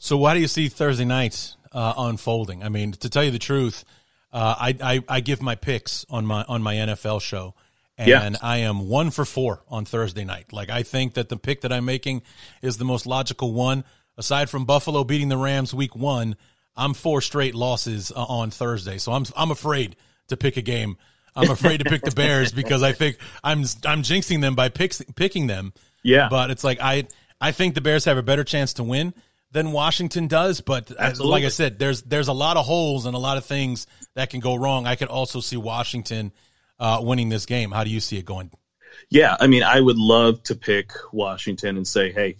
So 0.01 0.17
why 0.17 0.35
do 0.35 0.41
you 0.41 0.49
see 0.49 0.69
Thursday 0.69 1.05
night 1.05 1.55
uh, 1.73 1.95
unfolding? 1.97 2.63
I 2.63 2.69
mean, 2.69 2.93
to 2.93 3.09
tell 3.09 3.25
you 3.25 3.31
the 3.31 3.39
truth, 3.39 3.85
uh, 4.33 4.55
I, 4.59 4.77
I 4.83 5.05
I 5.09 5.21
give 5.21 5.43
my 5.43 5.55
picks 5.55 6.05
on 6.11 6.27
my 6.27 6.45
on 6.45 6.63
my 6.63 6.75
NFL 6.75 7.21
show, 7.23 7.55
and 7.99 8.09
Yeah. 8.09 8.31
I 8.43 8.59
am 8.59 8.89
one 8.89 9.11
for 9.11 9.25
four 9.25 9.63
on 9.69 9.85
Thursday 9.85 10.25
night. 10.25 10.53
Like 10.53 10.71
I 10.71 10.83
think 10.83 11.15
that 11.15 11.29
the 11.29 11.37
pick 11.37 11.63
that 11.63 11.73
I'm 11.73 11.85
making 11.85 12.23
is 12.63 12.79
the 12.79 12.85
most 12.85 13.07
logical 13.07 13.53
one. 13.53 13.85
Aside 14.19 14.49
from 14.49 14.65
Buffalo 14.65 15.05
beating 15.05 15.29
the 15.29 15.37
Rams 15.37 15.75
week 15.75 15.95
one, 15.95 16.37
I'm 16.77 16.95
four 16.95 17.21
straight 17.21 17.55
losses 17.55 18.11
uh, 18.15 18.25
on 18.25 18.51
Thursday, 18.51 18.99
so 18.99 19.13
I'm 19.13 19.25
I'm 19.37 19.51
afraid 19.51 19.97
to 20.29 20.37
pick 20.37 20.57
a 20.57 20.63
game. 20.63 20.97
I'm 21.37 21.51
afraid 21.51 21.79
to 21.79 21.85
pick 21.85 22.03
the 22.03 22.11
Bears 22.11 22.53
because 22.53 22.83
I 22.83 22.93
think 22.93 23.19
I'm 23.45 23.61
I'm 23.85 24.03
jinxing 24.03 24.41
them 24.41 24.55
by 24.55 24.69
picks, 24.69 25.03
picking 25.15 25.47
them. 25.47 25.73
Yeah. 26.03 26.29
But 26.29 26.51
it's 26.51 26.65
like 26.65 26.79
I 26.81 27.07
I 27.41 27.53
think 27.53 27.75
the 27.75 27.81
Bears 27.81 28.05
have 28.07 28.17
a 28.17 28.23
better 28.23 28.45
chance 28.45 28.75
to 28.75 28.85
win 28.85 29.15
than 29.53 29.73
Washington 29.73 30.29
does. 30.29 30.61
But 30.61 30.91
uh, 30.91 30.95
Absolutely. 30.99 31.33
like 31.33 31.45
I 31.45 31.49
said, 31.49 31.79
there's 31.79 32.03
there's 32.03 32.29
a 32.29 32.33
lot 32.33 32.57
of 32.57 32.65
holes 32.65 33.07
and 33.07 33.15
a 33.15 33.19
lot 33.19 33.37
of 33.37 33.45
things 33.45 33.87
that 34.15 34.31
can 34.31 34.41
go 34.41 34.55
wrong. 34.55 34.87
I 34.87 34.97
could 34.97 35.09
also 35.09 35.41
see 35.41 35.57
Washington 35.57 36.33
uh, 36.79 37.01
winning 37.03 37.29
this 37.29 37.47
game. 37.47 37.71
How 37.71 37.85
do 37.85 37.91
you 37.91 38.01
see 38.01 38.19
it 38.19 38.25
going? 38.25 38.51
Yeah, 39.11 39.37
I 39.39 39.47
mean, 39.47 39.63
I 39.63 39.81
would 39.81 39.99
love 39.99 40.43
to 40.45 40.55
pick 40.55 40.91
Washington 41.13 41.77
and 41.77 41.87
say, 41.87 42.13
hey, 42.13 42.37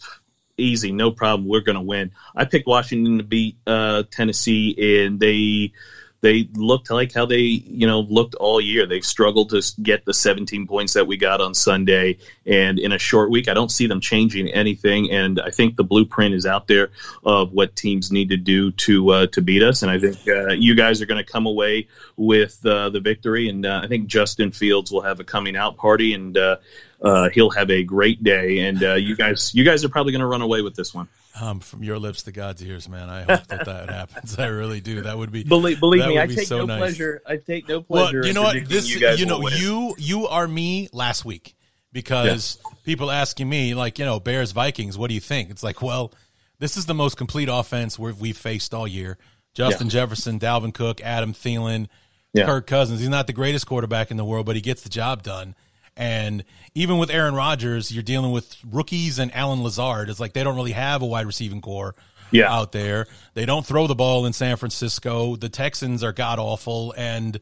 easy, 0.57 0.93
no 0.93 1.11
problem, 1.11 1.49
we're 1.49 1.61
going 1.61 1.77
to 1.77 1.83
win. 1.83 2.13
I 2.35 2.45
picked 2.45 2.67
Washington 2.67 3.19
to 3.19 3.25
beat 3.25 3.59
uh, 3.67 4.05
Tennessee, 4.11 5.05
and 5.05 5.21
they 5.21 5.73
they 6.21 6.49
looked 6.55 6.91
like 6.91 7.13
how 7.13 7.27
they 7.27 7.41
you 7.41 7.87
know 7.87 8.01
looked 8.01 8.35
all 8.35 8.61
year. 8.61 8.87
They 8.87 9.01
struggled 9.01 9.51
to 9.51 9.63
get 9.83 10.05
the 10.05 10.15
17 10.15 10.67
points 10.67 10.95
that 10.95 11.07
we 11.07 11.17
got 11.17 11.41
on 11.41 11.55
Sunday, 11.55 12.19
and 12.45 12.79
in 12.79 12.93
a 12.93 12.99
short 12.99 13.31
week, 13.31 13.49
I 13.49 13.55
don't 13.55 13.71
see 13.71 13.87
them 13.87 14.01
changing 14.01 14.49
anything. 14.49 15.11
And 15.11 15.41
I 15.41 15.51
think 15.51 15.77
the 15.77 15.85
blueprint 15.85 16.35
is 16.35 16.47
out 16.47 16.67
there 16.67 16.91
of 17.25 17.53
what 17.53 17.77
teams 17.77 18.11
need 18.11 18.31
to 18.31 18.37
do 18.37 18.71
to 18.73 19.11
uh, 19.11 19.27
to 19.29 19.43
beat 19.43 19.63
us. 19.63 19.83
And 19.83 19.91
I 19.91 19.99
think 19.99 20.17
uh, 20.29 20.53
you 20.53 20.75
guys 20.75 21.03
are 21.03 21.07
going 21.07 21.25
to 21.25 21.31
come 21.31 21.47
away 21.47 21.89
with 22.17 22.65
uh, 22.65 22.91
the 22.91 23.01
victory. 23.01 23.49
And 23.49 23.67
uh, 23.67 23.81
I 23.83 23.87
think 23.87 24.07
Justin 24.07 24.53
Fields 24.53 24.91
will 24.91 25.03
have 25.03 25.21
a 25.21 25.25
coming 25.25 25.57
out 25.57 25.77
party, 25.77 26.15
and 26.15 26.37
uh, 26.37 26.57
uh, 27.03 27.29
he'll 27.31 27.51
have 27.51 27.71
a 27.71 27.83
great 27.83 28.23
day. 28.23 28.61
And 28.61 28.81
you 28.81 29.17
guys, 29.17 29.55
you 29.55 29.65
guys 29.65 29.85
are 29.85 29.89
probably 29.89 30.13
going 30.13 30.21
to 30.21 30.27
run 30.27 30.43
away 30.43 30.63
with 30.63 30.75
this 30.75 30.95
one. 30.95 31.09
Um, 31.39 31.61
from 31.61 31.83
your 31.83 31.99
lips 31.99 32.23
to 32.23 32.33
God's 32.33 32.63
ears, 32.65 32.89
man. 32.89 33.11
I 33.11 33.23
hope 33.23 33.47
that 33.49 33.67
that 33.67 33.91
happens. 33.91 34.39
I 34.39 34.47
really 34.47 34.81
do. 34.81 35.03
That 35.03 35.19
would 35.19 35.31
be 35.33 35.45
Believe, 35.45 35.81
believe 35.81 36.07
me, 36.07 36.19
I 36.19 36.27
take 36.27 36.47
so 36.47 36.61
no 36.61 36.65
nice. 36.67 36.79
pleasure. 36.79 37.21
I 37.27 37.37
take 37.37 37.69
no 37.69 37.85
Well, 37.89 38.05
pleasure. 38.05 38.27
you 38.27 38.33
know 38.33 38.43
what? 38.43 38.67
This 38.69 38.89
you, 38.89 39.07
you 39.11 39.27
know 39.27 39.47
you 39.49 39.95
you 39.99 40.27
are 40.29 40.49
me 40.49 40.89
last 40.93 41.25
week 41.27 41.55
because 41.93 42.59
people 42.85 43.11
asking 43.11 43.49
me 43.49 43.75
like 43.75 43.99
you 43.99 44.05
know 44.05 44.19
Bears 44.21 44.53
Vikings. 44.53 44.97
What 44.97 45.09
do 45.09 45.15
you 45.15 45.21
think? 45.21 45.51
It's 45.51 45.63
like 45.63 45.83
well, 45.83 46.13
this 46.59 46.77
is 46.77 46.87
the 46.87 46.95
most 46.95 47.17
complete 47.17 47.49
offense 47.51 47.99
we've, 47.99 48.19
we've 48.19 48.37
faced 48.39 48.73
all 48.73 48.89
year. 48.89 49.19
Justin 49.55 49.89
Jefferson, 49.89 50.39
Dalvin 50.39 50.73
Cook, 50.73 51.01
Adam 51.03 51.33
Thielen, 51.33 51.89
Yeah. 52.35 52.45
Kirk 52.47 52.67
Cousins. 52.67 53.01
He's 53.01 53.09
not 53.09 53.27
the 53.27 53.33
greatest 53.33 53.67
quarterback 53.67 54.11
in 54.11 54.17
the 54.17 54.25
world, 54.25 54.47
but 54.47 54.55
he 54.57 54.63
gets 54.63 54.83
the 54.83 54.89
job 54.91 55.23
done. 55.23 55.55
And 55.97 56.45
even 56.75 56.99
with 56.99 57.11
Aaron 57.11 57.35
Rodgers, 57.35 57.91
you're 57.91 58.03
dealing 58.03 58.31
with 58.33 58.55
rookies 58.71 59.19
and 59.19 59.35
Allen 59.35 59.63
Lazard. 59.63 60.11
It's 60.11 60.21
like 60.21 60.35
they 60.35 60.45
don't 60.45 60.57
really 60.57 60.73
have 60.73 61.01
a 61.03 61.07
wide 61.07 61.25
receiving 61.27 61.61
corps 61.63 61.95
Yeah. 62.31 62.53
out 62.53 62.73
there. 62.73 63.07
They 63.35 63.47
don't 63.47 63.65
throw 63.65 63.87
the 63.87 63.95
ball 63.95 64.27
in 64.27 64.33
San 64.35 64.57
Francisco. 64.57 65.37
The 65.37 65.49
Texans 65.49 66.05
are 66.05 66.13
god 66.13 66.39
awful, 66.39 66.93
and 66.97 67.41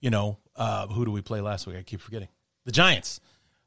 you 0.00 0.10
know 0.10 0.38
uh, 0.54 0.86
who 0.88 1.04
do 1.04 1.10
we 1.10 1.22
play 1.22 1.40
last 1.40 1.66
week? 1.66 1.76
I 1.76 1.82
keep 1.82 2.00
forgetting 2.00 2.28
the 2.64 2.72
Giants. 2.72 3.20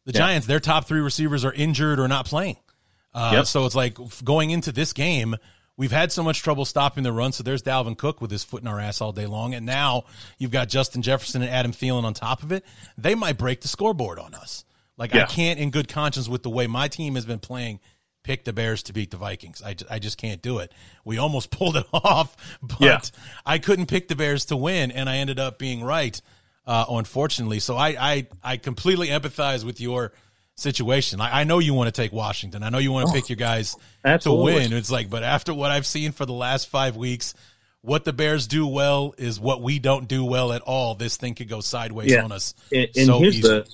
The 0.05 0.13
Giants, 0.13 0.47
their 0.47 0.59
top 0.59 0.86
three 0.88 0.99
receivers 1.01 1.45
are 1.45 1.53
injured 1.53 1.99
or 1.99 2.07
not 2.07 2.25
playing. 2.25 2.57
Uh, 3.13 3.32
Yep. 3.36 3.45
So 3.47 3.65
it's 3.65 3.75
like 3.75 3.97
going 4.23 4.49
into 4.49 4.71
this 4.71 4.93
game, 4.93 5.36
we've 5.82 5.91
had 5.91 6.11
so 6.11 6.21
much 6.21 6.43
trouble 6.43 6.63
stopping 6.63 7.03
the 7.03 7.11
run. 7.11 7.32
So 7.32 7.41
there's 7.41 7.63
Dalvin 7.63 7.97
Cook 7.97 8.21
with 8.21 8.29
his 8.29 8.43
foot 8.43 8.61
in 8.61 8.67
our 8.67 8.79
ass 8.79 9.01
all 9.01 9.11
day 9.11 9.25
long, 9.25 9.55
and 9.55 9.65
now 9.65 10.03
you've 10.38 10.51
got 10.51 10.69
Justin 10.69 11.01
Jefferson 11.01 11.41
and 11.41 11.49
Adam 11.49 11.71
Thielen 11.71 12.03
on 12.03 12.13
top 12.13 12.43
of 12.43 12.51
it. 12.51 12.63
They 12.99 13.15
might 13.15 13.39
break 13.39 13.61
the 13.61 13.67
scoreboard 13.67 14.19
on 14.19 14.36
us. 14.36 14.63
Like 14.95 15.15
I 15.15 15.25
can't, 15.25 15.59
in 15.59 15.71
good 15.71 15.88
conscience, 15.88 16.29
with 16.29 16.43
the 16.43 16.51
way 16.51 16.67
my 16.67 16.88
team 16.88 17.15
has 17.15 17.25
been 17.25 17.39
playing, 17.39 17.79
pick 18.21 18.43
the 18.45 18.53
Bears 18.53 18.84
to 18.84 18.93
beat 18.93 19.09
the 19.09 19.17
Vikings. 19.17 19.63
I, 19.65 19.75
I 19.89 19.97
just 19.97 20.19
can't 20.19 20.39
do 20.39 20.59
it. 20.59 20.71
We 21.03 21.17
almost 21.17 21.49
pulled 21.57 21.75
it 21.75 21.88
off, 21.91 22.38
but 22.61 22.79
Yeah. 22.79 22.99
I 23.43 23.57
couldn't 23.57 23.88
pick 23.88 24.07
the 24.07 24.15
Bears 24.15 24.45
to 24.45 24.55
win, 24.57 24.91
and 24.91 25.09
I 25.09 25.17
ended 25.17 25.39
up 25.39 25.57
being 25.57 25.84
right, 25.84 26.21
uh, 26.67 26.86
unfortunately. 26.89 27.58
So 27.58 27.75
I, 27.75 27.87
I, 27.99 28.28
I 28.43 28.58
completely 28.58 29.08
empathize 29.08 29.63
with 29.63 29.82
your 29.82 30.13
situation. 30.55 31.21
I, 31.21 31.41
I 31.41 31.43
know 31.43 31.59
you 31.59 31.73
want 31.73 31.93
to 31.93 32.01
take 32.01 32.11
Washington. 32.11 32.63
I 32.63 32.69
know 32.69 32.78
you 32.78 32.91
want 32.91 33.07
to 33.07 33.13
pick 33.13 33.29
your 33.29 33.36
guys 33.37 33.75
absolutely. 34.05 34.53
to 34.53 34.69
win. 34.69 34.73
It's 34.73 34.91
like, 34.91 35.09
but 35.09 35.23
after 35.23 35.53
what 35.53 35.71
I've 35.71 35.86
seen 35.86 36.11
for 36.11 36.25
the 36.25 36.33
last 36.33 36.67
five 36.67 36.95
weeks, 36.95 37.33
what 37.82 38.05
the 38.05 38.13
Bears 38.13 38.47
do 38.47 38.67
well 38.67 39.13
is 39.17 39.39
what 39.39 39.61
we 39.61 39.79
don't 39.79 40.07
do 40.07 40.23
well 40.23 40.53
at 40.53 40.61
all. 40.61 40.95
This 40.95 41.17
thing 41.17 41.33
could 41.36 41.49
go 41.49 41.61
sideways 41.61 42.11
Yeah. 42.11 42.23
on 42.23 42.32
us. 42.32 42.53
And, 42.71 42.87
and 42.95 43.05
so 43.07 43.19
here's 43.19 43.39
easy. 43.39 43.47
the 43.47 43.67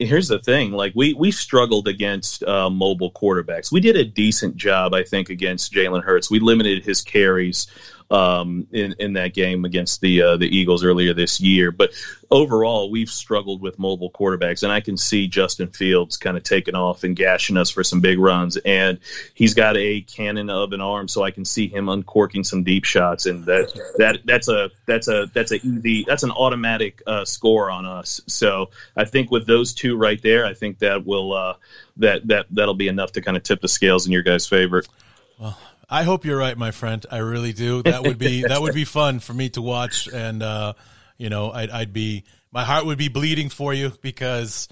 here's 0.00 0.28
the 0.28 0.40
thing: 0.40 0.72
like 0.72 0.92
we 0.96 1.14
we 1.14 1.30
struggled 1.30 1.86
against 1.86 2.42
uh, 2.42 2.68
mobile 2.70 3.12
quarterbacks. 3.12 3.70
We 3.70 3.80
did 3.80 3.96
a 3.96 4.04
decent 4.04 4.56
job, 4.56 4.94
I 4.94 5.04
think, 5.04 5.30
against 5.30 5.72
Jalen 5.72 6.02
Hurts. 6.02 6.28
We 6.30 6.40
limited 6.40 6.84
his 6.84 7.02
carries 7.02 7.68
um, 8.12 8.66
in 8.72 8.94
in 8.98 9.14
that 9.14 9.32
game 9.32 9.64
against 9.64 10.02
the 10.02 10.22
uh, 10.22 10.36
the 10.36 10.46
Eagles 10.46 10.84
earlier 10.84 11.14
this 11.14 11.40
year. 11.40 11.70
But 11.72 11.92
overall, 12.30 12.90
we've 12.90 13.08
struggled 13.08 13.62
with 13.62 13.78
mobile 13.78 14.10
quarterbacks, 14.10 14.62
and 14.62 14.70
I 14.70 14.80
can 14.80 14.98
see 14.98 15.26
Justin 15.26 15.68
Fields 15.68 16.18
kind 16.18 16.36
of 16.36 16.42
taking 16.42 16.74
off 16.74 17.04
and 17.04 17.16
gashing 17.16 17.56
us 17.56 17.70
for 17.70 17.82
some 17.82 18.02
big 18.02 18.18
runs. 18.18 18.58
And 18.58 18.98
he's 19.32 19.54
got 19.54 19.78
a 19.78 20.02
cannon 20.02 20.50
of 20.50 20.74
an 20.74 20.82
arm, 20.82 21.08
so 21.08 21.24
I 21.24 21.30
can 21.30 21.46
see 21.46 21.68
him 21.68 21.88
uncorking 21.88 22.44
some 22.44 22.62
deep 22.62 22.84
shots, 22.84 23.24
and 23.24 23.46
that 23.46 23.72
that 23.96 24.20
that's 24.26 24.48
a 24.48 24.70
that's 24.84 25.08
a 25.08 25.30
that's 25.32 25.50
a 25.50 25.66
easy 25.66 26.04
that's 26.06 26.22
an 26.22 26.32
automatic 26.32 27.02
uh, 27.06 27.24
score 27.24 27.70
on 27.70 27.86
us. 27.86 28.20
So 28.26 28.68
I 28.94 29.06
think 29.06 29.30
with 29.30 29.46
those 29.46 29.72
two 29.72 29.96
right 29.96 30.20
there, 30.20 30.44
I 30.44 30.52
think 30.52 30.80
that 30.80 31.06
will 31.06 31.32
uh, 31.32 31.54
that 31.96 32.28
that 32.28 32.46
that'll 32.50 32.74
be 32.74 32.88
enough 32.88 33.12
to 33.12 33.22
kind 33.22 33.38
of 33.38 33.42
tip 33.42 33.62
the 33.62 33.68
scales 33.68 34.04
in 34.04 34.12
your 34.12 34.22
guys' 34.22 34.46
favor. 34.46 34.84
I 35.92 36.04
hope 36.04 36.24
you're 36.24 36.38
right, 36.38 36.56
my 36.56 36.70
friend. 36.70 37.04
I 37.10 37.18
really 37.18 37.52
do. 37.52 37.82
That 37.82 38.02
would 38.02 38.18
be 38.18 38.42
that 38.42 38.60
would 38.62 38.74
be 38.74 38.84
fun 38.84 39.20
for 39.20 39.34
me 39.34 39.50
to 39.50 39.60
watch, 39.62 40.08
and 40.08 40.42
uh, 40.42 40.72
you 41.18 41.28
know, 41.28 41.52
I'd, 41.52 41.70
I'd 41.70 41.92
be 41.92 42.24
my 42.50 42.64
heart 42.64 42.86
would 42.86 42.98
be 42.98 43.08
bleeding 43.08 43.50
for 43.50 43.74
you 43.74 43.92
because 44.00 44.68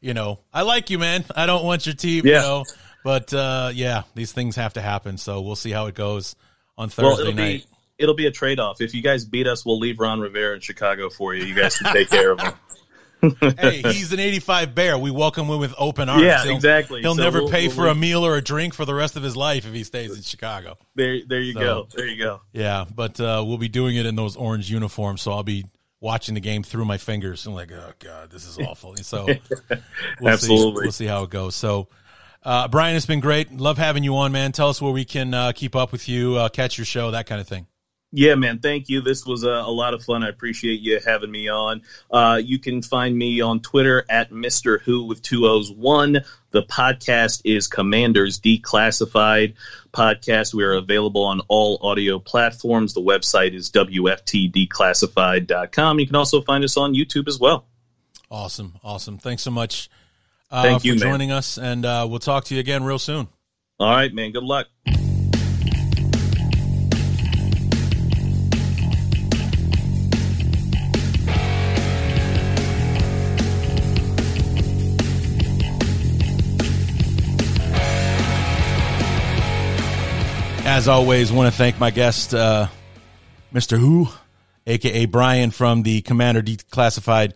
you 0.00 0.14
know, 0.14 0.40
I 0.52 0.62
like 0.62 0.88
you, 0.90 0.98
man. 0.98 1.24
I 1.36 1.46
don't 1.46 1.64
want 1.64 1.84
your 1.86 1.94
team, 1.94 2.26
Yeah. 2.26 2.36
you 2.36 2.40
know. 2.42 2.64
But 3.04 3.34
uh, 3.34 3.70
yeah, 3.74 4.02
these 4.14 4.32
things 4.32 4.56
have 4.56 4.72
to 4.74 4.80
happen. 4.80 5.18
So 5.18 5.40
we'll 5.42 5.56
see 5.56 5.70
how 5.72 5.86
it 5.86 5.94
goes 5.94 6.36
on 6.78 6.88
Thursday 6.88 7.24
Well, 7.24 7.32
night. 7.34 7.64
be 7.64 7.66
it'll 7.98 8.14
be 8.14 8.26
a 8.26 8.30
trade 8.30 8.58
off. 8.58 8.80
If 8.80 8.94
you 8.94 9.02
guys 9.02 9.24
beat 9.24 9.46
us, 9.46 9.66
we'll 9.66 9.78
leave 9.78 10.00
Ron 10.00 10.20
Rivera 10.20 10.54
in 10.54 10.60
Chicago 10.60 11.10
for 11.10 11.34
you. 11.34 11.44
You 11.44 11.54
guys 11.54 11.76
can 11.76 11.92
take 11.92 12.08
care 12.10 12.30
of 12.32 12.40
him. 12.40 12.52
hey, 13.58 13.82
he's 13.92 14.12
an 14.12 14.20
85 14.20 14.74
bear. 14.74 14.98
We 14.98 15.10
welcome 15.10 15.46
him 15.48 15.58
with 15.60 15.74
open 15.78 16.08
arms. 16.08 16.22
Yeah, 16.22 16.42
He'll- 16.44 16.54
exactly. 16.56 17.00
He'll 17.02 17.14
So 17.14 17.22
never 17.22 17.42
we'll- 17.42 17.50
pay 17.50 17.68
we'll 17.68 17.76
for 17.76 17.86
a 17.88 17.94
meal 17.94 18.24
or 18.26 18.36
a 18.36 18.42
drink 18.42 18.74
for 18.74 18.84
the 18.84 18.94
rest 18.94 19.16
of 19.16 19.22
his 19.22 19.36
life 19.36 19.66
if 19.66 19.72
he 19.72 19.84
stays 19.84 20.14
in 20.16 20.22
Chicago. 20.22 20.76
There, 20.94 21.18
there 21.26 21.40
you 21.40 21.52
So- 21.54 21.60
go. 21.60 21.88
There 21.94 22.06
you 22.06 22.22
go. 22.22 22.40
Yeah, 22.52 22.84
but 22.94 23.20
uh, 23.20 23.42
we'll 23.46 23.58
be 23.58 23.68
doing 23.68 23.96
it 23.96 24.06
in 24.06 24.16
those 24.16 24.36
orange 24.36 24.70
uniforms, 24.70 25.22
so 25.22 25.32
I'll 25.32 25.42
be 25.42 25.64
watching 26.00 26.34
the 26.34 26.40
game 26.40 26.62
through 26.64 26.84
my 26.84 26.98
fingers. 26.98 27.46
I'm 27.46 27.54
like, 27.54 27.70
oh 27.72 27.92
god, 28.00 28.30
this 28.30 28.46
is 28.46 28.58
awful. 28.58 28.96
So 28.96 29.26
we'll 30.20 30.32
Absolutely. 30.32 30.80
see. 30.80 30.84
We'll 30.84 30.92
see 30.92 31.06
how 31.06 31.22
it 31.24 31.30
goes. 31.30 31.54
So. 31.54 31.88
Uh, 32.44 32.66
Brian, 32.66 32.96
it's 32.96 33.06
been 33.06 33.20
great. 33.20 33.52
Love 33.56 33.78
having 33.78 34.02
you 34.02 34.16
on, 34.16 34.32
man. 34.32 34.50
Tell 34.50 34.68
us 34.68 34.82
where 34.82 34.90
we 34.90 35.04
can 35.04 35.32
uh, 35.32 35.52
keep 35.52 35.76
up 35.76 35.92
with 35.92 36.08
you, 36.08 36.34
uh, 36.38 36.48
catch 36.48 36.76
your 36.76 36.84
show, 36.84 37.12
that 37.12 37.26
kind 37.26 37.40
of 37.40 37.46
thing. 37.46 37.68
Yeah, 38.14 38.34
man. 38.34 38.58
Thank 38.58 38.90
you. 38.90 39.00
This 39.00 39.24
was 39.24 39.42
a, 39.42 39.48
a 39.48 39.72
lot 39.72 39.94
of 39.94 40.04
fun. 40.04 40.22
I 40.22 40.28
appreciate 40.28 40.80
you 40.80 41.00
having 41.04 41.30
me 41.30 41.48
on. 41.48 41.80
Uh, 42.10 42.38
you 42.44 42.58
can 42.58 42.82
find 42.82 43.16
me 43.16 43.40
on 43.40 43.60
Twitter 43.60 44.04
at 44.10 44.30
Mr. 44.30 44.86
Whoo 44.86 45.04
with 45.04 45.22
two 45.22 45.46
O's 45.46 45.72
one. 45.72 46.18
The 46.50 46.62
podcast 46.62 47.40
is 47.46 47.68
Commanders 47.68 48.38
Declassified 48.38 49.54
Podcast. 49.94 50.52
We 50.52 50.62
are 50.64 50.74
available 50.74 51.24
on 51.24 51.40
all 51.48 51.78
audio 51.80 52.18
platforms. 52.18 52.92
The 52.92 53.00
website 53.00 53.54
is 53.54 53.70
WFTDeclassified.com. 53.70 55.98
You 55.98 56.06
can 56.06 56.16
also 56.16 56.42
find 56.42 56.64
us 56.64 56.76
on 56.76 56.92
YouTube 56.92 57.28
as 57.28 57.40
well. 57.40 57.64
Awesome, 58.30 58.74
awesome. 58.84 59.16
Thanks 59.16 59.42
so 59.42 59.50
much 59.50 59.88
uh, 60.50 60.62
Thank 60.62 60.82
for 60.82 60.88
you, 60.88 60.92
man. 60.94 61.00
joining 61.00 61.32
us, 61.32 61.56
and 61.56 61.86
uh, 61.86 62.06
we'll 62.08 62.18
talk 62.18 62.44
to 62.44 62.54
you 62.54 62.60
again 62.60 62.84
real 62.84 62.98
soon. 62.98 63.28
All 63.80 63.90
right, 63.90 64.12
man. 64.12 64.32
Good 64.32 64.44
luck. 64.44 64.66
As 80.72 80.88
always, 80.88 81.30
want 81.30 81.52
to 81.52 81.56
thank 81.56 81.78
my 81.78 81.90
guest, 81.90 82.32
uh, 82.32 82.66
Mr. 83.52 83.78
Whoo, 83.78 84.08
aka 84.66 85.04
Brian 85.04 85.50
from 85.50 85.82
the 85.82 86.00
Commander 86.00 86.40
Declassified 86.40 87.34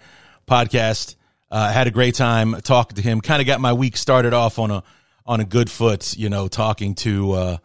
podcast. 0.48 1.16
Uh, 1.50 1.70
had 1.70 1.86
a 1.86 1.90
great 1.90 2.14
time 2.14 2.54
talking 2.62 2.96
to 2.96 3.02
him. 3.02 3.20
Kind 3.20 3.42
of 3.42 3.46
got 3.46 3.60
my 3.60 3.74
week 3.74 3.98
started 3.98 4.32
off 4.32 4.58
on 4.58 4.70
a 4.70 4.82
on 5.26 5.40
a 5.40 5.44
good 5.44 5.70
foot, 5.70 6.16
you 6.16 6.30
know, 6.30 6.48
talking 6.48 6.94
to 6.94 7.32
uh, 7.32 7.56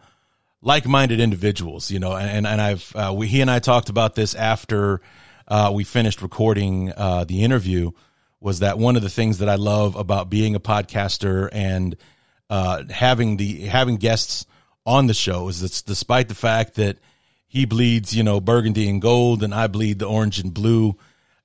like-minded 0.60 1.20
individuals, 1.20 1.90
you 1.90 1.98
know, 1.98 2.14
and 2.14 2.46
and 2.46 2.60
I've 2.60 2.94
uh, 2.94 3.14
we 3.16 3.26
he 3.26 3.40
and 3.40 3.50
I 3.50 3.58
talked 3.58 3.88
about 3.88 4.14
this 4.14 4.34
after 4.34 5.00
uh, 5.48 5.70
we 5.72 5.84
finished 5.84 6.20
recording 6.20 6.92
uh, 6.94 7.24
the 7.24 7.42
interview. 7.44 7.92
Was 8.40 8.58
that 8.58 8.76
one 8.76 8.94
of 8.94 9.00
the 9.00 9.08
things 9.08 9.38
that 9.38 9.48
I 9.48 9.54
love 9.54 9.96
about 9.96 10.28
being 10.28 10.54
a 10.54 10.60
podcaster 10.60 11.48
and 11.50 11.96
uh, 12.50 12.82
having 12.90 13.38
the 13.38 13.62
having 13.62 13.96
guests 13.96 14.44
on 14.84 15.06
the 15.06 15.14
show 15.14 15.48
is 15.48 15.60
that 15.60 15.86
despite 15.86 16.28
the 16.28 16.34
fact 16.34 16.74
that 16.74 16.98
he 17.52 17.66
bleeds, 17.66 18.16
you 18.16 18.22
know, 18.22 18.40
burgundy 18.40 18.88
and 18.88 19.02
gold, 19.02 19.42
and 19.42 19.54
I 19.54 19.66
bleed 19.66 19.98
the 19.98 20.06
orange 20.06 20.38
and 20.38 20.54
blue. 20.54 20.96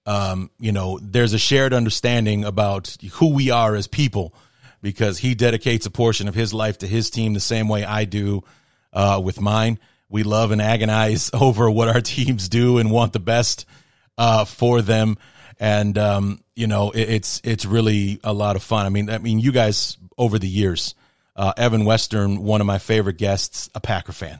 Um, 0.05 0.49
you 0.57 0.71
know, 0.71 0.97
there's 1.01 1.33
a 1.33 1.37
shared 1.37 1.73
understanding 1.73 2.45
about 2.45 2.95
who 3.15 3.33
we 3.33 3.49
are 3.49 3.75
as 3.75 3.87
people 3.87 4.33
because 4.81 5.17
he 5.17 5.35
dedicates 5.35 5.85
a 5.85 5.91
portion 5.91 6.29
of 6.29 6.33
his 6.33 6.53
life 6.53 6.77
to 6.77 6.87
his 6.87 7.09
team 7.09 7.33
the 7.33 7.41
same 7.41 7.67
way 7.67 7.83
I 7.83 8.05
do 8.05 8.43
uh, 8.93 9.19
with 9.21 9.41
mine. 9.41 9.79
We 10.07 10.23
love 10.23 10.51
and 10.51 10.61
agonize 10.61 11.29
over 11.33 11.69
what 11.69 11.89
our 11.89 11.99
teams 11.99 12.47
do 12.47 12.77
and 12.77 12.89
want 12.89 13.11
the 13.11 13.19
best 13.19 13.65
uh, 14.17 14.45
for 14.45 14.81
them. 14.81 15.17
And 15.59 15.97
um, 15.97 16.41
you 16.55 16.67
know, 16.67 16.91
it, 16.91 17.09
it's 17.09 17.41
it's 17.43 17.65
really 17.65 18.21
a 18.23 18.31
lot 18.31 18.55
of 18.55 18.63
fun. 18.63 18.85
I 18.85 18.89
mean, 18.89 19.09
I 19.09 19.17
mean, 19.17 19.39
you 19.39 19.51
guys 19.51 19.97
over 20.17 20.39
the 20.39 20.47
years, 20.47 20.95
uh, 21.37 21.53
Evan 21.55 21.85
Western, 21.85 22.43
one 22.43 22.59
of 22.61 22.67
my 22.67 22.79
favorite 22.79 23.17
guests, 23.17 23.69
a 23.75 23.79
Packer 23.79 24.11
fan. 24.11 24.39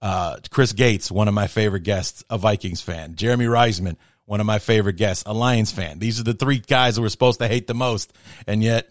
Uh, 0.00 0.36
Chris 0.50 0.72
Gates, 0.72 1.10
one 1.10 1.26
of 1.26 1.34
my 1.34 1.46
favorite 1.48 1.82
guests, 1.82 2.22
a 2.30 2.38
Vikings 2.38 2.82
fan. 2.82 3.16
Jeremy 3.16 3.46
Reisman, 3.46 3.96
one 4.26 4.40
of 4.40 4.46
my 4.46 4.58
favorite 4.58 4.96
guests, 4.96 5.24
a 5.26 5.32
Lions 5.32 5.72
fan. 5.72 5.98
These 5.98 6.20
are 6.20 6.24
the 6.24 6.34
three 6.34 6.58
guys 6.58 6.94
that 6.94 7.02
we're 7.02 7.08
supposed 7.08 7.40
to 7.40 7.48
hate 7.48 7.66
the 7.66 7.74
most. 7.74 8.12
And 8.46 8.62
yet, 8.62 8.90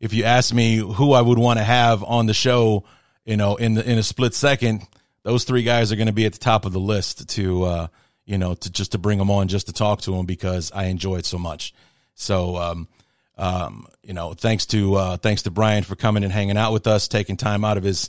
if 0.00 0.14
you 0.14 0.24
ask 0.24 0.54
me 0.54 0.76
who 0.76 1.12
I 1.12 1.20
would 1.20 1.38
want 1.38 1.58
to 1.58 1.64
have 1.64 2.04
on 2.04 2.26
the 2.26 2.34
show, 2.34 2.84
you 3.24 3.36
know, 3.36 3.56
in 3.56 3.74
the, 3.74 3.90
in 3.90 3.98
a 3.98 4.02
split 4.02 4.32
second, 4.32 4.86
those 5.24 5.44
three 5.44 5.64
guys 5.64 5.90
are 5.90 5.96
going 5.96 6.06
to 6.06 6.12
be 6.12 6.24
at 6.24 6.32
the 6.32 6.38
top 6.38 6.64
of 6.64 6.72
the 6.72 6.80
list 6.80 7.28
to, 7.30 7.64
uh, 7.64 7.86
you 8.24 8.38
know, 8.38 8.54
to 8.54 8.70
just 8.70 8.92
to 8.92 8.98
bring 8.98 9.18
them 9.18 9.30
on, 9.30 9.48
just 9.48 9.66
to 9.66 9.72
talk 9.72 10.02
to 10.02 10.12
them 10.12 10.24
because 10.24 10.70
I 10.72 10.84
enjoy 10.84 11.16
it 11.16 11.26
so 11.26 11.38
much. 11.38 11.74
So, 12.14 12.56
um, 12.56 12.88
um, 13.36 13.86
you 14.02 14.14
know, 14.14 14.34
thanks 14.34 14.66
to 14.66 14.94
uh, 14.94 15.16
thanks 15.18 15.42
to 15.42 15.50
Brian 15.50 15.84
for 15.84 15.96
coming 15.96 16.24
and 16.24 16.32
hanging 16.32 16.56
out 16.56 16.72
with 16.72 16.86
us, 16.86 17.08
taking 17.08 17.36
time 17.36 17.64
out 17.64 17.76
of 17.76 17.84
his 17.84 18.08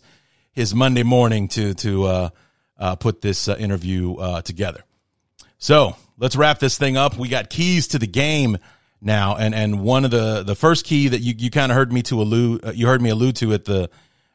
his 0.52 0.74
Monday 0.74 1.04
morning 1.04 1.48
to 1.50 1.74
to 1.76 2.04
uh, 2.06 2.30
uh, 2.78 2.96
put 2.96 3.22
this 3.22 3.48
uh, 3.48 3.56
interview 3.58 4.16
uh, 4.16 4.42
together. 4.42 4.84
So 5.58 5.96
let's 6.18 6.36
wrap 6.36 6.60
this 6.60 6.78
thing 6.78 6.98
up. 6.98 7.18
We 7.18 7.28
got 7.28 7.50
keys 7.50 7.90
to 7.90 8.00
the 8.00 8.08
game 8.08 8.58
now, 9.02 9.36
and 9.36 9.54
and 9.54 9.82
one 9.82 10.06
of 10.06 10.12
the 10.12 10.44
the 10.44 10.56
first 10.56 10.86
key 10.86 11.10
that 11.10 11.20
you 11.20 11.34
you 11.38 11.52
kind 11.52 11.72
of 11.72 11.76
heard 11.76 11.92
me 11.92 12.02
to 12.04 12.22
allude 12.22 12.66
uh, 12.66 12.72
you 12.72 12.88
heard 12.88 13.02
me 13.02 13.10
allude 13.10 13.36
to 13.38 13.54
at 13.54 13.66
the 13.66 13.90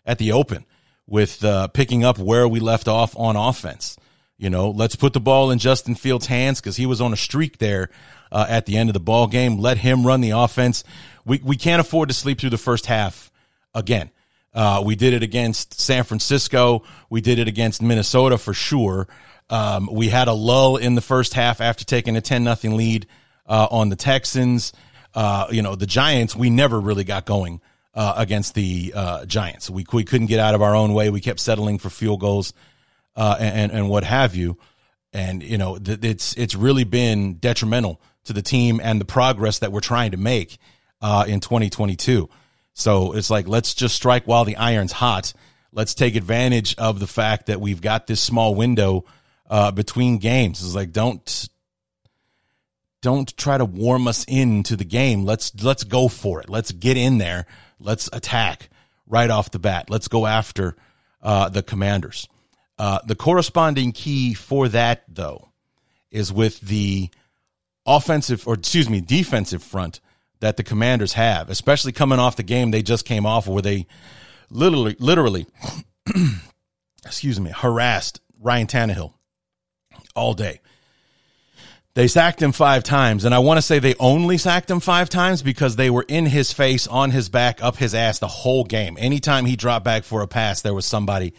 at 0.04 0.18
the 0.18 0.32
open 0.32 0.66
with 1.06 1.44
picking 1.74 2.04
up 2.04 2.18
where 2.18 2.46
we 2.46 2.60
left 2.60 2.88
off 2.88 3.16
on 3.16 3.36
offense. 3.36 3.96
You 4.38 4.50
know, 4.50 4.70
let's 4.70 4.96
put 4.96 5.12
the 5.12 5.20
ball 5.20 5.50
in 5.50 5.58
Justin 5.58 5.94
Fields' 5.94 6.26
hands 6.26 6.60
because 6.60 6.76
he 6.76 6.86
was 6.86 7.00
on 7.00 7.12
a 7.12 7.16
streak 7.16 7.58
there 7.58 7.90
uh, 8.32 8.46
at 8.48 8.66
the 8.66 8.76
end 8.76 8.88
of 8.88 8.94
the 8.94 9.00
ball 9.00 9.28
game. 9.28 9.58
Let 9.58 9.78
him 9.78 10.04
run 10.04 10.20
the 10.22 10.30
offense. 10.30 10.82
We 11.24 11.40
we 11.44 11.56
can't 11.56 11.80
afford 11.80 12.08
to 12.08 12.14
sleep 12.14 12.40
through 12.40 12.50
the 12.50 12.58
first 12.58 12.86
half 12.86 13.30
again. 13.74 14.10
Uh, 14.54 14.82
we 14.84 14.96
did 14.96 15.12
it 15.12 15.22
against 15.22 15.80
San 15.80 16.04
Francisco. 16.04 16.82
We 17.08 17.20
did 17.20 17.38
it 17.38 17.48
against 17.48 17.80
Minnesota 17.80 18.36
for 18.38 18.52
sure. 18.52 19.06
Um, 19.48 19.88
we 19.90 20.08
had 20.08 20.28
a 20.28 20.32
lull 20.32 20.76
in 20.76 20.94
the 20.94 21.00
first 21.00 21.34
half 21.34 21.60
after 21.60 21.84
taking 21.84 22.16
a 22.16 22.20
ten 22.20 22.42
nothing 22.42 22.76
lead 22.76 23.06
uh, 23.46 23.68
on 23.70 23.90
the 23.90 23.96
Texans. 23.96 24.72
Uh, 25.14 25.46
you 25.50 25.62
know, 25.62 25.74
the 25.74 25.86
Giants. 25.86 26.34
We 26.34 26.50
never 26.50 26.80
really 26.80 27.04
got 27.04 27.26
going 27.26 27.60
uh, 27.94 28.14
against 28.16 28.54
the 28.54 28.92
uh, 28.96 29.26
Giants. 29.26 29.68
We 29.68 29.84
we 29.92 30.04
couldn't 30.04 30.28
get 30.28 30.40
out 30.40 30.54
of 30.54 30.62
our 30.62 30.74
own 30.74 30.94
way. 30.94 31.10
We 31.10 31.20
kept 31.20 31.38
settling 31.38 31.78
for 31.78 31.90
field 31.90 32.20
goals 32.20 32.54
uh, 33.14 33.36
and 33.38 33.70
and 33.70 33.88
what 33.88 34.04
have 34.04 34.34
you. 34.34 34.58
And 35.12 35.42
you 35.42 35.58
know, 35.58 35.78
it's 35.84 36.34
it's 36.38 36.54
really 36.54 36.84
been 36.84 37.34
detrimental 37.34 38.00
to 38.24 38.32
the 38.32 38.42
team 38.42 38.80
and 38.82 39.00
the 39.00 39.04
progress 39.04 39.58
that 39.60 39.72
we're 39.72 39.80
trying 39.80 40.12
to 40.12 40.16
make 40.16 40.58
uh, 41.00 41.24
in 41.26 41.40
2022. 41.40 42.28
So 42.74 43.12
it's 43.12 43.30
like 43.30 43.46
let's 43.46 43.74
just 43.74 43.94
strike 43.94 44.24
while 44.26 44.44
the 44.44 44.56
iron's 44.56 44.92
hot. 44.92 45.32
Let's 45.72 45.94
take 45.94 46.16
advantage 46.16 46.74
of 46.76 47.00
the 47.00 47.06
fact 47.06 47.46
that 47.46 47.60
we've 47.60 47.80
got 47.80 48.06
this 48.06 48.20
small 48.20 48.54
window 48.54 49.04
uh, 49.48 49.70
between 49.70 50.18
games. 50.18 50.62
It's 50.62 50.74
like 50.74 50.92
don't 50.92 51.48
don't 53.02 53.36
try 53.36 53.58
to 53.58 53.64
warm 53.64 54.06
us 54.06 54.24
into 54.28 54.76
the 54.76 54.84
game. 54.84 55.24
Let's 55.24 55.52
let's 55.62 55.84
go 55.84 56.08
for 56.08 56.40
it. 56.40 56.48
Let's 56.48 56.72
get 56.72 56.96
in 56.96 57.18
there. 57.18 57.46
Let's 57.78 58.08
attack 58.12 58.70
right 59.06 59.28
off 59.28 59.50
the 59.50 59.58
bat. 59.58 59.90
Let's 59.90 60.08
go 60.08 60.26
after 60.26 60.76
uh, 61.20 61.48
the 61.48 61.62
Commanders. 61.62 62.28
Uh, 62.78 63.00
the 63.06 63.14
corresponding 63.14 63.92
key 63.92 64.34
for 64.34 64.68
that, 64.68 65.04
though, 65.08 65.50
is 66.10 66.32
with 66.32 66.60
the 66.60 67.10
offensive 67.86 68.46
or 68.46 68.54
excuse 68.54 68.88
me 68.88 69.00
defensive 69.00 69.62
front 69.62 70.00
that 70.40 70.56
the 70.56 70.62
Commanders 70.64 71.14
have, 71.14 71.50
especially 71.50 71.92
coming 71.92 72.18
off 72.18 72.36
the 72.36 72.42
game 72.42 72.70
they 72.70 72.82
just 72.82 73.04
came 73.04 73.26
off 73.26 73.46
where 73.46 73.62
they 73.62 73.86
literally 74.50 74.96
literally 74.98 75.46
excuse 77.06 77.40
me 77.40 77.50
harassed 77.50 78.20
Ryan 78.40 78.66
Tannehill 78.66 79.12
all 80.14 80.34
day. 80.34 80.60
They 81.94 82.08
sacked 82.08 82.40
him 82.40 82.52
five 82.52 82.84
times, 82.84 83.26
and 83.26 83.34
I 83.34 83.40
want 83.40 83.58
to 83.58 83.62
say 83.62 83.78
they 83.78 83.94
only 84.00 84.38
sacked 84.38 84.70
him 84.70 84.80
five 84.80 85.10
times 85.10 85.42
because 85.42 85.76
they 85.76 85.90
were 85.90 86.06
in 86.08 86.24
his 86.24 86.50
face, 86.50 86.86
on 86.86 87.10
his 87.10 87.28
back, 87.28 87.62
up 87.62 87.76
his 87.76 87.94
ass 87.94 88.18
the 88.18 88.28
whole 88.28 88.64
game. 88.64 88.96
Anytime 88.98 89.44
he 89.44 89.56
dropped 89.56 89.84
back 89.84 90.04
for 90.04 90.22
a 90.22 90.26
pass, 90.26 90.62
there 90.62 90.72
was 90.72 90.86
somebody 90.86 91.34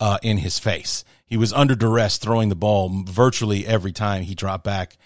uh, 0.00 0.18
in 0.22 0.36
his 0.36 0.58
face. 0.58 1.04
He 1.24 1.38
was 1.38 1.54
under 1.54 1.74
duress 1.74 2.18
throwing 2.18 2.50
the 2.50 2.54
ball 2.54 3.04
virtually 3.06 3.66
every 3.66 3.92
time 3.92 4.24
he 4.24 4.34
dropped 4.34 4.64
back 4.64 4.98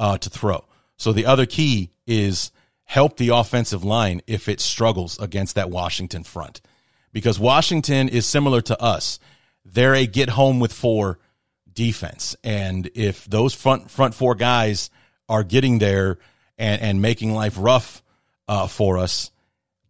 uh, 0.00 0.18
to 0.18 0.30
throw. 0.30 0.64
So 0.96 1.12
the 1.12 1.26
other 1.26 1.46
key 1.46 1.92
is 2.06 2.50
help 2.84 3.18
the 3.18 3.28
offensive 3.28 3.84
line 3.84 4.22
if 4.26 4.48
it 4.48 4.58
struggles 4.60 5.20
against 5.20 5.54
that 5.54 5.70
Washington 5.70 6.24
front, 6.24 6.60
because 7.12 7.38
Washington 7.38 8.08
is 8.08 8.26
similar 8.26 8.60
to 8.62 8.82
us. 8.82 9.20
They're 9.64 9.94
a 9.94 10.06
get 10.06 10.30
home 10.30 10.58
with 10.58 10.72
four 10.72 11.20
defense. 11.72 12.34
And 12.42 12.90
if 12.94 13.26
those 13.26 13.54
front 13.54 13.90
front 13.90 14.14
four 14.14 14.34
guys 14.34 14.90
are 15.28 15.44
getting 15.44 15.78
there 15.78 16.18
and, 16.58 16.82
and 16.82 17.02
making 17.02 17.32
life 17.32 17.54
rough 17.56 18.02
uh, 18.48 18.66
for 18.66 18.98
us. 18.98 19.30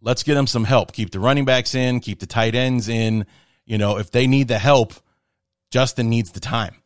Let's 0.02 0.22
get 0.22 0.34
them 0.34 0.46
some 0.46 0.64
help. 0.64 0.92
Keep 0.92 1.10
the 1.10 1.20
running 1.20 1.44
backs 1.44 1.74
in, 1.74 2.00
keep 2.00 2.20
the 2.20 2.26
tight 2.26 2.54
ends 2.54 2.88
in. 2.88 3.26
You 3.64 3.78
know, 3.78 3.98
if 3.98 4.10
they 4.10 4.26
need 4.26 4.48
the 4.48 4.58
help, 4.58 4.94
Justin 5.70 6.10
needs 6.10 6.32
the 6.32 6.40
time 6.40 6.79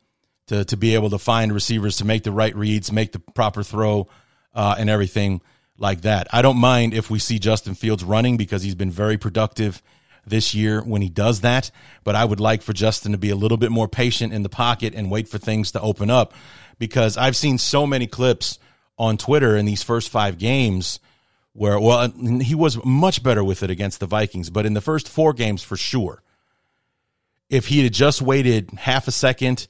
to 0.47 0.65
to 0.65 0.77
be 0.77 0.95
able 0.95 1.11
to 1.11 1.19
find 1.19 1.53
receivers 1.53 1.97
to 1.97 2.05
make 2.05 2.23
the 2.23 2.33
right 2.33 2.55
reads, 2.55 2.93
make 2.93 3.13
the 3.13 3.19
proper 3.19 3.63
throw, 3.63 4.09
uh, 4.55 4.77
and 4.79 4.91
everything 4.91 5.41
like 5.79 6.03
that. 6.03 6.29
I 6.33 6.43
don't 6.43 6.57
mind 6.57 6.95
if 6.95 7.11
we 7.11 7.19
see 7.19 7.39
Justin 7.39 7.75
Fields 7.75 8.05
running 8.05 8.37
because 8.37 8.63
he's 8.63 8.75
been 8.75 8.91
very 8.91 9.19
productive 9.19 9.83
this 10.27 10.55
year 10.55 10.83
when 10.83 11.03
he 11.03 11.09
does 11.09 11.41
that. 11.41 11.71
But 12.05 12.15
I 12.15 12.25
would 12.25 12.41
like 12.41 12.63
for 12.63 12.73
Justin 12.73 13.13
to 13.13 13.19
be 13.19 13.31
a 13.31 13.37
little 13.37 13.59
bit 13.59 13.71
more 13.71 13.89
patient 13.89 14.33
in 14.33 14.43
the 14.43 14.49
pocket 14.49 14.95
and 14.95 15.11
wait 15.11 15.29
for 15.29 15.39
things 15.39 15.73
to 15.73 15.81
open 15.81 16.11
up 16.11 16.33
because 16.79 17.17
I've 17.17 17.37
seen 17.37 17.59
so 17.59 17.87
many 17.87 18.07
clips 18.07 18.59
on 18.99 19.17
Twitter 19.17 19.57
in 19.57 19.67
these 19.67 19.83
first 19.83 20.09
five 20.09 20.39
games 20.39 21.01
where, 21.53 21.79
well, 21.79 22.09
he 22.41 22.55
was 22.55 22.83
much 22.85 23.23
better 23.23 23.45
with 23.45 23.63
it 23.63 23.71
against 23.71 24.01
the 24.01 24.07
Vikings, 24.07 24.51
but 24.51 24.67
in 24.67 24.75
the 24.75 24.81
first 24.81 25.09
four 25.09 25.33
games 25.33 25.63
for 25.63 25.77
sure, 25.77 26.23
if 27.49 27.67
he 27.67 27.83
had 27.83 27.93
just 27.93 28.21
waited 28.21 28.71
half 28.77 29.07
a 29.07 29.13
second 29.13 29.67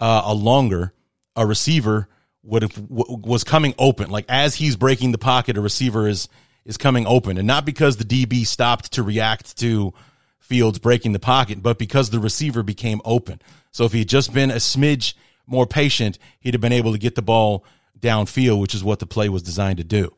uh, 0.00 0.22
a 0.24 0.34
longer, 0.34 0.92
a 1.36 1.46
receiver 1.46 2.08
would 2.42 2.62
have 2.62 2.74
w- 2.74 3.18
was 3.18 3.44
coming 3.44 3.74
open. 3.78 4.10
Like 4.10 4.26
as 4.28 4.56
he's 4.56 4.76
breaking 4.76 5.12
the 5.12 5.18
pocket, 5.18 5.56
a 5.56 5.60
receiver 5.60 6.08
is 6.08 6.28
is 6.64 6.76
coming 6.76 7.06
open, 7.06 7.38
and 7.38 7.46
not 7.46 7.64
because 7.64 7.96
the 7.96 8.04
DB 8.04 8.46
stopped 8.46 8.92
to 8.92 9.02
react 9.02 9.56
to 9.58 9.94
Fields 10.38 10.78
breaking 10.78 11.12
the 11.12 11.18
pocket, 11.18 11.62
but 11.62 11.78
because 11.78 12.08
the 12.08 12.18
receiver 12.18 12.62
became 12.62 13.02
open. 13.04 13.40
So 13.70 13.84
if 13.84 13.92
he 13.92 13.98
had 13.98 14.08
just 14.08 14.32
been 14.32 14.50
a 14.50 14.54
smidge 14.54 15.12
more 15.46 15.66
patient, 15.66 16.18
he'd 16.40 16.54
have 16.54 16.60
been 16.62 16.72
able 16.72 16.92
to 16.92 16.98
get 16.98 17.16
the 17.16 17.22
ball 17.22 17.66
downfield, 18.00 18.60
which 18.60 18.74
is 18.74 18.82
what 18.82 18.98
the 18.98 19.06
play 19.06 19.28
was 19.28 19.42
designed 19.42 19.76
to 19.76 19.84
do. 19.84 20.14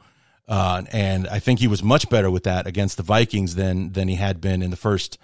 Uh, 0.47 0.83
and 0.93 1.27
I 1.29 1.39
think 1.39 1.61
he 1.61 1.69
was 1.69 1.83
much 1.83 2.09
better 2.11 2.31
with 2.31 2.45
that 2.45 2.67
against 2.67 2.97
the 2.97 3.03
Vikings 3.03 3.55
than 3.55 3.93
than 3.93 4.09
he 4.09 4.17
had 4.17 4.41
been 4.41 4.63
in 4.63 4.71
the 4.71 4.77
first 4.77 5.19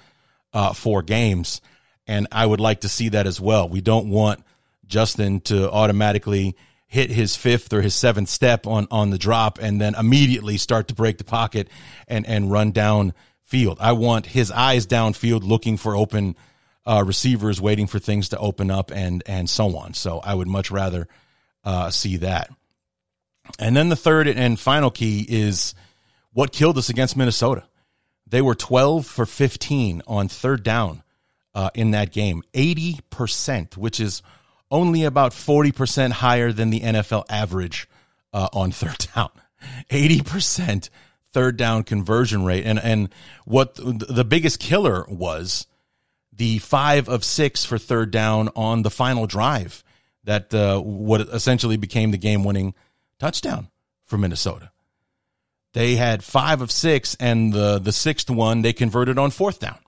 uh, 0.52 0.72
four 0.72 1.02
games. 1.02 1.60
And 2.06 2.26
I 2.30 2.46
would 2.46 2.60
like 2.60 2.80
to 2.80 2.88
see 2.88 3.08
that 3.10 3.26
as 3.26 3.40
well. 3.40 3.68
We 3.68 3.80
don't 3.80 4.08
want 4.08 4.42
Justin 4.86 5.40
to 5.42 5.70
automatically 5.70 6.56
hit 6.86 7.10
his 7.10 7.34
fifth 7.36 7.72
or 7.72 7.82
his 7.82 7.94
seventh 7.94 8.28
step 8.28 8.66
on 8.66 8.86
on 8.90 9.10
the 9.10 9.18
drop 9.18 9.58
and 9.60 9.80
then 9.80 9.94
immediately 9.94 10.56
start 10.56 10.88
to 10.88 10.94
break 10.94 11.18
the 11.18 11.24
pocket 11.24 11.68
and 12.08 12.26
and 12.26 12.50
run 12.50 12.70
down 12.70 13.12
field. 13.42 13.78
I 13.80 13.92
want 13.92 14.26
his 14.26 14.50
eyes 14.50 14.86
downfield 14.86 15.42
looking 15.42 15.76
for 15.76 15.96
open 15.96 16.36
uh, 16.84 17.02
receivers, 17.04 17.60
waiting 17.60 17.86
for 17.86 17.98
things 17.98 18.30
to 18.30 18.38
open 18.38 18.70
up 18.70 18.90
and 18.90 19.22
and 19.26 19.50
so 19.50 19.76
on. 19.76 19.94
So 19.94 20.20
I 20.20 20.34
would 20.34 20.48
much 20.48 20.70
rather 20.70 21.08
uh, 21.64 21.90
see 21.90 22.18
that. 22.18 22.50
And 23.58 23.76
then 23.76 23.88
the 23.88 23.96
third 23.96 24.28
and 24.28 24.58
final 24.58 24.90
key 24.90 25.26
is 25.28 25.74
what 26.32 26.52
killed 26.52 26.78
us 26.78 26.88
against 26.88 27.16
Minnesota. 27.16 27.64
They 28.26 28.42
were 28.42 28.54
12 28.54 29.06
for 29.06 29.24
15 29.24 30.02
on 30.06 30.28
third 30.28 30.62
down 30.64 31.02
uh, 31.54 31.70
in 31.74 31.92
that 31.92 32.12
game, 32.12 32.42
80%, 32.52 33.76
which 33.76 34.00
is 34.00 34.22
only 34.70 35.04
about 35.04 35.32
40% 35.32 36.12
higher 36.12 36.52
than 36.52 36.70
the 36.70 36.80
NFL 36.80 37.24
average 37.28 37.88
uh, 38.32 38.48
on 38.52 38.72
third 38.72 39.06
down. 39.14 39.30
80% 39.90 40.90
third 41.32 41.56
down 41.56 41.82
conversion 41.82 42.44
rate. 42.44 42.64
And, 42.64 42.78
and 42.78 43.08
what 43.44 43.74
the 43.76 44.24
biggest 44.24 44.60
killer 44.60 45.04
was 45.08 45.66
the 46.32 46.58
five 46.58 47.08
of 47.08 47.24
six 47.24 47.64
for 47.64 47.78
third 47.78 48.10
down 48.10 48.50
on 48.54 48.82
the 48.82 48.90
final 48.90 49.26
drive 49.26 49.82
that 50.24 50.52
uh, 50.52 50.80
what 50.80 51.20
essentially 51.22 51.76
became 51.76 52.10
the 52.10 52.18
game 52.18 52.44
winning 52.44 52.74
touchdown 53.18 53.68
for 54.04 54.18
Minnesota. 54.18 54.70
They 55.72 55.96
had 55.96 56.24
five 56.24 56.62
of 56.62 56.70
six, 56.70 57.16
and 57.20 57.52
the, 57.52 57.78
the 57.78 57.92
sixth 57.92 58.30
one 58.30 58.62
they 58.62 58.72
converted 58.72 59.18
on 59.18 59.30
fourth 59.30 59.60
down. 59.60 59.78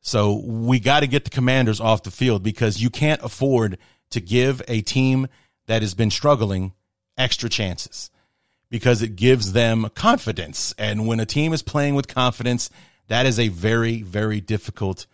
So 0.00 0.40
we 0.44 0.80
got 0.80 1.00
to 1.00 1.06
get 1.06 1.24
the 1.24 1.30
commanders 1.30 1.80
off 1.80 2.02
the 2.02 2.10
field 2.10 2.42
because 2.42 2.82
you 2.82 2.90
can't 2.90 3.22
afford 3.22 3.78
to 4.10 4.20
give 4.20 4.62
a 4.66 4.80
team 4.80 5.28
that 5.66 5.82
has 5.82 5.94
been 5.94 6.10
struggling 6.10 6.72
extra 7.16 7.48
chances 7.48 8.10
because 8.70 9.02
it 9.02 9.16
gives 9.16 9.52
them 9.52 9.88
confidence. 9.94 10.74
And 10.78 11.06
when 11.06 11.20
a 11.20 11.26
team 11.26 11.52
is 11.52 11.62
playing 11.62 11.94
with 11.94 12.08
confidence, 12.08 12.70
that 13.08 13.26
is 13.26 13.38
a 13.38 13.48
very, 13.48 14.02
very 14.02 14.40
difficult 14.40 15.06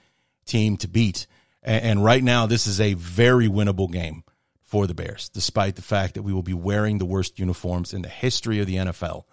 team 0.45 0.77
to 0.79 0.89
beat. 0.89 1.27
And 1.63 2.05
right 2.05 2.23
now, 2.23 2.47
this 2.47 2.67
is 2.67 2.81
a 2.81 2.95
very 2.95 3.49
winnable 3.49 3.91
game 3.91 4.23
for 4.63 4.87
the 4.87 4.95
Bears, 4.95 5.29
despite 5.29 5.77
the 5.77 5.83
fact 5.83 6.15
that 6.15 6.23
we 6.23 6.33
will 6.33 6.43
be 6.43 6.55
wearing 6.55 6.99
the 6.99 7.05
worst 7.05 7.39
uniforms 7.39 7.93
in 7.93 8.03
the 8.03 8.09
history 8.09 8.61
of 8.61 8.67
the 8.67 8.77
NFL 8.77 9.25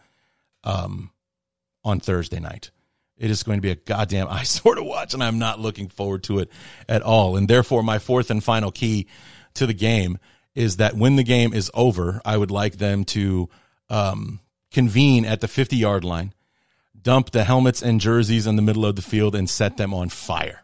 um, 0.64 1.12
on 1.84 2.00
Thursday 2.00 2.40
night. 2.40 2.72
It 3.24 3.32
is 3.32 3.42
going 3.42 3.58
to 3.58 3.62
be 3.62 3.72
a 3.72 3.76
goddamn 3.76 4.28
eyesore 4.30 4.76
to 4.76 4.84
watch, 4.84 5.14
and 5.14 5.24
I'm 5.24 5.40
not 5.40 5.58
looking 5.58 5.88
forward 5.88 6.24
to 6.24 6.40
it 6.40 6.52
at 6.90 7.02
all. 7.02 7.38
And 7.38 7.48
therefore, 7.48 7.82
my 7.82 7.98
fourth 7.98 8.30
and 8.30 8.44
final 8.44 8.70
key 8.70 9.08
to 9.54 9.66
the 9.66 9.74
game 9.74 10.18
is 10.56 10.76
that 10.76 10.98
when 10.98 11.16
the 11.16 11.24
game 11.24 11.54
is 11.54 11.72
over, 11.74 12.22
I 12.26 12.36
would 12.36 12.52
like 12.52 12.80
them 12.80 13.06
to 13.06 13.50
um, 13.90 14.42
convene 14.72 15.24
at 15.24 15.40
the 15.40 15.48
50 15.48 15.78
yard 15.78 16.04
line, 16.04 16.34
dump 17.02 17.32
the 17.32 17.46
helmets 17.46 17.82
and 17.82 18.02
jerseys 18.02 18.46
in 18.46 18.58
the 18.58 18.62
middle 18.62 18.86
of 18.86 18.98
the 18.98 19.02
field, 19.02 19.36
and 19.36 19.50
set 19.50 19.78
them 19.78 19.94
on 19.94 20.10
fire. 20.10 20.64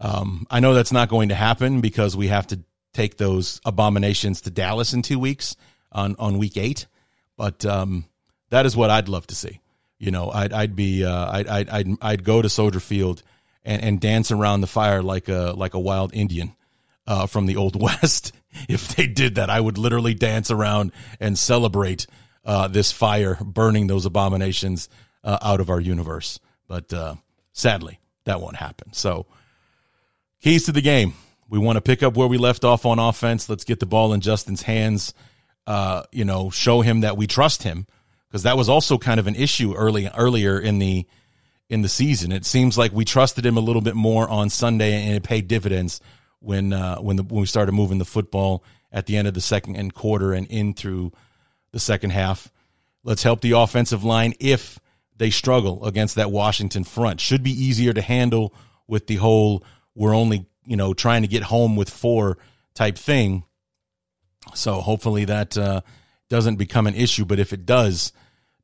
Um, 0.00 0.48
I 0.50 0.58
know 0.58 0.74
that's 0.74 0.92
not 0.92 1.08
going 1.08 1.28
to 1.28 1.36
happen 1.36 1.80
because 1.80 2.16
we 2.16 2.26
have 2.26 2.48
to 2.48 2.58
take 2.92 3.18
those 3.18 3.60
abominations 3.64 4.40
to 4.40 4.50
Dallas 4.50 4.92
in 4.92 5.02
two 5.02 5.20
weeks 5.20 5.54
on, 5.92 6.16
on 6.18 6.38
week 6.38 6.56
eight, 6.56 6.88
but 7.36 7.64
um, 7.64 8.04
that 8.50 8.66
is 8.66 8.76
what 8.76 8.90
I'd 8.90 9.08
love 9.08 9.28
to 9.28 9.36
see. 9.36 9.60
You 9.98 10.10
know, 10.10 10.30
I'd, 10.30 10.52
I'd 10.52 10.76
be, 10.76 11.04
uh, 11.04 11.30
I'd, 11.30 11.48
I'd, 11.48 11.68
I'd, 11.68 11.88
I'd 12.00 12.24
go 12.24 12.40
to 12.40 12.48
Soldier 12.48 12.80
Field 12.80 13.22
and, 13.64 13.82
and 13.82 14.00
dance 14.00 14.30
around 14.30 14.60
the 14.60 14.66
fire 14.66 15.02
like 15.02 15.28
a, 15.28 15.54
like 15.56 15.74
a 15.74 15.80
wild 15.80 16.14
Indian 16.14 16.54
uh, 17.06 17.26
from 17.26 17.46
the 17.46 17.56
old 17.56 17.80
west. 17.82 18.32
if 18.68 18.94
they 18.94 19.06
did 19.06 19.34
that, 19.36 19.50
I 19.50 19.60
would 19.60 19.78
literally 19.78 20.14
dance 20.14 20.50
around 20.50 20.92
and 21.18 21.38
celebrate 21.38 22.06
uh, 22.44 22.68
this 22.68 22.92
fire 22.92 23.36
burning 23.42 23.88
those 23.88 24.06
abominations 24.06 24.88
uh, 25.24 25.38
out 25.42 25.60
of 25.60 25.70
our 25.70 25.80
universe. 25.80 26.38
But 26.68 26.92
uh, 26.92 27.16
sadly, 27.52 27.98
that 28.24 28.40
won't 28.40 28.56
happen. 28.56 28.92
So, 28.92 29.26
keys 30.40 30.64
to 30.66 30.72
the 30.72 30.80
game. 30.80 31.14
We 31.50 31.58
want 31.58 31.76
to 31.76 31.80
pick 31.80 32.02
up 32.02 32.16
where 32.16 32.28
we 32.28 32.36
left 32.36 32.62
off 32.62 32.84
on 32.84 32.98
offense. 32.98 33.48
Let's 33.48 33.64
get 33.64 33.80
the 33.80 33.86
ball 33.86 34.12
in 34.12 34.20
Justin's 34.20 34.62
hands. 34.62 35.14
Uh, 35.66 36.02
you 36.12 36.24
know, 36.24 36.50
show 36.50 36.82
him 36.82 37.00
that 37.00 37.16
we 37.16 37.26
trust 37.26 37.62
him 37.62 37.86
because 38.28 38.42
that 38.42 38.56
was 38.56 38.68
also 38.68 38.98
kind 38.98 39.18
of 39.18 39.26
an 39.26 39.34
issue 39.34 39.74
early 39.74 40.08
earlier 40.16 40.58
in 40.58 40.78
the 40.78 41.06
in 41.68 41.82
the 41.82 41.88
season. 41.88 42.32
It 42.32 42.44
seems 42.44 42.78
like 42.78 42.92
we 42.92 43.04
trusted 43.04 43.44
him 43.44 43.56
a 43.56 43.60
little 43.60 43.82
bit 43.82 43.94
more 43.94 44.28
on 44.28 44.50
Sunday, 44.50 45.04
and 45.04 45.14
it 45.14 45.22
paid 45.22 45.48
dividends 45.48 46.00
when 46.40 46.72
uh, 46.72 46.98
when 46.98 47.16
the 47.16 47.22
when 47.22 47.40
we 47.40 47.46
started 47.46 47.72
moving 47.72 47.98
the 47.98 48.04
football 48.04 48.64
at 48.90 49.06
the 49.06 49.16
end 49.16 49.28
of 49.28 49.34
the 49.34 49.40
second 49.40 49.76
and 49.76 49.92
quarter 49.92 50.32
and 50.32 50.46
in 50.46 50.74
through 50.74 51.12
the 51.72 51.80
second 51.80 52.10
half. 52.10 52.50
Let's 53.04 53.22
help 53.22 53.40
the 53.40 53.52
offensive 53.52 54.04
line 54.04 54.34
if 54.40 54.78
they 55.16 55.30
struggle 55.30 55.84
against 55.84 56.14
that 56.16 56.30
Washington 56.30 56.84
front. 56.84 57.20
Should 57.20 57.42
be 57.42 57.50
easier 57.50 57.92
to 57.92 58.02
handle 58.02 58.54
with 58.86 59.06
the 59.06 59.16
whole 59.16 59.64
we're 59.94 60.14
only 60.14 60.46
you 60.64 60.76
know 60.76 60.94
trying 60.94 61.22
to 61.22 61.28
get 61.28 61.44
home 61.44 61.76
with 61.76 61.90
four 61.90 62.38
type 62.74 62.96
thing. 62.96 63.44
So 64.54 64.80
hopefully 64.80 65.26
that 65.26 65.58
uh, 65.58 65.82
doesn't 66.28 66.56
become 66.56 66.86
an 66.86 66.94
issue. 66.94 67.24
But 67.24 67.38
if 67.38 67.52
it 67.52 67.66
does, 67.66 68.12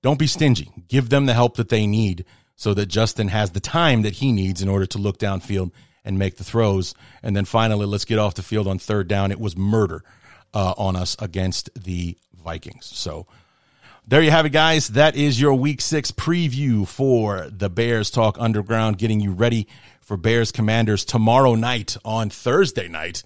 don't 0.03 0.19
be 0.19 0.27
stingy. 0.27 0.71
Give 0.89 1.09
them 1.09 1.27
the 1.27 1.35
help 1.35 1.57
that 1.57 1.69
they 1.69 1.87
need 1.87 2.25
so 2.57 2.75
that 2.75 2.87
Justin 2.87 3.29
has 3.29 3.51
the 3.51 3.61
time 3.61 4.03
that 4.03 4.15
he 4.15 4.33
needs 4.33 4.63
in 4.63 4.69
order 4.69 4.87
to 4.87 4.99
look 4.99 5.19
downfield 5.19 5.73
and 6.05 6.19
make 6.19 6.37
the 6.37 6.45
throws. 6.45 6.95
And 7.23 7.35
then 7.35 7.45
finally, 7.45 7.87
let's 7.87 8.05
get 8.05 8.19
off 8.19 8.35
the 8.35 8.43
field 8.43 8.69
on 8.69 8.79
third 8.79 9.09
down. 9.09 9.33
It 9.33 9.41
was 9.41 9.57
murder 9.57 10.05
uh, 10.53 10.75
on 10.77 10.97
us 10.97 11.17
against 11.19 11.71
the 11.75 12.17
Vikings. 12.35 12.87
So 12.87 13.27
there 14.07 14.21
you 14.21 14.31
have 14.31 14.45
it, 14.45 14.51
guys. 14.51 14.89
That 14.89 15.17
is 15.17 15.41
your 15.41 15.55
week 15.55 15.81
six 15.81 16.11
preview 16.11 16.87
for 16.87 17.49
the 17.51 17.71
Bears 17.71 18.11
Talk 18.11 18.37
Underground, 18.39 18.99
getting 18.99 19.21
you 19.21 19.33
ready 19.33 19.67
for 20.03 20.19
Bears 20.19 20.53
Commanders 20.53 21.05
tomorrow 21.05 21.55
night 21.55 21.97
on 22.05 22.29
Thursday 22.29 22.89
night. 22.89 23.23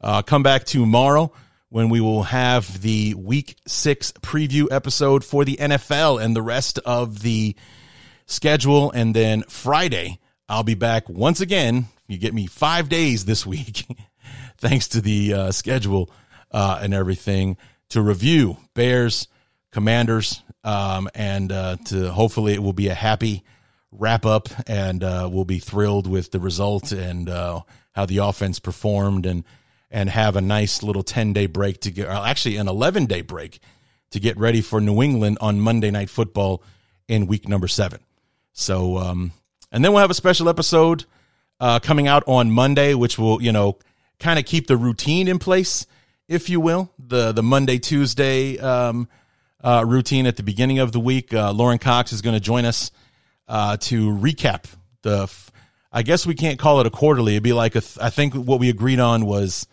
Uh, 0.00 0.22
come 0.22 0.42
back 0.42 0.64
tomorrow 0.64 1.32
when 1.70 1.88
we 1.88 2.00
will 2.00 2.24
have 2.24 2.82
the 2.82 3.14
week 3.14 3.56
six 3.66 4.12
preview 4.22 4.66
episode 4.70 5.24
for 5.24 5.44
the 5.44 5.56
NFL 5.56 6.22
and 6.22 6.34
the 6.34 6.42
rest 6.42 6.78
of 6.80 7.22
the 7.22 7.54
schedule. 8.26 8.90
And 8.90 9.14
then 9.14 9.42
Friday, 9.48 10.18
I'll 10.48 10.62
be 10.62 10.74
back 10.74 11.08
once 11.08 11.40
again 11.40 11.88
you 12.08 12.16
get 12.16 12.34
me 12.34 12.46
five 12.46 12.88
days 12.88 13.26
this 13.26 13.46
week, 13.46 13.84
thanks 14.58 14.88
to 14.88 15.00
the 15.00 15.34
uh, 15.34 15.52
schedule 15.52 16.10
uh, 16.50 16.80
and 16.82 16.94
everything, 16.94 17.58
to 17.90 18.02
review 18.02 18.56
Bears, 18.74 19.28
Commanders, 19.70 20.42
um, 20.64 21.08
and 21.14 21.52
uh, 21.52 21.76
to 21.86 22.10
hopefully 22.10 22.54
it 22.54 22.62
will 22.62 22.72
be 22.72 22.88
a 22.88 22.94
happy 22.94 23.44
wrap 23.92 24.24
up, 24.26 24.48
and 24.66 25.04
uh, 25.04 25.28
we'll 25.30 25.44
be 25.44 25.58
thrilled 25.58 26.06
with 26.06 26.30
the 26.30 26.40
result 26.40 26.92
and 26.92 27.28
uh, 27.28 27.60
how 27.92 28.06
the 28.06 28.18
offense 28.18 28.58
performed, 28.58 29.26
and 29.26 29.44
and 29.90 30.10
have 30.10 30.36
a 30.36 30.40
nice 30.40 30.82
little 30.82 31.02
ten 31.02 31.32
day 31.32 31.46
break 31.46 31.80
to 31.80 31.90
get, 31.90 32.08
actually 32.08 32.56
an 32.56 32.68
eleven 32.68 33.06
day 33.06 33.22
break 33.22 33.58
to 34.10 34.20
get 34.20 34.36
ready 34.38 34.60
for 34.60 34.80
New 34.80 35.02
England 35.02 35.38
on 35.40 35.60
Monday 35.60 35.90
Night 35.90 36.10
Football 36.10 36.62
in 37.08 37.26
week 37.26 37.48
number 37.48 37.68
seven. 37.68 38.00
So, 38.52 38.98
um, 38.98 39.32
and 39.70 39.84
then 39.84 39.92
we'll 39.92 40.00
have 40.00 40.10
a 40.10 40.14
special 40.14 40.48
episode 40.48 41.04
uh, 41.60 41.78
coming 41.78 42.08
out 42.08 42.24
on 42.26 42.50
Monday, 42.50 42.94
which 42.94 43.18
will, 43.18 43.42
you 43.42 43.52
know, 43.52 43.78
kind 44.18 44.38
of 44.38 44.44
keep 44.44 44.66
the 44.66 44.76
routine 44.76 45.28
in 45.28 45.38
place, 45.38 45.86
if 46.26 46.48
you 46.48 46.60
will. 46.60 46.90
The 46.98 47.32
the 47.32 47.42
Monday 47.42 47.78
Tuesday 47.78 48.58
um, 48.58 49.08
uh, 49.62 49.84
routine 49.86 50.26
at 50.26 50.36
the 50.36 50.42
beginning 50.42 50.78
of 50.78 50.92
the 50.92 51.00
week. 51.00 51.32
Uh, 51.32 51.52
Lorin 51.52 51.78
Cox 51.78 52.12
is 52.12 52.22
going 52.22 52.34
to 52.34 52.40
join 52.40 52.64
us 52.64 52.90
uh, 53.46 53.76
to 53.78 54.10
recap 54.10 54.64
the. 55.02 55.32
I 55.90 56.02
guess 56.02 56.26
we 56.26 56.34
can't 56.34 56.58
call 56.58 56.80
it 56.80 56.86
a 56.86 56.90
quarterly. 56.90 57.32
It'd 57.32 57.42
be 57.42 57.52
like 57.52 57.74
a. 57.74 57.80
Th- 57.80 57.98
I 58.00 58.10
think 58.10 58.34
what 58.34 58.60
we 58.60 58.68
agreed 58.68 59.00
on 59.00 59.24
was 59.24 59.66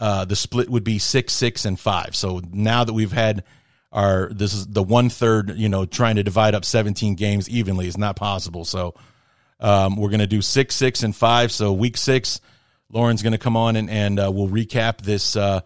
uh, 0.00 0.24
the 0.24 0.36
split 0.36 0.70
would 0.70 0.84
be 0.84 0.98
six, 0.98 1.32
six, 1.32 1.64
and 1.64 1.78
five. 1.78 2.14
So 2.14 2.40
now 2.52 2.84
that 2.84 2.92
we've 2.92 3.12
had 3.12 3.44
our 3.90 4.28
this 4.32 4.52
is 4.52 4.66
the 4.66 4.82
one 4.82 5.08
third, 5.08 5.56
you 5.56 5.68
know, 5.68 5.86
trying 5.86 6.16
to 6.16 6.22
divide 6.22 6.54
up 6.54 6.64
seventeen 6.64 7.14
games 7.14 7.48
evenly 7.48 7.88
is 7.88 7.98
not 7.98 8.16
possible. 8.16 8.64
So 8.64 8.94
um, 9.60 9.96
we're 9.96 10.10
going 10.10 10.20
to 10.20 10.26
do 10.26 10.42
six, 10.42 10.74
six, 10.74 11.02
and 11.02 11.14
five. 11.14 11.50
So 11.50 11.72
week 11.72 11.96
six, 11.96 12.40
Lorin's 12.90 13.22
going 13.22 13.32
to 13.32 13.38
come 13.38 13.56
on 13.56 13.76
and 13.76 13.90
and 13.90 14.20
uh, 14.20 14.30
we'll 14.32 14.48
recap 14.48 15.00
this 15.00 15.34
uh, 15.36 15.62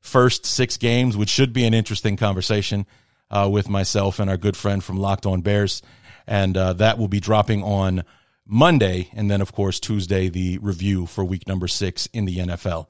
first 0.00 0.46
six 0.46 0.76
games, 0.76 1.16
which 1.16 1.30
should 1.30 1.52
be 1.52 1.64
an 1.64 1.74
interesting 1.74 2.16
conversation 2.16 2.86
uh, 3.30 3.48
with 3.50 3.68
myself 3.68 4.18
and 4.18 4.28
our 4.28 4.36
good 4.36 4.56
friend 4.56 4.82
from 4.82 4.98
Locked 4.98 5.26
On 5.26 5.42
Bears, 5.42 5.82
and 6.26 6.56
uh, 6.56 6.72
that 6.74 6.98
will 6.98 7.08
be 7.08 7.20
dropping 7.20 7.62
on 7.62 8.02
Monday, 8.44 9.10
and 9.12 9.30
then 9.30 9.40
of 9.40 9.52
course 9.52 9.78
Tuesday 9.78 10.28
the 10.28 10.58
review 10.58 11.06
for 11.06 11.24
week 11.24 11.46
number 11.46 11.68
six 11.68 12.06
in 12.12 12.24
the 12.24 12.38
NFL 12.38 12.88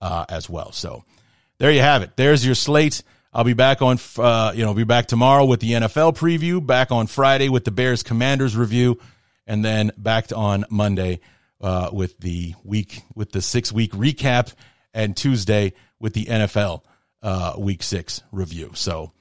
uh, 0.00 0.24
as 0.28 0.48
well. 0.48 0.72
So 0.72 1.04
there 1.58 1.70
you 1.70 1.80
have 1.80 2.02
it. 2.02 2.16
There's 2.16 2.44
your 2.44 2.54
slate. 2.54 3.02
I'll 3.32 3.44
be 3.44 3.54
back 3.54 3.82
on, 3.82 3.98
uh, 4.16 4.52
you 4.54 4.64
know, 4.64 4.74
be 4.74 4.84
back 4.84 5.06
tomorrow 5.06 5.44
with 5.44 5.60
the 5.60 5.72
NFL 5.72 6.16
preview, 6.16 6.64
back 6.64 6.90
on 6.90 7.06
Friday 7.06 7.48
with 7.48 7.64
the 7.64 7.70
Bears 7.70 8.02
Commanders 8.02 8.56
review, 8.56 8.98
and 9.46 9.64
then 9.64 9.92
back 9.96 10.26
on 10.34 10.64
Monday 10.70 11.20
uh, 11.60 11.90
with 11.92 12.18
the 12.18 12.54
week, 12.64 13.02
with 13.14 13.32
the 13.32 13.42
six 13.42 13.72
week 13.72 13.92
recap, 13.92 14.54
and 14.94 15.16
Tuesday 15.16 15.74
with 16.00 16.14
the 16.14 16.24
NFL 16.24 16.82
uh, 17.22 17.54
week 17.58 17.82
six 17.82 18.22
review. 18.32 18.72
So 18.74 19.12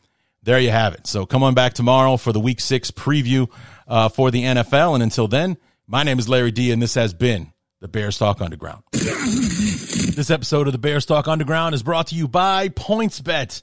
there 0.43 0.59
you 0.59 0.71
have 0.71 0.93
it. 0.93 1.07
So 1.07 1.25
come 1.25 1.43
on 1.43 1.53
back 1.53 1.73
tomorrow 1.73 2.17
for 2.17 2.31
the 2.31 2.39
week 2.39 2.61
six 2.61 2.91
preview 2.91 3.49
uh, 3.87 4.09
for 4.09 4.31
the 4.31 4.43
NFL. 4.43 4.93
And 4.93 5.03
until 5.03 5.27
then, 5.27 5.57
my 5.85 6.03
name 6.03 6.19
is 6.19 6.29
Larry 6.29 6.51
D, 6.51 6.71
and 6.71 6.81
this 6.81 6.95
has 6.95 7.13
been 7.13 7.51
the 7.79 7.87
Bears 7.87 8.17
Talk 8.17 8.41
Underground. 8.41 8.83
this 8.91 10.31
episode 10.31 10.67
of 10.67 10.73
the 10.73 10.79
Bears 10.79 11.05
Talk 11.05 11.27
Underground 11.27 11.75
is 11.75 11.83
brought 11.83 12.07
to 12.07 12.15
you 12.15 12.27
by 12.27 12.69
PointsBet. 12.69 13.61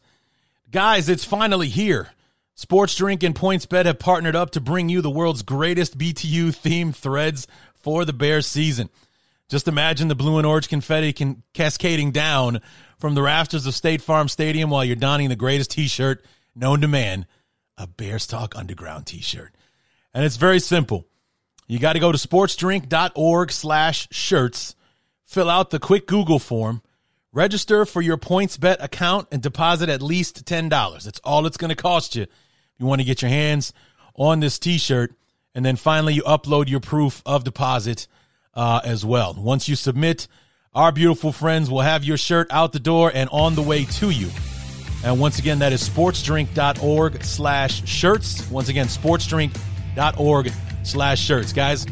Guys, 0.70 1.08
it's 1.08 1.24
finally 1.24 1.68
here. 1.68 2.10
Sports 2.54 2.94
Drink 2.94 3.24
and 3.24 3.34
PointsBet 3.34 3.86
have 3.86 3.98
partnered 3.98 4.36
up 4.36 4.50
to 4.50 4.60
bring 4.60 4.88
you 4.88 5.00
the 5.00 5.10
world's 5.10 5.42
greatest 5.42 5.98
BTU 5.98 6.48
themed 6.50 6.94
threads 6.94 7.48
for 7.74 8.04
the 8.04 8.12
Bears 8.12 8.46
season. 8.46 8.88
Just 9.48 9.66
imagine 9.66 10.08
the 10.08 10.14
blue 10.14 10.38
and 10.38 10.46
orange 10.46 10.68
confetti 10.68 11.12
can 11.12 11.42
cascading 11.52 12.12
down 12.12 12.60
from 12.98 13.14
the 13.14 13.22
rafters 13.22 13.66
of 13.66 13.74
State 13.74 14.00
Farm 14.00 14.28
Stadium 14.28 14.70
while 14.70 14.84
you're 14.84 14.96
donning 14.96 15.28
the 15.28 15.36
greatest 15.36 15.72
t-shirt 15.72 16.24
known 16.54 16.80
to 16.80 16.88
man, 16.88 17.26
a 17.76 17.88
Bears 17.88 18.26
Talk 18.26 18.56
Underground 18.56 19.06
t-shirt. 19.06 19.52
And 20.14 20.24
it's 20.24 20.36
very 20.36 20.60
simple. 20.60 21.08
You 21.66 21.78
got 21.78 21.94
to 21.94 21.98
go 21.98 22.12
to 22.12 22.18
sportsdrink.org 22.18 23.50
slash 23.50 24.08
shirts, 24.10 24.74
fill 25.24 25.48
out 25.48 25.70
the 25.70 25.78
quick 25.78 26.06
Google 26.06 26.38
form, 26.38 26.82
register 27.32 27.86
for 27.86 28.02
your 28.02 28.16
points 28.16 28.56
bet 28.56 28.82
account, 28.82 29.28
and 29.32 29.42
deposit 29.42 29.88
at 29.88 30.02
least 30.02 30.44
$10. 30.44 31.04
That's 31.04 31.20
all 31.20 31.46
it's 31.46 31.56
going 31.56 31.70
to 31.70 31.74
cost 31.74 32.16
you. 32.16 32.22
If 32.22 32.30
you 32.78 32.86
want 32.86 33.00
to 33.00 33.06
get 33.06 33.22
your 33.22 33.30
hands 33.30 33.72
on 34.14 34.40
this 34.40 34.58
t-shirt, 34.58 35.14
and 35.54 35.64
then 35.64 35.76
finally 35.76 36.14
you 36.14 36.22
upload 36.22 36.68
your 36.68 36.80
proof 36.80 37.22
of 37.24 37.44
deposit 37.44 38.08
uh, 38.54 38.80
as 38.84 39.04
well. 39.04 39.34
Once 39.34 39.68
you 39.68 39.76
submit, 39.76 40.28
our 40.74 40.92
beautiful 40.92 41.32
friends 41.32 41.70
will 41.70 41.80
have 41.80 42.04
your 42.04 42.16
shirt 42.16 42.48
out 42.50 42.72
the 42.72 42.80
door 42.80 43.10
and 43.14 43.30
on 43.30 43.54
the 43.54 43.62
way 43.62 43.84
to 43.84 44.10
you. 44.10 44.28
And 45.04 45.20
once 45.20 45.38
again, 45.38 45.60
that 45.60 45.72
is 45.72 45.88
sportsdrink.org 45.88 47.22
slash 47.22 47.86
shirts. 47.86 48.50
Once 48.50 48.68
again, 48.68 48.86
sportsdrink.org 48.86 50.52
slash 50.84 51.20
shirts. 51.20 51.52
Guys, 51.52 51.86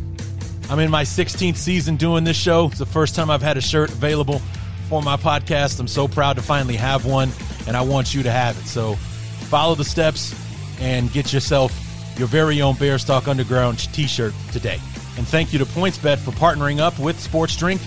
I'm 0.70 0.78
in 0.78 0.90
my 0.90 1.02
16th 1.02 1.56
season 1.56 1.96
doing 1.96 2.24
this 2.24 2.36
show. 2.36 2.66
It's 2.66 2.78
the 2.78 2.86
first 2.86 3.14
time 3.14 3.30
I've 3.30 3.42
had 3.42 3.56
a 3.56 3.60
shirt 3.60 3.90
available 3.90 4.40
for 4.88 5.02
my 5.02 5.16
podcast. 5.16 5.80
I'm 5.80 5.88
so 5.88 6.08
proud 6.08 6.36
to 6.36 6.42
finally 6.42 6.76
have 6.76 7.04
one, 7.04 7.30
and 7.66 7.76
I 7.76 7.82
want 7.82 8.14
you 8.14 8.22
to 8.22 8.30
have 8.30 8.58
it. 8.58 8.66
So 8.66 8.94
follow 8.94 9.74
the 9.74 9.84
steps 9.84 10.34
and 10.80 11.12
get 11.12 11.32
yourself 11.32 11.72
your 12.18 12.28
very 12.28 12.60
own 12.62 12.76
Bears 12.76 13.08
Underground 13.08 13.78
t 13.92 14.06
shirt 14.06 14.34
today. 14.52 14.78
And 15.16 15.26
thank 15.26 15.52
you 15.52 15.58
to 15.58 15.64
PointsBet 15.66 16.18
for 16.18 16.30
partnering 16.32 16.80
up 16.80 16.98
with 16.98 17.20
Sports 17.20 17.56
Drink. 17.56 17.80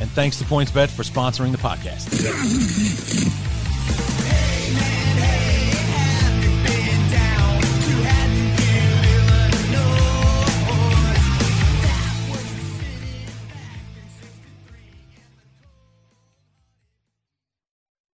And 0.00 0.08
thanks 0.10 0.38
to 0.38 0.44
PointsBet 0.44 0.88
for 0.88 1.02
sponsoring 1.02 1.52
the 1.52 1.58
podcast. 1.58 2.08